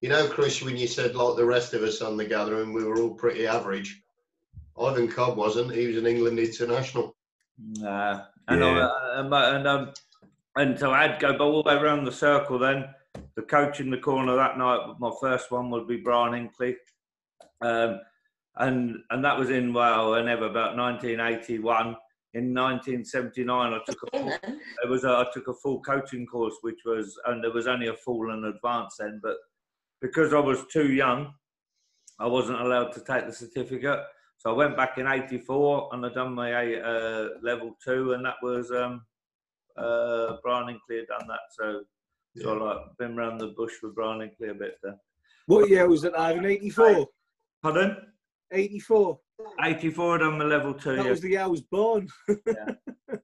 You 0.00 0.10
know, 0.10 0.28
Chris, 0.28 0.62
when 0.62 0.76
you 0.76 0.86
said 0.86 1.14
like 1.14 1.36
the 1.36 1.44
rest 1.44 1.72
of 1.72 1.82
us 1.82 2.02
on 2.02 2.16
the 2.16 2.26
gathering, 2.26 2.72
we 2.72 2.84
were 2.84 3.00
all 3.00 3.14
pretty 3.14 3.46
average. 3.46 4.02
Ivan 4.78 5.08
Cobb 5.08 5.36
wasn't. 5.36 5.74
He 5.74 5.86
was 5.86 5.96
an 5.96 6.06
England 6.06 6.38
international. 6.38 7.16
Nah, 7.58 8.24
and 8.48 8.60
yeah. 8.60 8.88
I, 8.88 9.20
and, 9.20 9.32
and 9.32 9.66
um, 9.66 9.92
and 10.56 10.78
so 10.78 10.92
I'd 10.92 11.20
go 11.20 11.36
all 11.38 11.62
the 11.62 11.68
way 11.68 11.76
around 11.76 12.04
the 12.04 12.12
circle 12.12 12.58
then 12.58 12.86
the 13.36 13.42
coach 13.42 13.80
in 13.80 13.90
the 13.90 13.98
corner 13.98 14.36
that 14.36 14.58
night, 14.58 14.94
my 14.98 15.10
first 15.20 15.50
one 15.50 15.70
would 15.70 15.88
be 15.88 15.96
Brian 15.96 16.48
Inkley. 16.48 16.76
Um, 17.60 18.00
and 18.56 18.96
and 19.10 19.24
that 19.24 19.38
was 19.38 19.50
in 19.50 19.72
well, 19.72 20.12
whenever 20.12 20.46
about 20.46 20.76
1981. 20.76 21.96
In 22.34 22.52
1979, 22.52 23.72
I 23.72 23.78
took 23.86 24.02
a 24.02 24.18
full, 24.18 24.28
it 24.28 24.88
was 24.88 25.04
a, 25.04 25.08
I 25.08 25.26
took 25.32 25.48
a 25.48 25.54
full 25.54 25.80
coaching 25.82 26.26
course, 26.26 26.56
which 26.62 26.80
was 26.84 27.16
and 27.26 27.42
there 27.42 27.52
was 27.52 27.66
only 27.68 27.88
a 27.88 27.94
full 27.94 28.30
and 28.30 28.44
advanced 28.44 28.98
then, 28.98 29.20
but 29.22 29.36
because 30.00 30.34
I 30.34 30.40
was 30.40 30.66
too 30.66 30.92
young, 30.92 31.32
I 32.18 32.26
wasn't 32.26 32.60
allowed 32.60 32.92
to 32.92 33.00
take 33.00 33.26
the 33.26 33.32
certificate. 33.32 34.00
So 34.38 34.50
I 34.50 34.52
went 34.52 34.76
back 34.76 34.98
in 34.98 35.06
'84 35.06 35.90
and 35.92 36.04
I 36.04 36.08
done 36.10 36.34
my 36.34 36.74
uh, 36.74 37.28
level 37.42 37.76
two, 37.84 38.12
and 38.12 38.24
that 38.26 38.36
was 38.42 38.70
um, 38.72 39.04
uh, 39.76 40.36
Brian 40.42 40.66
Inkley 40.66 40.98
had 40.98 41.06
done 41.06 41.28
that. 41.28 41.40
So 41.52 41.84
so 42.36 42.56
yeah. 42.56 42.62
like 42.62 42.78
been 42.98 43.18
around 43.18 43.38
the 43.38 43.48
bush 43.48 43.74
with 43.82 43.94
Brian 43.94 44.20
Inkley 44.20 44.50
a 44.50 44.54
bit 44.54 44.78
there. 44.82 44.96
What 45.46 45.68
year 45.68 45.88
was 45.88 46.04
it, 46.04 46.14
Ivan? 46.16 46.46
84? 46.46 47.06
Pardon? 47.62 47.96
84. 48.54 49.18
84 49.62 50.18
done 50.18 50.38
the 50.38 50.44
level 50.44 50.74
two. 50.74 50.96
That 50.96 51.04
yeah. 51.04 51.10
was 51.10 51.20
the 51.20 51.30
year 51.30 51.42
I 51.42 51.46
was 51.46 51.62
born. 51.62 52.08
yeah. 52.28 52.70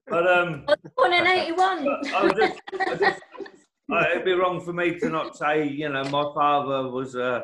But 0.07 0.27
um 0.27 0.65
I 0.67 0.75
was 0.83 0.91
born 0.95 1.13
in 1.13 1.27
81. 1.27 1.87
I 2.13 2.33
just, 2.35 2.61
I 2.79 2.95
just, 2.95 3.21
it'd 4.11 4.25
be 4.25 4.33
wrong 4.33 4.61
for 4.61 4.73
me 4.73 4.99
to 4.99 5.09
not 5.09 5.37
say, 5.37 5.67
you 5.67 5.89
know, 5.89 6.03
my 6.05 6.31
father 6.33 6.89
was 6.89 7.15
uh, 7.15 7.41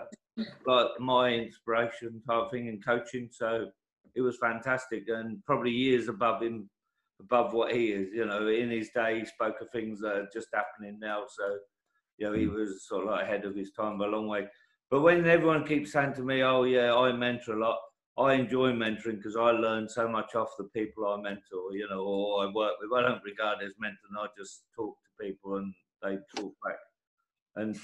like 0.65 0.87
my 0.99 1.29
inspiration 1.29 2.21
type 2.27 2.51
thing 2.51 2.67
in 2.67 2.81
coaching. 2.81 3.29
So 3.31 3.67
it 4.15 4.21
was 4.21 4.37
fantastic 4.37 5.03
and 5.07 5.43
probably 5.45 5.71
years 5.71 6.07
above 6.07 6.41
him 6.41 6.69
above 7.19 7.53
what 7.53 7.73
he 7.73 7.87
is. 7.87 8.09
You 8.13 8.25
know, 8.25 8.47
in 8.47 8.69
his 8.69 8.89
day, 8.93 9.19
he 9.19 9.25
spoke 9.25 9.61
of 9.61 9.69
things 9.71 9.99
that 10.01 10.15
are 10.15 10.29
just 10.33 10.47
happening 10.53 10.99
now. 10.99 11.23
So, 11.27 11.57
you 12.17 12.27
know, 12.27 12.33
he 12.33 12.45
hmm. 12.45 12.55
was 12.55 12.87
sort 12.87 13.03
of 13.03 13.11
like 13.11 13.23
ahead 13.23 13.45
of 13.45 13.55
his 13.55 13.71
time 13.71 13.97
by 13.97 14.05
a 14.05 14.09
long 14.09 14.27
way. 14.27 14.47
But 14.89 15.01
when 15.01 15.27
everyone 15.27 15.65
keeps 15.65 15.91
saying 15.91 16.13
to 16.13 16.23
me, 16.23 16.43
"Oh 16.43 16.63
yeah, 16.63 16.95
I 16.95 17.11
mentor 17.11 17.53
a 17.53 17.59
lot," 17.59 17.79
I 18.17 18.33
enjoy 18.33 18.71
mentoring 18.71 19.17
because 19.17 19.35
I 19.35 19.51
learn 19.51 19.89
so 19.89 20.07
much 20.07 20.33
off 20.35 20.55
the 20.57 20.65
people 20.65 21.05
I 21.07 21.21
mentor. 21.21 21.73
You 21.73 21.87
know, 21.89 22.03
or 22.03 22.43
I 22.43 22.51
work 22.51 22.73
with. 22.79 22.91
I 22.97 23.01
don't 23.01 23.23
regard 23.23 23.61
as 23.61 23.73
mentoring. 23.73 24.17
I 24.19 24.27
just 24.37 24.63
talk 24.75 24.97
to 25.03 25.25
people 25.25 25.57
and 25.57 25.73
they 26.01 26.17
talk 26.35 26.53
back, 26.63 26.77
and 27.55 27.77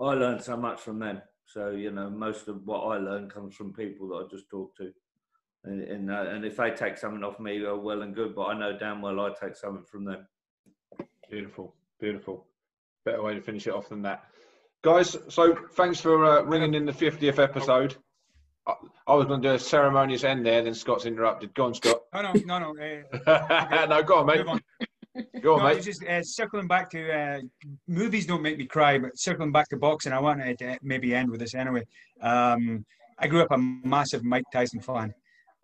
I 0.00 0.14
learn 0.14 0.40
so 0.40 0.56
much 0.56 0.80
from 0.80 0.98
them. 0.98 1.22
So 1.46 1.70
you 1.70 1.90
know, 1.90 2.10
most 2.10 2.48
of 2.48 2.66
what 2.66 2.80
I 2.80 2.98
learn 2.98 3.28
comes 3.28 3.54
from 3.54 3.72
people 3.72 4.08
that 4.08 4.26
I 4.26 4.28
just 4.28 4.48
talk 4.50 4.74
to. 4.76 4.92
And 5.64 5.82
and, 5.82 6.10
uh, 6.10 6.24
and 6.28 6.44
if 6.44 6.56
they 6.56 6.70
take 6.70 6.98
something 6.98 7.22
off 7.22 7.38
me, 7.38 7.62
well, 7.62 7.78
well 7.78 8.02
and 8.02 8.14
good. 8.14 8.34
But 8.34 8.46
I 8.46 8.58
know 8.58 8.76
damn 8.76 9.00
well 9.00 9.20
I 9.20 9.30
take 9.40 9.54
something 9.54 9.84
from 9.84 10.04
them. 10.04 10.26
Beautiful, 11.30 11.74
beautiful. 12.00 12.46
Better 13.04 13.22
way 13.22 13.34
to 13.34 13.40
finish 13.40 13.66
it 13.66 13.74
off 13.74 13.88
than 13.88 14.02
that, 14.02 14.24
guys. 14.82 15.16
So 15.28 15.56
thanks 15.72 16.00
for 16.00 16.24
uh, 16.24 16.42
ringing 16.42 16.74
in 16.74 16.84
the 16.84 16.92
fiftieth 16.92 17.38
episode. 17.38 17.96
I, 18.66 18.74
I 19.06 19.14
was 19.14 19.26
going 19.26 19.42
to 19.42 19.48
do 19.48 19.54
a 19.54 19.58
ceremonious 19.58 20.24
end 20.24 20.46
there, 20.46 20.62
then 20.62 20.74
Scott's 20.74 21.06
interrupted. 21.06 21.54
Go 21.54 21.64
on, 21.64 21.74
Scott. 21.74 22.02
No, 22.14 22.22
no, 22.22 22.32
no, 22.44 22.72
no. 22.72 23.02
Uh, 23.26 23.86
no, 23.90 24.02
go 24.02 24.18
on, 24.18 24.26
mate. 24.26 24.46
On. 24.46 24.60
Go 25.42 25.54
on, 25.54 25.60
no, 25.60 25.74
mate. 25.74 25.82
Just 25.82 26.04
uh, 26.04 26.22
circling 26.22 26.68
back 26.68 26.90
to 26.90 27.12
uh, 27.12 27.40
movies 27.88 28.26
don't 28.26 28.42
make 28.42 28.58
me 28.58 28.66
cry, 28.66 28.98
but 28.98 29.18
circling 29.18 29.52
back 29.52 29.68
to 29.70 29.76
boxing, 29.76 30.12
I 30.12 30.20
wanted 30.20 30.58
to 30.58 30.78
maybe 30.82 31.14
end 31.14 31.30
with 31.30 31.40
this 31.40 31.54
anyway. 31.54 31.84
Um, 32.20 32.84
I 33.18 33.26
grew 33.26 33.42
up 33.42 33.50
a 33.50 33.58
massive 33.58 34.24
Mike 34.24 34.44
Tyson 34.52 34.80
fan. 34.80 35.12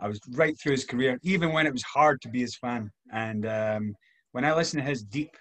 I 0.00 0.08
was 0.08 0.20
right 0.30 0.58
through 0.58 0.72
his 0.72 0.84
career, 0.84 1.18
even 1.22 1.52
when 1.52 1.66
it 1.66 1.72
was 1.72 1.82
hard 1.82 2.20
to 2.22 2.28
be 2.28 2.40
his 2.40 2.56
fan. 2.56 2.90
And 3.12 3.46
um, 3.46 3.96
when 4.32 4.44
I 4.44 4.54
listen 4.54 4.78
to 4.80 4.86
his 4.86 5.02
deep, 5.02 5.36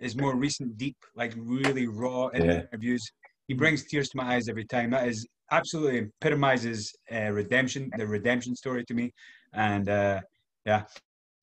his 0.00 0.16
more 0.16 0.34
recent 0.36 0.76
deep, 0.78 0.96
like 1.14 1.34
really 1.36 1.86
raw 1.86 2.28
yeah. 2.34 2.40
interviews, 2.40 3.02
he 3.48 3.54
brings 3.54 3.84
tears 3.84 4.08
to 4.10 4.16
my 4.16 4.34
eyes 4.34 4.48
every 4.48 4.64
time. 4.64 4.90
That 4.90 5.08
is 5.08 5.26
absolutely 5.50 6.08
epitomizes 6.20 6.92
uh, 7.12 7.30
redemption, 7.30 7.90
the 7.96 8.06
redemption 8.06 8.54
story 8.54 8.84
to 8.84 8.94
me. 8.94 9.12
And 9.52 9.88
uh, 9.88 10.20
yeah, 10.64 10.84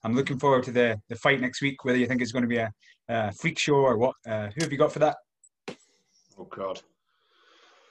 I'm 0.04 0.16
looking 0.16 0.40
forward 0.40 0.64
to 0.64 0.72
the 0.72 0.98
the 1.10 1.16
fight 1.16 1.42
next 1.42 1.62
week. 1.62 1.84
Whether 1.84 1.98
you 1.98 2.08
think 2.08 2.22
it's 2.22 2.32
going 2.32 2.44
to 2.44 2.48
be 2.48 2.58
a, 2.58 2.72
a 3.10 3.32
freak 3.34 3.60
show 3.60 3.76
or 3.76 3.98
what, 3.98 4.16
uh, 4.26 4.48
who 4.56 4.64
have 4.64 4.72
you 4.72 4.78
got 4.78 4.92
for 4.92 5.00
that? 5.00 5.18
Oh 6.40 6.46
God, 6.46 6.82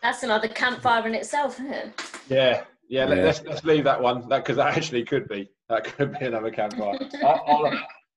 that's 0.02 0.22
another 0.22 0.48
campfire 0.48 1.06
in 1.06 1.14
itself, 1.14 1.60
isn't 1.60 1.72
it? 1.72 2.02
Yeah, 2.28 2.64
yeah, 2.88 3.08
yeah. 3.08 3.24
Let's 3.24 3.42
let's 3.44 3.64
leave 3.64 3.84
that 3.84 4.00
one. 4.00 4.28
That 4.28 4.44
because 4.44 4.56
that 4.56 4.76
actually 4.76 5.04
could 5.04 5.28
be 5.28 5.50
that 5.68 5.84
could 5.84 6.18
be 6.18 6.26
another 6.26 6.50
campfire. 6.50 6.98
I'll 7.24 7.44
I'll, 7.46 7.72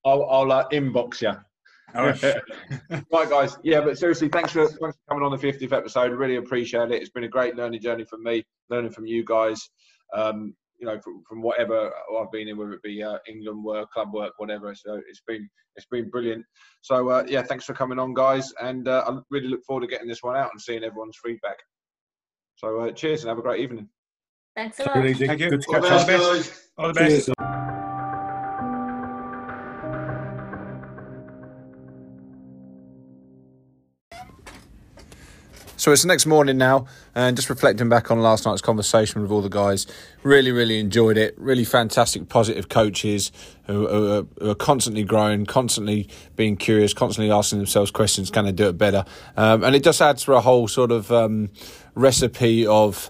I'll, 0.06 0.30
I'll 0.30 0.52
uh, 0.52 0.70
inbox 0.70 1.22
you. 1.22 1.34
right, 3.12 3.30
guys. 3.30 3.58
Yeah, 3.64 3.82
but 3.82 3.98
seriously, 3.98 4.30
thanks 4.30 4.52
for, 4.52 4.68
thanks 4.68 4.98
for 4.98 5.14
coming 5.14 5.24
on 5.24 5.32
the 5.32 5.38
50th 5.38 5.74
episode. 5.74 6.12
Really 6.12 6.38
appreciate 6.38 6.92
it. 6.92 7.02
It's 7.02 7.10
been 7.10 7.24
a 7.24 7.30
great 7.30 7.56
learning 7.56 7.82
journey 7.82 8.06
for 8.06 8.18
me, 8.18 8.44
learning 8.70 8.92
from 8.92 9.06
you 9.06 9.24
guys. 9.26 9.70
Um, 10.16 10.54
you 10.80 10.88
know, 10.88 11.00
from, 11.02 11.24
from 11.28 11.42
whatever 11.42 11.92
I've 12.18 12.32
been 12.32 12.48
in, 12.48 12.58
whether 12.58 12.72
it 12.74 12.82
be 12.82 13.04
uh, 13.04 13.18
England 13.28 13.64
work, 13.64 13.92
club 13.92 14.14
work, 14.14 14.34
whatever. 14.38 14.74
So 14.74 15.02
it's 15.10 15.22
been 15.28 15.50
it's 15.76 15.86
been 15.88 16.10
brilliant. 16.10 16.46
So 16.82 17.10
uh, 17.10 17.26
yeah, 17.28 17.42
thanks 17.42 17.66
for 17.66 17.74
coming 17.74 18.00
on, 18.00 18.14
guys, 18.14 18.54
and 18.62 18.88
uh, 18.88 19.04
I 19.08 19.18
really 19.30 19.50
look 19.50 19.64
forward 19.66 19.82
to 19.82 19.88
getting 19.88 20.08
this 20.08 20.24
one 20.24 20.38
out 20.38 20.52
and 20.52 20.62
seeing 20.62 20.84
everyone's 20.84 21.18
feedback. 21.24 21.58
So 22.56 22.80
uh, 22.80 22.92
cheers 22.92 23.24
and 23.24 23.30
have 23.30 23.38
a 23.38 23.42
great 23.42 23.62
evening. 23.62 23.90
Thanks 24.56 24.80
a 24.80 24.84
lot. 24.84 24.94
Thank 24.94 25.20
you. 25.20 25.50
Good 25.50 25.62
to 25.62 25.68
catch 25.68 25.84
All 25.84 26.00
the 26.00 26.06
best. 26.06 26.72
All 26.78 26.88
the 26.88 26.94
best. 26.94 27.30
So 35.80 35.94
it's 35.94 36.02
the 36.02 36.10
next 36.10 36.26
morning 36.26 36.58
now, 36.58 36.88
and 37.16 37.38
just 37.38 37.50
reflecting 37.50 37.88
back 37.88 38.12
on 38.12 38.20
last 38.20 38.46
night's 38.46 38.62
conversation 38.62 39.22
with 39.22 39.32
all 39.32 39.42
the 39.42 39.48
guys. 39.48 39.88
Really, 40.24 40.52
really 40.52 40.78
enjoyed 40.78 41.16
it. 41.16 41.36
Really 41.38 41.64
fantastic, 41.64 42.28
positive 42.28 42.68
coaches 42.68 43.32
who, 43.64 43.88
who, 43.88 44.28
who 44.42 44.50
are 44.50 44.56
constantly 44.56 45.06
growing, 45.06 45.46
constantly 45.46 46.10
being 46.36 46.58
curious, 46.58 46.94
constantly 46.94 47.32
asking 47.32 47.60
themselves 47.60 47.92
questions: 47.92 48.30
Can 48.30 48.44
they 48.44 48.52
do 48.52 48.68
it 48.68 48.78
better? 48.78 49.06
Um, 49.38 49.64
and 49.64 49.74
it 49.74 49.82
just 49.82 50.02
adds 50.02 50.22
for 50.22 50.34
a 50.34 50.42
whole 50.42 50.68
sort 50.68 50.92
of 50.92 51.14
um, 51.14 51.50
recipe 51.96 52.68
of 52.68 53.10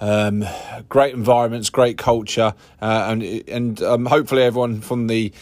um, 0.00 0.44
great 0.88 1.14
environments, 1.14 1.68
great 1.68 1.98
culture, 1.98 2.54
uh, 2.80 3.06
and 3.08 3.24
and 3.48 3.82
um, 3.82 4.06
hopefully 4.06 4.44
everyone 4.44 4.82
from 4.82 5.08
the 5.08 5.32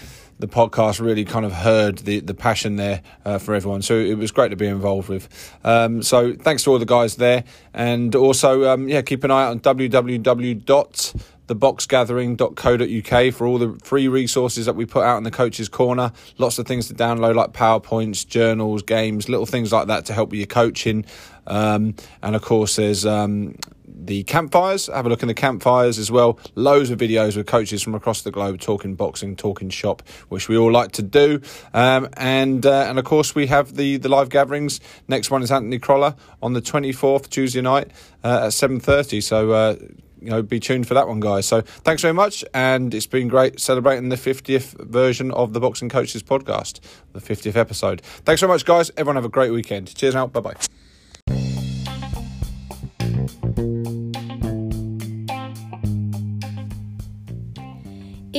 the 0.43 0.49
podcast 0.49 1.01
really 1.01 1.25
kind 1.25 1.47
of 1.47 1.53
heard 1.53 1.99
the, 1.99 2.19
the 2.19 2.35
passion 2.35 2.75
there 2.75 3.01
uh, 3.25 3.39
for 3.39 3.55
everyone. 3.55 3.81
So 3.81 3.95
it 3.95 4.19
was 4.19 4.33
great 4.33 4.49
to 4.49 4.57
be 4.57 4.67
involved 4.67 5.09
with. 5.09 5.29
Um, 5.63 6.03
so 6.03 6.35
thanks 6.35 6.65
to 6.65 6.73
all 6.73 6.81
the 6.81 6.85
guys 6.85 7.15
there. 7.15 7.45
And 7.73 8.13
also, 8.17 8.69
um, 8.69 8.89
yeah, 8.89 9.03
keep 9.03 9.23
an 9.23 9.31
eye 9.31 9.45
out 9.45 9.51
on 9.53 9.61
www 9.61 11.23
theboxgathering.co.uk 11.49 13.35
for 13.35 13.47
all 13.47 13.59
the 13.59 13.79
free 13.83 14.09
resources 14.09 14.67
that 14.67 14.75
we 14.77 14.87
put 14.87 15.05
out 15.05 15.19
in 15.19 15.25
the 15.25 15.31
coaches 15.31 15.69
corner 15.69 16.13
lots 16.39 16.57
of 16.59 16.67
things 16.69 16.87
to 16.87 16.95
download 16.95 17.35
like 17.35 17.53
powerpoints 17.53 18.25
journals 18.27 18.81
games 18.85 19.29
little 19.29 19.45
things 19.45 19.73
like 19.73 19.89
that 19.89 20.05
to 20.05 20.13
help 20.13 20.31
with 20.31 20.39
your 20.39 20.47
coaching 20.47 21.05
um, 21.49 21.97
and 22.23 22.37
of 22.37 22.43
course 22.43 22.77
there's 22.77 23.05
um, 23.05 23.57
the 23.95 24.23
campfires 24.25 24.87
have 24.87 25.07
a 25.07 25.09
look 25.09 25.23
in 25.23 25.29
the 25.29 25.35
campfires 25.35 25.99
as 25.99 26.11
well 26.11 26.39
loads 26.55 26.91
of 26.91 26.99
videos 26.99 27.37
with 27.37 27.47
coaches 27.47 27.83
from 27.83 27.95
across 27.95 28.23
the 28.23 28.31
globe 28.31 28.59
talking 28.61 28.95
boxing 28.95 29.37
talking 29.37 29.71
shop 29.71 30.03
which 30.29 30.49
we 30.49 30.57
all 30.57 30.73
like 30.73 30.93
to 30.93 31.03
do 31.03 31.41
um, 31.75 32.09
and 32.17 32.67
uh, 32.67 32.87
and 32.89 32.99
of 32.99 33.05
course 33.05 33.35
we 33.35 33.47
have 33.47 33.77
the 33.77 33.97
the 33.99 34.09
live 34.09 34.29
gatherings 34.29 34.81
next 35.09 35.31
one 35.31 35.43
is 35.43 35.51
anthony 35.51 35.79
crolla 35.79 36.17
on 36.43 36.53
the 36.53 36.63
24th 36.63 37.29
tuesday 37.29 37.61
night 37.61 37.91
uh, 38.25 38.45
at 38.45 38.51
7.30 38.51 39.23
so 39.23 39.51
uh, 39.53 39.77
you 40.23 40.31
know, 40.31 40.41
be 40.41 40.61
tuned 40.61 40.87
for 40.87 40.95
that 40.95 41.09
one, 41.09 41.19
guys. 41.21 41.47
So 41.47 41.63
thanks 41.63 42.01
very 42.01 42.15
much, 42.15 42.45
and 42.55 42.95
it's 42.95 43.07
been 43.07 43.27
great 43.27 43.59
celebrating 43.59 44.09
the 44.09 44.17
50th 44.17 44.81
version 44.87 45.33
of 45.33 45.53
the 45.53 45.61
Boxing 45.61 45.89
Coaches 45.89 46.23
podcast, 46.23 46.79
the 47.13 47.21
50th 47.21 47.57
episode. 47.57 48.03
Thanks 48.03 48.41
very 48.41 48.53
much, 48.53 48.65
guys. 48.65 48.91
Everyone 48.97 49.17
have 49.17 49.25
a 49.25 49.29
great 49.29 49.51
weekend. 49.51 49.93
Cheers 49.95 50.15
out. 50.15 50.33
Bye 50.33 50.41
bye. 50.41 50.55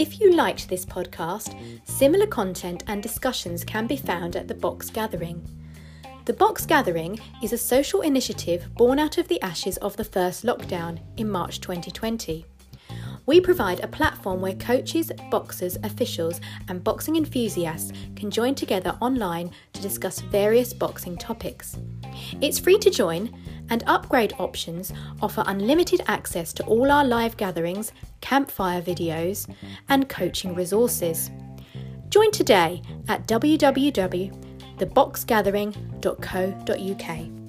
If 0.03 0.19
you 0.19 0.33
liked 0.33 0.67
this 0.67 0.83
podcast, 0.83 1.55
similar 1.87 2.27
content 2.27 2.83
and 2.87 3.01
discussions 3.01 3.63
can 3.63 3.87
be 3.87 3.95
found 3.95 4.35
at 4.35 4.49
the 4.49 4.53
Box 4.53 4.89
Gathering. 4.89 5.41
The 6.25 6.33
Box 6.33 6.65
Gathering 6.65 7.21
is 7.41 7.53
a 7.53 7.57
social 7.57 8.01
initiative 8.01 8.67
born 8.75 8.99
out 8.99 9.17
of 9.17 9.29
the 9.29 9.41
ashes 9.41 9.77
of 9.77 9.95
the 9.95 10.03
first 10.03 10.43
lockdown 10.43 10.99
in 11.15 11.29
March 11.29 11.61
2020. 11.61 12.45
We 13.25 13.39
provide 13.39 13.79
a 13.79 13.87
platform 13.87 14.41
where 14.41 14.55
coaches, 14.55 15.09
boxers, 15.31 15.77
officials, 15.83 16.41
and 16.67 16.83
boxing 16.83 17.15
enthusiasts 17.15 17.93
can 18.17 18.29
join 18.29 18.55
together 18.55 18.97
online 18.99 19.51
to 19.71 19.81
discuss 19.81 20.19
various 20.19 20.73
boxing 20.73 21.15
topics. 21.15 21.77
It's 22.41 22.59
free 22.59 22.77
to 22.79 22.89
join, 22.89 23.33
and 23.69 23.83
upgrade 23.87 24.33
options 24.39 24.91
offer 25.21 25.43
unlimited 25.47 26.01
access 26.07 26.51
to 26.53 26.63
all 26.65 26.91
our 26.91 27.05
live 27.05 27.37
gatherings, 27.37 27.91
campfire 28.21 28.81
videos, 28.81 29.47
and 29.89 30.09
coaching 30.09 30.55
resources. 30.55 31.29
Join 32.09 32.31
today 32.31 32.81
at 33.07 33.27
www 33.27 34.43
theboxgathering.co.uk. 34.77 37.42